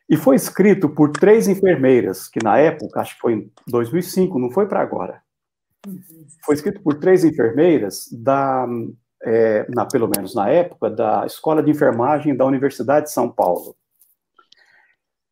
E 0.07 0.15
foi 0.15 0.35
escrito 0.35 0.89
por 0.89 1.11
três 1.11 1.47
enfermeiras, 1.47 2.27
que 2.27 2.43
na 2.43 2.57
época, 2.57 2.99
acho 2.99 3.15
que 3.15 3.21
foi 3.21 3.33
em 3.33 3.51
2005, 3.67 4.37
não 4.37 4.51
foi 4.51 4.67
para 4.67 4.81
agora. 4.81 5.21
Foi 6.45 6.53
escrito 6.53 6.81
por 6.81 6.99
três 6.99 7.23
enfermeiras 7.23 8.07
da, 8.11 8.67
é, 9.23 9.65
na, 9.69 9.85
pelo 9.85 10.07
menos 10.07 10.35
na 10.35 10.49
época, 10.49 10.89
da 10.89 11.25
Escola 11.25 11.63
de 11.63 11.71
Enfermagem 11.71 12.35
da 12.35 12.45
Universidade 12.45 13.07
de 13.07 13.11
São 13.11 13.31
Paulo. 13.31 13.75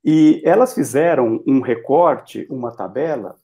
E 0.04 0.42
elas 0.46 0.74
fizeram 0.74 1.44
um 1.46 1.60
recorte, 1.60 2.48
uma 2.50 2.72
tabela, 2.76 3.36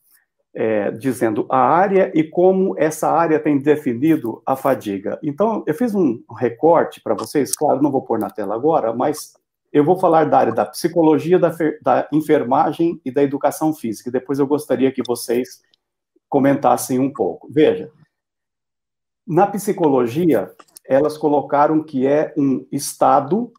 é, 0.58 0.90
dizendo 0.90 1.46
a 1.50 1.58
área 1.58 2.10
e 2.14 2.24
como 2.24 2.74
essa 2.78 3.10
área 3.10 3.38
tem 3.38 3.58
definido 3.58 4.42
a 4.46 4.56
fadiga. 4.56 5.18
Então, 5.22 5.62
eu 5.66 5.74
fiz 5.74 5.94
um 5.94 6.24
recorte 6.34 6.98
para 7.02 7.14
vocês, 7.14 7.54
claro, 7.54 7.82
não 7.82 7.90
vou 7.90 8.00
pôr 8.00 8.18
na 8.18 8.30
tela 8.30 8.54
agora, 8.54 8.94
mas 8.94 9.34
eu 9.70 9.84
vou 9.84 9.98
falar 9.98 10.24
da 10.24 10.38
área 10.38 10.54
da 10.54 10.64
psicologia, 10.64 11.38
da, 11.38 11.54
da 11.82 12.08
enfermagem 12.10 12.98
e 13.04 13.10
da 13.10 13.22
educação 13.22 13.74
física. 13.74 14.10
Depois 14.10 14.38
eu 14.38 14.46
gostaria 14.46 14.90
que 14.90 15.02
vocês 15.06 15.60
comentassem 16.26 16.98
um 16.98 17.12
pouco. 17.12 17.48
Veja, 17.52 17.90
na 19.26 19.46
psicologia, 19.46 20.50
elas 20.86 21.18
colocaram 21.18 21.82
que 21.82 22.06
é 22.06 22.32
um 22.34 22.66
estado, 22.72 23.52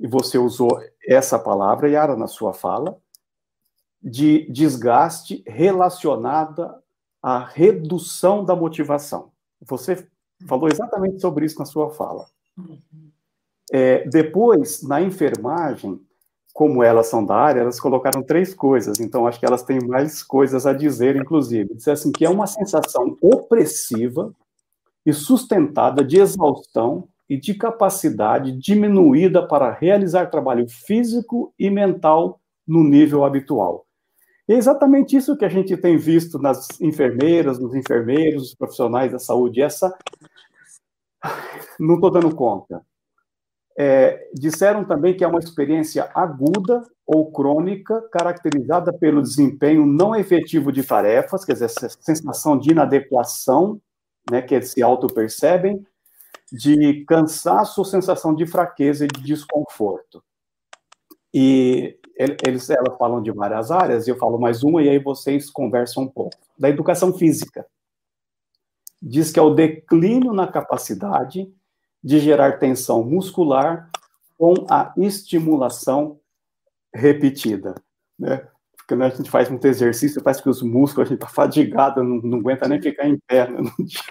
e 0.00 0.08
você 0.08 0.38
usou 0.38 0.80
essa 1.06 1.38
palavra, 1.38 1.88
Yara, 1.88 2.16
na 2.16 2.26
sua 2.26 2.52
fala, 2.52 2.98
de 4.02 4.50
desgaste 4.50 5.42
relacionada 5.46 6.74
à 7.22 7.44
redução 7.44 8.44
da 8.44 8.56
motivação. 8.56 9.30
Você 9.60 10.06
falou 10.46 10.68
exatamente 10.68 11.20
sobre 11.20 11.46
isso 11.46 11.58
na 11.58 11.64
sua 11.64 11.90
fala. 11.90 12.26
É, 13.70 14.06
depois, 14.08 14.82
na 14.82 15.00
enfermagem, 15.00 16.00
como 16.52 16.82
elas 16.82 17.06
são 17.06 17.24
da 17.24 17.34
área, 17.34 17.60
elas 17.60 17.80
colocaram 17.80 18.22
três 18.22 18.52
coisas, 18.52 19.00
então 19.00 19.26
acho 19.26 19.40
que 19.40 19.46
elas 19.46 19.62
têm 19.62 19.78
mais 19.86 20.22
coisas 20.22 20.66
a 20.66 20.72
dizer, 20.72 21.16
inclusive. 21.16 21.74
Diz 21.74 21.88
assim 21.88 22.12
que 22.12 22.24
é 22.24 22.30
uma 22.30 22.46
sensação 22.46 23.16
opressiva 23.22 24.34
e 25.06 25.12
sustentada 25.12 26.04
de 26.04 26.18
exaustão 26.18 27.08
e 27.28 27.38
de 27.38 27.54
capacidade 27.54 28.52
diminuída 28.52 29.46
para 29.46 29.72
realizar 29.72 30.26
trabalho 30.26 30.68
físico 30.68 31.54
e 31.58 31.70
mental 31.70 32.40
no 32.66 32.84
nível 32.84 33.24
habitual. 33.24 33.86
E 34.52 34.54
é 34.54 34.58
exatamente 34.58 35.16
isso 35.16 35.34
que 35.34 35.46
a 35.46 35.48
gente 35.48 35.74
tem 35.78 35.96
visto 35.96 36.38
nas 36.38 36.78
enfermeiras, 36.78 37.58
nos 37.58 37.74
enfermeiros, 37.74 38.48
os 38.48 38.54
profissionais 38.54 39.10
da 39.10 39.18
saúde. 39.18 39.62
Essa. 39.62 39.96
Não 41.80 41.94
estou 41.94 42.10
dando 42.10 42.34
conta. 42.34 42.84
É, 43.78 44.28
disseram 44.34 44.84
também 44.84 45.16
que 45.16 45.24
é 45.24 45.26
uma 45.26 45.38
experiência 45.38 46.10
aguda 46.14 46.82
ou 47.06 47.32
crônica, 47.32 48.02
caracterizada 48.12 48.92
pelo 48.92 49.22
desempenho 49.22 49.86
não 49.86 50.14
efetivo 50.14 50.70
de 50.70 50.82
tarefas, 50.82 51.46
quer 51.46 51.54
dizer, 51.54 51.64
essa 51.64 51.88
sensação 51.88 52.58
de 52.58 52.72
inadequação, 52.72 53.80
né, 54.30 54.42
que 54.42 54.54
eles 54.54 54.72
se 54.72 54.82
auto-percebem, 54.82 55.82
de 56.52 57.06
cansaço, 57.06 57.82
sensação 57.86 58.34
de 58.34 58.44
fraqueza 58.44 59.06
e 59.06 59.08
de 59.08 59.22
desconforto. 59.22 60.22
E 61.32 61.98
eles, 62.16 62.68
elas 62.70 62.96
falam 62.98 63.22
de 63.22 63.30
várias 63.30 63.70
áreas, 63.70 64.06
e 64.06 64.10
eu 64.10 64.16
falo 64.16 64.38
mais 64.38 64.62
uma, 64.62 64.82
e 64.82 64.88
aí 64.88 64.98
vocês 64.98 65.50
conversam 65.50 66.04
um 66.04 66.08
pouco. 66.08 66.36
Da 66.58 66.68
educação 66.68 67.12
física. 67.12 67.66
Diz 69.00 69.32
que 69.32 69.38
é 69.38 69.42
o 69.42 69.54
declínio 69.54 70.32
na 70.32 70.46
capacidade 70.46 71.52
de 72.02 72.18
gerar 72.18 72.58
tensão 72.58 73.02
muscular 73.04 73.90
com 74.36 74.54
a 74.68 74.92
estimulação 74.96 76.18
repetida. 76.94 77.74
Né? 78.18 78.38
Porque 78.76 78.94
quando 78.94 79.02
a 79.02 79.08
gente 79.08 79.30
faz 79.30 79.48
muito 79.48 79.66
exercício, 79.66 80.22
parece 80.22 80.42
que 80.42 80.50
os 80.50 80.62
músculos, 80.62 81.06
a 81.06 81.10
gente 81.10 81.22
está 81.22 81.28
fadigado, 81.28 82.02
não, 82.02 82.16
não, 82.16 82.38
aguenta 82.38 82.68
nem 82.68 82.80
ficar 82.80 83.08
em 83.08 83.18
pé 83.26 83.48
né? 83.48 83.60
no, 83.60 83.84
dia, 83.84 84.02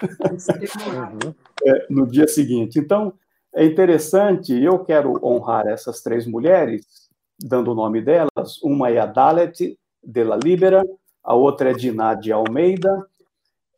é, 1.64 1.86
no 1.88 2.06
dia 2.06 2.28
seguinte. 2.28 2.78
Então, 2.78 3.14
é 3.54 3.64
interessante, 3.64 4.52
eu 4.52 4.78
quero 4.78 5.20
honrar 5.24 5.66
essas 5.66 6.00
três 6.00 6.26
mulheres, 6.26 7.01
dando 7.42 7.72
o 7.72 7.74
nome 7.74 8.00
delas. 8.00 8.62
Uma 8.62 8.90
é 8.90 8.98
a 8.98 9.06
Dalet 9.06 9.78
de 10.02 10.24
la 10.24 10.36
Libera, 10.36 10.84
a 11.22 11.34
outra 11.34 11.70
é 11.70 11.74
Dinah 11.74 12.14
de 12.14 12.32
Almeida, 12.32 13.06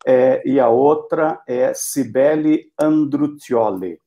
é, 0.05 0.41
e 0.47 0.59
a 0.59 0.69
outra 0.69 1.41
é 1.47 1.73
Cibele 1.73 2.71
Andrutioli 2.79 3.99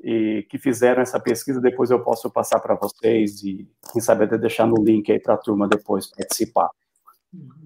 e 0.00 0.46
que 0.48 0.58
fizeram 0.58 1.02
essa 1.02 1.18
pesquisa, 1.18 1.60
depois 1.60 1.90
eu 1.90 2.00
posso 2.02 2.30
passar 2.30 2.60
para 2.60 2.74
vocês 2.74 3.42
e, 3.42 3.68
quem 3.92 4.00
sabe, 4.00 4.24
até 4.24 4.38
deixar 4.38 4.66
no 4.66 4.82
link 4.82 5.10
aí 5.10 5.18
para 5.18 5.34
a 5.34 5.38
turma 5.38 5.66
depois 5.66 6.06
participar. 6.06 6.70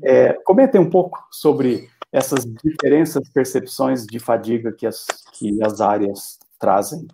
É, 0.03 0.33
comentem 0.45 0.81
um 0.81 0.89
pouco 0.89 1.27
sobre 1.31 1.89
essas 2.11 2.45
diferenças, 2.45 3.29
percepções 3.31 4.07
de 4.07 4.19
fadiga 4.19 4.73
que 4.73 4.87
as, 4.87 5.07
que 5.33 5.63
as 5.63 5.81
áreas 5.81 6.39
trazem. 6.59 7.07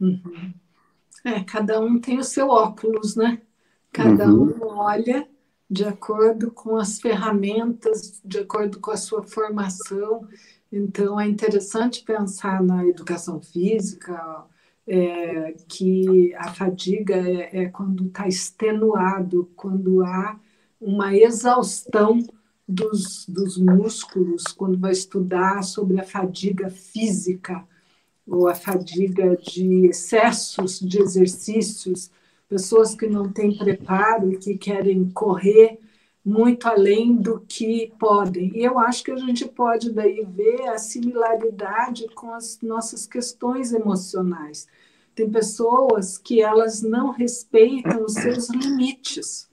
Uhum. 0.00 0.54
É, 1.24 1.42
cada 1.42 1.80
um 1.80 1.98
tem 1.98 2.18
o 2.18 2.24
seu 2.24 2.48
óculos, 2.48 3.16
né? 3.16 3.40
Cada 3.92 4.28
uhum. 4.28 4.54
um 4.60 4.66
olha 4.78 5.28
de 5.68 5.84
acordo 5.84 6.50
com 6.50 6.76
as 6.76 7.00
ferramentas, 7.00 8.20
de 8.24 8.38
acordo 8.38 8.78
com 8.78 8.90
a 8.90 8.96
sua 8.96 9.22
formação 9.22 10.28
então, 10.70 11.20
é 11.20 11.28
interessante 11.28 12.02
pensar 12.02 12.62
na 12.62 12.84
educação 12.86 13.40
física, 13.40 14.44
é, 14.86 15.54
que 15.68 16.34
a 16.34 16.52
fadiga 16.52 17.16
é, 17.16 17.64
é 17.64 17.68
quando 17.68 18.06
está 18.06 18.26
extenuado, 18.28 19.50
quando 19.56 20.04
há 20.04 20.38
uma 20.80 21.16
exaustão 21.16 22.18
dos, 22.68 23.26
dos 23.28 23.56
músculos, 23.56 24.44
quando 24.48 24.78
vai 24.78 24.92
estudar 24.92 25.62
sobre 25.62 26.00
a 26.00 26.04
fadiga 26.04 26.68
física 26.68 27.64
ou 28.26 28.48
a 28.48 28.54
fadiga 28.54 29.36
de 29.36 29.86
excessos 29.86 30.80
de 30.80 31.00
exercícios, 31.00 32.10
pessoas 32.48 32.94
que 32.94 33.06
não 33.06 33.30
têm 33.30 33.56
preparo 33.56 34.32
e 34.32 34.38
que 34.38 34.56
querem 34.56 35.08
correr 35.10 35.78
muito 36.24 36.66
além 36.66 37.14
do 37.14 37.38
que 37.46 37.92
podem. 38.00 38.50
E 38.56 38.64
eu 38.64 38.80
acho 38.80 39.04
que 39.04 39.12
a 39.12 39.16
gente 39.16 39.44
pode 39.46 39.92
daí 39.92 40.26
ver 40.28 40.62
a 40.68 40.76
similaridade 40.76 42.08
com 42.16 42.34
as 42.34 42.58
nossas 42.60 43.06
questões 43.06 43.72
emocionais. 43.72 44.66
Tem 45.14 45.30
pessoas 45.30 46.18
que 46.18 46.42
elas 46.42 46.82
não 46.82 47.12
respeitam 47.12 48.04
os 48.04 48.14
seus 48.14 48.50
limites 48.50 49.48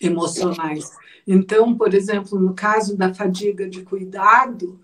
emocionais. 0.00 0.92
Então, 1.26 1.76
por 1.76 1.92
exemplo, 1.92 2.38
no 2.38 2.54
caso 2.54 2.96
da 2.96 3.12
fadiga 3.12 3.68
de 3.68 3.82
cuidado, 3.82 4.78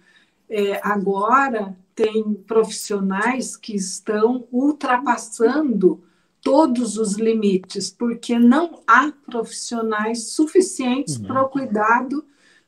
é, 0.51 0.81
agora 0.83 1.77
tem 1.95 2.35
profissionais 2.35 3.57
que 3.57 3.77
estão 3.77 4.49
ultrapassando 4.51 6.03
todos 6.43 6.97
os 6.99 7.15
limites, 7.15 7.91
porque 7.91 8.39
não 8.39 8.83
há 8.87 9.13
profissionais 9.13 10.31
suficientes 10.31 11.17
uhum. 11.17 11.27
para 11.27 11.43
o 11.43 11.49
cuidado 11.49 12.25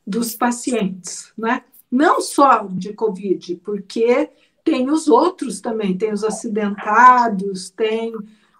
dos 0.07 0.35
pacientes, 0.35 1.33
né? 1.37 1.64
Não 1.91 2.20
só 2.20 2.66
de 2.66 2.93
Covid, 2.93 3.57
porque 3.57 4.30
tem 4.64 4.89
os 4.91 5.09
outros 5.09 5.61
também, 5.61 5.97
tem 5.97 6.12
os 6.12 6.24
acidentados, 6.24 7.70
tem 7.70 8.12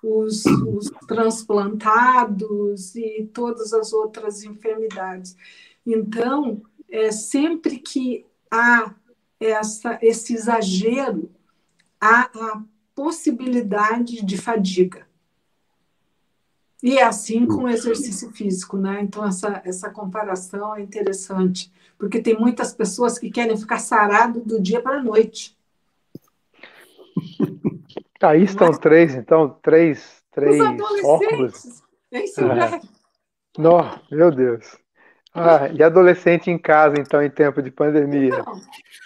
os, 0.03 0.45
os 0.45 0.91
transplantados 1.07 2.95
e 2.97 3.31
todas 3.33 3.73
as 3.73 3.93
outras 3.93 4.43
enfermidades. 4.43 5.37
Então, 5.87 6.62
é, 6.91 7.11
sempre 7.12 7.79
que 7.79 8.27
há 8.51 8.95
essa, 9.47 9.99
esse 10.03 10.34
exagero, 10.34 11.30
há 12.01 12.22
a 12.22 12.62
possibilidade 12.95 14.24
de 14.24 14.36
fadiga. 14.36 15.07
E 16.82 16.99
é 16.99 17.05
assim 17.05 17.47
com 17.47 17.64
o 17.64 17.68
exercício 17.68 18.30
físico, 18.32 18.76
né? 18.76 19.01
Então, 19.03 19.24
essa, 19.24 19.62
essa 19.64 19.88
comparação 19.88 20.74
é 20.74 20.80
interessante, 20.80 21.72
porque 21.97 22.20
tem 22.20 22.36
muitas 22.36 22.74
pessoas 22.74 23.18
que 23.18 23.30
querem 23.30 23.57
ficar 23.57 23.78
sarado 23.78 24.40
do 24.40 24.61
dia 24.61 24.82
para 24.82 24.97
a 24.97 25.03
noite. 25.03 25.57
Aí 28.20 28.43
estão 28.45 28.68
Mas, 28.68 28.78
três, 28.78 29.14
então, 29.14 29.49
três, 29.62 30.22
três 30.32 30.61
óculos. 31.05 31.82
Esse 32.11 32.43
é. 32.43 32.80
Não, 33.59 34.01
meu 34.11 34.30
Deus. 34.30 34.76
Ah, 35.35 35.68
e 35.72 35.83
adolescente 35.83 36.51
em 36.51 36.59
casa, 36.59 36.97
então, 36.99 37.22
em 37.22 37.30
tempo 37.30 37.62
de 37.62 37.70
pandemia. 37.70 38.45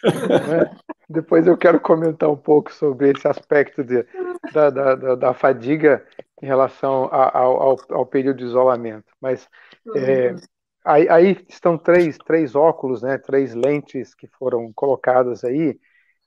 É. 0.05 0.87
Depois 1.09 1.47
eu 1.47 1.57
quero 1.57 1.79
comentar 1.79 2.29
um 2.29 2.37
pouco 2.37 2.73
sobre 2.73 3.11
esse 3.11 3.29
aspecto 3.29 3.85
de, 3.85 4.05
da, 4.53 4.71
da, 4.71 5.15
da, 5.15 5.35
fadiga 5.35 6.05
em 6.43 6.47
relação 6.47 7.09
ao, 7.13 7.63
ao, 7.63 7.77
ao, 7.91 8.07
período 8.07 8.39
de 8.39 8.45
isolamento. 8.45 9.07
Mas 9.21 9.49
é, 9.95 10.35
aí, 10.85 11.09
aí, 11.09 11.47
estão 11.49 11.79
três, 11.79 12.19
três 12.19 12.57
óculos, 12.57 13.03
né, 13.03 13.19
três 13.19 13.55
lentes 13.55 14.15
que 14.15 14.27
foram 14.27 14.73
colocadas 14.73 15.45
aí. 15.45 15.79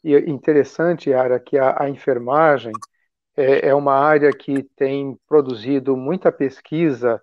E 0.02 0.16
é 0.16 0.30
interessante, 0.30 1.14
Ara, 1.14 1.40
que 1.42 1.58
a, 1.58 1.84
a 1.84 1.90
enfermagem 1.90 2.72
é, 3.36 3.68
é, 3.68 3.76
uma 3.76 3.96
área 3.96 4.32
que 4.32 4.64
tem 4.78 5.18
produzido 5.28 5.98
muita 5.98 6.32
pesquisa 6.32 7.22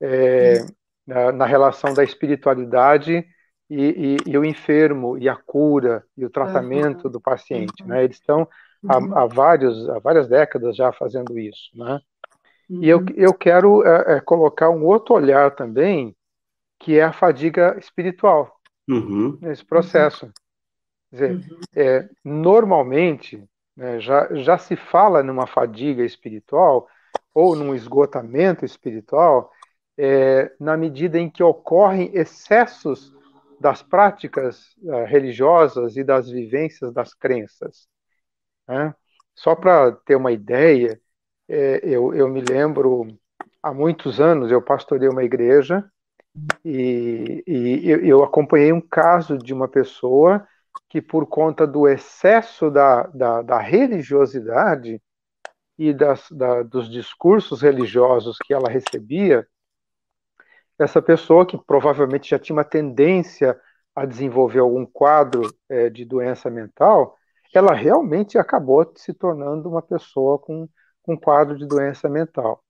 é, 0.00 0.64
na, 1.06 1.32
na 1.32 1.46
relação 1.46 1.94
da 1.94 2.02
espiritualidade 2.02 3.26
e, 3.68 4.16
e, 4.26 4.30
e, 4.30 4.38
o 4.38 4.44
enfermo 4.44 5.18
e 5.18 5.28
a 5.28 5.36
cura 5.36 6.04
e 6.16 6.24
o 6.24 6.30
tratamento 6.30 7.06
uhum. 7.06 7.10
do 7.10 7.20
paciente, 7.20 7.84
né? 7.84 8.04
Eles 8.04 8.16
estão 8.16 8.48
há, 8.88 8.98
uhum. 8.98 9.16
há, 9.16 9.26
vários, 9.26 9.88
há 9.88 9.98
várias 9.98 10.28
décadas 10.28 10.76
já 10.76 10.92
fazendo 10.92 11.38
isso, 11.38 11.70
né? 11.74 12.00
Uhum. 12.68 12.82
E 12.82 12.88
eu, 12.88 12.98
uhum. 12.98 13.06
eu 13.16 13.34
quero 13.34 13.86
é, 13.86 14.16
é, 14.16 14.20
colocar 14.20 14.70
um 14.70 14.84
outro 14.84 15.14
olhar 15.14 15.54
também, 15.54 16.14
que 16.78 16.98
é 16.98 17.04
a 17.04 17.12
fadiga 17.12 17.76
espiritual 17.78 18.56
uhum. 18.88 19.38
nesse 19.40 19.64
processo. 19.64 20.30
Quer 21.10 21.16
dizer, 21.16 21.30
uhum. 21.32 21.60
é, 21.74 22.08
normalmente 22.24 23.42
né, 23.76 24.00
já, 24.00 24.28
já 24.34 24.58
se 24.58 24.76
fala 24.76 25.22
numa 25.22 25.46
fadiga 25.46 26.04
espiritual 26.04 26.88
ou 27.34 27.54
num 27.54 27.74
esgotamento 27.74 28.64
espiritual 28.64 29.50
é, 29.98 30.52
na 30.60 30.76
medida 30.76 31.18
em 31.18 31.30
que 31.30 31.42
ocorrem 31.42 32.10
excessos 32.14 33.14
das 33.58 33.82
práticas 33.82 34.74
uh, 34.82 35.04
religiosas 35.06 35.96
e 35.96 36.04
das 36.04 36.28
vivências 36.28 36.92
das 36.92 37.14
crenças. 37.14 37.88
Né? 38.68 38.94
Só 39.34 39.54
para 39.54 39.92
ter 39.92 40.16
uma 40.16 40.32
ideia, 40.32 41.00
é, 41.48 41.80
eu, 41.82 42.14
eu 42.14 42.28
me 42.28 42.42
lembro, 42.42 43.06
há 43.62 43.72
muitos 43.72 44.20
anos, 44.20 44.50
eu 44.50 44.60
pastorei 44.60 45.08
uma 45.08 45.24
igreja 45.24 45.84
e, 46.64 47.42
e 47.46 47.90
eu, 47.90 48.04
eu 48.04 48.24
acompanhei 48.24 48.72
um 48.72 48.80
caso 48.80 49.38
de 49.38 49.54
uma 49.54 49.68
pessoa 49.68 50.46
que, 50.88 51.00
por 51.00 51.26
conta 51.26 51.66
do 51.66 51.88
excesso 51.88 52.70
da, 52.70 53.04
da, 53.04 53.42
da 53.42 53.58
religiosidade 53.58 55.00
e 55.78 55.92
das, 55.92 56.30
da, 56.30 56.62
dos 56.62 56.90
discursos 56.90 57.62
religiosos 57.62 58.38
que 58.38 58.52
ela 58.52 58.68
recebia, 58.68 59.46
essa 60.78 61.00
pessoa 61.00 61.46
que 61.46 61.58
provavelmente 61.58 62.30
já 62.30 62.38
tinha 62.38 62.56
uma 62.56 62.64
tendência 62.64 63.58
a 63.94 64.04
desenvolver 64.04 64.60
algum 64.60 64.84
quadro 64.84 65.42
é, 65.68 65.88
de 65.88 66.04
doença 66.04 66.50
mental, 66.50 67.16
ela 67.54 67.72
realmente 67.72 68.36
acabou 68.36 68.92
se 68.96 69.14
tornando 69.14 69.68
uma 69.68 69.80
pessoa 69.80 70.38
com, 70.38 70.68
com 71.02 71.14
um 71.14 71.16
quadro 71.16 71.56
de 71.56 71.66
doença 71.66 72.08
mental. 72.08 72.62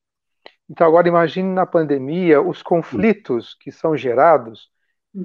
Então, 0.68 0.86
agora 0.86 1.08
imagine 1.08 1.52
na 1.52 1.66
pandemia 1.66 2.40
os 2.40 2.62
conflitos 2.62 3.54
que 3.60 3.72
são 3.72 3.96
gerados 3.96 4.70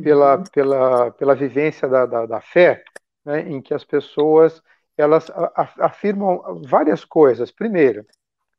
pela, 0.03 0.37
uhum. 0.37 0.43
pela, 0.51 1.11
pela 1.11 1.35
vivência 1.35 1.87
da, 1.87 2.05
da, 2.05 2.25
da 2.25 2.41
fé, 2.41 2.83
né, 3.25 3.41
em 3.41 3.61
que 3.61 3.73
as 3.73 3.83
pessoas 3.83 4.61
elas 4.97 5.31
afirmam 5.79 6.61
várias 6.67 7.03
coisas. 7.03 7.51
Primeiro, 7.51 8.05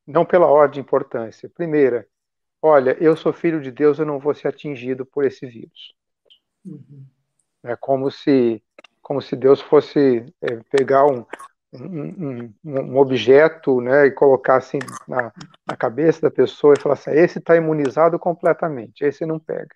não 0.07 0.25
pela 0.25 0.47
ordem 0.47 0.75
de 0.75 0.81
importância. 0.81 1.49
Primeira, 1.49 2.07
olha, 2.63 2.97
eu 3.01 3.17
sou 3.17 3.33
filho 3.33 3.61
de 3.61 3.73
Deus, 3.73 3.99
eu 3.99 4.07
não 4.07 4.21
vou 4.21 4.33
ser 4.33 4.49
atingido 4.49 5.05
por 5.05 5.25
esse 5.25 5.45
vírus. 5.45 5.95
Uhum. 6.65 7.05
É 7.65 7.75
como 7.77 8.11
se, 8.11 8.63
como 9.03 9.21
se 9.21 9.35
Deus 9.35 9.61
fosse 9.61 10.25
é, 10.41 10.57
pegar 10.71 11.05
um, 11.07 11.27
um, 11.73 12.53
um, 12.65 12.81
um, 12.81 12.97
objeto 12.97 13.81
né, 13.81 14.07
e 14.07 14.13
colocar 14.13 14.57
assim 14.57 14.79
na, 15.09 15.33
na, 15.67 15.77
cabeça 15.77 16.23
da 16.23 16.31
pessoa 16.31 16.75
e 16.75 16.81
falar 16.81 16.95
assim, 16.95 17.11
esse 17.11 17.39
está 17.39 17.57
imunizado 17.57 18.19
completamente, 18.19 19.05
esse 19.05 19.27
não 19.27 19.39
pega. 19.39 19.75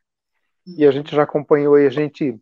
E 0.66 0.84
a 0.87 0.91
gente 0.91 1.14
já 1.14 1.22
acompanhou 1.22 1.74
aí 1.74 1.87
a 1.87 1.91
gente 1.91 2.41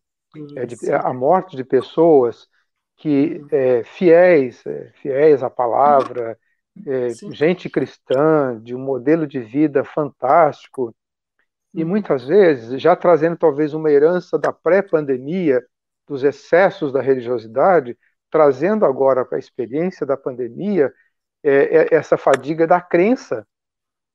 é, 0.56 0.66
de, 0.66 0.76
a 0.92 1.12
morte 1.12 1.56
de 1.56 1.64
pessoas 1.64 2.48
que 2.96 3.44
é, 3.50 3.84
fiéis, 3.84 4.64
é, 4.66 4.90
fiéis 5.02 5.42
à 5.42 5.50
palavra, 5.50 6.38
é, 6.86 7.08
gente 7.32 7.68
cristã, 7.70 8.60
de 8.60 8.74
um 8.74 8.78
modelo 8.78 9.26
de 9.26 9.40
vida 9.40 9.84
fantástico, 9.84 10.94
e 11.72 11.82
uhum. 11.82 11.88
muitas 11.90 12.24
vezes 12.24 12.80
já 12.80 12.96
trazendo 12.96 13.36
talvez 13.36 13.74
uma 13.74 13.90
herança 13.90 14.38
da 14.38 14.52
pré-pandemia, 14.52 15.64
dos 16.06 16.22
excessos 16.22 16.92
da 16.92 17.00
religiosidade, 17.00 17.96
trazendo 18.30 18.84
agora 18.84 19.24
para 19.24 19.36
a 19.36 19.38
experiência 19.38 20.04
da 20.04 20.16
pandemia 20.16 20.92
é, 21.42 21.50
é, 21.52 21.94
essa 21.94 22.16
fadiga 22.16 22.66
da 22.66 22.80
crença, 22.80 23.46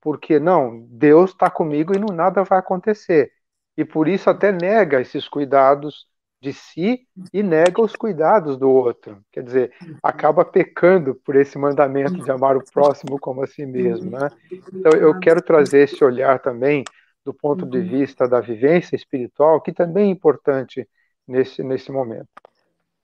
porque 0.02 0.40
não, 0.40 0.86
Deus 0.90 1.32
está 1.32 1.50
comigo 1.50 1.96
e 1.96 2.00
não 2.00 2.14
nada 2.14 2.44
vai 2.44 2.60
acontecer, 2.60 3.32
e 3.78 3.86
por 3.86 4.08
isso 4.08 4.30
até 4.30 4.52
nega 4.52 5.02
esses 5.02 5.28
cuidados 5.28 6.09
de 6.42 6.54
si 6.54 7.08
e 7.34 7.44
nega 7.44 7.82
os 7.82 7.96
cuidados 7.96 8.58
do 8.58 8.70
outro. 8.70 9.22
Quer 9.32 9.44
dizer, 9.44 9.74
acaba 10.02 10.46
pecando 10.46 11.16
por 11.16 11.36
esse 11.36 11.58
mandamento 11.58 12.24
de 12.24 12.32
amar 12.32 12.56
o 12.56 12.64
próximo 12.64 13.20
como 13.20 13.44
a 13.44 13.48
si 13.48 13.66
mesmo. 13.66 14.12
Né? 14.12 14.30
Então, 14.74 14.94
eu 14.94 15.20
quero 15.20 15.42
trazer 15.42 15.82
esse 15.84 16.04
olhar 16.04 16.40
também 16.40 16.84
do 17.26 17.34
ponto 17.34 17.66
de 17.66 17.82
vista 17.82 18.28
da 18.28 18.40
vivência 18.40 18.96
espiritual, 18.96 19.62
que 19.62 19.74
também 19.74 20.08
é 20.08 20.12
importante 20.12 20.88
nesse, 21.28 21.62
nesse 21.62 21.92
momento. 21.92 22.30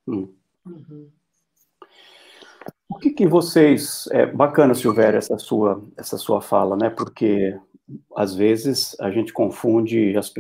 Hum. 0.08 0.34
O 2.88 2.98
que, 2.98 3.12
que 3.12 3.28
vocês. 3.28 4.08
É 4.12 4.26
bacana, 4.26 4.74
Silvério, 4.74 5.18
essa 5.18 5.38
sua, 5.38 5.84
essa 5.98 6.18
sua 6.18 6.42
fala, 6.42 6.78
né? 6.78 6.90
Porque 6.90 7.58
às 8.16 8.34
vezes 8.34 8.96
a 9.00 9.12
gente 9.12 9.34
confunde 9.34 10.18
as, 10.18 10.34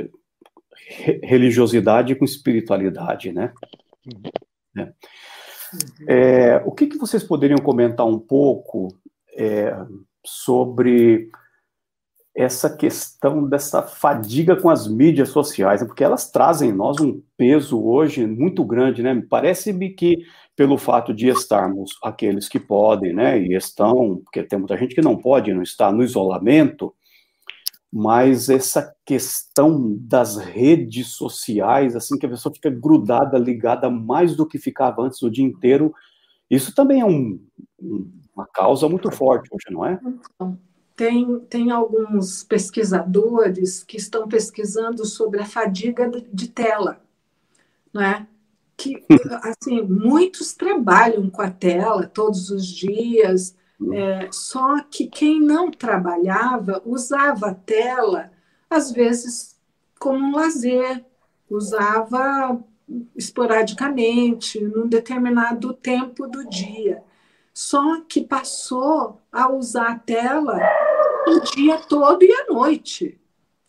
religiosidade 1.24 2.16
com 2.16 2.26
espiritualidade, 2.26 3.32
né? 3.32 3.54
Uhum. 4.06 4.84
É. 4.84 4.94
É, 6.08 6.64
o 6.66 6.72
que, 6.72 6.88
que 6.88 6.98
vocês 6.98 7.24
poderiam 7.24 7.60
comentar 7.60 8.06
um 8.06 8.20
pouco 8.20 8.96
é, 9.38 9.76
sobre 10.26 11.30
essa 12.36 12.76
questão 12.76 13.48
dessa 13.48 13.82
fadiga 13.82 14.58
com 14.58 14.70
as 14.70 14.88
mídias 14.88 15.30
sociais, 15.30 15.82
porque 15.82 16.04
elas 16.04 16.30
trazem 16.30 16.70
em 16.70 16.74
nós 16.74 17.00
um 17.00 17.22
peso 17.38 17.82
hoje 17.82 18.28
muito 18.28 18.64
grande, 18.66 19.02
né? 19.02 19.24
Parece-me 19.30 19.90
que 19.92 20.26
pelo 20.54 20.78
fato 20.78 21.14
de 21.14 21.30
estarmos 21.30 21.92
aqueles 22.04 22.50
que 22.50 22.60
podem, 22.60 23.14
né, 23.14 23.40
e 23.40 23.56
estão, 23.56 24.22
porque 24.24 24.44
tem 24.44 24.60
muita 24.60 24.78
gente 24.78 24.96
que 24.96 25.02
não 25.02 25.18
pode, 25.18 25.54
não 25.54 25.62
está 25.62 25.92
no 25.92 26.04
isolamento, 26.04 26.94
mas 27.98 28.50
essa 28.50 28.94
questão 29.06 29.96
das 30.02 30.36
redes 30.36 31.16
sociais, 31.16 31.96
assim, 31.96 32.20
que 32.20 32.26
a 32.26 32.30
pessoa 32.30 32.54
fica 32.54 32.70
grudada, 32.70 33.38
ligada 33.38 33.90
mais 33.90 34.36
do 34.36 34.46
que 34.46 34.60
ficava 34.60 35.02
antes 35.02 35.22
o 35.22 35.30
dia 35.30 35.46
inteiro, 35.46 35.94
isso 36.52 36.76
também 36.76 37.00
é 37.00 37.06
um, 37.06 37.40
uma 38.36 38.46
causa 38.54 38.90
muito 38.90 39.10
forte 39.10 39.48
hoje, 39.50 39.68
não 39.74 39.86
é? 39.86 39.98
Então, 40.36 40.60
tem, 40.94 41.40
tem 41.50 41.72
alguns 41.72 42.44
pesquisadores 42.44 43.82
que 43.82 43.96
estão 43.96 44.28
pesquisando 44.28 45.06
sobre 45.06 45.40
a 45.40 45.46
fadiga 45.46 46.12
de 46.34 46.50
tela, 46.50 47.02
não 47.94 48.02
é? 48.02 48.28
Que, 48.76 49.06
assim, 49.42 49.82
muitos 49.84 50.54
trabalham 50.54 51.30
com 51.30 51.42
a 51.42 51.50
tela 51.50 52.08
todos 52.08 52.50
os 52.50 52.68
dias, 52.68 53.56
é, 53.94 54.30
só 54.32 54.82
que 54.84 55.08
quem 55.08 55.42
não 55.42 55.70
trabalhava 55.70 56.82
usava 56.86 57.48
a 57.48 57.54
tela, 57.54 58.32
às 58.70 58.92
vezes, 58.92 59.60
como 60.00 60.18
um 60.20 60.36
lazer, 60.36 61.04
usava 61.50 62.64
esporadicamente, 63.16 64.62
num 64.62 64.88
determinado 64.88 65.74
tempo 65.74 66.28
do 66.28 66.48
dia. 66.48 67.04
Só 67.54 68.02
que 68.02 68.22
passou 68.22 69.22
a 69.32 69.52
usar 69.52 69.92
a 69.92 70.00
tela 70.00 70.60
o 71.28 71.40
dia 71.40 71.78
todo 71.80 72.24
e 72.24 72.32
à 72.32 72.46
noite. 72.48 73.20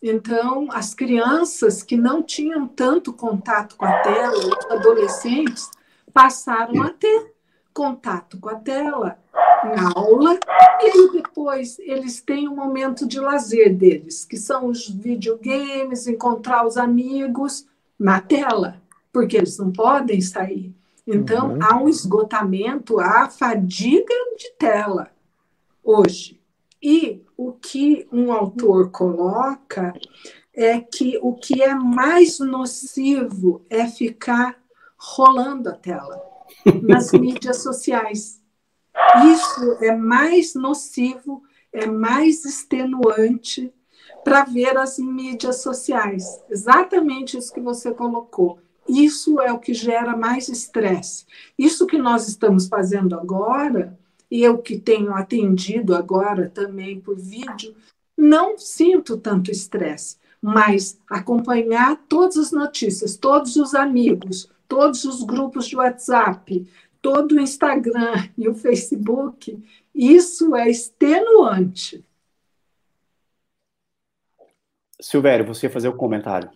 Então, 0.03 0.69
as 0.71 0.95
crianças 0.95 1.83
que 1.83 1.97
não 1.97 2.23
tinham 2.23 2.67
tanto 2.67 3.13
contato 3.13 3.77
com 3.77 3.85
a 3.85 4.03
tela, 4.03 4.37
os 4.37 4.71
adolescentes, 4.71 5.71
passaram 6.13 6.83
a 6.83 6.91
ter 6.91 7.35
contato 7.73 8.39
com 8.39 8.49
a 8.49 8.55
tela 8.57 9.19
aula, 9.95 10.39
e 10.81 10.85
aí 10.85 11.11
depois 11.13 11.79
eles 11.79 12.21
têm 12.21 12.49
um 12.49 12.55
momento 12.55 13.07
de 13.07 13.21
lazer 13.21 13.75
deles, 13.75 14.25
que 14.25 14.37
são 14.37 14.67
os 14.67 14.89
videogames, 14.89 16.07
encontrar 16.07 16.67
os 16.67 16.77
amigos 16.77 17.67
na 17.99 18.21
tela, 18.21 18.83
porque 19.13 19.37
eles 19.37 19.59
não 19.59 19.73
podem 19.73 20.21
sair. 20.21 20.75
Então, 21.07 21.53
uhum. 21.53 21.59
há 21.63 21.77
um 21.81 21.89
esgotamento, 21.89 22.99
há 22.99 23.29
fadiga 23.29 24.15
de 24.37 24.51
tela 24.59 25.11
hoje. 25.83 26.41
E 26.83 27.23
o 27.37 27.53
que 27.53 28.07
um 28.13 28.33
autor 28.33 28.91
coloca 28.91 29.95
é 30.53 30.81
que 30.81 31.19
o 31.23 31.35
que 31.35 31.63
é 31.63 31.75
mais 31.75 32.39
nocivo 32.39 33.65
é 33.69 33.87
ficar 33.87 34.57
rolando 34.97 35.69
a 35.69 35.73
tela 35.73 36.21
nas 36.83 37.13
mídias 37.13 37.63
sociais. 37.63 38.41
Isso 39.33 39.79
é 39.81 39.95
mais 39.95 40.55
nocivo, 40.55 41.43
é 41.73 41.87
mais 41.87 42.45
extenuante 42.45 43.73
para 44.25 44.45
ver 44.45 44.77
as 44.77 44.99
mídias 44.99 45.63
sociais. 45.63 46.43
Exatamente 46.51 47.37
isso 47.37 47.53
que 47.53 47.61
você 47.61 47.93
colocou. 47.93 48.59
Isso 48.89 49.41
é 49.41 49.53
o 49.53 49.59
que 49.59 49.75
gera 49.75 50.17
mais 50.17 50.49
estresse. 50.49 51.27
Isso 51.59 51.87
que 51.87 51.99
nós 51.99 52.29
estamos 52.29 52.69
fazendo 52.69 53.15
agora, 53.15 53.99
e 54.31 54.43
eu 54.43 54.59
que 54.59 54.79
tenho 54.79 55.15
atendido 55.15 55.95
agora 55.95 56.51
também 56.53 57.01
por 57.01 57.17
vídeo, 57.17 57.75
não 58.17 58.57
sinto 58.59 59.17
tanto 59.17 59.51
estresse. 59.51 60.17
mas 60.41 60.99
acompanhar 61.11 61.97
todas 62.09 62.37
as 62.37 62.53
notícias, 62.53 63.17
todos 63.17 63.57
os 63.57 63.75
amigos, 63.75 64.49
todos 64.69 65.05
os 65.05 65.23
grupos 65.23 65.67
de 65.67 65.77
WhatsApp, 65.77 66.67
todo 67.01 67.33
o 67.33 67.41
Instagram 67.41 68.29
e 68.37 68.49
o 68.49 68.55
Facebook, 68.55 69.63
isso 69.95 70.55
é 70.55 70.69
extenuante. 70.69 72.05
Silvério, 75.01 75.47
você 75.47 75.67
ia 75.67 75.73
fazer 75.73 75.89
o 75.89 75.93
um 75.93 75.97
comentário. 75.97 76.51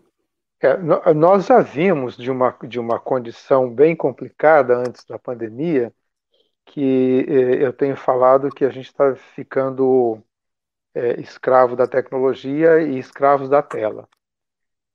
É, 0.63 0.77
nós 1.15 1.47
já 1.47 1.61
vimos 1.61 2.17
de 2.17 2.31
uma, 2.31 2.57
de 2.69 2.79
uma 2.79 2.99
condição 2.99 3.73
bem 3.73 3.97
complicada 3.97 4.77
antes 4.77 5.05
da 5.05 5.19
pandemia, 5.19 5.93
que 6.67 7.27
eh, 7.29 7.65
eu 7.65 7.73
tenho 7.73 7.97
falado 7.97 8.51
que 8.51 8.65
a 8.65 8.71
gente 8.71 8.87
está 8.87 9.15
ficando 9.35 10.23
é, 10.95 11.21
escravo 11.21 11.77
da 11.77 11.87
tecnologia 11.87 12.81
e 12.83 12.99
escravos 12.99 13.49
da 13.49 13.63
tela. 13.63 14.09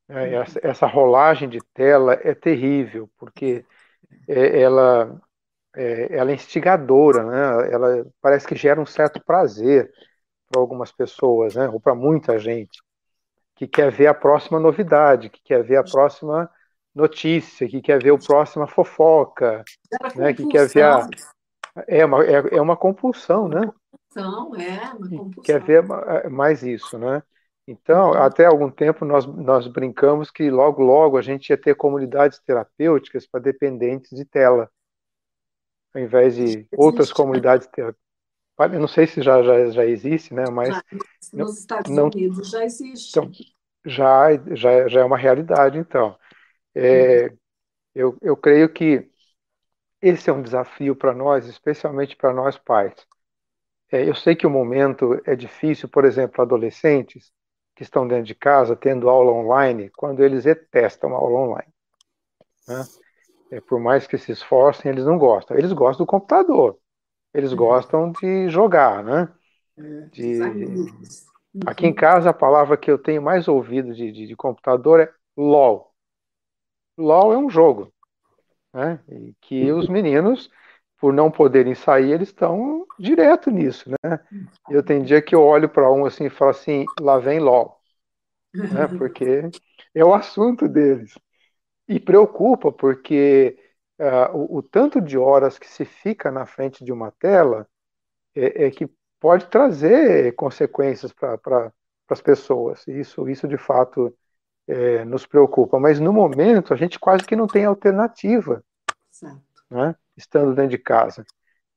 É, 0.08 0.36
essa, 0.36 0.60
essa, 0.64 0.88
rolagem 0.88 1.50
de 1.50 1.60
tela 1.74 2.14
é 2.14 2.36
terrível, 2.36 3.10
porque 3.18 3.66
é, 4.28 4.62
ela, 4.62 5.20
é, 5.76 6.16
ela 6.16 6.32
é 6.32 6.36
instigadora, 6.36 7.24
né? 7.24 7.74
ela 7.74 8.06
parece 8.22 8.48
que 8.48 8.56
gera 8.56 8.80
um 8.80 8.86
certo 8.86 9.24
prazer 9.24 9.92
para 10.50 10.60
algumas 10.60 10.92
pessoas, 10.92 11.56
né? 11.56 11.68
ou 11.70 11.80
para 11.80 11.96
muita 11.96 12.38
gente 12.40 12.80
que 13.56 13.68
quer 13.68 13.92
ver 13.92 14.08
a 14.08 14.14
próxima 14.14 14.60
novidade, 14.60 15.30
que 15.30 15.42
quer 15.42 15.64
ver 15.64 15.78
a 15.78 15.84
próxima 15.84 16.50
notícia, 16.94 17.68
que 17.68 17.82
quer 17.82 18.02
ver 18.02 18.12
o 18.12 18.20
próxima 18.20 18.68
fofoca, 18.68 19.64
né, 20.16 20.34
que 20.34 20.48
quer 20.48 20.68
ver 20.68 20.84
a... 20.84 21.08
É 21.88 22.06
uma, 22.06 22.24
é, 22.24 22.56
é 22.56 22.62
uma 22.62 22.78
compulsão, 22.78 23.50
né? 23.50 23.70
Compulsão, 24.14 24.56
é, 24.56 24.94
uma 24.94 25.10
compulsão. 25.10 25.44
Quer 25.44 25.62
ver 25.62 25.84
mais 26.30 26.64
isso, 26.64 26.98
né? 26.98 27.22
Então, 27.68 28.14
até 28.14 28.46
algum 28.46 28.70
tempo 28.70 29.04
nós, 29.04 29.26
nós 29.26 29.68
brincamos 29.68 30.30
que 30.30 30.50
logo, 30.50 30.84
logo 30.84 31.18
a 31.18 31.22
gente 31.22 31.50
ia 31.50 31.58
ter 31.58 31.76
comunidades 31.76 32.40
terapêuticas 32.40 33.28
para 33.28 33.42
dependentes 33.42 34.12
de 34.12 34.24
tela, 34.24 34.70
ao 35.96 36.02
invés 36.02 36.36
de 36.36 36.68
outras 36.78 37.12
comunidades 37.12 37.68
terapêuticas. 37.68 38.04
Eu 38.60 38.80
não 38.80 38.88
sei 38.88 39.08
se 39.08 39.22
já, 39.22 39.42
já, 39.42 39.70
já 39.70 39.86
existe, 39.86 40.34
né? 40.34 40.46
Mas 40.50 40.70
já, 40.70 40.84
nos 41.34 41.60
Estados 41.60 41.92
não, 41.92 42.06
Unidos 42.06 42.50
já 42.50 42.64
existe. 42.64 43.10
Então, 43.10 43.32
já, 43.86 44.28
já, 44.54 44.88
já 44.88 45.02
é 45.02 45.04
uma 45.04 45.18
realidade, 45.18 45.78
então. 45.78 46.18
É, 46.74 47.26
uhum. 47.26 47.38
eu, 47.94 48.18
eu 48.22 48.38
creio 48.38 48.70
que 48.70 49.10
esse 50.02 50.30
é 50.30 50.34
um 50.34 50.42
desafio 50.42 50.96
para 50.96 51.14
nós, 51.14 51.48
especialmente 51.48 52.16
para 52.16 52.34
nós 52.34 52.58
pais. 52.58 52.94
É, 53.92 54.08
eu 54.08 54.16
sei 54.16 54.36
que 54.36 54.48
o 54.48 54.50
momento 54.50 55.22
é 55.26 55.36
difícil, 55.36 55.88
por 55.88 56.06
exemplo, 56.06 56.42
adolescentes 56.42 57.32
que 57.76 57.84
estão 57.84 58.08
dentro 58.08 58.26
de 58.26 58.36
casa 58.36 58.76
tendo 58.76 59.10
aula 59.10 59.32
online, 59.32 59.90
quando 59.90 60.24
eles 60.24 60.46
detestam 60.46 61.14
a 61.14 61.18
aula 61.18 61.40
online. 61.40 61.74
Né? 62.68 62.84
É, 63.52 63.62
por 63.62 63.80
mais 63.80 64.08
que 64.08 64.18
se 64.18 64.32
esforcem, 64.32 64.92
eles 64.92 65.06
não 65.06 65.18
gostam. 65.18 65.58
Eles 65.58 65.72
gostam 65.72 66.06
do 66.06 66.10
computador, 66.10 66.78
eles 67.34 67.52
uhum. 67.52 67.58
gostam 67.58 68.12
de 68.12 68.50
jogar, 68.50 69.04
né? 69.04 69.32
É, 69.78 69.82
de... 70.12 70.40
Aqui 71.66 71.86
em 71.86 71.90
uhum. 71.90 71.96
casa, 71.96 72.30
a 72.30 72.34
palavra 72.34 72.76
que 72.76 72.92
eu 72.92 72.98
tenho 72.98 73.22
mais 73.22 73.48
ouvido 73.48 73.94
de, 73.94 74.12
de, 74.12 74.28
de 74.28 74.36
computador 74.36 75.00
é 75.00 75.12
LOL. 75.38 75.94
LOL 76.98 77.34
é 77.34 77.38
um 77.38 77.50
jogo, 77.50 77.94
né? 78.74 79.00
E 79.10 79.34
que 79.42 79.72
os 79.72 79.88
meninos, 79.88 80.50
por 80.98 81.14
não 81.14 81.32
poderem 81.32 81.76
sair, 81.76 82.12
eles 82.12 82.30
estão 82.30 82.86
direto 83.00 83.50
nisso, 83.52 83.90
né? 83.90 84.20
Eu 84.70 84.84
tenho 84.84 85.06
dia 85.06 85.22
que 85.22 85.34
eu 85.34 85.42
olho 85.42 85.70
para 85.70 85.90
um 85.92 86.06
assim 86.06 86.26
e 86.26 86.30
falo 86.30 86.52
assim, 86.52 86.86
lá 87.00 87.20
vem 87.20 87.40
LOL, 87.40 87.80
né? 88.54 88.88
Porque 88.98 89.50
é 89.94 90.04
o 90.04 90.14
assunto 90.14 90.68
deles. 90.68 91.14
E 91.88 92.00
preocupa, 92.00 92.72
porque 92.72 93.58
uh, 94.00 94.36
o, 94.36 94.58
o, 94.58 94.64
tanto 94.64 95.00
de 95.00 95.18
horas 95.18 95.60
que 95.60 95.68
se 95.68 95.86
fica 95.86 96.32
na 96.32 96.46
frente 96.46 96.84
de 96.84 96.92
uma 96.92 97.12
tela 97.12 97.68
é, 98.36 98.66
é 98.66 98.72
que 98.72 98.90
pode 99.20 99.48
trazer 99.48 100.34
consequências 100.36 101.14
para 101.14 101.38
pra, 101.38 101.72
as 102.10 102.22
pessoas. 102.22 102.86
Isso, 102.88 103.28
isso 103.30 103.48
de 103.48 103.58
fato 103.58 104.16
é, 104.68 105.06
nos 105.06 105.26
preocupa. 105.26 105.80
Mas 105.80 106.00
no 106.00 106.14
momento 106.14 106.74
a 106.74 106.78
gente 106.78 107.00
quase 107.00 107.24
que 107.26 107.36
não 107.36 107.48
tem 107.48 107.66
alternativa, 107.66 108.64
né? 109.70 109.96
estando 110.18 110.54
dentro 110.54 110.72
de 110.72 110.78
casa. 110.78 111.26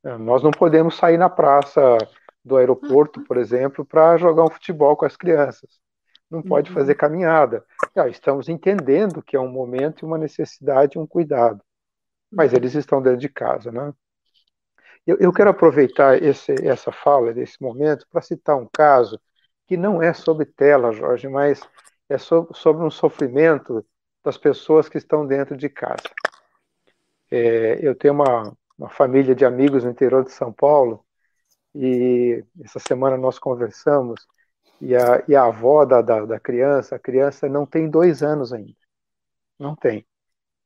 É, 0.05 0.17
nós 0.19 0.43
não 0.43 0.51
podemos 0.51 0.97
sair 0.97 1.19
na 1.19 1.29
praça 1.29 1.99
do 2.45 2.57
aeroporto, 2.57 3.23
por 3.25 3.37
exemplo, 3.37 3.85
para 3.85 4.17
jogar 4.17 4.45
um 4.45 4.51
futebol 4.51 4.97
com 4.97 5.05
as 5.05 5.17
crianças. 5.17 5.81
Não 6.31 6.43
pode 6.43 6.71
fazer 6.71 6.93
uhum. 6.93 6.99
caminhada. 6.99 7.65
estamos 8.11 8.49
entendendo 8.49 9.23
que 9.23 9.37
é 9.37 9.41
um 9.41 9.51
momento 9.51 10.03
e 10.03 10.07
uma 10.07 10.19
necessidade, 10.19 10.99
um 10.99 11.07
cuidado. 11.07 11.63
Mas 12.31 12.53
uhum. 12.53 12.59
eles 12.59 12.75
estão 12.75 13.01
dentro 13.01 13.21
de 13.21 13.29
casa, 13.29 13.73
né? 13.73 13.93
Eu, 15.07 15.17
eu 15.19 15.33
quero 15.33 15.49
aproveitar 15.49 16.23
esse, 16.23 16.55
essa 16.67 16.93
fala, 16.93 17.33
desse 17.33 17.63
momento, 17.63 18.07
para 18.11 18.21
citar 18.21 18.57
um 18.57 18.69
caso 18.71 19.19
que 19.67 19.77
não 19.77 20.03
é 20.03 20.13
sobre 20.13 20.45
tela, 20.45 20.93
Jorge, 20.93 21.29
mas 21.29 21.63
é 22.09 22.19
so, 22.19 22.49
sobre 22.53 22.85
um 22.85 22.91
sofrimento 22.91 23.85
das 24.23 24.37
pessoas 24.37 24.89
que 24.89 24.99
estão 24.99 25.27
dentro 25.27 25.57
de 25.57 25.69
casa. 25.69 26.11
É, 27.31 27.79
eu 27.81 27.95
tenho 27.95 28.15
uma, 28.15 28.55
uma 28.79 28.91
família 28.91 29.35
de 29.35 29.45
amigos 29.45 29.85
no 29.85 29.91
interior 29.91 30.25
de 30.25 30.33
São 30.33 30.53
Paulo 30.53 31.05
e 31.75 32.45
essa 32.63 32.79
semana 32.79 33.17
nós 33.17 33.39
conversamos 33.39 34.27
e 34.81 34.95
a, 34.95 35.23
e 35.29 35.35
a 35.35 35.45
avó 35.45 35.85
da, 35.85 36.01
da, 36.01 36.25
da, 36.25 36.41
criança, 36.41 36.97
a 36.97 36.99
criança 36.99 37.49
não 37.49 37.67
tem 37.67 37.91
dois 37.91 38.23
anos 38.23 38.53
ainda, 38.53 38.79
não 39.59 39.75
tem. 39.75 40.07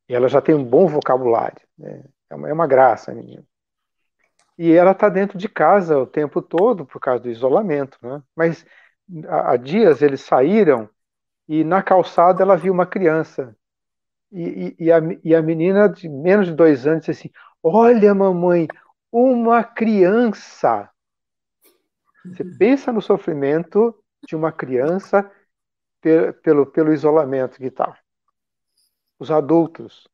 E 0.08 0.14
ela 0.14 0.28
já 0.28 0.40
tem 0.40 0.54
um 0.54 0.64
bom 0.64 0.86
vocabulário, 0.86 1.62
né? 1.78 2.04
é, 2.30 2.34
uma, 2.34 2.48
é 2.48 2.52
uma 2.52 2.66
graça, 2.66 3.14
menina 3.14 3.44
e 4.62 4.72
ela 4.72 4.92
está 4.92 5.08
dentro 5.08 5.38
de 5.38 5.48
casa 5.48 5.98
o 5.98 6.06
tempo 6.06 6.42
todo 6.42 6.84
por 6.84 7.00
causa 7.00 7.22
do 7.22 7.30
isolamento, 7.30 7.98
né? 8.02 8.22
Mas 8.36 8.64
há 9.28 9.56
dias 9.56 10.02
eles 10.02 10.20
saíram 10.20 10.88
e 11.48 11.64
na 11.64 11.82
calçada 11.82 12.42
ela 12.42 12.56
viu 12.56 12.72
uma 12.72 12.86
criança 12.86 13.56
e, 14.30 14.76
e, 14.78 14.84
e, 14.86 14.92
a, 14.92 14.98
e 15.24 15.34
a 15.34 15.42
menina 15.42 15.88
de 15.88 16.08
menos 16.08 16.46
de 16.46 16.54
dois 16.54 16.86
anos 16.86 17.00
disse 17.00 17.10
assim: 17.10 17.30
Olha, 17.62 18.14
mamãe, 18.14 18.68
uma 19.10 19.64
criança. 19.64 20.88
Você 22.24 22.44
pensa 22.56 22.92
no 22.92 23.02
sofrimento 23.02 23.92
de 24.26 24.36
uma 24.36 24.52
criança 24.52 25.30
pelo, 26.00 26.66
pelo 26.66 26.92
isolamento 26.92 27.58
que 27.58 27.66
está. 27.66 27.96
Os 29.18 29.30
adultos 29.30 30.08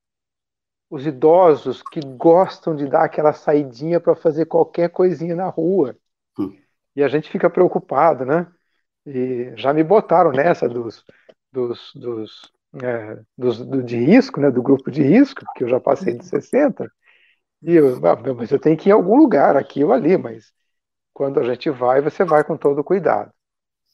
os 0.91 1.07
idosos 1.07 1.83
que 1.83 2.01
gostam 2.01 2.75
de 2.75 2.87
dar 2.87 3.05
aquela 3.05 3.33
saidinha 3.33 4.01
para 4.01 4.17
fazer 4.17 4.47
qualquer 4.47 4.89
coisinha 4.91 5.35
na 5.37 5.49
rua. 5.49 5.97
Hum. 6.39 6.57
E 6.97 7.03
a 7.03 7.09
gente 7.09 7.31
fica 7.31 7.51
preocupado, 7.51 8.25
né? 8.25 8.47
E 9.05 9.53
já 9.57 9.73
me 9.73 9.85
botaram 9.85 10.31
nessa 10.33 10.69
dos, 10.69 11.05
dos, 11.53 11.93
dos, 11.95 12.53
é, 12.83 13.21
dos 13.37 13.65
do, 13.65 13.83
de 13.83 13.97
risco, 13.99 14.41
né? 14.41 14.51
Do 14.51 14.63
grupo 14.63 14.91
de 14.91 15.03
risco, 15.03 15.45
que 15.55 15.65
eu 15.65 15.69
já 15.69 15.79
passei 15.79 16.17
de 16.17 16.25
60. 16.25 16.91
E 17.63 17.75
eu, 17.75 17.97
ah, 18.07 18.35
mas 18.35 18.51
eu 18.51 18.59
tenho 18.59 18.77
que 18.77 18.89
ir 18.89 18.91
em 18.91 18.95
algum 18.95 19.17
lugar, 19.17 19.57
aqui 19.57 19.85
ou 19.85 19.93
ali, 19.93 20.17
mas 20.17 20.53
quando 21.13 21.41
a 21.41 21.43
gente 21.43 21.69
vai, 21.71 22.01
você 22.01 22.25
vai 22.25 22.45
com 22.45 22.57
todo 22.57 22.85
cuidado. 22.85 23.33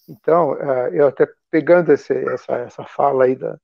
Então, 0.09 0.55
é, 0.56 0.90
eu 1.01 1.06
até 1.09 1.26
pegando 1.51 1.93
esse, 1.93 2.12
essa, 2.28 2.52
essa 2.56 2.85
fala 2.85 3.24
aí 3.24 3.36
da, 3.36 3.59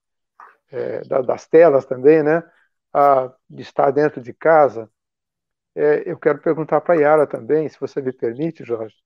é, 0.70 1.00
das 1.24 1.46
telas 1.48 1.84
também, 1.86 2.22
né? 2.22 2.42
a, 2.92 3.32
de 3.48 3.62
estar 3.62 3.90
dentro 3.90 4.20
de 4.22 4.32
casa, 4.34 4.90
é, 5.76 6.04
eu 6.10 6.18
quero 6.18 6.40
perguntar 6.40 6.80
para 6.80 6.94
a 6.94 6.98
Yara 6.98 7.26
também, 7.26 7.68
se 7.68 7.78
você 7.80 8.02
me 8.02 8.12
permite, 8.12 8.64
Jorge, 8.64 8.96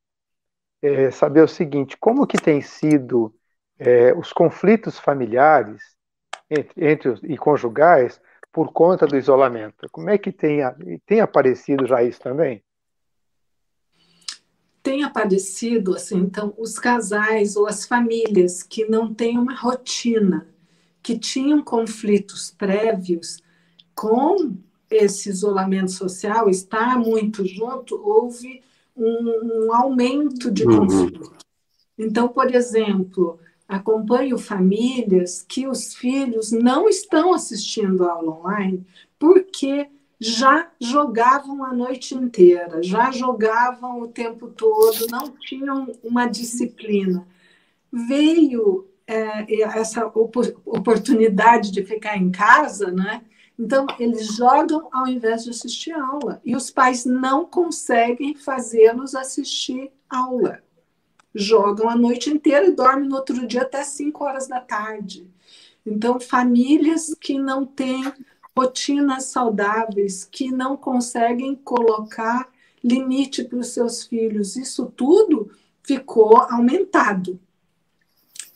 é, 0.83 1.11
saber 1.11 1.43
o 1.43 1.49
seguinte: 1.49 1.97
como 1.99 2.27
que 2.27 2.39
tem 2.39 2.61
sido 2.63 3.35
é, 3.79 4.13
os 4.15 4.33
conflitos 4.33 4.99
familiares 4.99 5.83
entre, 6.51 6.87
entre 6.91 7.09
os, 7.11 7.23
e 7.25 7.37
conjugais 7.39 8.21
por 8.53 8.73
conta 8.73 9.07
do 9.07 9.17
isolamento? 9.17 9.89
Como 9.91 10.11
é 10.11 10.19
que 10.19 10.33
tem, 10.33 10.61
tem 11.07 11.21
aparecido 11.21 11.87
já 11.87 12.03
isso 12.03 12.21
também? 12.21 12.65
Tem 14.85 15.03
aparecido, 15.03 15.95
assim, 15.95 16.19
então, 16.19 16.53
os 16.59 16.79
casais 16.79 17.57
ou 17.57 17.67
as 17.67 17.87
famílias 17.87 18.63
que 18.63 18.85
não 18.85 19.13
têm 19.13 19.39
uma 19.39 19.55
rotina, 19.55 20.47
que 21.03 21.19
tinham 21.19 21.63
conflitos 21.63 22.51
prévios, 22.51 23.39
com 23.95 24.55
esse 24.91 25.31
isolamento 25.31 25.91
social, 25.91 26.51
estar 26.51 26.99
muito 26.99 27.47
junto, 27.47 27.97
houve 27.97 28.61
um, 28.95 29.67
um 29.67 29.75
aumento 29.75 30.51
de 30.51 30.65
uhum. 30.67 30.81
conflito. 30.81 31.33
Então, 31.99 32.29
por 32.29 32.55
exemplo, 32.55 33.39
acompanho 33.67 34.37
famílias 34.37 35.43
que 35.43 35.67
os 35.67 35.95
filhos 35.95 36.53
não 36.53 36.89
estão 36.91 37.33
assistindo 37.33 38.05
aula 38.05 38.39
online 38.39 38.87
porque 39.19 39.89
já 40.25 40.71
jogavam 40.81 41.63
a 41.63 41.73
noite 41.73 42.15
inteira, 42.15 42.83
já 42.83 43.11
jogavam 43.11 44.01
o 44.01 44.09
tempo 44.09 44.49
todo, 44.49 45.07
não 45.11 45.31
tinham 45.39 45.93
uma 46.03 46.27
disciplina. 46.27 47.27
Veio 47.93 48.89
é, 49.07 49.79
essa 49.79 50.07
oportunidade 50.07 51.71
de 51.71 51.85
ficar 51.85 52.17
em 52.17 52.31
casa, 52.31 52.91
né? 52.91 53.23
Então, 53.59 53.87
eles 53.99 54.35
jogam 54.35 54.89
ao 54.91 55.07
invés 55.07 55.45
de 55.45 55.51
assistir 55.51 55.93
aula. 55.93 56.41
E 56.43 56.57
os 56.57 56.71
pais 56.71 57.05
não 57.05 57.45
conseguem 57.45 58.35
fazê-los 58.35 59.15
assistir 59.15 59.93
aula. 60.09 60.61
Jogam 61.35 61.91
a 61.91 61.95
noite 61.95 62.31
inteira 62.31 62.67
e 62.67 62.73
dormem 62.73 63.09
no 63.09 63.17
outro 63.17 63.47
dia 63.47 63.63
até 63.63 63.85
5 63.85 64.25
horas 64.25 64.49
da 64.49 64.61
tarde. 64.61 65.29
Então, 65.85 66.19
famílias 66.19 67.15
que 67.21 67.39
não 67.39 67.67
têm 67.67 68.11
rotinas 68.57 69.25
saudáveis, 69.25 70.25
que 70.25 70.51
não 70.51 70.77
conseguem 70.77 71.55
colocar 71.55 72.49
limite 72.83 73.45
para 73.45 73.59
os 73.59 73.69
seus 73.69 74.05
filhos, 74.05 74.57
isso 74.57 74.87
tudo 74.95 75.51
ficou 75.83 76.37
aumentado. 76.37 77.41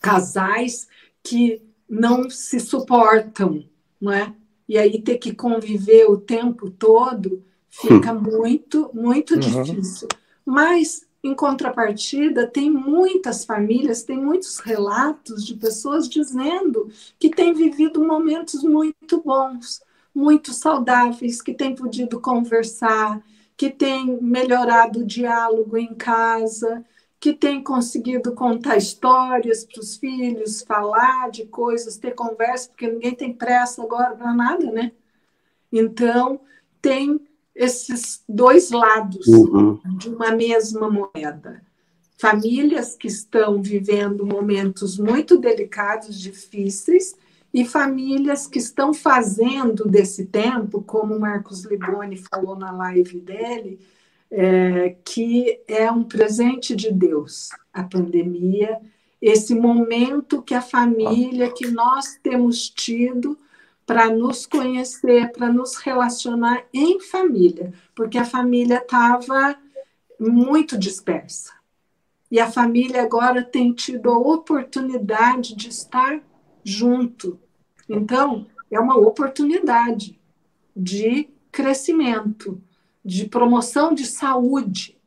Casais 0.01 0.87
que 1.23 1.63
não 1.89 2.29
se 2.31 2.61
suportam, 2.61 3.65
não 4.01 4.13
é? 4.13 4.35
E 4.69 4.77
aí 4.77 5.01
ter 5.01 5.19
que 5.19 5.35
conviver 5.35 6.05
o 6.05 6.19
tempo 6.19 6.71
todo 6.71 7.43
fica 7.71 8.13
hum. 8.13 8.21
muito, 8.21 8.91
muito 8.93 9.35
uhum. 9.35 9.41
difícil. 9.41 10.09
Mas 10.45 11.09
em 11.23 11.35
contrapartida, 11.35 12.47
tem 12.47 12.71
muitas 12.71 13.45
famílias, 13.45 14.05
tem 14.05 14.17
muitos 14.17 14.59
relatos 14.59 15.45
de 15.45 15.55
pessoas 15.55 16.09
dizendo 16.09 16.89
que 17.19 17.29
têm 17.29 17.53
vivido 17.53 18.05
momentos 18.07 18.63
muito 18.63 19.21
bons, 19.21 19.83
muito 20.15 20.53
saudáveis, 20.53 21.41
que 21.41 21.55
têm 21.55 21.75
podido 21.75 22.21
conversar, 22.21 23.23
que 23.57 23.71
têm 23.71 24.21
melhorado 24.23 25.01
o 25.01 25.07
diálogo 25.07 25.77
em 25.77 25.95
casa, 25.95 26.85
que 27.21 27.33
têm 27.33 27.63
conseguido 27.63 28.33
contar 28.33 28.77
histórias 28.77 29.65
para 29.65 29.81
os 29.81 29.97
filhos, 29.97 30.63
falar 30.63 31.31
de 31.31 31.45
coisas, 31.47 31.97
ter 31.97 32.15
conversa, 32.15 32.69
porque 32.69 32.89
ninguém 32.89 33.15
tem 33.15 33.33
pressa 33.33 33.83
agora 33.83 34.15
para 34.15 34.33
nada, 34.33 34.71
né? 34.71 34.93
Então, 35.73 36.41
tem 36.81 37.21
esses 37.55 38.23
dois 38.29 38.71
lados 38.71 39.27
uhum. 39.27 39.81
de 39.99 40.09
uma 40.09 40.31
mesma 40.31 40.89
moeda. 40.89 41.61
Famílias 42.17 42.95
que 42.95 43.09
estão 43.09 43.61
vivendo 43.61 44.25
momentos 44.25 44.97
muito 44.97 45.37
delicados, 45.39 46.19
difíceis, 46.19 47.17
e 47.53 47.65
famílias 47.65 48.47
que 48.47 48.59
estão 48.59 48.93
fazendo 48.93 49.89
desse 49.89 50.27
tempo, 50.27 50.83
como 50.83 51.17
o 51.17 51.21
Marcos 51.21 51.65
Liboni 51.65 52.17
falou 52.17 52.57
na 52.57 52.71
live 52.71 53.21
dele, 53.21 53.81
é, 54.31 54.97
que 55.05 55.61
é 55.67 55.91
um 55.91 56.05
presente 56.05 56.77
de 56.77 56.93
Deus, 56.93 57.49
a 57.73 57.83
pandemia, 57.83 58.79
esse 59.21 59.55
momento 59.55 60.43
que 60.43 60.55
a 60.55 60.61
família, 60.61 61.51
que 61.51 61.67
nós 61.69 62.19
temos 62.23 62.69
tido 62.69 63.39
para 63.87 64.11
nos 64.11 64.45
conhecer, 64.45 65.33
para 65.33 65.51
nos 65.51 65.77
relacionar 65.77 66.65
em 66.75 67.01
família, 67.01 67.73
porque 67.95 68.19
a 68.19 68.25
família 68.25 68.77
estava 68.77 69.57
muito 70.21 70.77
dispersa. 70.77 71.53
E 72.31 72.39
a 72.39 72.51
família 72.51 73.03
agora 73.03 73.43
tem 73.43 73.73
tido 73.73 74.11
a 74.11 74.19
oportunidade 74.19 75.57
de 75.57 75.71
estar 75.71 76.21
junto. 76.69 77.41
Então, 77.89 78.47
é 78.71 78.79
uma 78.79 78.99
oportunidade 78.99 80.21
de 80.77 81.29
crescimento, 81.51 82.61
de 83.03 83.27
promoção 83.27 83.95
de 83.95 84.05
saúde. 84.05 84.99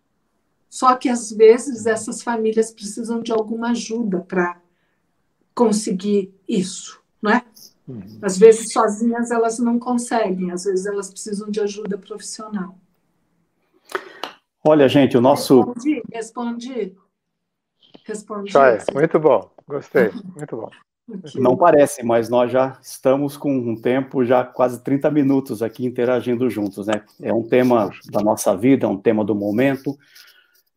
Só 0.68 0.96
que 0.96 1.08
às 1.08 1.32
vezes 1.32 1.86
essas 1.86 2.24
famílias 2.24 2.72
precisam 2.72 3.22
de 3.22 3.32
alguma 3.32 3.72
ajuda 3.72 4.22
para 4.22 4.60
conseguir 5.54 6.34
isso, 6.48 7.00
não 7.22 7.32
é? 7.32 7.46
Uhum. 7.88 8.20
Às 8.22 8.38
vezes 8.38 8.72
sozinhas 8.72 9.32
elas 9.32 9.60
não 9.60 9.78
conseguem, 9.78 10.52
às 10.52 10.64
vezes 10.64 10.86
elas 10.86 11.12
precisam 11.12 11.52
de 11.52 11.60
ajuda 11.60 11.98
profissional. 11.98 12.78
Olha, 14.64 14.88
gente, 14.88 15.18
o 15.18 15.22
nosso. 15.22 15.62
Respondi, 15.62 16.02
respondi. 16.12 16.96
Respondi. 18.06 18.52
Joia, 18.52 18.84
muito 18.94 19.20
bom, 19.20 19.52
gostei, 19.68 20.10
muito 20.36 20.56
bom. 20.56 20.70
Não 21.36 21.58
parece, 21.58 22.04
mas 22.04 22.30
nós 22.30 22.52
já 22.52 22.78
estamos 22.82 23.38
com 23.38 23.52
um 23.54 23.76
tempo, 23.76 24.24
já 24.24 24.44
quase 24.44 24.84
30 24.84 25.10
minutos 25.12 25.62
aqui 25.62 25.86
interagindo 25.86 26.50
juntos, 26.50 26.88
né? 26.88 27.04
É 27.22 27.34
um 27.34 27.44
tema 27.44 27.90
da 28.12 28.22
nossa 28.22 28.56
vida, 28.56 28.86
é 28.86 28.90
um 28.90 28.98
tema 28.98 29.24
do 29.24 29.36
momento, 29.36 29.98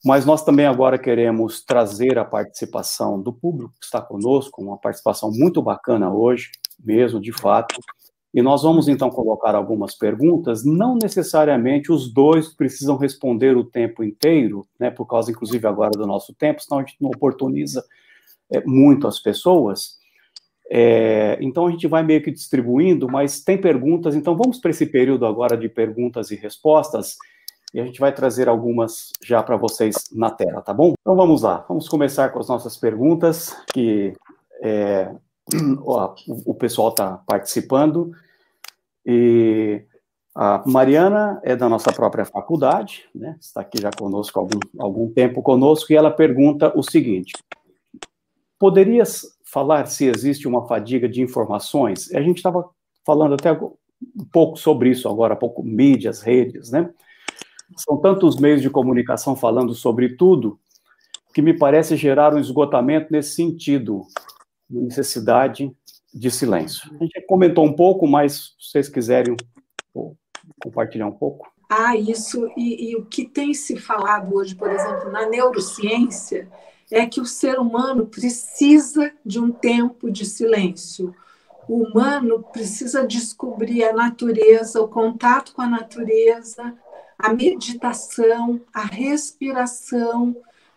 mas 0.05 0.27
nós 0.27 0.45
também 0.45 0.67
agora 0.67 0.99
queremos 0.99 1.65
trazer 1.65 2.19
a 2.19 2.25
participação 2.25 3.21
do 3.21 3.33
público 3.33 3.73
que 3.81 3.87
está 3.87 4.03
conosco, 4.03 4.63
uma 4.63 4.77
participação 4.77 5.31
muito 5.31 5.63
bacana 5.63 6.13
hoje, 6.13 6.51
mesmo, 6.79 7.21
de 7.21 7.33
fato. 7.33 7.75
E 8.35 8.43
nós 8.43 8.65
vamos 8.65 8.89
então 8.89 9.09
colocar 9.11 9.55
algumas 9.55 9.95
perguntas, 9.95 10.65
não 10.65 10.97
necessariamente 10.97 11.93
os 11.93 12.13
dois 12.13 12.49
precisam 12.49 12.97
responder 12.97 13.57
o 13.57 13.65
tempo 13.65 14.03
inteiro, 14.03 14.67
né, 14.79 14.91
por 14.91 15.07
causa 15.07 15.31
inclusive 15.31 15.67
agora 15.67 15.93
do 15.93 16.07
nosso 16.07 16.35
tempo, 16.35 16.61
senão 16.61 16.81
a 16.81 16.85
gente 16.85 16.97
não 17.01 17.11
oportuniza 17.11 17.83
é, 18.51 18.61
muito 18.67 19.07
as 19.07 19.21
pessoas. 19.21 19.99
É, 20.71 21.37
então 21.41 21.67
a 21.67 21.71
gente 21.71 21.87
vai 21.87 22.03
meio 22.03 22.23
que 22.23 22.31
distribuindo, 22.31 23.07
mas 23.09 23.43
tem 23.43 23.61
perguntas, 23.61 24.15
então 24.15 24.37
vamos 24.37 24.59
para 24.59 24.71
esse 24.71 24.87
período 24.87 25.27
agora 25.27 25.57
de 25.57 25.69
perguntas 25.69 26.31
e 26.31 26.37
respostas, 26.37 27.17
e 27.73 27.81
a 27.81 27.85
gente 27.85 28.01
vai 28.01 28.13
trazer 28.13 28.49
algumas 28.49 29.11
já 29.23 29.43
para 29.43 29.57
vocês 29.57 29.95
na 30.13 30.31
tela, 30.31 30.63
tá 30.63 30.73
bom? 30.73 30.95
Então 31.01 31.17
vamos 31.17 31.43
lá, 31.43 31.65
vamos 31.69 31.89
começar 31.89 32.29
com 32.31 32.39
as 32.39 32.49
nossas 32.49 32.77
perguntas, 32.77 33.55
que 33.73 34.15
é, 34.63 35.11
ó, 35.85 36.15
o 36.47 36.55
pessoal 36.55 36.91
está 36.91 37.19
participando. 37.27 38.13
E 39.05 39.83
a 40.35 40.63
Mariana 40.67 41.41
é 41.43 41.55
da 41.55 41.69
nossa 41.69 41.93
própria 41.93 42.25
faculdade, 42.25 43.09
né? 43.15 43.37
está 43.41 43.61
aqui 43.61 43.81
já 43.81 43.91
conosco 43.91 44.39
há 44.39 44.43
algum, 44.43 44.61
algum 44.79 45.13
tempo 45.13 45.43
conosco, 45.43 45.93
e 45.93 45.97
ela 45.97 46.11
pergunta 46.11 46.73
o 46.77 46.83
seguinte: 46.83 47.33
poderias 48.59 49.34
falar 49.55 49.87
se 49.87 50.07
existe 50.07 50.49
uma 50.49 50.67
fadiga 50.67 51.09
de 51.09 51.23
informações? 51.23 52.13
A 52.13 52.21
gente 52.21 52.39
estava 52.39 52.69
falando 53.07 53.35
até 53.35 53.53
um 53.53 54.25
pouco 54.33 54.59
sobre 54.59 54.91
isso 54.91 55.09
agora, 55.09 55.35
há 55.35 55.37
pouco, 55.37 55.63
mídias, 55.63 56.21
redes, 56.21 56.73
né? 56.73 56.91
São 57.77 57.97
tantos 57.99 58.37
meios 58.37 58.61
de 58.61 58.69
comunicação 58.69 59.37
falando 59.37 59.73
sobre 59.73 60.17
tudo 60.17 60.59
que 61.33 61.41
me 61.41 61.57
parece 61.57 61.97
gerar 61.97 62.35
um 62.35 62.39
esgotamento 62.39 63.13
nesse 63.13 63.37
sentido 63.37 64.03
necessidade 64.69 65.71
de 66.13 66.31
silêncio. 66.31 66.91
A 67.01 67.05
gente 67.05 67.25
comentou 67.27 67.65
um 67.65 67.73
pouco, 67.73 68.07
mas 68.07 68.55
se 68.59 68.71
vocês 68.71 68.89
quiserem 68.89 69.37
compartilhar 70.63 71.07
um 71.07 71.13
pouco. 71.13 71.49
Ah, 71.71 71.97
isso, 71.97 72.49
e, 72.57 72.91
e, 72.91 72.97
o 72.97 73.07
que 73.07 73.25
tem 73.25 73.55
se 73.55 73.77
falado 73.77 74.35
hoje, 74.35 74.55
por 74.55 74.71
exemplo, 74.71 75.11
na 75.11 75.29
neurociência, 75.29 76.49
é 76.95 77.07
que 77.07 77.21
o 77.21 77.27
ser 77.27 77.59
humano 77.59 78.07
precisa 78.07 79.13
de 79.27 79.41
um 79.41 79.51
tempo 79.51 80.11
de 80.11 80.25
silêncio. 80.25 81.13
O 81.69 81.83
humano 81.83 82.41
precisa 82.53 83.05
descobrir 83.05 83.83
a 83.83 83.93
natureza, 83.93 84.81
o 84.81 84.87
contato 84.87 85.53
com 85.55 85.63
a 85.63 85.67
natureza, 85.67 86.73
a 87.19 87.33
meditação, 87.33 88.61
a 88.73 88.85
respiração, 88.85 90.37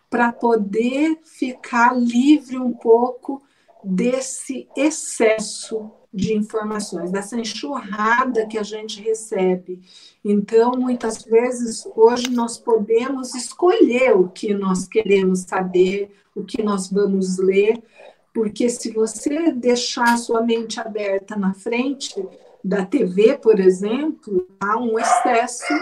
para 0.10 0.31
poder 0.31 1.19
ficar 1.23 1.95
livre 1.95 2.57
um 2.57 2.73
pouco 2.73 3.44
desse 3.84 4.68
excesso 4.76 5.91
de 6.18 6.34
informações, 6.34 7.11
dessa 7.11 7.39
enxurrada 7.39 8.48
que 8.48 8.57
a 8.57 8.64
gente 8.64 9.02
recebe. 9.02 9.81
Então, 10.26 10.72
muitas 10.72 11.23
vezes, 11.23 11.88
hoje 11.95 12.31
nós 12.31 12.57
podemos 12.57 13.35
escolher 13.35 14.18
o 14.18 14.27
que 14.27 14.53
nós 14.53 14.88
queremos 14.88 15.41
saber, 15.41 16.11
o 16.35 16.44
que 16.44 16.64
nós 16.64 16.91
vamos 16.91 17.38
ler, 17.38 17.81
porque 18.34 18.68
se 18.68 18.91
você 18.91 19.52
deixar 19.52 20.14
a 20.14 20.18
sua 20.18 20.41
mente 20.41 20.80
aberta 20.80 21.35
na 21.35 21.53
frente 21.53 22.15
da 22.64 22.84
TV, 22.84 23.38
por 23.38 23.60
exemplo, 23.60 24.48
há 24.60 24.77
um 24.77 24.98
excesso 24.98 25.73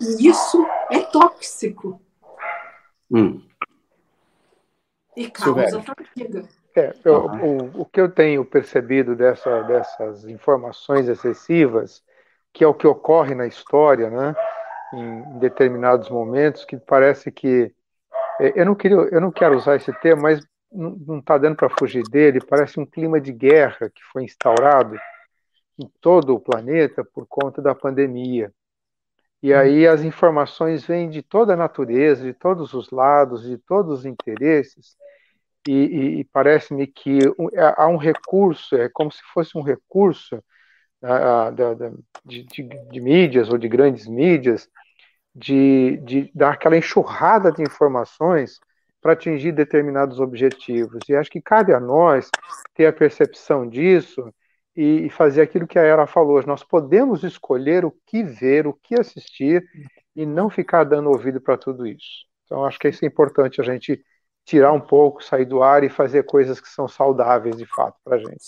e 0.00 0.28
isso 0.28 0.64
é 0.90 1.00
tóxico. 1.00 2.00
Hum. 3.10 3.42
E 5.16 5.28
causa 5.28 5.82
fadiga. 5.82 6.48
É, 6.76 6.94
eu, 7.04 7.26
o, 7.26 7.82
o 7.82 7.84
que 7.84 8.00
eu 8.00 8.10
tenho 8.10 8.44
percebido 8.44 9.16
dessa, 9.16 9.62
dessas 9.64 10.24
informações 10.24 11.08
excessivas, 11.08 12.02
que 12.52 12.62
é 12.62 12.66
o 12.66 12.74
que 12.74 12.86
ocorre 12.86 13.34
na 13.34 13.46
história, 13.46 14.08
né, 14.08 14.34
em, 14.94 15.38
determinados 15.38 16.08
momentos, 16.08 16.64
que 16.64 16.76
parece 16.76 17.32
que 17.32 17.74
é, 18.40 18.60
eu 18.60 18.64
não 18.64 18.74
queria, 18.74 18.96
eu 18.96 19.20
não 19.20 19.30
quero 19.30 19.56
usar 19.56 19.76
esse 19.76 19.92
termo, 20.00 20.22
mas 20.22 20.40
não 20.72 21.18
está 21.18 21.36
dando 21.36 21.56
para 21.56 21.68
fugir 21.68 22.02
dele. 22.08 22.40
Parece 22.40 22.78
um 22.78 22.86
clima 22.86 23.20
de 23.20 23.32
guerra 23.32 23.90
que 23.90 24.02
foi 24.12 24.24
instaurado 24.24 24.96
em 25.78 25.90
todo 26.00 26.34
o 26.34 26.40
planeta 26.40 27.04
por 27.04 27.26
conta 27.26 27.60
da 27.60 27.74
pandemia. 27.74 28.52
E 29.42 29.54
aí 29.54 29.86
as 29.86 30.02
informações 30.02 30.84
vêm 30.84 31.08
de 31.08 31.22
toda 31.22 31.54
a 31.54 31.56
natureza, 31.56 32.24
de 32.24 32.34
todos 32.34 32.74
os 32.74 32.90
lados, 32.90 33.42
de 33.42 33.56
todos 33.56 34.00
os 34.00 34.06
interesses, 34.06 34.96
e, 35.68 35.72
e, 35.72 36.20
e 36.20 36.24
parece-me 36.24 36.86
que 36.86 37.18
é, 37.52 37.74
há 37.76 37.88
um 37.88 37.96
recurso, 37.96 38.76
é 38.76 38.88
como 38.88 39.10
se 39.10 39.20
fosse 39.32 39.56
um 39.56 39.62
recurso 39.62 40.42
de, 42.24 42.44
de, 42.44 42.62
de, 42.90 43.00
mídias 43.00 43.48
ou 43.48 43.58
de 43.58 43.68
grandes 43.68 44.06
mídias, 44.06 44.68
de, 45.34 45.96
de 45.98 46.30
dar 46.34 46.52
aquela 46.52 46.76
enxurrada 46.76 47.50
de 47.52 47.62
informações 47.62 48.58
para 49.00 49.12
atingir 49.12 49.52
determinados 49.52 50.20
objetivos. 50.20 51.00
E 51.08 51.14
acho 51.14 51.30
que 51.30 51.40
cabe 51.40 51.72
a 51.72 51.80
nós 51.80 52.28
ter 52.74 52.86
a 52.86 52.92
percepção 52.92 53.66
disso 53.66 54.32
e, 54.76 55.06
e 55.06 55.10
fazer 55.10 55.40
aquilo 55.40 55.66
que 55.66 55.78
a 55.78 55.82
Era 55.82 56.06
falou. 56.06 56.42
Nós 56.46 56.62
podemos 56.62 57.24
escolher 57.24 57.84
o 57.84 57.94
que 58.06 58.22
ver, 58.22 58.66
o 58.66 58.74
que 58.74 59.00
assistir 59.00 59.64
e 60.14 60.26
não 60.26 60.50
ficar 60.50 60.84
dando 60.84 61.08
ouvido 61.08 61.40
para 61.40 61.56
tudo 61.56 61.86
isso. 61.86 62.26
Então, 62.44 62.64
acho 62.64 62.78
que 62.78 62.88
isso 62.88 63.04
é 63.04 63.08
importante 63.08 63.60
a 63.60 63.64
gente 63.64 64.02
tirar 64.50 64.72
um 64.72 64.80
pouco, 64.80 65.24
sair 65.24 65.44
do 65.44 65.62
ar 65.62 65.84
e 65.84 65.88
fazer 65.88 66.24
coisas 66.24 66.60
que 66.60 66.68
são 66.68 66.86
saudáveis 66.86 67.56
de 67.56 67.66
fato 67.66 67.96
para 68.04 68.16
a 68.16 68.18
gente. 68.18 68.44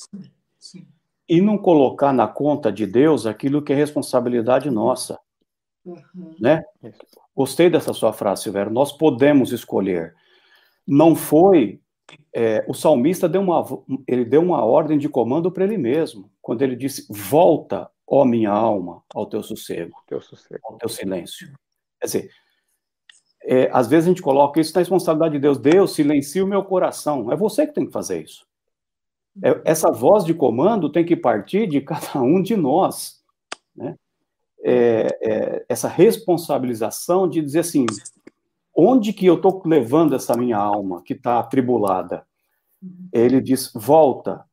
Sim 0.58 0.86
e 1.32 1.40
não 1.40 1.56
colocar 1.56 2.12
na 2.12 2.28
conta 2.28 2.70
de 2.70 2.86
Deus 2.86 3.24
aquilo 3.24 3.62
que 3.62 3.72
é 3.72 3.76
responsabilidade 3.76 4.70
nossa. 4.70 5.18
Uhum. 5.82 6.36
Né? 6.38 6.62
Gostei 7.34 7.70
dessa 7.70 7.94
sua 7.94 8.12
frase, 8.12 8.42
Silvério. 8.42 8.70
Nós 8.70 8.92
podemos 8.92 9.50
escolher. 9.50 10.14
Não 10.86 11.16
foi. 11.16 11.80
É, 12.34 12.62
o 12.68 12.74
salmista 12.74 13.30
deu 13.30 13.40
uma, 13.40 13.64
ele 14.06 14.26
deu 14.26 14.42
uma 14.42 14.62
ordem 14.62 14.98
de 14.98 15.08
comando 15.08 15.50
para 15.50 15.64
ele 15.64 15.78
mesmo, 15.78 16.30
quando 16.42 16.60
ele 16.60 16.76
disse: 16.76 17.06
Volta, 17.08 17.90
ó 18.06 18.26
minha 18.26 18.50
alma, 18.50 19.02
ao 19.14 19.24
teu 19.24 19.42
sossego, 19.42 19.96
teu 20.06 20.20
sossego. 20.20 20.60
ao 20.64 20.76
teu 20.76 20.88
silêncio. 20.90 21.50
Quer 21.98 22.06
dizer, 22.06 22.30
é, 23.44 23.68
às 23.72 23.88
vezes 23.88 24.06
a 24.06 24.10
gente 24.10 24.22
coloca 24.22 24.60
isso 24.60 24.72
na 24.74 24.80
responsabilidade 24.80 25.34
de 25.34 25.40
Deus. 25.40 25.58
Deus, 25.58 25.94
silencia 25.94 26.44
o 26.44 26.48
meu 26.48 26.62
coração. 26.64 27.30
É 27.32 27.36
você 27.36 27.66
que 27.66 27.74
tem 27.74 27.86
que 27.86 27.92
fazer 27.92 28.22
isso. 28.22 28.46
É, 29.42 29.60
essa 29.64 29.90
voz 29.90 30.24
de 30.24 30.34
comando 30.34 30.90
tem 30.90 31.04
que 31.04 31.16
partir 31.16 31.66
de 31.66 31.80
cada 31.82 32.20
um 32.20 32.42
de 32.42 32.56
nós, 32.56 33.20
né? 33.74 33.96
É, 34.64 35.18
é, 35.20 35.66
essa 35.68 35.88
responsabilização 35.88 37.28
de 37.28 37.42
dizer 37.42 37.60
assim, 37.60 37.84
onde 38.76 39.12
que 39.12 39.26
eu 39.26 39.34
estou 39.34 39.60
levando 39.66 40.14
essa 40.14 40.36
minha 40.36 40.56
alma 40.56 41.02
que 41.02 41.14
está 41.14 41.40
atribulada? 41.40 42.24
Ele 43.12 43.40
diz, 43.40 43.72
volta. 43.74 44.44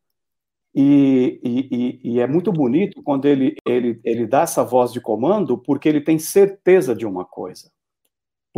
E, 0.73 1.39
e, 1.43 1.99
e, 2.03 2.19
é 2.19 2.25
muito 2.25 2.51
bonito 2.51 3.03
quando 3.03 3.25
ele, 3.25 3.55
ele, 3.65 3.99
ele 4.03 4.25
dá 4.25 4.41
essa 4.41 4.63
voz 4.63 4.91
de 4.91 5.01
comando, 5.01 5.57
porque 5.57 5.87
ele 5.87 6.01
tem 6.01 6.17
certeza 6.17 6.95
de 6.95 7.05
uma 7.05 7.25
coisa. 7.25 7.71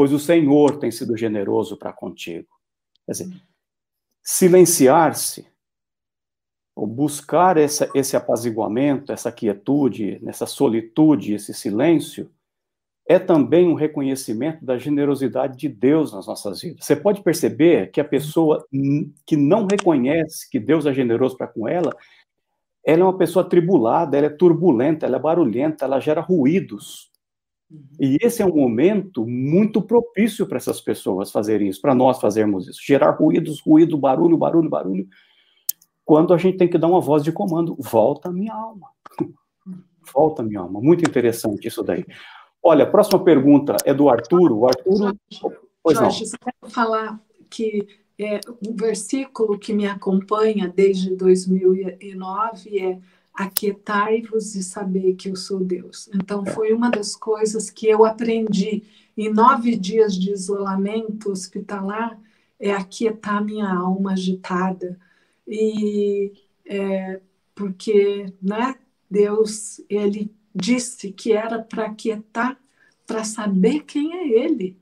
Pois 0.01 0.11
o 0.11 0.17
Senhor 0.17 0.79
tem 0.79 0.89
sido 0.89 1.15
generoso 1.15 1.77
para 1.77 1.93
contigo. 1.93 2.47
Quer 3.05 3.11
dizer, 3.11 3.41
silenciar-se 4.23 5.45
ou 6.75 6.87
buscar 6.87 7.55
essa, 7.55 7.87
esse 7.93 8.17
apaziguamento, 8.17 9.11
essa 9.11 9.31
quietude, 9.31 10.19
nessa 10.23 10.47
solitude, 10.47 11.35
esse 11.35 11.53
silêncio, 11.53 12.31
é 13.07 13.19
também 13.19 13.67
um 13.67 13.75
reconhecimento 13.75 14.65
da 14.65 14.75
generosidade 14.75 15.55
de 15.55 15.69
Deus 15.69 16.11
nas 16.11 16.25
nossas 16.25 16.61
vidas. 16.61 16.83
Você 16.83 16.95
pode 16.95 17.21
perceber 17.21 17.91
que 17.91 18.01
a 18.01 18.03
pessoa 18.03 18.65
que 19.23 19.37
não 19.37 19.67
reconhece 19.67 20.49
que 20.49 20.59
Deus 20.59 20.87
é 20.87 20.93
generoso 20.95 21.37
para 21.37 21.45
com 21.45 21.67
ela, 21.67 21.95
ela 22.83 23.01
é 23.01 23.03
uma 23.03 23.19
pessoa 23.19 23.47
tribulada, 23.47 24.17
ela 24.17 24.25
é 24.25 24.31
turbulenta, 24.31 25.05
ela 25.05 25.17
é 25.17 25.21
barulhenta, 25.21 25.85
ela 25.85 25.99
gera 25.99 26.21
ruídos. 26.21 27.10
E 27.99 28.17
esse 28.21 28.41
é 28.41 28.45
um 28.45 28.55
momento 28.55 29.25
muito 29.25 29.81
propício 29.81 30.45
para 30.45 30.57
essas 30.57 30.81
pessoas 30.81 31.31
fazerem 31.31 31.69
isso, 31.69 31.81
para 31.81 31.95
nós 31.95 32.19
fazermos 32.19 32.67
isso. 32.67 32.79
Gerar 32.83 33.11
ruídos, 33.11 33.61
ruído, 33.61 33.97
barulho, 33.97 34.37
barulho, 34.37 34.69
barulho 34.69 35.07
quando 36.11 36.33
a 36.33 36.37
gente 36.37 36.57
tem 36.57 36.67
que 36.67 36.77
dar 36.77 36.87
uma 36.87 36.99
voz 36.99 37.23
de 37.23 37.31
comando, 37.31 37.73
volta 37.79 38.27
a 38.27 38.33
minha 38.33 38.53
alma. 38.53 38.89
Volta 40.13 40.41
a 40.41 40.45
minha 40.45 40.59
alma. 40.59 40.81
Muito 40.81 41.07
interessante 41.07 41.69
isso 41.69 41.81
daí. 41.83 42.05
Olha, 42.61 42.83
a 42.83 42.89
próxima 42.89 43.23
pergunta 43.23 43.77
é 43.85 43.93
do 43.93 44.09
Arturo. 44.09 44.57
O 44.57 44.67
Arturo. 44.67 45.17
Pois 45.81 45.97
Jorge, 45.97 46.25
não. 46.25 46.31
quero 46.39 46.73
falar 46.73 47.19
que 47.49 47.87
é, 48.19 48.41
um 48.67 48.75
versículo 48.75 49.57
que 49.57 49.73
me 49.73 49.87
acompanha 49.87 50.67
desde 50.67 51.15
2009 51.15 52.79
é 52.79 52.99
aquietai-vos 53.33 54.55
e 54.55 54.63
saber 54.63 55.15
que 55.15 55.29
eu 55.29 55.35
sou 55.35 55.59
Deus. 55.59 56.09
Então, 56.13 56.45
foi 56.45 56.73
uma 56.73 56.89
das 56.89 57.15
coisas 57.15 57.69
que 57.69 57.87
eu 57.87 58.05
aprendi 58.05 58.83
em 59.17 59.31
nove 59.31 59.75
dias 59.75 60.15
de 60.15 60.31
isolamento 60.31 61.31
hospitalar, 61.31 62.19
é 62.59 62.71
aquietar 62.71 63.43
minha 63.43 63.69
alma 63.69 64.13
agitada, 64.13 64.99
e 65.47 66.33
é, 66.65 67.19
porque 67.53 68.31
né, 68.41 68.75
Deus 69.09 69.81
ele 69.89 70.33
disse 70.55 71.11
que 71.11 71.33
era 71.33 71.59
para 71.61 71.93
quietar, 71.93 72.57
para 73.05 73.23
saber 73.23 73.81
quem 73.81 74.13
é 74.13 74.45
Ele. 74.45 74.77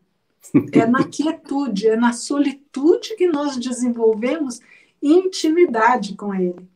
É 0.72 0.86
na 0.86 1.04
quietude, 1.10 1.88
é 1.88 1.96
na 1.96 2.14
solitude 2.14 3.16
que 3.16 3.28
nós 3.28 3.58
desenvolvemos 3.58 4.60
intimidade 5.02 6.16
com 6.16 6.34
Ele. 6.34 6.69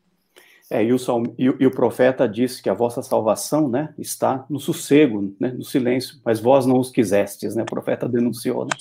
É, 0.73 0.83
e, 0.83 0.91
o, 0.91 0.97
e, 1.37 1.67
o, 1.67 1.71
profeta 1.71 2.27
disse 2.27 2.59
que 2.59 2.67
a 2.67 2.73
vossa 2.73 3.03
salvação 3.03 3.69
né, 3.69 3.93
está 3.95 4.43
no 4.49 4.59
sossego, 4.59 5.31
né, 5.39 5.49
no 5.49 5.63
silêncio, 5.63 6.19
mas 6.25 6.39
vós 6.39 6.65
não 6.65 6.79
os 6.79 6.89
quisestes, 6.89 7.55
né? 7.55 7.61
O 7.61 7.67
profeta 7.67 8.09
denunciou. 8.09 8.65
Né? 8.65 8.71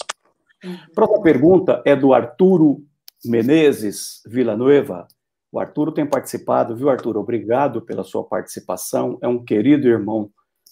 Uhum. 0.64 0.78
Próxima 0.94 1.20
pergunta 1.20 1.82
é 1.84 1.94
do 1.94 2.14
Arturo 2.14 2.82
Menezes 3.22 4.22
Villanueva. 4.26 5.06
O 5.52 5.60
Arturo 5.60 5.92
tem 5.92 6.06
participado, 6.06 6.74
viu, 6.74 6.88
Arturo? 6.88 7.20
Obrigado 7.20 7.82
pela 7.82 8.02
sua 8.02 8.24
participação. 8.24 9.18
É 9.20 9.28
um 9.28 9.44
querido 9.44 9.86
irmão 9.86 10.30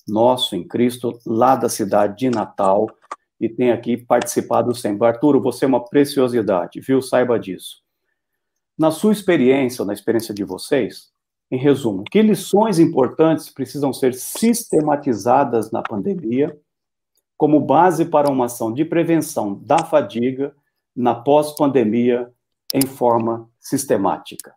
nosso 0.08 0.56
em 0.56 0.66
Cristo, 0.66 1.18
lá 1.26 1.54
da 1.54 1.68
cidade 1.68 2.16
de 2.16 2.30
Natal, 2.30 2.86
e 3.38 3.46
tem 3.46 3.72
aqui 3.72 3.94
participado 3.94 4.74
sempre. 4.74 5.06
Arturo, 5.06 5.38
você 5.38 5.66
é 5.66 5.68
uma 5.68 5.84
preciosidade, 5.84 6.80
viu? 6.80 7.02
Saiba 7.02 7.38
disso. 7.38 7.82
Na 8.80 8.90
sua 8.90 9.12
experiência, 9.12 9.84
na 9.84 9.92
experiência 9.92 10.32
de 10.32 10.42
vocês, 10.42 11.12
em 11.50 11.58
resumo, 11.58 12.02
que 12.10 12.22
lições 12.22 12.78
importantes 12.78 13.50
precisam 13.50 13.92
ser 13.92 14.14
sistematizadas 14.14 15.70
na 15.70 15.82
pandemia 15.82 16.58
como 17.36 17.60
base 17.60 18.06
para 18.06 18.30
uma 18.30 18.46
ação 18.46 18.72
de 18.72 18.82
prevenção 18.82 19.52
da 19.62 19.84
fadiga 19.84 20.56
na 20.96 21.14
pós-pandemia 21.14 22.32
em 22.72 22.80
forma 22.86 23.50
sistemática. 23.60 24.54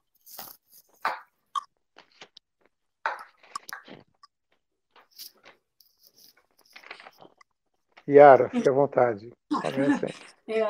Yara, 8.08 8.50
fique 8.50 8.70
à 8.70 8.72
vontade. 8.72 9.34
É, 10.48 10.64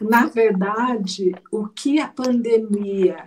na 0.00 0.26
verdade, 0.26 1.32
o 1.50 1.66
que 1.66 2.00
a 2.00 2.06
pandemia 2.08 3.24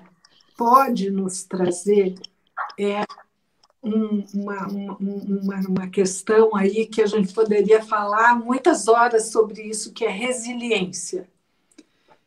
pode 0.58 1.10
nos 1.10 1.44
trazer 1.44 2.16
é 2.80 3.04
um, 3.84 4.24
uma, 4.34 4.68
uma, 4.68 5.60
uma 5.68 5.88
questão 5.90 6.56
aí 6.56 6.86
que 6.86 7.02
a 7.02 7.06
gente 7.06 7.34
poderia 7.34 7.82
falar 7.84 8.36
muitas 8.36 8.88
horas 8.88 9.32
sobre 9.32 9.64
isso, 9.64 9.92
que 9.92 10.06
é 10.06 10.10
resiliência. 10.10 11.28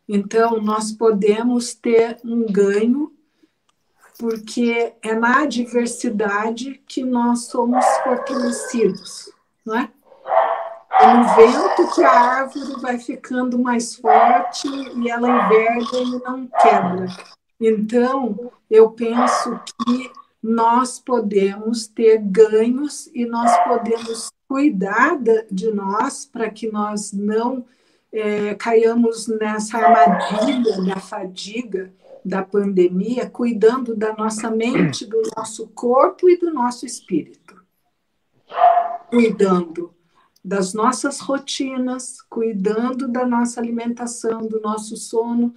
Então, 0.08 0.60
nós 0.60 0.92
podemos 0.92 1.74
ter 1.74 2.18
um 2.24 2.44
ganho, 2.44 3.12
porque 4.18 4.94
é 5.00 5.14
na 5.14 5.42
adversidade 5.42 6.82
que 6.86 7.02
nós 7.04 7.46
somos 7.46 7.84
fortalecidos, 8.02 9.32
não 9.64 9.78
é? 9.78 9.90
No 11.04 11.34
vento 11.34 11.94
que 11.94 12.02
a 12.02 12.10
árvore 12.10 12.80
vai 12.80 12.98
ficando 12.98 13.58
mais 13.58 13.94
forte 13.94 14.66
e 14.68 15.10
ela 15.10 15.28
enverga 15.28 15.98
e 15.98 16.22
não 16.22 16.46
quebra. 16.46 17.06
Então, 17.60 18.52
eu 18.70 18.90
penso 18.90 19.60
que 19.84 20.10
nós 20.42 20.98
podemos 20.98 21.86
ter 21.86 22.18
ganhos 22.18 23.10
e 23.14 23.26
nós 23.26 23.54
podemos 23.64 24.28
cuidar 24.48 25.18
de 25.50 25.72
nós 25.72 26.24
para 26.24 26.50
que 26.50 26.70
nós 26.70 27.12
não 27.12 27.64
é, 28.12 28.54
caiamos 28.54 29.26
nessa 29.26 29.78
armadilha 29.78 30.82
da 30.82 31.00
fadiga 31.00 31.92
da 32.24 32.42
pandemia, 32.42 33.28
cuidando 33.28 33.94
da 33.94 34.14
nossa 34.14 34.50
mente, 34.50 35.04
do 35.04 35.20
nosso 35.36 35.68
corpo 35.68 36.28
e 36.28 36.38
do 36.38 36.52
nosso 36.52 36.86
espírito. 36.86 37.62
Cuidando 39.10 39.93
das 40.44 40.74
nossas 40.74 41.20
rotinas, 41.20 42.20
cuidando 42.28 43.08
da 43.08 43.24
nossa 43.24 43.58
alimentação, 43.58 44.46
do 44.46 44.60
nosso 44.60 44.94
sono, 44.94 45.54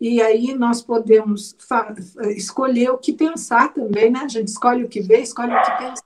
e 0.00 0.22
aí 0.22 0.54
nós 0.54 0.80
podemos 0.80 1.54
escolher 2.34 2.88
o 2.88 2.96
que 2.96 3.12
pensar 3.12 3.74
também, 3.74 4.10
né? 4.10 4.20
A 4.20 4.28
gente 4.28 4.48
escolhe 4.48 4.82
o 4.82 4.88
que 4.88 5.02
vê, 5.02 5.18
escolhe 5.18 5.54
o 5.54 5.62
que 5.62 5.76
pensa. 5.76 6.02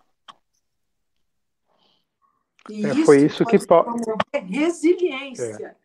E 2.69 2.85
é, 2.85 2.89
isso 2.89 3.05
foi 3.05 3.25
isso 3.25 3.45
que 3.45 3.57
resiliência. 4.41 5.77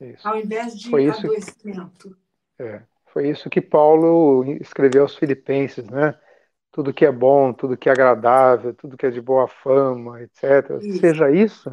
É. 0.00 0.06
Isso. 0.06 0.26
Ao 0.26 0.36
invés 0.36 0.76
de 0.76 0.90
foi 0.90 1.08
adoecimento. 1.08 2.16
É, 2.58 2.82
foi 3.06 3.30
isso 3.30 3.48
que 3.48 3.60
Paulo 3.60 4.44
escreveu 4.60 5.02
aos 5.02 5.14
Filipenses, 5.14 5.86
né? 5.86 6.18
Tudo 6.72 6.92
que 6.92 7.06
é 7.06 7.12
bom, 7.12 7.52
tudo 7.52 7.76
que 7.76 7.88
é 7.88 7.92
agradável, 7.92 8.74
tudo 8.74 8.96
que 8.96 9.06
é 9.06 9.10
de 9.10 9.20
boa 9.20 9.46
fama, 9.46 10.20
etc. 10.22 10.82
Isso. 10.82 10.98
Seja 10.98 11.30
isso 11.30 11.70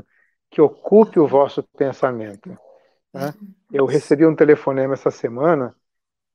que 0.52 0.62
ocupe 0.62 1.18
o 1.18 1.26
vosso 1.26 1.64
pensamento. 1.64 2.50
Né? 3.14 3.34
Eu 3.72 3.86
recebi 3.86 4.26
um 4.26 4.36
telefonema 4.36 4.94
essa 4.94 5.10
semana 5.10 5.74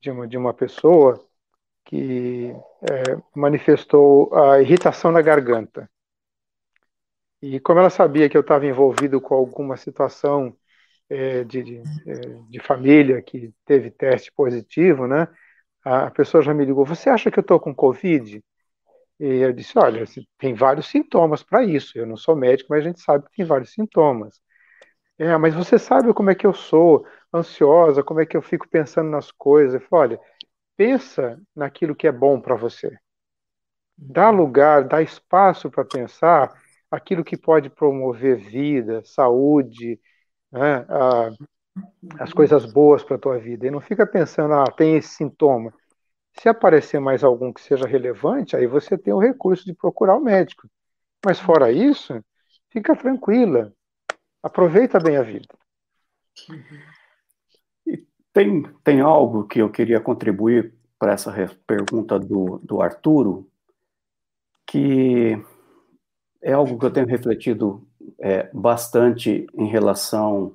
de 0.01 0.11
uma, 0.11 0.27
de 0.27 0.39
uma 0.39 0.55
pessoa 0.55 1.23
que 1.85 2.51
é, 2.83 3.17
manifestou 3.35 4.35
a 4.35 4.61
irritação 4.61 5.13
na 5.13 5.21
garganta. 5.21 5.89
E 7.43 7.61
como 7.61 7.79
ela 7.79 7.91
sabia 7.91 8.29
que 8.29 8.37
eu 8.37 8.41
estava 8.41 8.67
envolvido 8.67 9.21
com 9.21 9.35
alguma 9.35 9.77
situação 9.77 10.57
é, 11.09 11.45
de, 11.45 11.63
de, 11.63 11.77
é, 12.07 12.21
de, 12.49 12.59
família 12.59 13.23
que 13.23 13.55
teve 13.65 13.91
teste 13.91 14.33
positivo, 14.33 15.07
né? 15.07 15.29
A 15.85 16.11
pessoa 16.11 16.43
já 16.43 16.53
me 16.53 16.65
ligou: 16.65 16.85
Você 16.85 17.09
acha 17.09 17.31
que 17.31 17.39
eu 17.39 17.43
estou 17.43 17.61
com 17.61 17.75
Covid? 17.75 18.43
E 19.21 19.27
eu 19.27 19.53
disse: 19.53 19.79
Olha, 19.79 20.05
tem 20.39 20.55
vários 20.55 20.87
sintomas 20.89 21.43
para 21.43 21.65
isso. 21.65 21.99
Eu 21.99 22.07
não 22.07 22.17
sou 22.17 22.37
médico, 22.37 22.69
mas 22.71 22.85
a 22.85 22.89
gente 22.89 23.01
sabe 23.01 23.25
que 23.27 23.37
tem 23.37 23.45
vários 23.47 23.73
sintomas. 23.73 24.41
É, 25.19 25.37
mas 25.39 25.55
você 25.55 25.79
sabe 25.79 26.13
como 26.15 26.31
é 26.31 26.35
que 26.35 26.47
eu 26.47 26.55
sou 26.55 27.07
ansiosa, 27.35 28.03
como 28.05 28.21
é 28.21 28.27
que 28.27 28.37
eu 28.37 28.43
fico 28.43 28.69
pensando 28.69 29.11
nas 29.11 29.33
coisas. 29.33 29.75
Eu 29.83 29.89
falei, 29.89 30.17
Olha, 30.17 30.21
pensa 30.77 31.41
naquilo 31.57 31.97
que 31.97 32.07
é 32.09 32.13
bom 32.13 32.41
para 32.41 32.57
você. 32.57 32.97
Dá 33.97 34.31
lugar, 34.31 34.85
dá 34.87 35.01
espaço 35.03 35.71
para 35.71 35.85
pensar 35.85 36.53
aquilo 36.91 37.25
que 37.25 37.37
pode 37.37 37.71
promover 37.71 38.37
vida, 38.37 39.03
saúde, 39.05 39.99
né, 40.53 40.87
a, 40.89 41.31
as 42.21 42.33
coisas 42.33 42.67
boas 42.73 43.05
para 43.05 43.17
a 43.17 43.19
tua 43.19 43.39
vida. 43.39 43.67
E 43.67 43.71
não 43.71 43.81
fica 43.81 44.07
pensando, 44.07 44.55
ah, 44.55 44.65
tem 44.77 44.97
esse 44.97 45.11
sintoma. 45.11 45.73
Se 46.39 46.49
aparecer 46.49 47.01
mais 47.01 47.25
algum 47.25 47.53
que 47.53 47.61
seja 47.61 47.87
relevante, 47.87 48.57
aí 48.57 48.67
você 48.67 48.97
tem 48.97 49.13
o 49.13 49.19
recurso 49.19 49.65
de 49.65 49.75
procurar 49.75 50.17
o 50.17 50.23
médico. 50.23 50.69
Mas 51.25 51.41
fora 51.41 51.73
isso, 51.73 52.23
fica 52.71 52.95
tranquila. 52.95 53.73
Aproveita 54.43 55.01
bem 55.01 55.17
a 55.17 55.23
vida. 55.23 55.49
E 57.87 58.07
tem, 58.33 58.63
tem 58.85 59.01
algo 59.01 59.47
que 59.47 59.61
eu 59.61 59.71
queria 59.71 60.01
contribuir 60.01 60.75
para 60.99 61.13
essa 61.13 61.33
pergunta 61.67 62.19
do, 62.19 62.59
do 62.63 62.83
Arturo, 62.83 63.51
que 64.67 65.43
é 66.43 66.53
algo 66.53 66.79
que 66.79 66.85
eu 66.85 66.93
tenho 66.93 67.07
refletido 67.07 67.87
é, 68.21 68.49
bastante 68.53 69.47
em 69.55 69.67
relação 69.67 70.55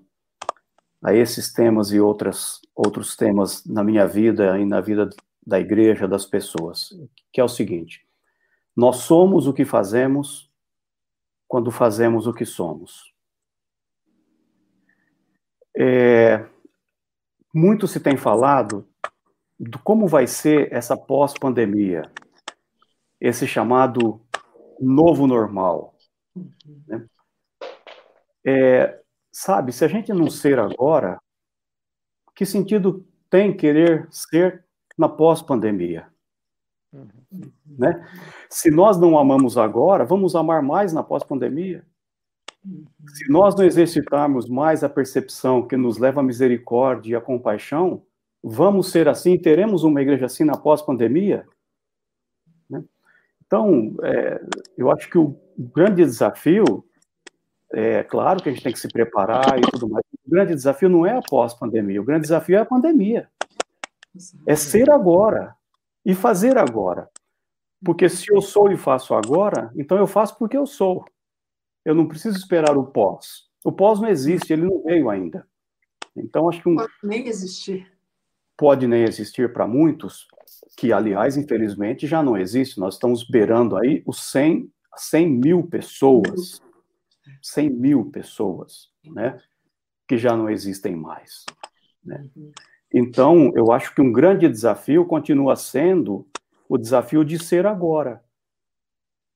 a 1.04 1.14
esses 1.14 1.52
temas 1.52 1.92
e 1.92 2.00
outras, 2.00 2.62
outros 2.76 3.16
temas 3.16 3.66
na 3.66 3.84
minha 3.84 4.06
vida 4.06 4.60
e 4.60 4.66
na 4.66 4.80
vida 4.80 5.10
da 5.46 5.60
igreja, 5.60 6.08
das 6.08 6.26
pessoas, 6.26 6.90
que 7.32 7.42
é 7.42 7.44
o 7.44 7.50
seguinte: 7.50 8.06
nós 8.76 8.98
somos 8.98 9.48
o 9.48 9.54
que 9.54 9.66
fazemos 9.66 10.52
quando 11.48 11.72
fazemos 11.72 12.28
o 12.28 12.34
que 12.34 12.46
somos. 12.46 13.14
É, 15.78 16.46
muito 17.54 17.88
se 17.88 18.00
tem 18.00 18.16
falado 18.16 18.88
de 19.60 19.78
como 19.80 20.08
vai 20.08 20.28
ser 20.28 20.72
essa 20.74 20.98
pós-pandemia, 20.98 22.12
esse 23.20 23.46
chamado 23.46 24.22
novo 24.80 25.28
normal. 25.28 25.96
Né? 26.88 27.06
É, 28.46 29.02
sabe, 29.32 29.72
se 29.72 29.86
a 29.86 29.88
gente 29.88 30.12
não 30.12 30.30
ser 30.30 30.58
agora, 30.58 31.22
que 32.34 32.46
sentido 32.46 33.06
tem 33.30 33.56
querer 33.56 34.08
ser 34.12 34.66
na 35.02 35.10
pós-pandemia? 35.10 36.08
Uhum. 36.94 37.52
Né? 37.66 38.08
Se 38.50 38.70
nós 38.70 38.98
não 38.98 39.18
amamos 39.18 39.58
agora, 39.58 40.06
vamos 40.06 40.36
amar 40.36 40.62
mais 40.62 40.94
na 40.94 41.04
pós-pandemia? 41.04 41.84
Se 43.08 43.30
nós 43.30 43.56
não 43.56 43.66
exercitarmos 43.66 44.48
mais 44.48 44.84
a 44.84 44.90
percepção 44.90 45.68
que 45.68 45.76
nos 45.76 45.98
leva 45.98 46.20
à 46.20 46.24
misericórdia 46.24 47.14
e 47.14 47.16
à 47.16 47.22
compaixão, 47.22 48.04
vamos 48.44 48.92
ser 48.92 49.08
assim, 49.08 49.38
teremos 49.38 49.84
uma 49.84 50.02
igreja 50.02 50.28
assim 50.28 50.44
na 50.44 50.56
pós-pandemia? 50.56 51.48
Né? 52.70 52.84
Então, 53.46 53.96
é, 54.04 54.42
eu 54.78 54.92
acho 54.92 55.10
que 55.10 55.18
o 55.18 55.36
grande 55.58 56.04
desafio 56.04 56.86
é 57.74 58.04
claro 58.04 58.44
que 58.44 58.50
a 58.50 58.52
gente 58.52 58.64
tem 58.64 58.74
que 58.74 58.80
se 58.80 58.90
preparar 58.90 59.58
e 59.58 59.62
tudo 59.62 59.90
mais. 59.90 60.06
O 60.26 60.30
grande 60.30 60.54
desafio 60.54 60.90
não 60.90 61.06
é 61.06 61.18
a 61.18 61.22
pós-pandemia, 61.22 62.02
o 62.02 62.06
grande 62.06 62.24
desafio 62.24 62.58
é 62.58 62.60
a 62.60 62.66
pandemia. 62.66 63.28
É 64.46 64.56
ser 64.56 64.90
agora 64.92 65.56
e 66.06 66.14
fazer 66.14 66.58
agora. 66.58 67.10
Porque 67.84 68.08
se 68.10 68.32
eu 68.32 68.42
sou 68.42 68.72
e 68.72 68.78
faço 68.78 69.14
agora, 69.14 69.72
então 69.76 69.98
eu 69.98 70.06
faço 70.06 70.38
porque 70.38 70.58
eu 70.58 70.66
sou. 70.66 71.06
Eu 71.84 71.96
não 71.96 72.08
preciso 72.08 72.38
esperar 72.38 72.78
o 72.78 72.86
pós. 72.86 73.50
O 73.64 73.72
pós 73.72 74.00
não 74.00 74.08
existe, 74.08 74.54
ele 74.54 74.64
não 74.64 74.84
veio 74.84 75.10
ainda. 75.10 75.48
Então 76.16 76.48
acho 76.50 76.62
que 76.62 76.70
um 76.70 76.76
pode 76.76 76.94
nem 77.04 77.28
existir. 77.28 77.92
Pode 78.58 78.86
nem 78.86 79.04
existir 79.04 79.52
para 79.52 79.66
muitos, 79.66 80.28
que 80.78 80.94
aliás, 80.94 81.38
infelizmente, 81.38 82.06
já 82.06 82.22
não 82.22 82.38
existe. 82.38 82.80
Nós 82.80 82.96
estamos 82.96 83.28
beirando 83.28 83.76
aí 83.76 84.04
os 84.06 84.22
100, 84.30 84.72
100 84.96 85.30
mil 85.30 85.64
pessoas 85.68 86.62
100 87.42 87.70
mil 87.70 88.06
pessoas, 88.12 88.90
né, 89.04 89.42
que 90.08 90.18
já 90.18 90.36
não 90.36 90.50
existem 90.50 90.96
mais. 90.96 91.46
Né? 92.04 92.28
Então, 92.94 93.52
eu 93.56 93.72
acho 93.72 93.96
que 93.96 94.02
um 94.02 94.12
grande 94.12 94.48
desafio 94.50 95.06
continua 95.06 95.56
sendo 95.56 96.28
o 96.68 96.78
desafio 96.78 97.24
de 97.24 97.42
ser 97.42 97.66
agora, 97.66 98.22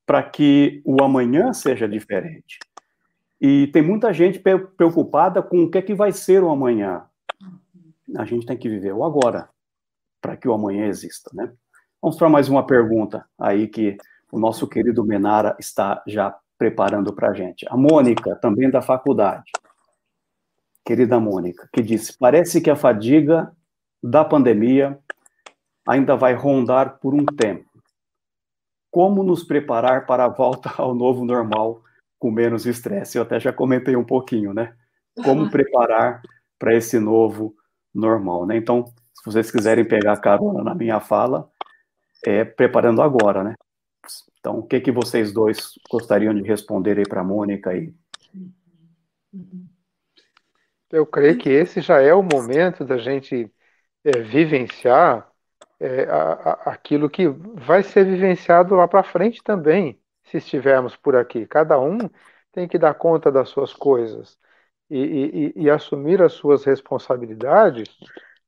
para 0.04 0.22
que 0.22 0.82
o 0.84 1.02
amanhã 1.02 1.52
seja 1.52 1.88
diferente. 1.88 2.58
E 3.40 3.66
tem 3.68 3.82
muita 3.82 4.12
gente 4.12 4.38
preocupada 4.38 5.42
com 5.42 5.64
o 5.64 5.70
que 5.70 5.78
é 5.78 5.82
que 5.82 5.94
vai 5.94 6.12
ser 6.12 6.42
o 6.42 6.50
amanhã. 6.50 7.04
A 8.16 8.24
gente 8.24 8.46
tem 8.46 8.56
que 8.56 8.68
viver 8.68 8.92
o 8.92 9.04
agora, 9.04 9.48
para 10.20 10.36
que 10.36 10.48
o 10.48 10.52
amanhã 10.52 10.86
exista, 10.86 11.30
né? 11.34 11.52
Vamos 12.00 12.16
para 12.16 12.28
mais 12.28 12.48
uma 12.48 12.66
pergunta 12.66 13.26
aí 13.38 13.66
que 13.68 13.96
o 14.30 14.38
nosso 14.38 14.68
querido 14.68 15.04
Menara 15.04 15.56
está 15.58 16.02
já 16.06 16.36
preparando 16.58 17.12
para 17.12 17.30
a 17.30 17.34
gente. 17.34 17.66
A 17.68 17.76
Mônica, 17.76 18.36
também 18.36 18.70
da 18.70 18.80
faculdade, 18.80 19.50
querida 20.86 21.18
Mônica, 21.18 21.68
que 21.72 21.82
disse: 21.82 22.16
parece 22.16 22.60
que 22.60 22.70
a 22.70 22.76
fadiga 22.76 23.52
da 24.00 24.24
pandemia 24.24 24.96
ainda 25.84 26.16
vai 26.16 26.32
rondar 26.32 26.98
por 27.00 27.12
um 27.12 27.26
tempo. 27.26 27.66
Como 28.90 29.24
nos 29.24 29.42
preparar 29.42 30.06
para 30.06 30.24
a 30.24 30.28
volta 30.28 30.72
ao 30.78 30.94
novo 30.94 31.24
normal 31.24 31.82
com 32.18 32.30
menos 32.30 32.64
estresse? 32.64 33.18
Eu 33.18 33.22
até 33.22 33.40
já 33.40 33.52
comentei 33.52 33.96
um 33.96 34.04
pouquinho, 34.04 34.54
né? 34.54 34.74
Como 35.24 35.50
preparar 35.50 36.22
para 36.58 36.74
esse 36.74 36.98
novo 37.00 37.54
normal, 37.92 38.46
né? 38.46 38.56
Então, 38.56 38.84
se 38.86 39.24
vocês 39.24 39.50
quiserem 39.50 39.84
pegar 39.84 40.16
carona 40.18 40.62
na 40.62 40.74
minha 40.74 41.00
fala, 41.00 41.50
é 42.24 42.44
preparando 42.44 43.02
agora, 43.02 43.42
né? 43.42 43.54
Então, 44.38 44.60
o 44.60 44.62
que, 44.62 44.80
que 44.80 44.92
vocês 44.92 45.32
dois 45.32 45.72
gostariam 45.90 46.32
de 46.32 46.42
responder 46.42 46.98
aí 46.98 47.08
para 47.08 47.22
a 47.22 47.24
Mônica 47.24 47.70
aí? 47.70 47.92
Eu 50.96 51.04
creio 51.04 51.36
que 51.36 51.50
esse 51.50 51.82
já 51.82 52.00
é 52.00 52.14
o 52.14 52.22
momento 52.22 52.82
da 52.82 52.96
gente 52.96 53.52
é, 54.02 54.12
vivenciar 54.22 55.30
é, 55.78 56.04
a, 56.04 56.32
a, 56.32 56.52
aquilo 56.72 57.10
que 57.10 57.28
vai 57.28 57.82
ser 57.82 58.06
vivenciado 58.06 58.74
lá 58.74 58.88
para 58.88 59.02
frente 59.02 59.42
também, 59.42 60.00
se 60.24 60.38
estivermos 60.38 60.96
por 60.96 61.14
aqui. 61.14 61.46
Cada 61.46 61.78
um 61.78 61.98
tem 62.50 62.66
que 62.66 62.78
dar 62.78 62.94
conta 62.94 63.30
das 63.30 63.50
suas 63.50 63.74
coisas 63.74 64.38
e, 64.88 65.52
e, 65.56 65.64
e 65.64 65.70
assumir 65.70 66.22
as 66.22 66.32
suas 66.32 66.64
responsabilidades, 66.64 67.94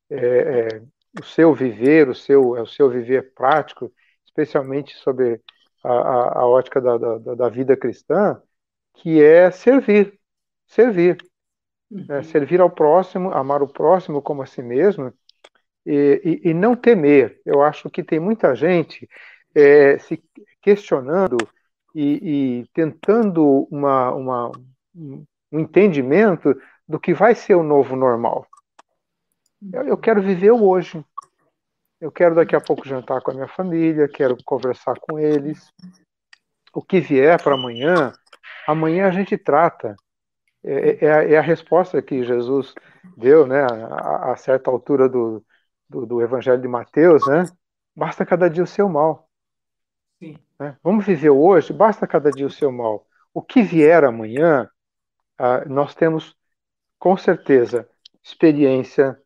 é, 0.08 0.16
é 0.16 0.82
o 1.20 1.24
seu 1.24 1.52
viver, 1.52 2.08
o 2.08 2.14
seu, 2.14 2.52
o 2.52 2.66
seu 2.66 2.88
viver 2.88 3.34
prático, 3.34 3.92
especialmente 4.24 4.96
sobre 4.96 5.42
a, 5.84 5.92
a, 5.92 6.38
a 6.40 6.46
ótica 6.46 6.80
da, 6.80 6.96
da, 6.96 7.34
da, 7.34 7.48
vida 7.50 7.76
cristã, 7.76 8.40
que 8.94 9.22
é 9.22 9.50
servir, 9.50 10.18
servir? 10.66 11.18
Uhum. 11.90 12.06
é, 12.09 12.23
servir 12.23 12.60
ao 12.60 12.70
próximo, 12.70 13.32
amar 13.32 13.62
o 13.62 13.69
próximo 13.69 14.23
como 14.23 14.43
a 14.43 14.47
si 14.47 14.62
mesmo 14.62 15.12
e, 15.85 16.40
e, 16.44 16.51
e 16.51 16.55
não 16.55 16.77
temer. 16.77 17.40
Eu 17.44 17.62
acho 17.62 17.89
que 17.90 18.02
tem 18.02 18.20
muita 18.20 18.55
gente 18.55 19.09
é, 19.55 19.98
se 19.98 20.23
questionando 20.60 21.36
e, 21.94 22.60
e 22.60 22.66
tentando 22.74 23.66
uma, 23.70 24.12
uma, 24.12 24.52
um 24.94 25.24
entendimento 25.52 26.55
do 26.86 27.01
que 27.01 27.15
vai 27.15 27.35
ser 27.35 27.55
o 27.55 27.62
novo 27.62 27.97
normal. 27.97 28.47
Eu, 29.73 29.89
eu 29.89 29.98
quero 29.98 30.23
viver 30.23 30.52
o 30.52 30.65
hoje. 30.65 31.05
Eu 32.01 32.12
quero 32.12 32.35
daqui 32.35 32.55
a 32.55 32.60
pouco 32.60 32.86
jantar 32.86 33.20
com 33.23 33.32
a 33.32 33.35
minha 33.35 33.48
família, 33.48 34.09
quero 34.09 34.36
conversar 34.44 34.94
com 35.01 35.19
eles. 35.19 35.73
O 36.73 36.81
que 36.81 37.01
vier 37.01 37.43
para 37.43 37.55
amanhã, 37.55 38.12
amanhã 38.66 39.09
a 39.09 39.10
gente 39.10 39.36
trata. 39.36 39.97
É, 40.64 40.72
é, 40.72 41.05
é, 41.05 41.12
a, 41.12 41.24
é, 41.24 41.36
a, 41.36 41.43
resposta 41.43 42.02
que 42.02 42.24
Jesus 42.24 42.74
deu, 43.16 43.47
né, 43.47 43.62
a, 43.62 44.32
a 44.32 44.36
certa 44.36 44.70
altura 44.70 45.09
do, 45.09 45.44
do, 45.89 46.05
do 46.05 46.22
Evangelho 46.22 46.60
de 46.60 46.68
Mateus, 46.68 47.26
né? 47.26 47.44
Basta 47.94 48.24
cada 48.26 48.48
dia 48.48 48.62
o 48.62 48.66
seu 48.66 48.89
mal. 48.89 49.28
Né? 50.20 50.76
Vamos 50.82 51.06
viver 51.06 51.30
hoje, 51.30 51.72
basta 51.72 52.06
cada 52.06 52.30
dia 52.30 52.47
o 52.47 52.51
seu 52.51 52.70
mal. 52.72 53.06
O 53.32 53.43
que 53.43 53.62
vier 53.62 54.05
amanhã, 54.05 54.68
ah, 55.39 55.64
nós 55.66 55.94
temos 55.94 56.36
com 56.98 57.16
certeza 57.16 57.89
experiência 58.22 59.18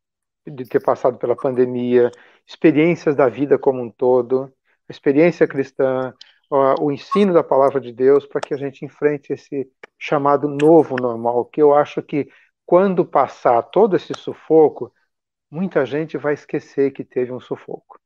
de 0.46 0.64
ter 0.64 0.80
passado 0.80 1.18
pela 1.18 1.36
pandemia, 1.36 2.10
experiências 2.46 3.16
da 3.16 3.28
vida 3.28 3.59
como 3.59 3.82
um 3.82 3.90
todo, 3.90 4.52
experiência 4.88 5.46
cristã, 5.46 6.12
o 6.80 6.92
ensino 6.92 7.32
da 7.32 7.42
palavra 7.42 7.80
de 7.80 7.92
Deus 7.92 8.26
para 8.26 8.40
que 8.40 8.52
a 8.52 8.56
gente 8.56 8.84
enfrente 8.84 9.32
esse 9.32 9.70
chamado 9.98 10.48
novo 10.48 10.96
normal, 11.00 11.46
que 11.46 11.62
eu 11.62 11.74
acho 11.74 12.02
que 12.02 12.28
quando 12.66 13.04
passar 13.04 13.62
todo 13.62 13.96
esse 13.96 14.12
sufoco, 14.14 14.92
muita 15.50 15.86
gente 15.86 16.18
vai 16.18 16.34
esquecer 16.34 16.92
que 16.92 17.04
teve 17.04 17.32
um 17.32 17.40
sufoco. 17.40 17.98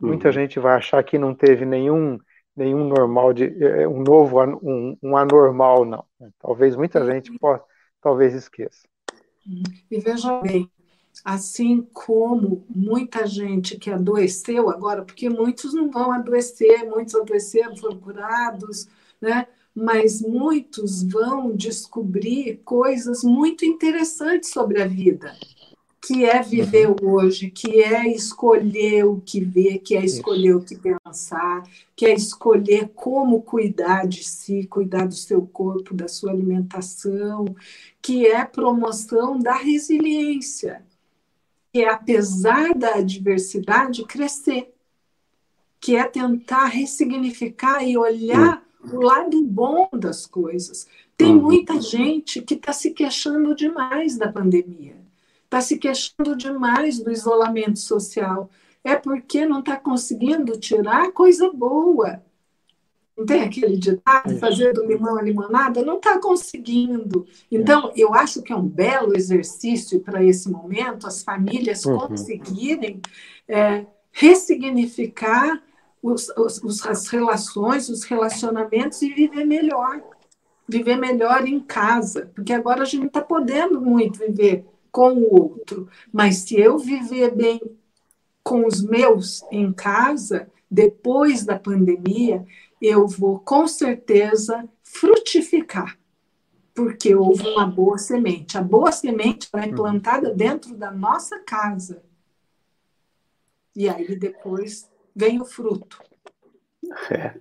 Muita 0.00 0.28
uhum. 0.28 0.32
gente 0.32 0.58
vai 0.58 0.76
achar 0.76 1.02
que 1.02 1.18
não 1.18 1.34
teve 1.34 1.64
nenhum 1.64 2.18
nenhum 2.56 2.88
normal 2.88 3.32
de 3.32 3.44
é, 3.64 3.86
um 3.86 4.02
novo 4.02 4.42
um, 4.44 4.96
um 5.00 5.16
anormal 5.16 5.84
não. 5.84 6.04
Talvez 6.40 6.74
muita 6.74 7.04
gente 7.06 7.32
possa, 7.38 7.64
talvez 8.00 8.34
esqueça. 8.34 8.88
E 9.90 10.00
veja 10.00 10.40
bem, 10.40 10.68
assim 11.24 11.86
como 11.92 12.64
muita 12.68 13.26
gente 13.26 13.76
que 13.78 13.90
adoeceu 13.90 14.70
agora, 14.70 15.04
porque 15.04 15.28
muitos 15.28 15.74
não 15.74 15.90
vão 15.90 16.12
adoecer, 16.12 16.88
muitos 16.88 17.14
adoeceram, 17.14 17.76
foram 17.76 17.98
curados, 17.98 18.88
né? 19.20 19.46
mas 19.74 20.20
muitos 20.20 21.02
vão 21.04 21.54
descobrir 21.54 22.60
coisas 22.64 23.22
muito 23.22 23.64
interessantes 23.64 24.50
sobre 24.50 24.82
a 24.82 24.86
vida, 24.86 25.36
que 26.04 26.24
é 26.24 26.42
viver 26.42 26.88
uhum. 26.88 27.14
hoje, 27.14 27.50
que 27.50 27.82
é 27.82 28.08
escolher 28.08 29.04
o 29.04 29.20
que 29.20 29.40
ver, 29.40 29.78
que 29.78 29.96
é 29.96 30.04
escolher 30.04 30.56
o 30.56 30.64
que 30.64 30.76
pensar, 30.76 31.62
que 31.94 32.06
é 32.06 32.14
escolher 32.14 32.90
como 32.94 33.42
cuidar 33.42 34.06
de 34.06 34.24
si, 34.24 34.66
cuidar 34.66 35.06
do 35.06 35.14
seu 35.14 35.46
corpo, 35.46 35.94
da 35.94 36.08
sua 36.08 36.32
alimentação, 36.32 37.44
que 38.02 38.26
é 38.26 38.44
promoção 38.44 39.38
da 39.38 39.54
resiliência 39.54 40.82
que 41.78 41.84
é, 41.84 41.90
apesar 41.90 42.74
da 42.74 42.96
adversidade, 42.96 44.04
crescer, 44.04 44.74
que 45.78 45.94
é 45.94 46.02
tentar 46.02 46.64
ressignificar 46.64 47.84
e 47.84 47.96
olhar 47.96 48.64
o 48.92 49.00
lado 49.00 49.40
bom 49.44 49.88
das 49.92 50.26
coisas. 50.26 50.88
Tem 51.16 51.36
uhum. 51.36 51.40
muita 51.42 51.80
gente 51.80 52.42
que 52.42 52.54
está 52.54 52.72
se 52.72 52.90
queixando 52.90 53.54
demais 53.54 54.18
da 54.18 54.26
pandemia, 54.26 54.96
está 55.44 55.60
se 55.60 55.78
queixando 55.78 56.34
demais 56.34 56.98
do 56.98 57.12
isolamento 57.12 57.78
social. 57.78 58.50
É 58.82 58.96
porque 58.96 59.46
não 59.46 59.60
está 59.60 59.76
conseguindo 59.76 60.58
tirar 60.58 61.12
coisa 61.12 61.52
boa 61.52 62.24
não 63.18 63.26
tem 63.26 63.42
aquele 63.42 63.76
ditado, 63.76 64.38
fazer 64.38 64.72
do 64.72 64.86
limão 64.86 65.18
a 65.18 65.22
limonada? 65.22 65.82
Não 65.82 65.96
está 65.96 66.20
conseguindo. 66.20 67.26
Então, 67.50 67.92
eu 67.96 68.14
acho 68.14 68.42
que 68.42 68.52
é 68.52 68.56
um 68.56 68.66
belo 68.66 69.16
exercício 69.16 69.98
para 69.98 70.22
esse 70.22 70.48
momento, 70.48 71.04
as 71.04 71.24
famílias 71.24 71.84
uhum. 71.84 71.98
conseguirem 71.98 73.00
é, 73.48 73.84
ressignificar 74.12 75.60
os, 76.00 76.28
os, 76.36 76.86
as 76.86 77.08
relações, 77.08 77.88
os 77.88 78.04
relacionamentos 78.04 79.02
e 79.02 79.12
viver 79.12 79.44
melhor. 79.44 80.00
Viver 80.68 80.96
melhor 80.96 81.44
em 81.48 81.58
casa, 81.58 82.30
porque 82.34 82.52
agora 82.52 82.82
a 82.82 82.84
gente 82.84 83.00
não 83.00 83.06
está 83.06 83.22
podendo 83.22 83.80
muito 83.80 84.20
viver 84.20 84.64
com 84.92 85.14
o 85.14 85.42
outro, 85.42 85.88
mas 86.12 86.36
se 86.36 86.60
eu 86.60 86.78
viver 86.78 87.34
bem 87.34 87.60
com 88.44 88.64
os 88.66 88.82
meus 88.82 89.42
em 89.50 89.72
casa, 89.72 90.48
depois 90.70 91.44
da 91.44 91.58
pandemia, 91.58 92.44
eu 92.80 93.06
vou 93.06 93.38
com 93.40 93.66
certeza 93.66 94.68
frutificar, 94.82 95.98
porque 96.74 97.14
houve 97.14 97.46
uma 97.48 97.66
boa 97.66 97.98
semente. 97.98 98.56
A 98.56 98.62
boa 98.62 98.92
semente 98.92 99.48
é 99.52 99.68
plantada 99.68 100.34
dentro 100.34 100.76
da 100.76 100.90
nossa 100.90 101.40
casa. 101.40 102.02
E 103.74 103.88
aí 103.88 104.16
depois 104.16 104.90
vem 105.14 105.40
o 105.40 105.44
fruto. 105.44 106.00
É. 107.10 107.34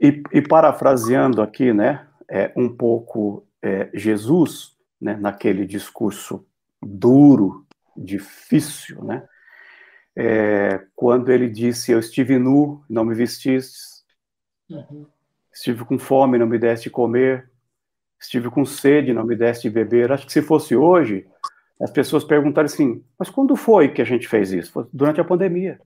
E, 0.00 0.22
e, 0.32 0.42
parafraseando 0.42 1.42
aqui, 1.42 1.72
né, 1.72 2.06
é, 2.30 2.52
um 2.56 2.74
pouco 2.74 3.46
é, 3.60 3.90
Jesus, 3.92 4.76
né, 5.00 5.16
naquele 5.16 5.66
discurso 5.66 6.46
duro, 6.80 7.66
difícil, 7.96 9.04
né, 9.04 9.26
é, 10.16 10.86
quando 10.94 11.30
ele 11.30 11.48
disse: 11.48 11.92
Eu 11.92 11.98
estive 11.98 12.38
nu, 12.38 12.84
não 12.88 13.04
me 13.04 13.14
vestistes, 13.14 13.93
Uhum. 14.70 15.06
Estive 15.52 15.84
com 15.84 15.98
fome, 15.98 16.38
não 16.38 16.46
me 16.46 16.58
deste 16.58 16.84
de 16.84 16.90
comer. 16.90 17.50
Estive 18.20 18.50
com 18.50 18.64
sede, 18.64 19.12
não 19.12 19.24
me 19.24 19.36
deste 19.36 19.68
de 19.68 19.74
beber. 19.74 20.10
Acho 20.10 20.26
que 20.26 20.32
se 20.32 20.42
fosse 20.42 20.74
hoje, 20.74 21.26
as 21.80 21.90
pessoas 21.90 22.24
perguntarem 22.24 22.66
assim: 22.66 23.04
mas 23.18 23.30
quando 23.30 23.54
foi 23.56 23.88
que 23.88 24.02
a 24.02 24.04
gente 24.04 24.26
fez 24.26 24.52
isso? 24.52 24.72
Foi 24.72 24.86
durante 24.92 25.20
a 25.20 25.24
pandemia. 25.24 25.80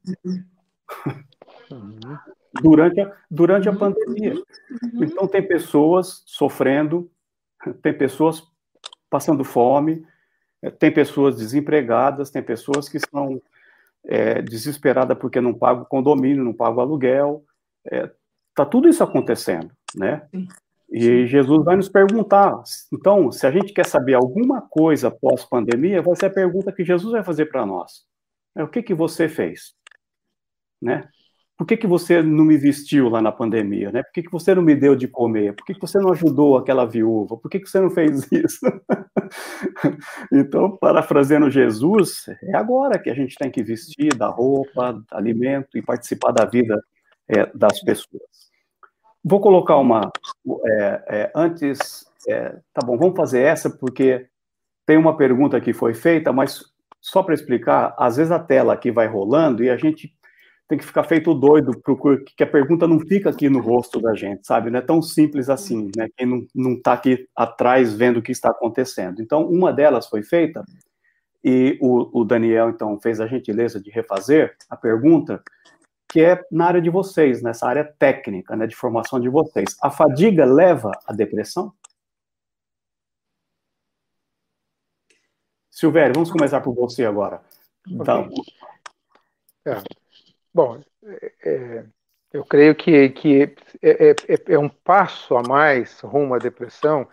Uhum. 1.71 2.19
durante 2.63 3.01
a, 3.01 3.13
durante 3.31 3.69
a 3.69 3.73
uhum. 3.73 3.79
pandemia. 3.79 4.35
Uhum. 4.35 5.05
Então, 5.05 5.27
tem 5.27 5.47
pessoas 5.47 6.23
sofrendo, 6.27 7.11
tem 7.83 7.93
pessoas 7.93 8.43
passando 9.11 9.45
fome, 9.45 10.07
tem 10.79 10.93
pessoas 10.93 11.37
desempregadas, 11.37 12.31
tem 12.31 12.43
pessoas 12.43 12.89
que 12.89 12.97
estão 12.97 13.41
é, 14.05 14.43
desesperadas 14.43 15.17
porque 15.19 15.41
não 15.41 15.55
pagam 15.55 15.85
condomínio, 15.85 16.45
não 16.45 16.53
pagam 16.53 16.81
aluguel, 16.81 17.45
é, 17.91 18.11
Está 18.59 18.67
tudo 18.67 18.89
isso 18.89 19.05
acontecendo, 19.05 19.71
né? 19.95 20.27
E 20.91 21.29
Jesus 21.29 21.65
vai 21.65 21.77
nos 21.77 21.89
perguntar. 21.89 22.61
Então, 22.93 23.31
se 23.31 23.47
a 23.47 23.53
gente 23.53 23.73
quer 23.73 23.87
saber 23.87 24.15
alguma 24.15 24.61
coisa 24.61 25.13
pós-pandemia, 25.13 26.03
vai 26.03 26.17
ser 26.17 26.27
a 26.27 26.31
pergunta 26.31 26.73
que 26.73 26.85
Jesus 26.85 27.13
vai 27.13 27.23
fazer 27.23 27.47
para 27.47 27.65
nós. 27.65 28.05
É, 28.57 28.65
o 28.65 28.69
que 28.69 28.83
que 28.83 28.95
você 28.95 29.29
fez? 29.29 29.75
Né? 30.83 31.09
Por 31.57 31.69
que, 31.69 31.77
que 31.77 31.87
você 31.87 32.21
não 32.21 32.45
me 32.45 32.57
vestiu 32.57 33.09
lá 33.09 33.23
na 33.23 33.31
pandemia? 33.31 33.93
Né? 33.93 34.03
Por 34.03 34.13
que, 34.13 34.23
que 34.25 34.33
você 34.33 34.53
não 34.57 34.63
me 34.63 34.75
deu 34.75 34.97
de 34.97 35.07
comer? 35.07 35.55
Por 35.55 35.65
que, 35.65 35.75
que 35.75 35.81
você 35.81 36.01
não 36.01 36.11
ajudou 36.11 36.57
aquela 36.57 36.85
viúva? 36.85 37.37
Por 37.37 37.49
que, 37.49 37.61
que 37.61 37.69
você 37.69 37.79
não 37.81 37.91
fez 37.91 38.27
isso? 38.33 38.67
então, 40.33 40.77
parafraseando 40.77 41.49
Jesus, 41.49 42.27
é 42.43 42.57
agora 42.57 42.99
que 42.99 43.09
a 43.09 43.15
gente 43.15 43.37
tem 43.37 43.53
que 43.53 43.63
vestir, 43.63 44.17
dar 44.17 44.31
roupa, 44.31 45.01
alimento 45.13 45.79
e 45.79 45.83
participar 45.83 46.33
da 46.33 46.45
vida 46.45 46.77
é, 47.29 47.47
das 47.55 47.81
pessoas. 47.83 48.48
Vou 49.25 49.41
colocar 49.41 49.77
uma. 49.77 50.11
É, 50.65 51.03
é, 51.09 51.33
antes. 51.35 52.07
É, 52.29 52.57
tá 52.75 52.85
bom, 52.85 52.99
vamos 52.99 53.17
fazer 53.17 53.41
essa, 53.41 53.71
porque 53.71 54.27
tem 54.85 54.99
uma 54.99 55.17
pergunta 55.17 55.61
que 55.61 55.73
foi 55.73 55.95
feita, 55.95 56.33
mas 56.33 56.63
só 57.01 57.23
para 57.23 57.35
explicar, 57.35 57.95
às 57.97 58.17
vezes 58.17 58.33
a 58.33 58.39
tela 58.39 58.75
aqui 58.75 58.91
vai 58.91 59.07
rolando 59.07 59.63
e 59.63 59.71
a 59.71 59.77
gente 59.77 60.13
tem 60.69 60.77
que 60.77 60.85
ficar 60.85 61.05
feito 61.05 61.33
doido, 61.33 61.73
que 62.37 62.43
a 62.43 62.47
pergunta 62.47 62.87
não 62.87 63.01
fica 63.01 63.31
aqui 63.31 63.49
no 63.49 63.61
rosto 63.61 64.01
da 64.03 64.15
gente, 64.15 64.47
sabe? 64.47 64.71
Não 64.71 64.79
é 64.79 64.83
tão 64.83 65.01
simples 65.01 65.49
assim, 65.49 65.91
né? 65.97 66.09
Quem 66.15 66.47
não 66.55 66.75
está 66.75 66.93
aqui 66.93 67.27
atrás 67.35 67.95
vendo 67.95 68.19
o 68.19 68.23
que 68.23 68.33
está 68.33 68.51
acontecendo. 68.51 69.23
Então, 69.23 69.49
uma 69.49 69.73
delas 69.73 70.07
foi 70.07 70.23
feita 70.23 70.63
e 71.43 71.79
o, 71.81 72.21
o 72.21 72.25
Daniel, 72.25 72.69
então, 72.69 73.01
fez 73.01 73.19
a 73.19 73.27
gentileza 73.27 73.81
de 73.81 73.91
refazer 73.91 74.55
a 74.69 74.77
pergunta, 74.77 75.43
que 76.09 76.21
é 76.25 76.43
na 76.51 76.67
área 76.67 76.81
de 76.81 76.89
vocês, 76.89 77.43
nessa 77.43 77.67
área 77.67 77.85
técnica, 77.85 78.57
né, 78.57 78.67
de 78.67 78.75
formação 78.75 79.21
de 79.21 79.29
vocês. 79.29 79.77
A 79.83 79.91
fadiga 79.91 80.45
leva 80.45 80.91
à 81.07 81.13
depressão? 81.13 81.73
Silvério, 85.71 86.15
vamos 86.15 86.31
começar 86.31 86.61
por 86.61 86.75
você 86.75 87.05
agora. 87.05 87.41
Então, 87.87 88.29
é. 89.67 89.83
Bom, 90.53 90.81
é, 91.45 91.85
eu 92.33 92.45
creio 92.45 92.75
que, 92.75 93.11
que 93.11 93.55
é, 93.83 94.11
é, 94.11 94.15
é, 94.55 94.59
um 94.59 94.69
passo 94.69 95.37
a 95.37 95.43
mais 95.43 96.01
rumo 96.01 96.35
à 96.35 96.39
depressão 96.39 97.09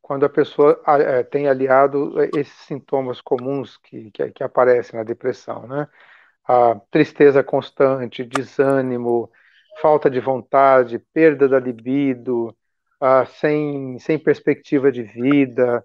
quando 0.00 0.24
a 0.24 0.30
pessoa 0.30 0.80
é, 0.86 1.24
tem 1.24 1.48
aliado 1.48 2.14
esses 2.36 2.54
sintomas 2.60 3.20
comuns 3.20 3.76
que, 3.76 4.10
que, 4.12 4.30
que 4.30 4.42
aparecem 4.42 4.96
na 4.98 5.04
depressão, 5.04 5.66
né? 5.66 5.88
A 6.48 6.76
tristeza 6.90 7.42
constante, 7.42 8.24
desânimo, 8.24 9.30
falta 9.80 10.08
de 10.10 10.20
vontade, 10.20 10.98
perda 11.12 11.48
da 11.48 11.58
libido, 11.58 12.56
sem, 13.40 13.98
sem 13.98 14.18
perspectiva 14.18 14.90
de 14.90 15.02
vida, 15.02 15.84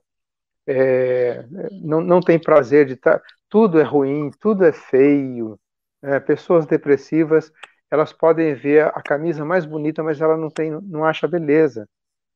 é, 0.68 1.46
não, 1.72 2.02
não 2.02 2.22
tem 2.22 2.40
prazer 2.40 2.86
de 2.86 2.94
estar. 2.94 3.20
Tá, 3.20 3.26
tudo 3.50 3.80
é 3.80 3.84
ruim, 3.84 4.32
tudo 4.40 4.66
é 4.66 4.72
feio. 4.72 5.60
É, 6.02 6.20
pessoas 6.20 6.66
depressivas 6.66 7.52
elas 7.92 8.14
podem 8.14 8.56
ver 8.56 8.86
a 8.88 9.02
camisa 9.02 9.44
mais 9.44 9.66
bonita, 9.66 10.02
mas 10.02 10.22
ela 10.22 10.38
não 10.38 10.50
tem, 10.50 10.72
não 10.72 11.04
acha 11.04 11.28
beleza. 11.28 11.88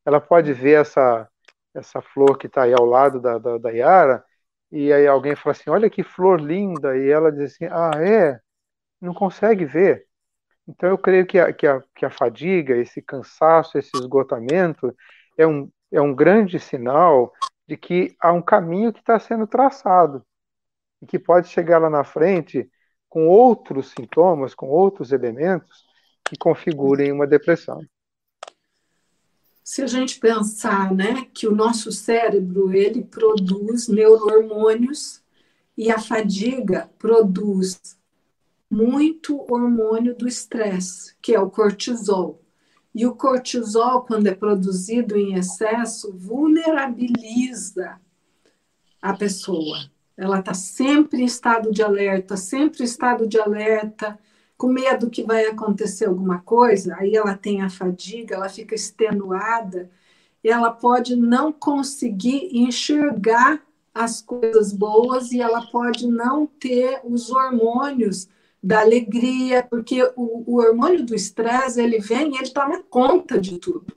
Ela 0.06 0.20
pode 0.20 0.52
ver 0.54 0.82
essa 0.82 1.30
essa 1.74 2.02
flor 2.02 2.38
que 2.38 2.48
está 2.48 2.64
aí 2.64 2.74
ao 2.74 2.86
lado 2.86 3.20
da, 3.20 3.38
da, 3.38 3.58
da 3.58 3.70
Yara 3.70 4.24
e 4.76 4.92
aí 4.92 5.08
alguém 5.08 5.38
fala 5.38 5.54
assim, 5.54 5.70
olha 5.70 5.90
que 5.90 6.04
flor 6.04 6.42
linda, 6.42 6.98
e 6.98 7.10
ela 7.10 7.32
diz 7.32 7.54
assim, 7.54 7.66
ah, 7.72 7.92
é? 7.98 8.42
Não 9.00 9.14
consegue 9.14 9.64
ver. 9.64 10.06
Então 10.68 10.90
eu 10.90 10.98
creio 10.98 11.26
que 11.26 11.40
a, 11.40 11.54
que 11.54 11.66
a, 11.66 11.82
que 11.96 12.06
a 12.06 12.10
fadiga, 12.10 12.76
esse 12.76 13.02
cansaço, 13.02 13.78
esse 13.78 13.92
esgotamento 13.96 14.94
é 15.38 15.48
um, 15.48 15.72
é 15.90 16.02
um 16.02 16.14
grande 16.14 16.60
sinal 16.60 17.32
de 17.66 17.78
que 17.78 18.18
há 18.20 18.34
um 18.34 18.42
caminho 18.42 18.92
que 18.92 19.00
está 19.00 19.18
sendo 19.18 19.48
traçado 19.48 20.26
e 21.02 21.06
que 21.06 21.18
pode 21.18 21.48
chegar 21.48 21.78
lá 21.78 21.90
na 21.90 22.04
frente 22.04 22.70
com 23.08 23.28
outros 23.30 23.92
sintomas, 23.92 24.54
com 24.54 24.68
outros 24.68 25.14
elementos 25.14 25.86
que 26.26 26.38
configurem 26.38 27.14
uma 27.14 27.26
depressão. 27.26 27.80
Se 29.68 29.82
a 29.82 29.88
gente 29.88 30.20
pensar, 30.20 30.94
né, 30.94 31.26
que 31.34 31.48
o 31.48 31.56
nosso 31.56 31.92
cérebro 31.92 32.72
ele 32.72 33.04
produz 33.04 33.88
neurohormônios 33.88 35.24
e 35.76 35.92
a 35.92 35.98
fadiga 35.98 36.88
produz 37.00 37.98
muito 38.70 39.44
hormônio 39.52 40.16
do 40.16 40.28
estresse, 40.28 41.16
que 41.20 41.34
é 41.34 41.40
o 41.40 41.50
cortisol. 41.50 42.44
E 42.94 43.08
o 43.08 43.16
cortisol, 43.16 44.04
quando 44.04 44.28
é 44.28 44.36
produzido 44.36 45.18
em 45.18 45.34
excesso, 45.34 46.14
vulnerabiliza 46.16 48.00
a 49.02 49.14
pessoa. 49.18 49.90
Ela 50.16 50.42
está 50.42 50.54
sempre 50.54 51.24
em 51.24 51.26
estado 51.26 51.72
de 51.72 51.82
alerta, 51.82 52.38
sempre 52.38 52.84
em 52.84 52.86
estado 52.86 53.28
de 53.28 53.40
alerta, 53.40 54.20
com 54.58 54.68
medo 54.68 55.10
que 55.10 55.24
vai 55.24 55.46
acontecer 55.46 56.06
alguma 56.06 56.40
coisa, 56.40 56.96
aí 56.98 57.16
ela 57.16 57.36
tem 57.36 57.62
a 57.62 57.70
fadiga, 57.70 58.36
ela 58.36 58.50
fica 58.50 58.76
extenuada, 58.76 59.90
e 60.44 60.50
ela 60.50 60.72
pode 60.72 61.16
não 61.16 61.52
conseguir 61.52 62.50
enxergar 62.54 63.62
as 63.94 64.22
coisas 64.22 64.72
boas 64.72 65.32
e 65.32 65.42
ela 65.42 65.66
pode 65.68 66.08
não 66.08 66.46
ter 66.46 67.00
os 67.04 67.32
hormônios 67.32 68.28
da 68.62 68.82
alegria, 68.82 69.64
porque 69.64 70.04
o, 70.16 70.44
o 70.46 70.58
hormônio 70.58 71.06
do 71.06 71.16
estresse 71.16 71.82
ele 71.82 72.00
vem 72.00 72.34
e 72.34 72.38
ele 72.38 72.50
toma 72.50 72.84
conta 72.84 73.40
de 73.40 73.58
tudo. 73.58 73.96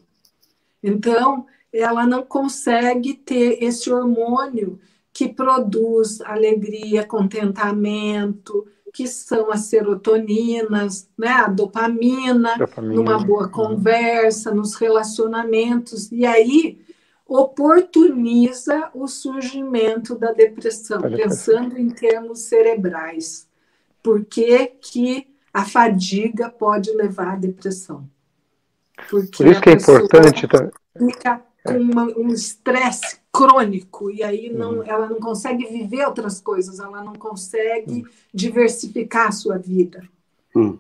Então, 0.83 1.47
ela 1.73 2.07
não 2.07 2.23
consegue 2.23 3.15
ter 3.15 3.63
esse 3.63 3.91
hormônio 3.91 4.79
que 5.13 5.29
produz 5.29 6.21
alegria, 6.21 7.05
contentamento, 7.05 8.67
que 8.93 9.07
são 9.07 9.51
as 9.51 9.61
serotoninas, 9.63 11.09
né, 11.17 11.29
a 11.29 11.49
dopamina, 11.49 12.57
dopamina. 12.57 12.95
numa 12.95 13.19
boa 13.19 13.45
uhum. 13.45 13.51
conversa, 13.51 14.55
nos 14.55 14.75
relacionamentos, 14.75 16.11
e 16.11 16.25
aí 16.27 16.81
oportuniza 17.27 18.91
o 18.95 19.07
surgimento 19.07 20.15
da 20.15 20.33
depressão, 20.33 21.03
pensando 21.03 21.77
em 21.79 21.91
termos 21.91 22.41
cerebrais 22.41 23.47
por 24.03 24.25
que, 24.25 24.67
que 24.81 25.27
a 25.53 25.65
fadiga 25.65 26.49
pode 26.49 26.91
levar 26.93 27.35
à 27.35 27.37
depressão. 27.37 28.09
Porque 29.11 29.37
por 29.37 29.47
isso 29.47 29.61
que 29.61 29.71
é 29.71 29.73
importante. 29.75 30.47
Fica 30.99 31.43
com 31.65 31.79
uma, 31.79 32.05
um 32.17 32.29
estresse 32.29 33.21
crônico 33.39 34.11
e 34.11 34.23
aí 34.25 34.51
não, 34.51 34.79
uhum. 34.79 34.83
ela 34.83 35.09
não 35.09 35.21
consegue 35.21 35.65
viver 35.67 36.05
outras 36.05 36.41
coisas, 36.41 36.81
ela 36.81 37.03
não 37.03 37.13
consegue 37.13 38.03
uhum. 38.03 38.09
diversificar 38.35 39.29
a 39.29 39.33
sua 39.33 39.57
vida. 39.57 40.03
Uhum. 40.57 40.79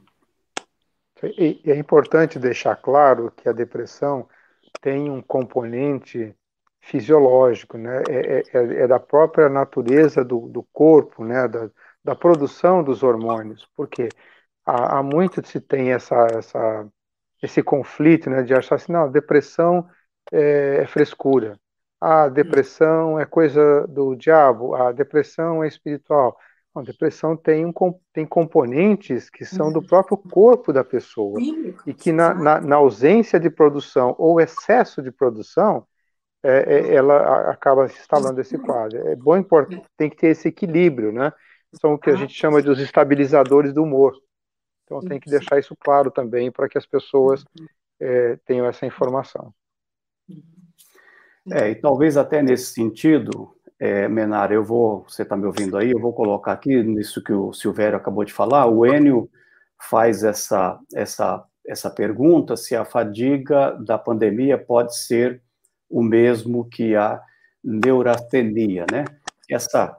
E, 1.22 1.60
e 1.64 1.70
é 1.70 1.76
importante 1.76 2.38
deixar 2.38 2.74
claro 2.74 3.32
que 3.36 3.48
a 3.48 3.52
depressão 3.52 4.28
tem 4.80 5.08
um 5.08 5.22
componente 5.22 6.34
fisiológico, 6.80 7.76
né? 7.76 8.02
É, 8.08 8.38
é, 8.38 8.82
é, 8.82 8.86
da 8.86 8.98
própria 8.98 9.48
natureza 9.48 10.24
do, 10.24 10.48
do 10.48 10.62
corpo, 10.72 11.24
né? 11.24 11.46
Da, 11.46 11.70
da 12.02 12.14
produção 12.16 12.82
dos 12.82 13.02
hormônios, 13.02 13.68
porque 13.76 14.08
há, 14.64 14.98
há 14.98 15.02
muito 15.02 15.46
se 15.46 15.60
tem 15.60 15.92
essa, 15.92 16.26
essa, 16.32 16.88
esse 17.42 17.62
conflito 17.62 18.30
né, 18.30 18.42
de 18.42 18.54
achar 18.54 18.76
assim, 18.76 18.92
não, 18.92 19.10
depressão 19.10 19.88
é, 20.32 20.82
é 20.82 20.86
frescura, 20.86 21.58
a 22.00 22.28
depressão 22.28 23.18
é 23.18 23.26
coisa 23.26 23.86
do 23.88 24.14
diabo, 24.14 24.74
a 24.74 24.92
depressão 24.92 25.64
é 25.64 25.68
espiritual. 25.68 26.36
A 26.74 26.82
depressão 26.82 27.36
tem, 27.36 27.66
um, 27.66 27.72
tem 28.12 28.24
componentes 28.24 29.28
que 29.28 29.44
são 29.44 29.72
do 29.72 29.82
próprio 29.82 30.16
corpo 30.16 30.72
da 30.72 30.84
pessoa 30.84 31.40
e 31.86 31.92
que 31.92 32.12
na, 32.12 32.32
na, 32.34 32.60
na 32.60 32.76
ausência 32.76 33.40
de 33.40 33.50
produção 33.50 34.14
ou 34.16 34.40
excesso 34.40 35.02
de 35.02 35.10
produção, 35.10 35.84
é, 36.40 36.76
é, 36.76 36.94
ela 36.94 37.50
acaba 37.50 37.88
se 37.88 37.98
instalando 37.98 38.40
esse 38.40 38.56
quadro. 38.58 39.08
É 39.08 39.16
bom, 39.16 39.42
tem 39.96 40.08
que 40.08 40.16
ter 40.16 40.28
esse 40.28 40.48
equilíbrio, 40.48 41.10
né? 41.10 41.32
são 41.74 41.94
o 41.94 41.98
que 41.98 42.10
a 42.10 42.16
gente 42.16 42.32
chama 42.32 42.62
de 42.62 42.70
os 42.70 42.78
estabilizadores 42.78 43.72
do 43.72 43.82
humor. 43.82 44.16
Então 44.84 45.00
tem 45.00 45.20
que 45.20 45.28
deixar 45.28 45.58
isso 45.58 45.76
claro 45.76 46.10
também 46.10 46.50
para 46.50 46.68
que 46.68 46.78
as 46.78 46.86
pessoas 46.86 47.44
é, 48.00 48.36
tenham 48.46 48.66
essa 48.66 48.86
informação. 48.86 49.52
É, 51.52 51.70
e 51.70 51.74
talvez 51.74 52.16
até 52.16 52.42
nesse 52.42 52.72
sentido, 52.72 53.54
é, 53.78 54.08
Menara, 54.08 54.52
eu 54.52 54.64
vou, 54.64 55.04
você 55.08 55.22
está 55.22 55.36
me 55.36 55.46
ouvindo 55.46 55.76
aí, 55.76 55.90
eu 55.90 56.00
vou 56.00 56.12
colocar 56.12 56.52
aqui 56.52 56.82
nisso 56.82 57.22
que 57.22 57.32
o 57.32 57.52
Silvério 57.52 57.96
acabou 57.96 58.24
de 58.24 58.32
falar, 58.32 58.66
o 58.66 58.84
Enio 58.84 59.30
faz 59.80 60.24
essa, 60.24 60.78
essa, 60.94 61.44
essa 61.66 61.90
pergunta 61.90 62.56
se 62.56 62.74
a 62.74 62.84
fadiga 62.84 63.72
da 63.72 63.96
pandemia 63.96 64.58
pode 64.58 64.96
ser 64.96 65.40
o 65.88 66.02
mesmo 66.02 66.68
que 66.68 66.96
a 66.96 67.20
neurastenia, 67.62 68.84
né? 68.90 69.04
Essa 69.48 69.96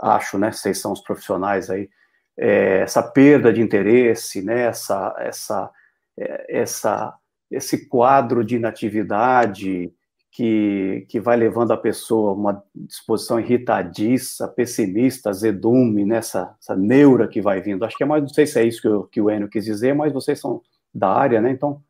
acho, 0.00 0.38
né? 0.38 0.52
Vocês 0.52 0.78
são 0.78 0.92
os 0.92 1.00
profissionais 1.00 1.70
aí, 1.70 1.88
é, 2.36 2.80
essa 2.80 3.02
perda 3.02 3.52
de 3.52 3.60
interesse, 3.60 4.42
né? 4.42 4.62
Essa, 4.62 5.14
essa, 5.18 5.70
é, 6.18 6.60
essa, 6.60 7.14
esse 7.50 7.88
quadro 7.88 8.44
de 8.44 8.56
inatividade 8.56 9.92
que, 10.36 11.06
que 11.08 11.18
vai 11.18 11.34
levando 11.34 11.70
a 11.70 11.78
pessoa 11.78 12.32
a 12.32 12.34
uma 12.34 12.62
disposição 12.74 13.40
irritadiça, 13.40 14.46
pessimista, 14.46 15.32
zedume, 15.32 16.04
nessa 16.04 16.54
né? 16.68 16.76
neura 16.76 17.26
que 17.26 17.40
vai 17.40 17.62
vindo. 17.62 17.86
Acho 17.86 17.96
que 17.96 18.02
é 18.02 18.06
mais, 18.06 18.22
não 18.22 18.28
sei 18.28 18.46
se 18.46 18.60
é 18.60 18.64
isso 18.66 18.82
que, 18.82 18.86
eu, 18.86 19.04
que 19.04 19.18
o 19.18 19.30
Enio 19.30 19.48
quis 19.48 19.64
dizer, 19.64 19.94
mas 19.94 20.12
vocês 20.12 20.38
são 20.38 20.60
da 20.94 21.08
área, 21.08 21.40
né? 21.40 21.50
Então, 21.52 21.70
o 21.70 21.82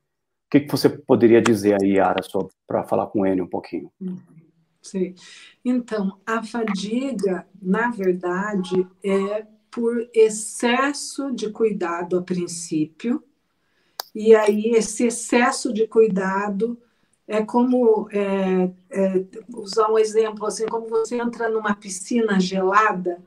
que, 0.49 0.61
que 0.61 0.71
você 0.71 0.89
poderia 0.89 1.43
dizer 1.43 1.77
aí, 1.83 1.97
Yara, 1.97 2.21
para 2.69 2.85
falar 2.85 3.09
com 3.09 3.23
o 3.23 3.27
Enio 3.27 3.47
um 3.47 3.49
pouquinho? 3.49 3.91
Sim. 4.81 5.17
Então, 5.65 6.17
a 6.25 6.41
fadiga, 6.45 7.49
na 7.61 7.91
verdade, 7.91 8.87
é 9.05 9.45
por 9.73 10.09
excesso 10.15 11.33
de 11.33 11.51
cuidado 11.51 12.17
a 12.17 12.23
princípio, 12.23 13.25
e 14.15 14.37
aí 14.37 14.71
esse 14.77 15.09
excesso 15.09 15.73
de 15.73 15.89
cuidado 15.89 16.81
é 17.27 17.43
como 17.43 18.09
é, 18.13 18.71
é, 18.91 19.25
usar 19.55 19.91
um 19.91 19.99
exemplo 19.99 20.47
assim, 20.47 20.67
como 20.67 20.89
você 20.89 21.17
entra 21.21 21.49
numa 21.49 21.75
piscina 21.75 22.39
gelada 22.39 23.19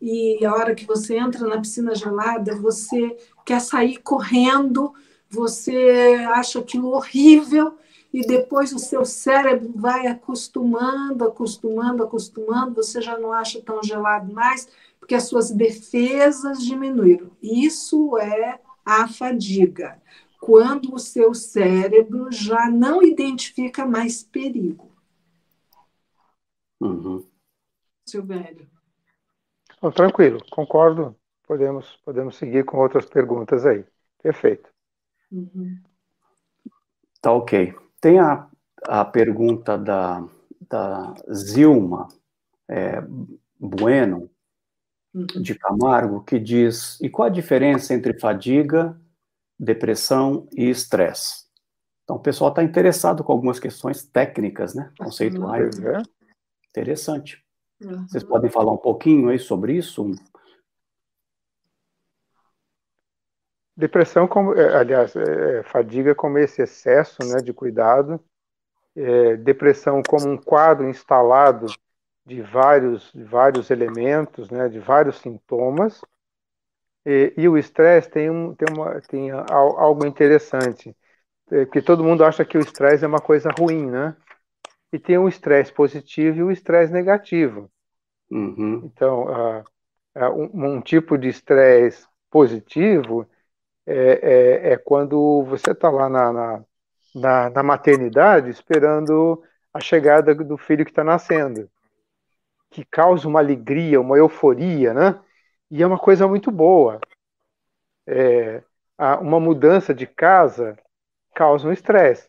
e 0.00 0.44
a 0.44 0.52
hora 0.52 0.74
que 0.74 0.84
você 0.84 1.16
entra 1.16 1.46
na 1.46 1.58
piscina 1.58 1.94
gelada 1.94 2.54
você 2.56 3.16
quer 3.44 3.60
sair 3.60 3.98
correndo, 3.98 4.92
você 5.30 6.26
acha 6.34 6.58
aquilo 6.58 6.92
horrível 6.92 7.78
e 8.12 8.26
depois 8.26 8.72
o 8.72 8.78
seu 8.78 9.04
cérebro 9.04 9.72
vai 9.74 10.06
acostumando, 10.06 11.24
acostumando, 11.24 12.02
acostumando, 12.02 12.74
você 12.74 13.00
já 13.00 13.18
não 13.18 13.32
acha 13.32 13.60
tão 13.60 13.82
gelado 13.82 14.32
mais, 14.32 14.68
porque 14.98 15.14
as 15.14 15.24
suas 15.24 15.50
defesas 15.50 16.64
diminuíram. 16.64 17.30
Isso 17.42 18.16
é 18.18 18.58
a 18.84 19.06
fadiga, 19.08 20.00
quando 20.46 20.94
o 20.94 20.98
seu 21.00 21.34
cérebro 21.34 22.30
já 22.30 22.70
não 22.70 23.02
identifica 23.02 23.84
mais 23.84 24.22
perigo. 24.22 24.92
Uhum. 26.80 27.26
Silvério. 28.08 28.70
Oh, 29.82 29.90
tranquilo, 29.90 30.38
concordo. 30.48 31.16
Podemos, 31.48 31.96
podemos 32.04 32.36
seguir 32.36 32.64
com 32.64 32.78
outras 32.78 33.06
perguntas 33.06 33.66
aí. 33.66 33.84
Perfeito. 34.22 34.70
Uhum. 35.32 35.80
Tá 37.20 37.32
ok. 37.32 37.74
Tem 38.00 38.20
a, 38.20 38.48
a 38.84 39.04
pergunta 39.04 39.76
da, 39.76 40.24
da 40.70 41.12
Zilma 41.28 42.06
é, 42.68 43.00
Bueno, 43.58 44.30
uhum. 45.12 45.26
de 45.26 45.56
Camargo, 45.56 46.22
que 46.22 46.38
diz: 46.38 47.00
e 47.00 47.10
qual 47.10 47.26
a 47.26 47.32
diferença 47.32 47.92
entre 47.92 48.16
fadiga, 48.20 48.96
depressão 49.58 50.48
e 50.56 50.68
estresse? 50.68 51.46
Então, 52.04 52.16
o 52.16 52.20
pessoal 52.20 52.50
está 52.50 52.62
interessado 52.62 53.24
com 53.24 53.32
algumas 53.32 53.58
questões 53.58 54.04
técnicas, 54.04 54.74
né? 54.74 54.92
Conceituais. 54.98 55.76
Uhum. 55.78 56.02
Interessante. 56.70 57.44
Uhum. 57.82 58.06
Vocês 58.06 58.22
podem 58.22 58.50
falar 58.50 58.72
um 58.72 58.78
pouquinho 58.78 59.28
aí 59.28 59.38
sobre 59.38 59.74
isso? 59.74 60.12
Depressão, 63.76 64.26
como, 64.26 64.54
é, 64.54 64.74
aliás, 64.74 65.14
é, 65.14 65.58
é, 65.58 65.62
fadiga 65.62 66.14
como 66.14 66.38
esse 66.38 66.62
excesso 66.62 67.18
né, 67.26 67.42
de 67.42 67.52
cuidado, 67.52 68.18
é, 68.96 69.36
depressão 69.36 70.02
como 70.02 70.28
um 70.28 70.38
quadro 70.38 70.88
instalado 70.88 71.66
de 72.24 72.40
vários, 72.40 73.12
de 73.12 73.22
vários 73.22 73.70
elementos, 73.70 74.48
né, 74.48 74.68
de 74.68 74.78
vários 74.78 75.18
sintomas. 75.18 76.00
E, 77.06 77.32
e 77.36 77.48
o 77.48 77.56
estresse 77.56 78.10
tem, 78.10 78.28
um, 78.28 78.52
tem, 78.54 78.66
uma, 78.76 79.00
tem 79.02 79.30
algo 79.30 80.04
interessante, 80.04 80.94
é, 81.50 81.64
porque 81.64 81.80
todo 81.80 82.02
mundo 82.02 82.24
acha 82.24 82.44
que 82.44 82.58
o 82.58 82.60
estresse 82.60 83.04
é 83.04 83.08
uma 83.08 83.20
coisa 83.20 83.48
ruim, 83.56 83.88
né? 83.88 84.16
E 84.92 84.98
tem 84.98 85.16
o 85.16 85.28
estresse 85.28 85.72
positivo 85.72 86.38
e 86.38 86.42
o 86.42 86.50
estresse 86.50 86.92
negativo. 86.92 87.70
Uhum. 88.30 88.82
Então, 88.84 89.26
um, 90.34 90.76
um, 90.76 90.80
tipo 90.80 91.16
de 91.16 91.28
estresse 91.28 92.06
positivo 92.30 93.28
é, 93.86 93.94
é, 93.94 94.72
é, 94.72 94.76
quando 94.76 95.44
você 95.44 95.70
está 95.70 95.88
lá 95.90 96.08
na, 96.08 96.32
na, 96.32 96.64
na, 97.14 97.50
na 97.50 97.62
maternidade 97.62 98.50
esperando 98.50 99.42
a 99.72 99.78
chegada 99.80 100.34
do 100.34 100.58
filho 100.58 100.84
que 100.84 100.90
está 100.90 101.04
nascendo 101.04 101.70
que 102.76 102.84
causa 102.84 103.26
uma 103.26 103.40
alegria, 103.40 104.00
uma 104.00 104.18
euforia, 104.18 104.92
né? 104.92 105.18
E 105.70 105.82
é 105.82 105.86
uma 105.86 105.98
coisa 105.98 106.26
muito 106.28 106.50
boa. 106.50 107.00
É, 108.06 108.62
uma 109.20 109.40
mudança 109.40 109.92
de 109.92 110.06
casa 110.06 110.76
causa 111.34 111.68
um 111.68 111.72
estresse, 111.72 112.28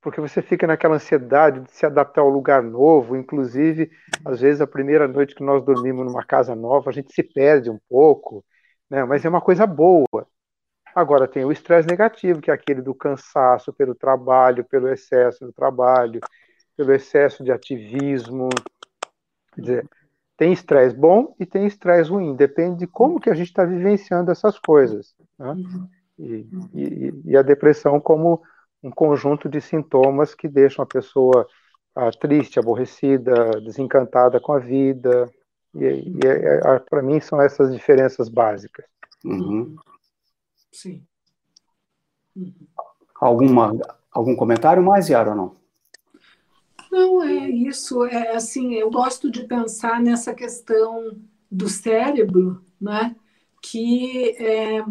porque 0.00 0.20
você 0.20 0.42
fica 0.42 0.66
naquela 0.66 0.96
ansiedade 0.96 1.60
de 1.60 1.70
se 1.72 1.86
adaptar 1.86 2.22
ao 2.22 2.28
lugar 2.28 2.62
novo, 2.62 3.16
inclusive, 3.16 3.90
às 4.24 4.40
vezes, 4.40 4.60
a 4.60 4.66
primeira 4.66 5.06
noite 5.06 5.34
que 5.34 5.42
nós 5.42 5.64
dormimos 5.64 6.06
numa 6.06 6.24
casa 6.24 6.54
nova, 6.54 6.90
a 6.90 6.92
gente 6.92 7.12
se 7.12 7.22
perde 7.22 7.70
um 7.70 7.78
pouco, 7.88 8.44
né? 8.90 9.04
mas 9.04 9.24
é 9.24 9.28
uma 9.28 9.40
coisa 9.40 9.66
boa. 9.66 10.26
Agora, 10.94 11.28
tem 11.28 11.44
o 11.44 11.52
estresse 11.52 11.88
negativo, 11.88 12.40
que 12.40 12.50
é 12.50 12.54
aquele 12.54 12.82
do 12.82 12.94
cansaço 12.94 13.72
pelo 13.72 13.94
trabalho, 13.94 14.64
pelo 14.64 14.88
excesso 14.88 15.44
do 15.44 15.52
trabalho, 15.52 16.20
pelo 16.76 16.92
excesso 16.92 17.44
de 17.44 17.52
ativismo, 17.52 18.48
Quer 19.58 19.60
dizer, 19.60 19.88
tem 20.38 20.52
estresse 20.52 20.96
bom 20.96 21.34
e 21.38 21.44
tem 21.44 21.66
estresse 21.66 22.08
ruim, 22.08 22.36
depende 22.36 22.78
de 22.78 22.86
como 22.86 23.20
que 23.20 23.28
a 23.28 23.34
gente 23.34 23.48
está 23.48 23.64
vivenciando 23.64 24.30
essas 24.30 24.56
coisas. 24.56 25.12
Né? 25.36 25.56
E, 26.16 26.46
e, 26.72 27.22
e, 27.24 27.36
a 27.36 27.42
depressão 27.42 28.00
como 28.00 28.40
um 28.80 28.90
conjunto 28.90 29.48
de 29.48 29.60
sintomas 29.60 30.36
que 30.36 30.48
deixam 30.48 30.84
a 30.84 30.86
pessoa 30.86 31.46
ah, 31.94 32.10
triste, 32.12 32.58
aborrecida, 32.58 33.60
desencantada 33.60 34.38
com 34.40 34.52
a 34.52 34.60
vida. 34.60 35.28
E, 35.74 35.84
e 35.84 36.20
é, 36.24 36.60
é, 36.64 36.78
para 36.78 37.02
mim 37.02 37.18
são 37.20 37.42
essas 37.42 37.72
diferenças 37.72 38.28
básicas. 38.28 38.86
Uhum. 39.24 39.74
Sim. 40.70 41.04
Alguma, 43.20 43.76
algum 44.12 44.36
comentário 44.36 44.84
mais, 44.84 45.08
Yara, 45.08 45.30
ou 45.30 45.36
não? 45.36 45.56
Não, 46.90 47.22
é 47.22 47.48
isso. 47.48 48.04
É 48.04 48.34
assim, 48.34 48.74
eu 48.74 48.90
gosto 48.90 49.30
de 49.30 49.44
pensar 49.44 50.00
nessa 50.00 50.34
questão 50.34 51.16
do 51.50 51.68
cérebro, 51.68 52.64
né? 52.80 53.14
Que 53.62 54.30
é, 54.38 54.84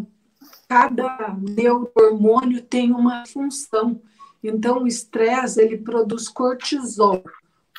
cada 0.68 1.36
neurohormônio 1.40 2.62
tem 2.62 2.92
uma 2.92 3.26
função. 3.26 4.00
Então, 4.42 4.82
o 4.82 4.86
estresse 4.86 5.60
ele 5.60 5.78
produz 5.78 6.28
cortisol. 6.28 7.24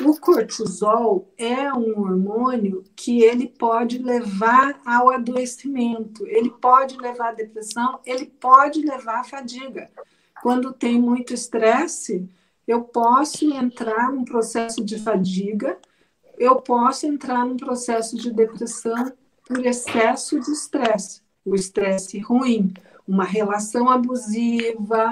O 0.02 0.18
cortisol 0.18 1.30
é 1.38 1.74
um 1.74 2.00
hormônio 2.00 2.86
que 2.96 3.22
ele 3.22 3.48
pode 3.48 3.98
levar 3.98 4.80
ao 4.86 5.10
adoecimento, 5.10 6.26
ele 6.26 6.50
pode 6.50 6.98
levar 6.98 7.30
à 7.30 7.34
depressão, 7.34 8.00
ele 8.06 8.26
pode 8.26 8.82
levar 8.82 9.20
à 9.20 9.24
fadiga. 9.26 9.90
Quando 10.42 10.72
tem 10.72 11.00
muito 11.00 11.34
estresse, 11.34 12.30
eu 12.70 12.84
posso 12.84 13.52
entrar 13.52 14.12
num 14.12 14.24
processo 14.24 14.86
de 14.86 15.00
fadiga, 15.00 15.76
eu 16.38 16.58
posso 16.58 17.08
entrar 17.08 17.44
num 17.44 17.58
processo 17.58 18.16
de 18.16 18.32
depressão 18.32 19.12
por 19.44 19.66
excesso 19.66 20.40
de 20.40 20.52
estresse, 20.52 21.24
o 21.44 21.56
estresse 21.56 22.20
ruim, 22.20 22.72
uma 23.08 23.24
relação 23.24 23.90
abusiva, 23.90 25.10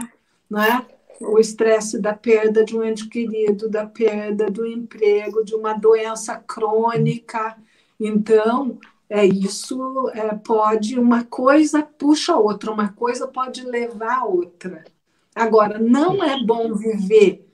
né? 0.48 0.86
o 1.20 1.40
estresse 1.40 2.00
da 2.00 2.14
perda 2.14 2.64
de 2.64 2.78
um 2.78 2.84
ente 2.84 3.10
querido, 3.10 3.68
da 3.68 3.88
perda 3.88 4.52
do 4.52 4.64
emprego, 4.64 5.44
de 5.44 5.56
uma 5.56 5.74
doença 5.74 6.36
crônica. 6.36 7.58
Então, 8.00 8.78
é 9.10 9.26
isso 9.26 10.12
é, 10.14 10.36
pode 10.36 11.00
uma 11.00 11.24
coisa 11.24 11.82
puxa 11.82 12.34
a 12.34 12.38
outra, 12.38 12.72
uma 12.72 12.90
coisa 12.90 13.28
pode 13.28 13.64
levar 13.64 14.20
a 14.20 14.26
outra. 14.26 14.86
Agora, 15.34 15.80
não 15.80 16.24
é 16.24 16.44
bom 16.44 16.76
viver 16.76 17.47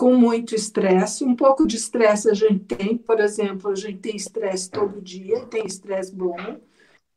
com 0.00 0.16
muito 0.16 0.54
estresse. 0.54 1.24
Um 1.24 1.36
pouco 1.36 1.66
de 1.66 1.76
estresse 1.76 2.30
a 2.30 2.32
gente 2.32 2.60
tem, 2.60 2.96
por 2.96 3.20
exemplo, 3.20 3.70
a 3.70 3.74
gente 3.74 3.98
tem 3.98 4.16
estresse 4.16 4.70
todo 4.70 4.98
dia, 4.98 5.44
tem 5.44 5.66
estresse 5.66 6.14
bom, 6.14 6.38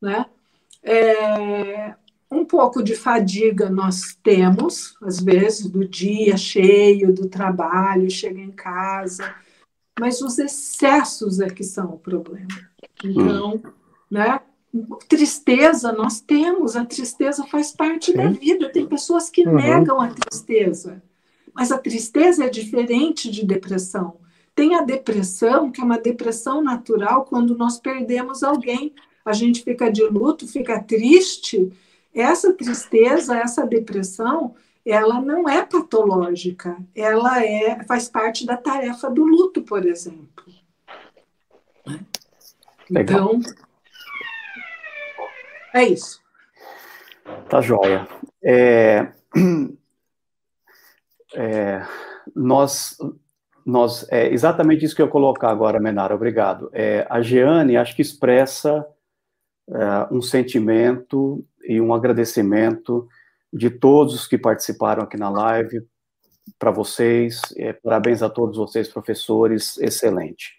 né? 0.02 0.26
É, 0.84 1.96
um 2.30 2.44
pouco 2.44 2.84
de 2.84 2.94
fadiga 2.94 3.70
nós 3.70 4.18
temos, 4.22 4.98
às 5.02 5.22
vezes, 5.22 5.70
do 5.70 5.88
dia 5.88 6.36
cheio, 6.36 7.14
do 7.14 7.30
trabalho, 7.30 8.12
chega 8.12 8.42
em 8.42 8.52
casa, 8.52 9.34
mas 9.98 10.22
os 10.22 10.38
excessos 10.38 11.40
é 11.40 11.50
que 11.50 11.64
são 11.64 11.94
o 11.94 11.98
problema. 11.98 12.50
Então, 13.02 13.62
hum. 13.64 13.72
né? 14.12 14.42
Tristeza 15.08 15.94
nós 15.94 16.20
temos, 16.20 16.76
a 16.76 16.84
tristeza 16.84 17.46
faz 17.46 17.72
parte 17.72 18.12
Sim. 18.12 18.18
da 18.18 18.28
vida. 18.28 18.70
Tem 18.70 18.86
pessoas 18.86 19.30
que 19.30 19.48
uhum. 19.48 19.56
negam 19.56 20.02
a 20.02 20.10
tristeza. 20.10 21.02
Mas 21.54 21.72
a 21.72 21.78
tristeza 21.78 22.46
é 22.46 22.50
diferente 22.50 23.30
de 23.30 23.46
depressão. 23.46 24.18
Tem 24.56 24.76
a 24.76 24.82
depressão, 24.82 25.72
que 25.72 25.82
é 25.82 25.84
uma 25.84 25.98
depressão 25.98 26.64
natural, 26.64 27.26
quando 27.26 27.58
nós 27.58 27.80
perdemos 27.80 28.44
alguém. 28.44 28.94
A 29.26 29.34
gente 29.34 29.64
fica 29.64 29.92
de 29.92 30.04
luto, 30.04 30.48
fica 30.48 30.82
triste. 30.82 31.72
Essa 32.14 32.54
tristeza, 32.54 33.38
essa 33.38 33.66
depressão, 33.66 34.56
ela 34.86 35.22
não 35.22 35.48
é 35.48 35.66
patológica. 35.66 36.78
Ela 36.96 37.44
é 37.44 37.84
faz 37.84 38.08
parte 38.10 38.46
da 38.46 38.58
tarefa 38.58 39.10
do 39.10 39.24
luto, 39.24 39.64
por 39.64 39.86
exemplo. 39.86 40.44
Então, 42.90 43.40
é 45.74 45.86
isso. 45.86 46.22
Tá 47.50 47.62
joia. 47.62 48.08
É... 48.44 49.12
É, 51.36 51.86
nós, 52.36 52.98
nós, 53.66 54.06
é 54.10 54.32
exatamente 54.32 54.86
isso 54.86 54.96
que 54.96 55.02
eu 55.02 55.08
colocar 55.08 55.50
agora, 55.50 55.80
Menara, 55.80 56.16
obrigado. 56.16 56.70
É, 56.74 57.06
a 57.10 57.22
Jeane, 57.22 57.78
acho 57.78 57.96
que 57.96 58.02
expressa 58.02 58.86
é, 59.70 60.14
um 60.14 60.22
sentimento 60.22 61.46
e 61.64 61.80
um 61.80 61.94
agradecimento 61.94 63.08
de 63.52 63.70
todos 63.70 64.14
os 64.14 64.28
que 64.28 64.38
participaram 64.38 65.04
aqui 65.04 65.18
na 65.18 65.30
live, 65.30 65.86
para 66.60 66.72
vocês, 66.72 67.42
é, 67.58 67.74
parabéns 67.74 68.22
a 68.22 68.30
todos 68.30 68.58
vocês, 68.58 68.88
professores, 68.88 69.78
excelente. 69.78 70.54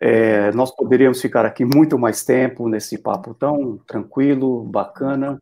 É, 0.00 0.52
nós 0.52 0.74
poderíamos 0.74 1.20
ficar 1.20 1.44
aqui 1.44 1.64
muito 1.64 1.98
mais 1.98 2.24
tempo 2.24 2.68
nesse 2.68 2.98
papo 2.98 3.34
tão 3.34 3.78
tranquilo, 3.78 4.64
bacana, 4.64 5.40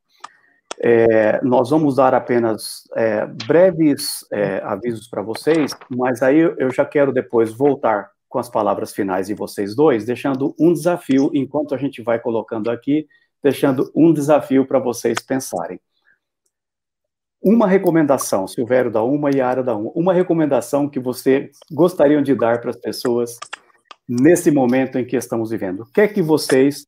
é, 0.78 1.40
nós 1.42 1.70
vamos 1.70 1.96
dar 1.96 2.14
apenas 2.14 2.82
é, 2.94 3.26
breves 3.46 4.26
é, 4.30 4.60
avisos 4.62 5.08
para 5.08 5.22
vocês, 5.22 5.72
mas 5.88 6.22
aí 6.22 6.38
eu 6.38 6.70
já 6.70 6.84
quero 6.84 7.12
depois 7.12 7.52
voltar 7.52 8.10
com 8.28 8.38
as 8.38 8.48
palavras 8.48 8.92
finais 8.92 9.28
de 9.28 9.34
vocês 9.34 9.74
dois, 9.74 10.04
deixando 10.04 10.54
um 10.58 10.72
desafio, 10.72 11.30
enquanto 11.32 11.74
a 11.74 11.78
gente 11.78 12.02
vai 12.02 12.18
colocando 12.18 12.70
aqui, 12.70 13.06
deixando 13.42 13.90
um 13.94 14.12
desafio 14.12 14.66
para 14.66 14.78
vocês 14.78 15.18
pensarem. 15.20 15.80
Uma 17.40 17.66
recomendação, 17.66 18.46
Silvério 18.46 18.90
da 18.90 19.02
Uma 19.02 19.30
e 19.30 19.40
Ara 19.40 19.62
da 19.62 19.74
Uma, 19.76 19.92
uma 19.94 20.12
recomendação 20.12 20.88
que 20.88 20.98
você 20.98 21.50
gostariam 21.70 22.20
de 22.20 22.34
dar 22.34 22.60
para 22.60 22.70
as 22.70 22.76
pessoas 22.76 23.38
nesse 24.08 24.50
momento 24.50 24.98
em 24.98 25.04
que 25.04 25.16
estamos 25.16 25.50
vivendo. 25.50 25.80
O 25.80 25.86
que 25.86 26.00
é 26.00 26.08
que 26.08 26.20
vocês 26.20 26.86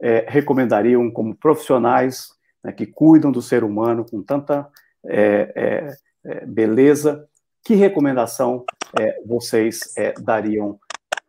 é, 0.00 0.26
recomendariam 0.28 1.10
como 1.10 1.36
profissionais 1.36 2.28
né, 2.62 2.72
que 2.72 2.86
cuidam 2.86 3.32
do 3.32 3.42
ser 3.42 3.64
humano 3.64 4.04
com 4.08 4.22
tanta 4.22 4.68
é, 5.04 5.52
é, 5.54 5.96
é 6.24 6.46
beleza. 6.46 7.26
Que 7.64 7.74
recomendação 7.74 8.64
é, 8.98 9.20
vocês 9.24 9.96
é, 9.96 10.12
dariam 10.20 10.78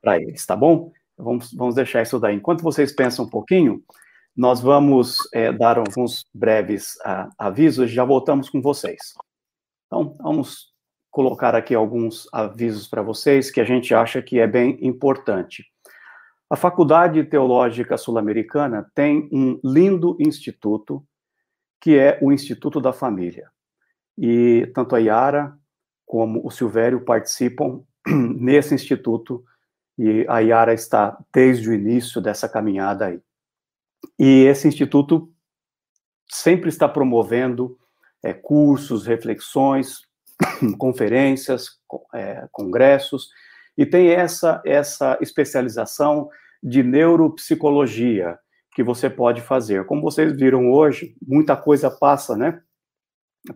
para 0.01 0.19
eles, 0.19 0.45
tá 0.45 0.55
bom? 0.55 0.91
Vamos, 1.17 1.53
vamos 1.53 1.75
deixar 1.75 2.01
isso 2.01 2.19
daí. 2.19 2.35
Enquanto 2.35 2.63
vocês 2.63 2.91
pensam 2.91 3.25
um 3.25 3.29
pouquinho, 3.29 3.83
nós 4.35 4.59
vamos 4.59 5.17
dar 5.59 5.77
alguns 5.77 6.25
breves 6.33 6.95
uh, 7.05 7.29
avisos 7.37 7.87
e 7.87 7.93
já 7.93 8.03
voltamos 8.03 8.49
com 8.49 8.59
vocês. 8.59 9.13
Então, 9.85 10.17
vamos 10.19 10.73
colocar 11.11 11.53
aqui 11.53 11.75
alguns 11.75 12.27
avisos 12.33 12.87
para 12.87 13.03
vocês 13.03 13.51
que 13.51 13.61
a 13.61 13.63
gente 13.63 13.93
acha 13.93 14.23
que 14.23 14.39
é 14.39 14.47
bem 14.47 14.79
importante. 14.81 15.63
A 16.49 16.55
Faculdade 16.55 17.23
Teológica 17.23 17.97
Sul-Americana 17.97 18.91
tem 18.95 19.29
um 19.31 19.59
lindo 19.63 20.17
instituto 20.19 21.05
que 21.83 21.99
é 21.99 22.17
o 22.21 22.31
Instituto 22.31 22.79
da 22.79 22.93
Família. 22.93 23.51
E 24.17 24.71
tanto 24.73 24.95
a 24.95 24.99
Yara 24.99 25.53
como 26.05 26.39
o 26.47 26.49
Silvério 26.49 27.03
participam 27.03 27.83
nesse 28.07 28.73
instituto 28.73 29.43
e 29.99 30.25
a 30.29 30.39
Yara 30.39 30.73
está 30.73 31.17
desde 31.33 31.69
o 31.69 31.73
início 31.73 32.21
dessa 32.21 32.47
caminhada 32.47 33.07
aí. 33.07 33.19
E 34.17 34.45
esse 34.45 34.65
instituto 34.65 35.29
sempre 36.31 36.69
está 36.69 36.87
promovendo 36.87 37.77
é, 38.23 38.31
cursos, 38.31 39.05
reflexões, 39.05 40.03
conferências, 40.79 41.81
é, 42.13 42.47
congressos, 42.49 43.27
e 43.77 43.85
tem 43.85 44.07
essa, 44.07 44.61
essa 44.65 45.17
especialização 45.19 46.29
de 46.63 46.81
neuropsicologia 46.81 48.39
que 48.73 48.83
você 48.83 49.09
pode 49.09 49.41
fazer. 49.41 49.85
Como 49.85 50.01
vocês 50.01 50.35
viram 50.35 50.71
hoje, 50.71 51.15
muita 51.25 51.55
coisa 51.55 51.91
passa, 51.91 52.35
né, 52.35 52.61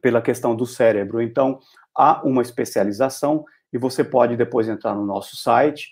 pela 0.01 0.21
questão 0.21 0.55
do 0.55 0.65
cérebro. 0.65 1.21
Então, 1.21 1.59
há 1.95 2.21
uma 2.23 2.41
especialização 2.41 3.45
e 3.71 3.77
você 3.77 4.03
pode 4.03 4.37
depois 4.37 4.67
entrar 4.67 4.93
no 4.95 5.05
nosso 5.05 5.35
site 5.35 5.91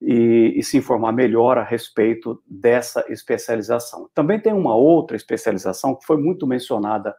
e, 0.00 0.54
e, 0.56 0.62
se 0.62 0.76
informar 0.76 1.12
melhor 1.12 1.56
a 1.56 1.64
respeito 1.64 2.42
dessa 2.46 3.04
especialização. 3.08 4.10
Também 4.14 4.40
tem 4.40 4.52
uma 4.52 4.74
outra 4.74 5.16
especialização 5.16 5.94
que 5.94 6.04
foi 6.04 6.18
muito 6.18 6.46
mencionada 6.46 7.14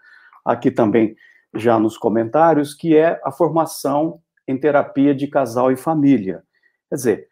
aqui 0.46 0.70
também 0.70 1.16
já 1.56 1.80
nos 1.80 1.98
comentários, 1.98 2.74
que 2.74 2.96
é 2.96 3.20
a 3.24 3.32
formação 3.32 4.22
em 4.48 4.58
terapia 4.58 5.16
de 5.16 5.28
casal 5.28 5.72
e 5.72 5.78
família. 5.78 6.44
Quer 6.90 6.96
dizer, 6.96 7.28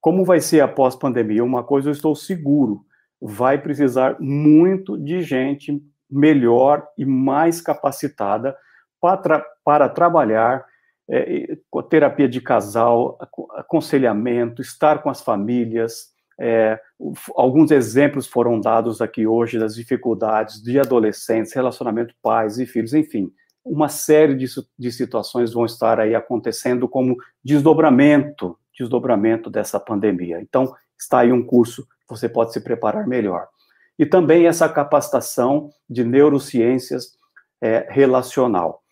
como 0.00 0.24
vai 0.24 0.40
ser 0.40 0.60
após 0.60 0.96
pandemia? 0.96 1.44
Uma 1.44 1.62
coisa 1.62 1.88
eu 1.88 1.92
estou 1.92 2.14
seguro, 2.14 2.84
vai 3.22 3.56
precisar 3.58 4.16
muito 4.18 4.98
de 4.98 5.22
gente 5.22 5.80
melhor 6.10 6.86
e 6.98 7.04
mais 7.04 7.60
capacitada 7.60 8.56
para, 9.00 9.16
tra 9.16 9.46
para 9.64 9.88
trabalhar 9.88 10.64
é, 11.08 11.56
terapia 11.88 12.28
de 12.28 12.40
casal, 12.40 13.18
aconselhamento, 13.56 14.60
estar 14.60 15.02
com 15.02 15.10
as 15.10 15.22
famílias. 15.22 16.12
É, 16.40 16.80
alguns 17.36 17.70
exemplos 17.70 18.26
foram 18.26 18.60
dados 18.60 19.00
aqui 19.00 19.26
hoje 19.26 19.58
das 19.58 19.74
dificuldades 19.74 20.62
de 20.62 20.78
adolescentes, 20.78 21.52
relacionamento 21.52 22.14
pais 22.22 22.58
e 22.58 22.66
filhos, 22.66 22.94
enfim, 22.94 23.30
uma 23.64 23.88
série 23.88 24.34
de, 24.34 24.46
de 24.76 24.90
situações 24.90 25.52
vão 25.52 25.64
estar 25.64 26.00
aí 26.00 26.14
acontecendo 26.14 26.88
como 26.88 27.16
desdobramento 27.44 28.58
desdobramento 28.78 29.50
dessa 29.50 29.78
pandemia. 29.78 30.40
Então, 30.40 30.74
está 30.98 31.20
aí 31.20 31.32
um 31.32 31.44
curso 31.44 31.86
você 32.12 32.28
pode 32.28 32.52
se 32.52 32.60
preparar 32.60 33.06
melhor. 33.06 33.48
E 33.98 34.06
também 34.06 34.46
essa 34.46 34.68
capacitação 34.68 35.70
de 35.88 36.04
neurociências 36.04 37.16
é, 37.60 37.86
relacional. 37.90 38.82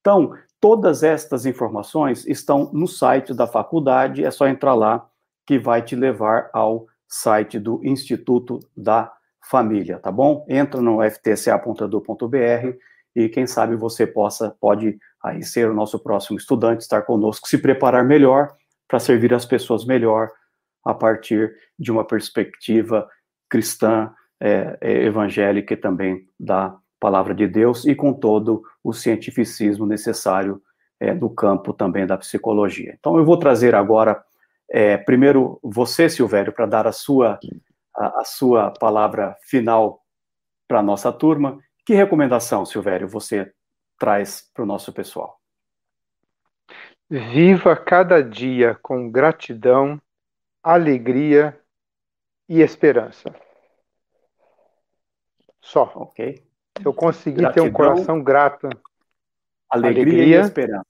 Então, 0.00 0.32
todas 0.60 1.02
estas 1.02 1.46
informações 1.46 2.26
estão 2.26 2.70
no 2.72 2.86
site 2.86 3.34
da 3.34 3.46
faculdade, 3.46 4.24
é 4.24 4.30
só 4.30 4.46
entrar 4.48 4.74
lá 4.74 5.08
que 5.46 5.58
vai 5.58 5.82
te 5.82 5.96
levar 5.96 6.50
ao 6.52 6.86
a 20.84 20.94
partir 20.94 21.54
de 21.78 21.90
uma 21.90 22.04
perspectiva 22.04 23.08
cristã, 23.48 24.12
é, 24.40 24.78
é, 24.80 24.92
evangélica 25.04 25.74
e 25.74 25.76
também 25.76 26.28
da 26.38 26.76
palavra 27.00 27.34
de 27.34 27.46
Deus 27.46 27.84
e 27.84 27.94
com 27.94 28.12
todo 28.12 28.62
o 28.82 28.92
cientificismo 28.92 29.86
necessário 29.86 30.62
é, 31.00 31.14
do 31.14 31.28
campo 31.30 31.72
também 31.72 32.06
da 32.06 32.16
psicologia. 32.16 32.94
Então, 32.98 33.16
eu 33.16 33.24
vou 33.24 33.38
trazer 33.38 33.74
agora, 33.74 34.22
é, 34.70 34.96
primeiro, 34.96 35.58
você, 35.62 36.08
Silvério, 36.08 36.52
para 36.52 36.66
dar 36.66 36.86
a 36.86 36.92
sua, 36.92 37.38
a, 37.96 38.20
a 38.20 38.24
sua 38.24 38.70
palavra 38.70 39.36
final 39.42 40.02
para 40.66 40.80
a 40.80 40.82
nossa 40.82 41.12
turma. 41.12 41.58
Que 41.84 41.94
recomendação, 41.94 42.64
Silvério, 42.64 43.08
você 43.08 43.50
traz 43.98 44.48
para 44.54 44.62
o 44.62 44.66
nosso 44.66 44.92
pessoal? 44.92 45.38
Viva 47.10 47.74
cada 47.74 48.22
dia 48.22 48.78
com 48.82 49.10
gratidão, 49.10 50.00
alegria 50.62 51.58
e 52.48 52.60
esperança. 52.60 53.34
Só. 55.60 55.92
Ok. 55.94 56.42
Se 56.78 56.86
eu 56.86 56.94
conseguir 56.94 57.40
gratidão, 57.40 57.64
ter 57.64 57.70
um 57.70 57.72
coração 57.72 58.22
grato, 58.22 58.68
alegria, 59.68 60.02
alegria 60.02 60.36
e 60.36 60.40
esperança. 60.40 60.86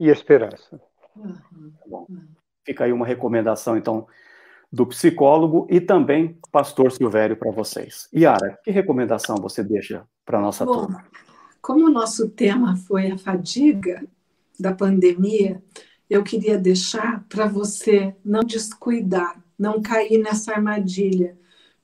E 0.00 0.08
esperança. 0.08 0.78
Tá 0.78 1.84
bom. 1.86 2.06
Fica 2.64 2.84
aí 2.84 2.92
uma 2.92 3.06
recomendação, 3.06 3.76
então, 3.76 4.06
do 4.70 4.86
psicólogo 4.86 5.66
e 5.70 5.80
também 5.80 6.38
pastor 6.52 6.92
Silvério 6.92 7.36
para 7.36 7.50
vocês. 7.50 8.08
Yara, 8.14 8.58
que 8.62 8.70
recomendação 8.70 9.36
você 9.36 9.62
deixa 9.62 10.06
para 10.24 10.38
a 10.38 10.42
nossa 10.42 10.64
Bom, 10.64 10.86
turma? 10.86 11.06
Como 11.60 11.86
o 11.86 11.90
nosso 11.90 12.30
tema 12.30 12.76
foi 12.76 13.10
a 13.10 13.18
fadiga, 13.18 14.02
da 14.58 14.74
pandemia, 14.74 15.62
eu 16.08 16.22
queria 16.22 16.56
deixar 16.56 17.24
para 17.28 17.46
você 17.46 18.14
não 18.24 18.40
descuidar, 18.40 19.42
não 19.58 19.82
cair 19.82 20.18
nessa 20.18 20.52
armadilha, 20.52 21.36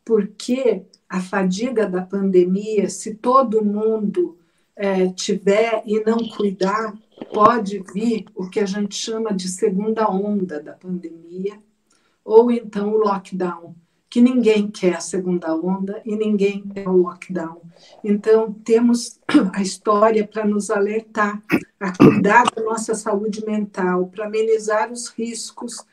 porque 0.05 0.84
a 1.09 1.20
fadiga 1.20 1.86
da 1.88 2.02
pandemia, 2.02 2.88
se 2.88 3.14
todo 3.14 3.64
mundo 3.64 4.38
é, 4.76 5.09
tiver 5.09 5.82
e 5.86 6.01
não 6.05 6.18
cuidar, 6.28 6.94
pode 7.32 7.78
vir 7.92 8.24
o 8.34 8.48
que 8.48 8.60
a 8.60 8.66
gente 8.66 8.94
chama 8.94 9.32
de 9.32 9.48
segunda 9.48 10.10
onda 10.10 10.60
da 10.60 10.72
pandemia, 10.72 11.59
ou 12.24 12.51
então 12.51 12.92
o 12.92 12.96
lockdown, 12.96 13.74
que 14.15 14.20
ninguém 14.20 14.70
quer 14.70 14.95
a 14.95 15.01
segunda 15.01 15.53
onda 15.57 16.01
e 16.05 16.15
ninguém 16.15 16.62
quer 16.69 16.89
o 16.89 16.99
lockdown. 16.99 17.61
Então, 18.05 18.53
temos 18.53 19.19
a 19.53 19.61
história 19.61 20.24
para 20.24 20.47
nos 20.47 20.70
alertar 20.70 21.43
a 21.81 21.97
cuidar 21.97 22.45
da 22.55 22.62
nossa 22.62 22.95
saúde 22.95 23.45
mental, 23.45 24.07
para 24.07 24.27
amenizar 24.27 24.93
os 24.93 25.09
riscos 25.09 25.85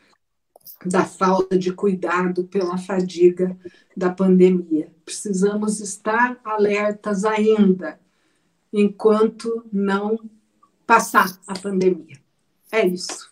da 0.86 1.04
falta 1.04 1.58
de 1.58 1.74
cuidado 1.74 2.44
pela 2.44 2.78
fadiga 2.78 3.58
da 3.98 4.12
pandemia. 4.12 4.94
Precisamos 5.04 5.80
estar 5.80 6.40
alertas 6.44 7.26
ainda, 7.26 8.00
enquanto 8.72 9.66
não 9.74 10.30
passar 10.86 11.40
a 11.48 11.58
pandemia. 11.58 12.20
É 12.72 12.86
isso. 12.86 13.32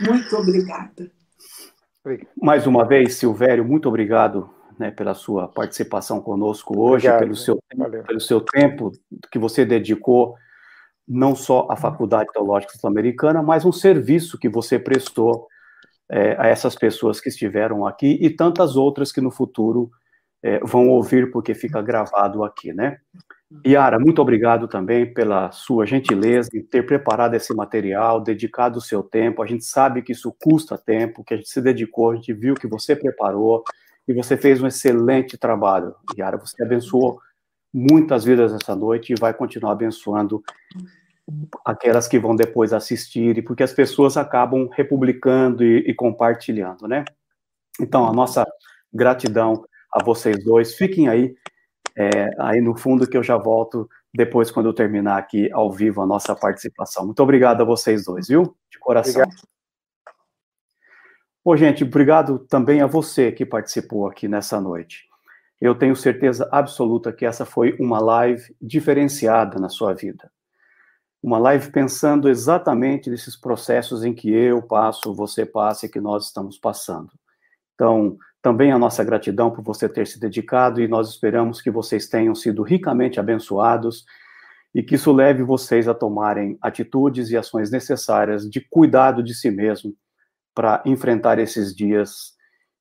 Muito 0.00 0.34
obrigada. 0.34 1.12
Mais 2.40 2.66
uma 2.66 2.84
vez, 2.86 3.14
Silvério, 3.14 3.64
muito 3.64 3.88
obrigado 3.88 4.50
né, 4.78 4.90
pela 4.90 5.14
sua 5.14 5.46
participação 5.48 6.20
conosco 6.20 6.78
hoje, 6.78 7.06
obrigado, 7.06 7.20
pelo, 7.20 7.36
seu, 7.36 7.62
pelo 8.06 8.20
seu 8.20 8.40
tempo 8.40 8.90
que 9.30 9.38
você 9.38 9.64
dedicou 9.64 10.34
não 11.06 11.34
só 11.34 11.66
à 11.70 11.76
Faculdade 11.76 12.32
Teológica 12.32 12.78
Sul-Americana, 12.78 13.42
mas 13.42 13.64
um 13.64 13.72
serviço 13.72 14.38
que 14.38 14.48
você 14.48 14.78
prestou 14.78 15.48
é, 16.08 16.36
a 16.38 16.46
essas 16.46 16.74
pessoas 16.74 17.20
que 17.20 17.28
estiveram 17.28 17.86
aqui 17.86 18.18
e 18.20 18.30
tantas 18.30 18.76
outras 18.76 19.12
que 19.12 19.20
no 19.20 19.30
futuro 19.30 19.90
é, 20.42 20.58
vão 20.60 20.88
ouvir 20.88 21.30
porque 21.30 21.52
fica 21.52 21.82
gravado 21.82 22.42
aqui, 22.44 22.72
né? 22.72 22.98
Yara, 23.66 23.98
muito 23.98 24.22
obrigado 24.22 24.68
também 24.68 25.12
pela 25.12 25.50
sua 25.50 25.84
gentileza 25.84 26.50
em 26.54 26.62
ter 26.62 26.86
preparado 26.86 27.34
esse 27.34 27.52
material, 27.52 28.20
dedicado 28.20 28.78
o 28.78 28.82
seu 28.82 29.02
tempo. 29.02 29.42
A 29.42 29.46
gente 29.46 29.64
sabe 29.64 30.02
que 30.02 30.12
isso 30.12 30.32
custa 30.40 30.78
tempo, 30.78 31.24
que 31.24 31.34
a 31.34 31.36
gente 31.36 31.48
se 31.48 31.60
dedicou, 31.60 32.12
a 32.12 32.14
gente 32.14 32.32
viu 32.32 32.54
que 32.54 32.68
você 32.68 32.94
preparou 32.94 33.64
e 34.06 34.14
você 34.14 34.36
fez 34.36 34.62
um 34.62 34.68
excelente 34.68 35.36
trabalho. 35.36 35.94
Yara, 36.16 36.36
você 36.36 36.62
abençoou 36.62 37.20
muitas 37.74 38.24
vidas 38.24 38.52
essa 38.52 38.74
noite 38.76 39.12
e 39.12 39.20
vai 39.20 39.34
continuar 39.34 39.72
abençoando 39.72 40.42
aquelas 41.64 42.06
que 42.06 42.18
vão 42.18 42.36
depois 42.36 42.72
assistir, 42.72 43.42
porque 43.44 43.62
as 43.62 43.72
pessoas 43.72 44.16
acabam 44.16 44.68
republicando 44.72 45.64
e, 45.64 45.90
e 45.90 45.94
compartilhando, 45.94 46.86
né? 46.86 47.04
Então, 47.80 48.06
a 48.06 48.12
nossa 48.12 48.44
gratidão 48.92 49.64
a 49.92 50.02
vocês 50.02 50.44
dois. 50.44 50.74
Fiquem 50.74 51.08
aí 51.08 51.34
é, 51.96 52.30
aí 52.38 52.60
no 52.60 52.76
fundo 52.76 53.08
que 53.08 53.16
eu 53.16 53.22
já 53.22 53.36
volto 53.36 53.88
depois 54.12 54.50
quando 54.50 54.66
eu 54.66 54.74
terminar 54.74 55.18
aqui 55.18 55.50
ao 55.52 55.70
vivo 55.70 56.02
a 56.02 56.06
nossa 56.06 56.34
participação. 56.34 57.06
Muito 57.06 57.22
obrigado 57.22 57.62
a 57.62 57.64
vocês 57.64 58.04
dois, 58.04 58.28
viu? 58.28 58.56
De 58.70 58.78
coração. 58.78 59.22
Obrigado. 59.22 59.48
Bom, 61.44 61.56
gente, 61.56 61.84
obrigado 61.84 62.38
também 62.38 62.82
a 62.82 62.86
você 62.86 63.32
que 63.32 63.46
participou 63.46 64.06
aqui 64.06 64.28
nessa 64.28 64.60
noite. 64.60 65.08
Eu 65.60 65.74
tenho 65.74 65.96
certeza 65.96 66.48
absoluta 66.50 67.12
que 67.12 67.24
essa 67.24 67.44
foi 67.44 67.76
uma 67.78 67.98
live 67.98 68.54
diferenciada 68.60 69.58
na 69.58 69.68
sua 69.68 69.94
vida. 69.94 70.30
Uma 71.22 71.38
live 71.38 71.70
pensando 71.70 72.28
exatamente 72.28 73.10
nesses 73.10 73.36
processos 73.36 74.04
em 74.04 74.14
que 74.14 74.30
eu 74.30 74.62
passo, 74.62 75.14
você 75.14 75.44
passa 75.44 75.86
e 75.86 75.88
que 75.88 76.00
nós 76.00 76.26
estamos 76.26 76.58
passando. 76.58 77.10
Então, 77.74 78.16
também 78.42 78.72
a 78.72 78.78
nossa 78.78 79.04
gratidão 79.04 79.50
por 79.50 79.62
você 79.62 79.88
ter 79.88 80.06
se 80.06 80.18
dedicado 80.18 80.80
e 80.80 80.88
nós 80.88 81.08
esperamos 81.08 81.60
que 81.60 81.70
vocês 81.70 82.08
tenham 82.08 82.34
sido 82.34 82.62
ricamente 82.62 83.20
abençoados 83.20 84.04
e 84.74 84.82
que 84.82 84.94
isso 84.94 85.12
leve 85.12 85.42
vocês 85.42 85.88
a 85.88 85.94
tomarem 85.94 86.56
atitudes 86.62 87.30
e 87.30 87.36
ações 87.36 87.70
necessárias 87.70 88.48
de 88.48 88.60
cuidado 88.70 89.22
de 89.22 89.34
si 89.34 89.50
mesmo 89.50 89.94
para 90.54 90.82
enfrentar 90.86 91.38
esses 91.38 91.74
dias 91.74 92.34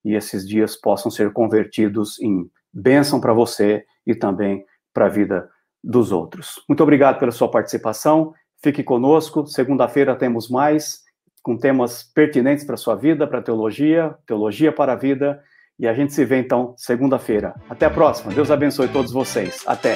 e 0.05 0.13
esses 0.13 0.47
dias 0.47 0.75
possam 0.75 1.11
ser 1.11 1.33
convertidos 1.33 2.19
em 2.21 2.49
bênção 2.71 3.19
para 3.19 3.33
você 3.33 3.83
e 4.05 4.15
também 4.15 4.63
para 4.93 5.07
a 5.07 5.09
vida 5.09 5.49
dos 5.83 6.11
outros. 6.11 6.63
Muito 6.67 6.83
obrigado 6.83 7.19
pela 7.19 7.31
sua 7.31 7.49
participação. 7.49 8.33
Fique 8.61 8.83
conosco. 8.83 9.45
Segunda-feira 9.47 10.15
temos 10.15 10.49
mais 10.49 11.01
com 11.41 11.57
temas 11.57 12.03
pertinentes 12.03 12.65
para 12.65 12.75
a 12.75 12.77
sua 12.77 12.95
vida, 12.95 13.27
para 13.27 13.39
a 13.39 13.43
teologia, 13.43 14.15
teologia 14.25 14.71
para 14.71 14.93
a 14.93 14.95
vida. 14.95 15.41
E 15.79 15.87
a 15.87 15.93
gente 15.93 16.13
se 16.13 16.25
vê 16.25 16.39
então 16.39 16.73
segunda-feira. 16.77 17.55
Até 17.69 17.85
a 17.85 17.89
próxima. 17.89 18.33
Deus 18.33 18.51
abençoe 18.51 18.89
todos 18.89 19.13
vocês. 19.13 19.63
Até. 19.65 19.95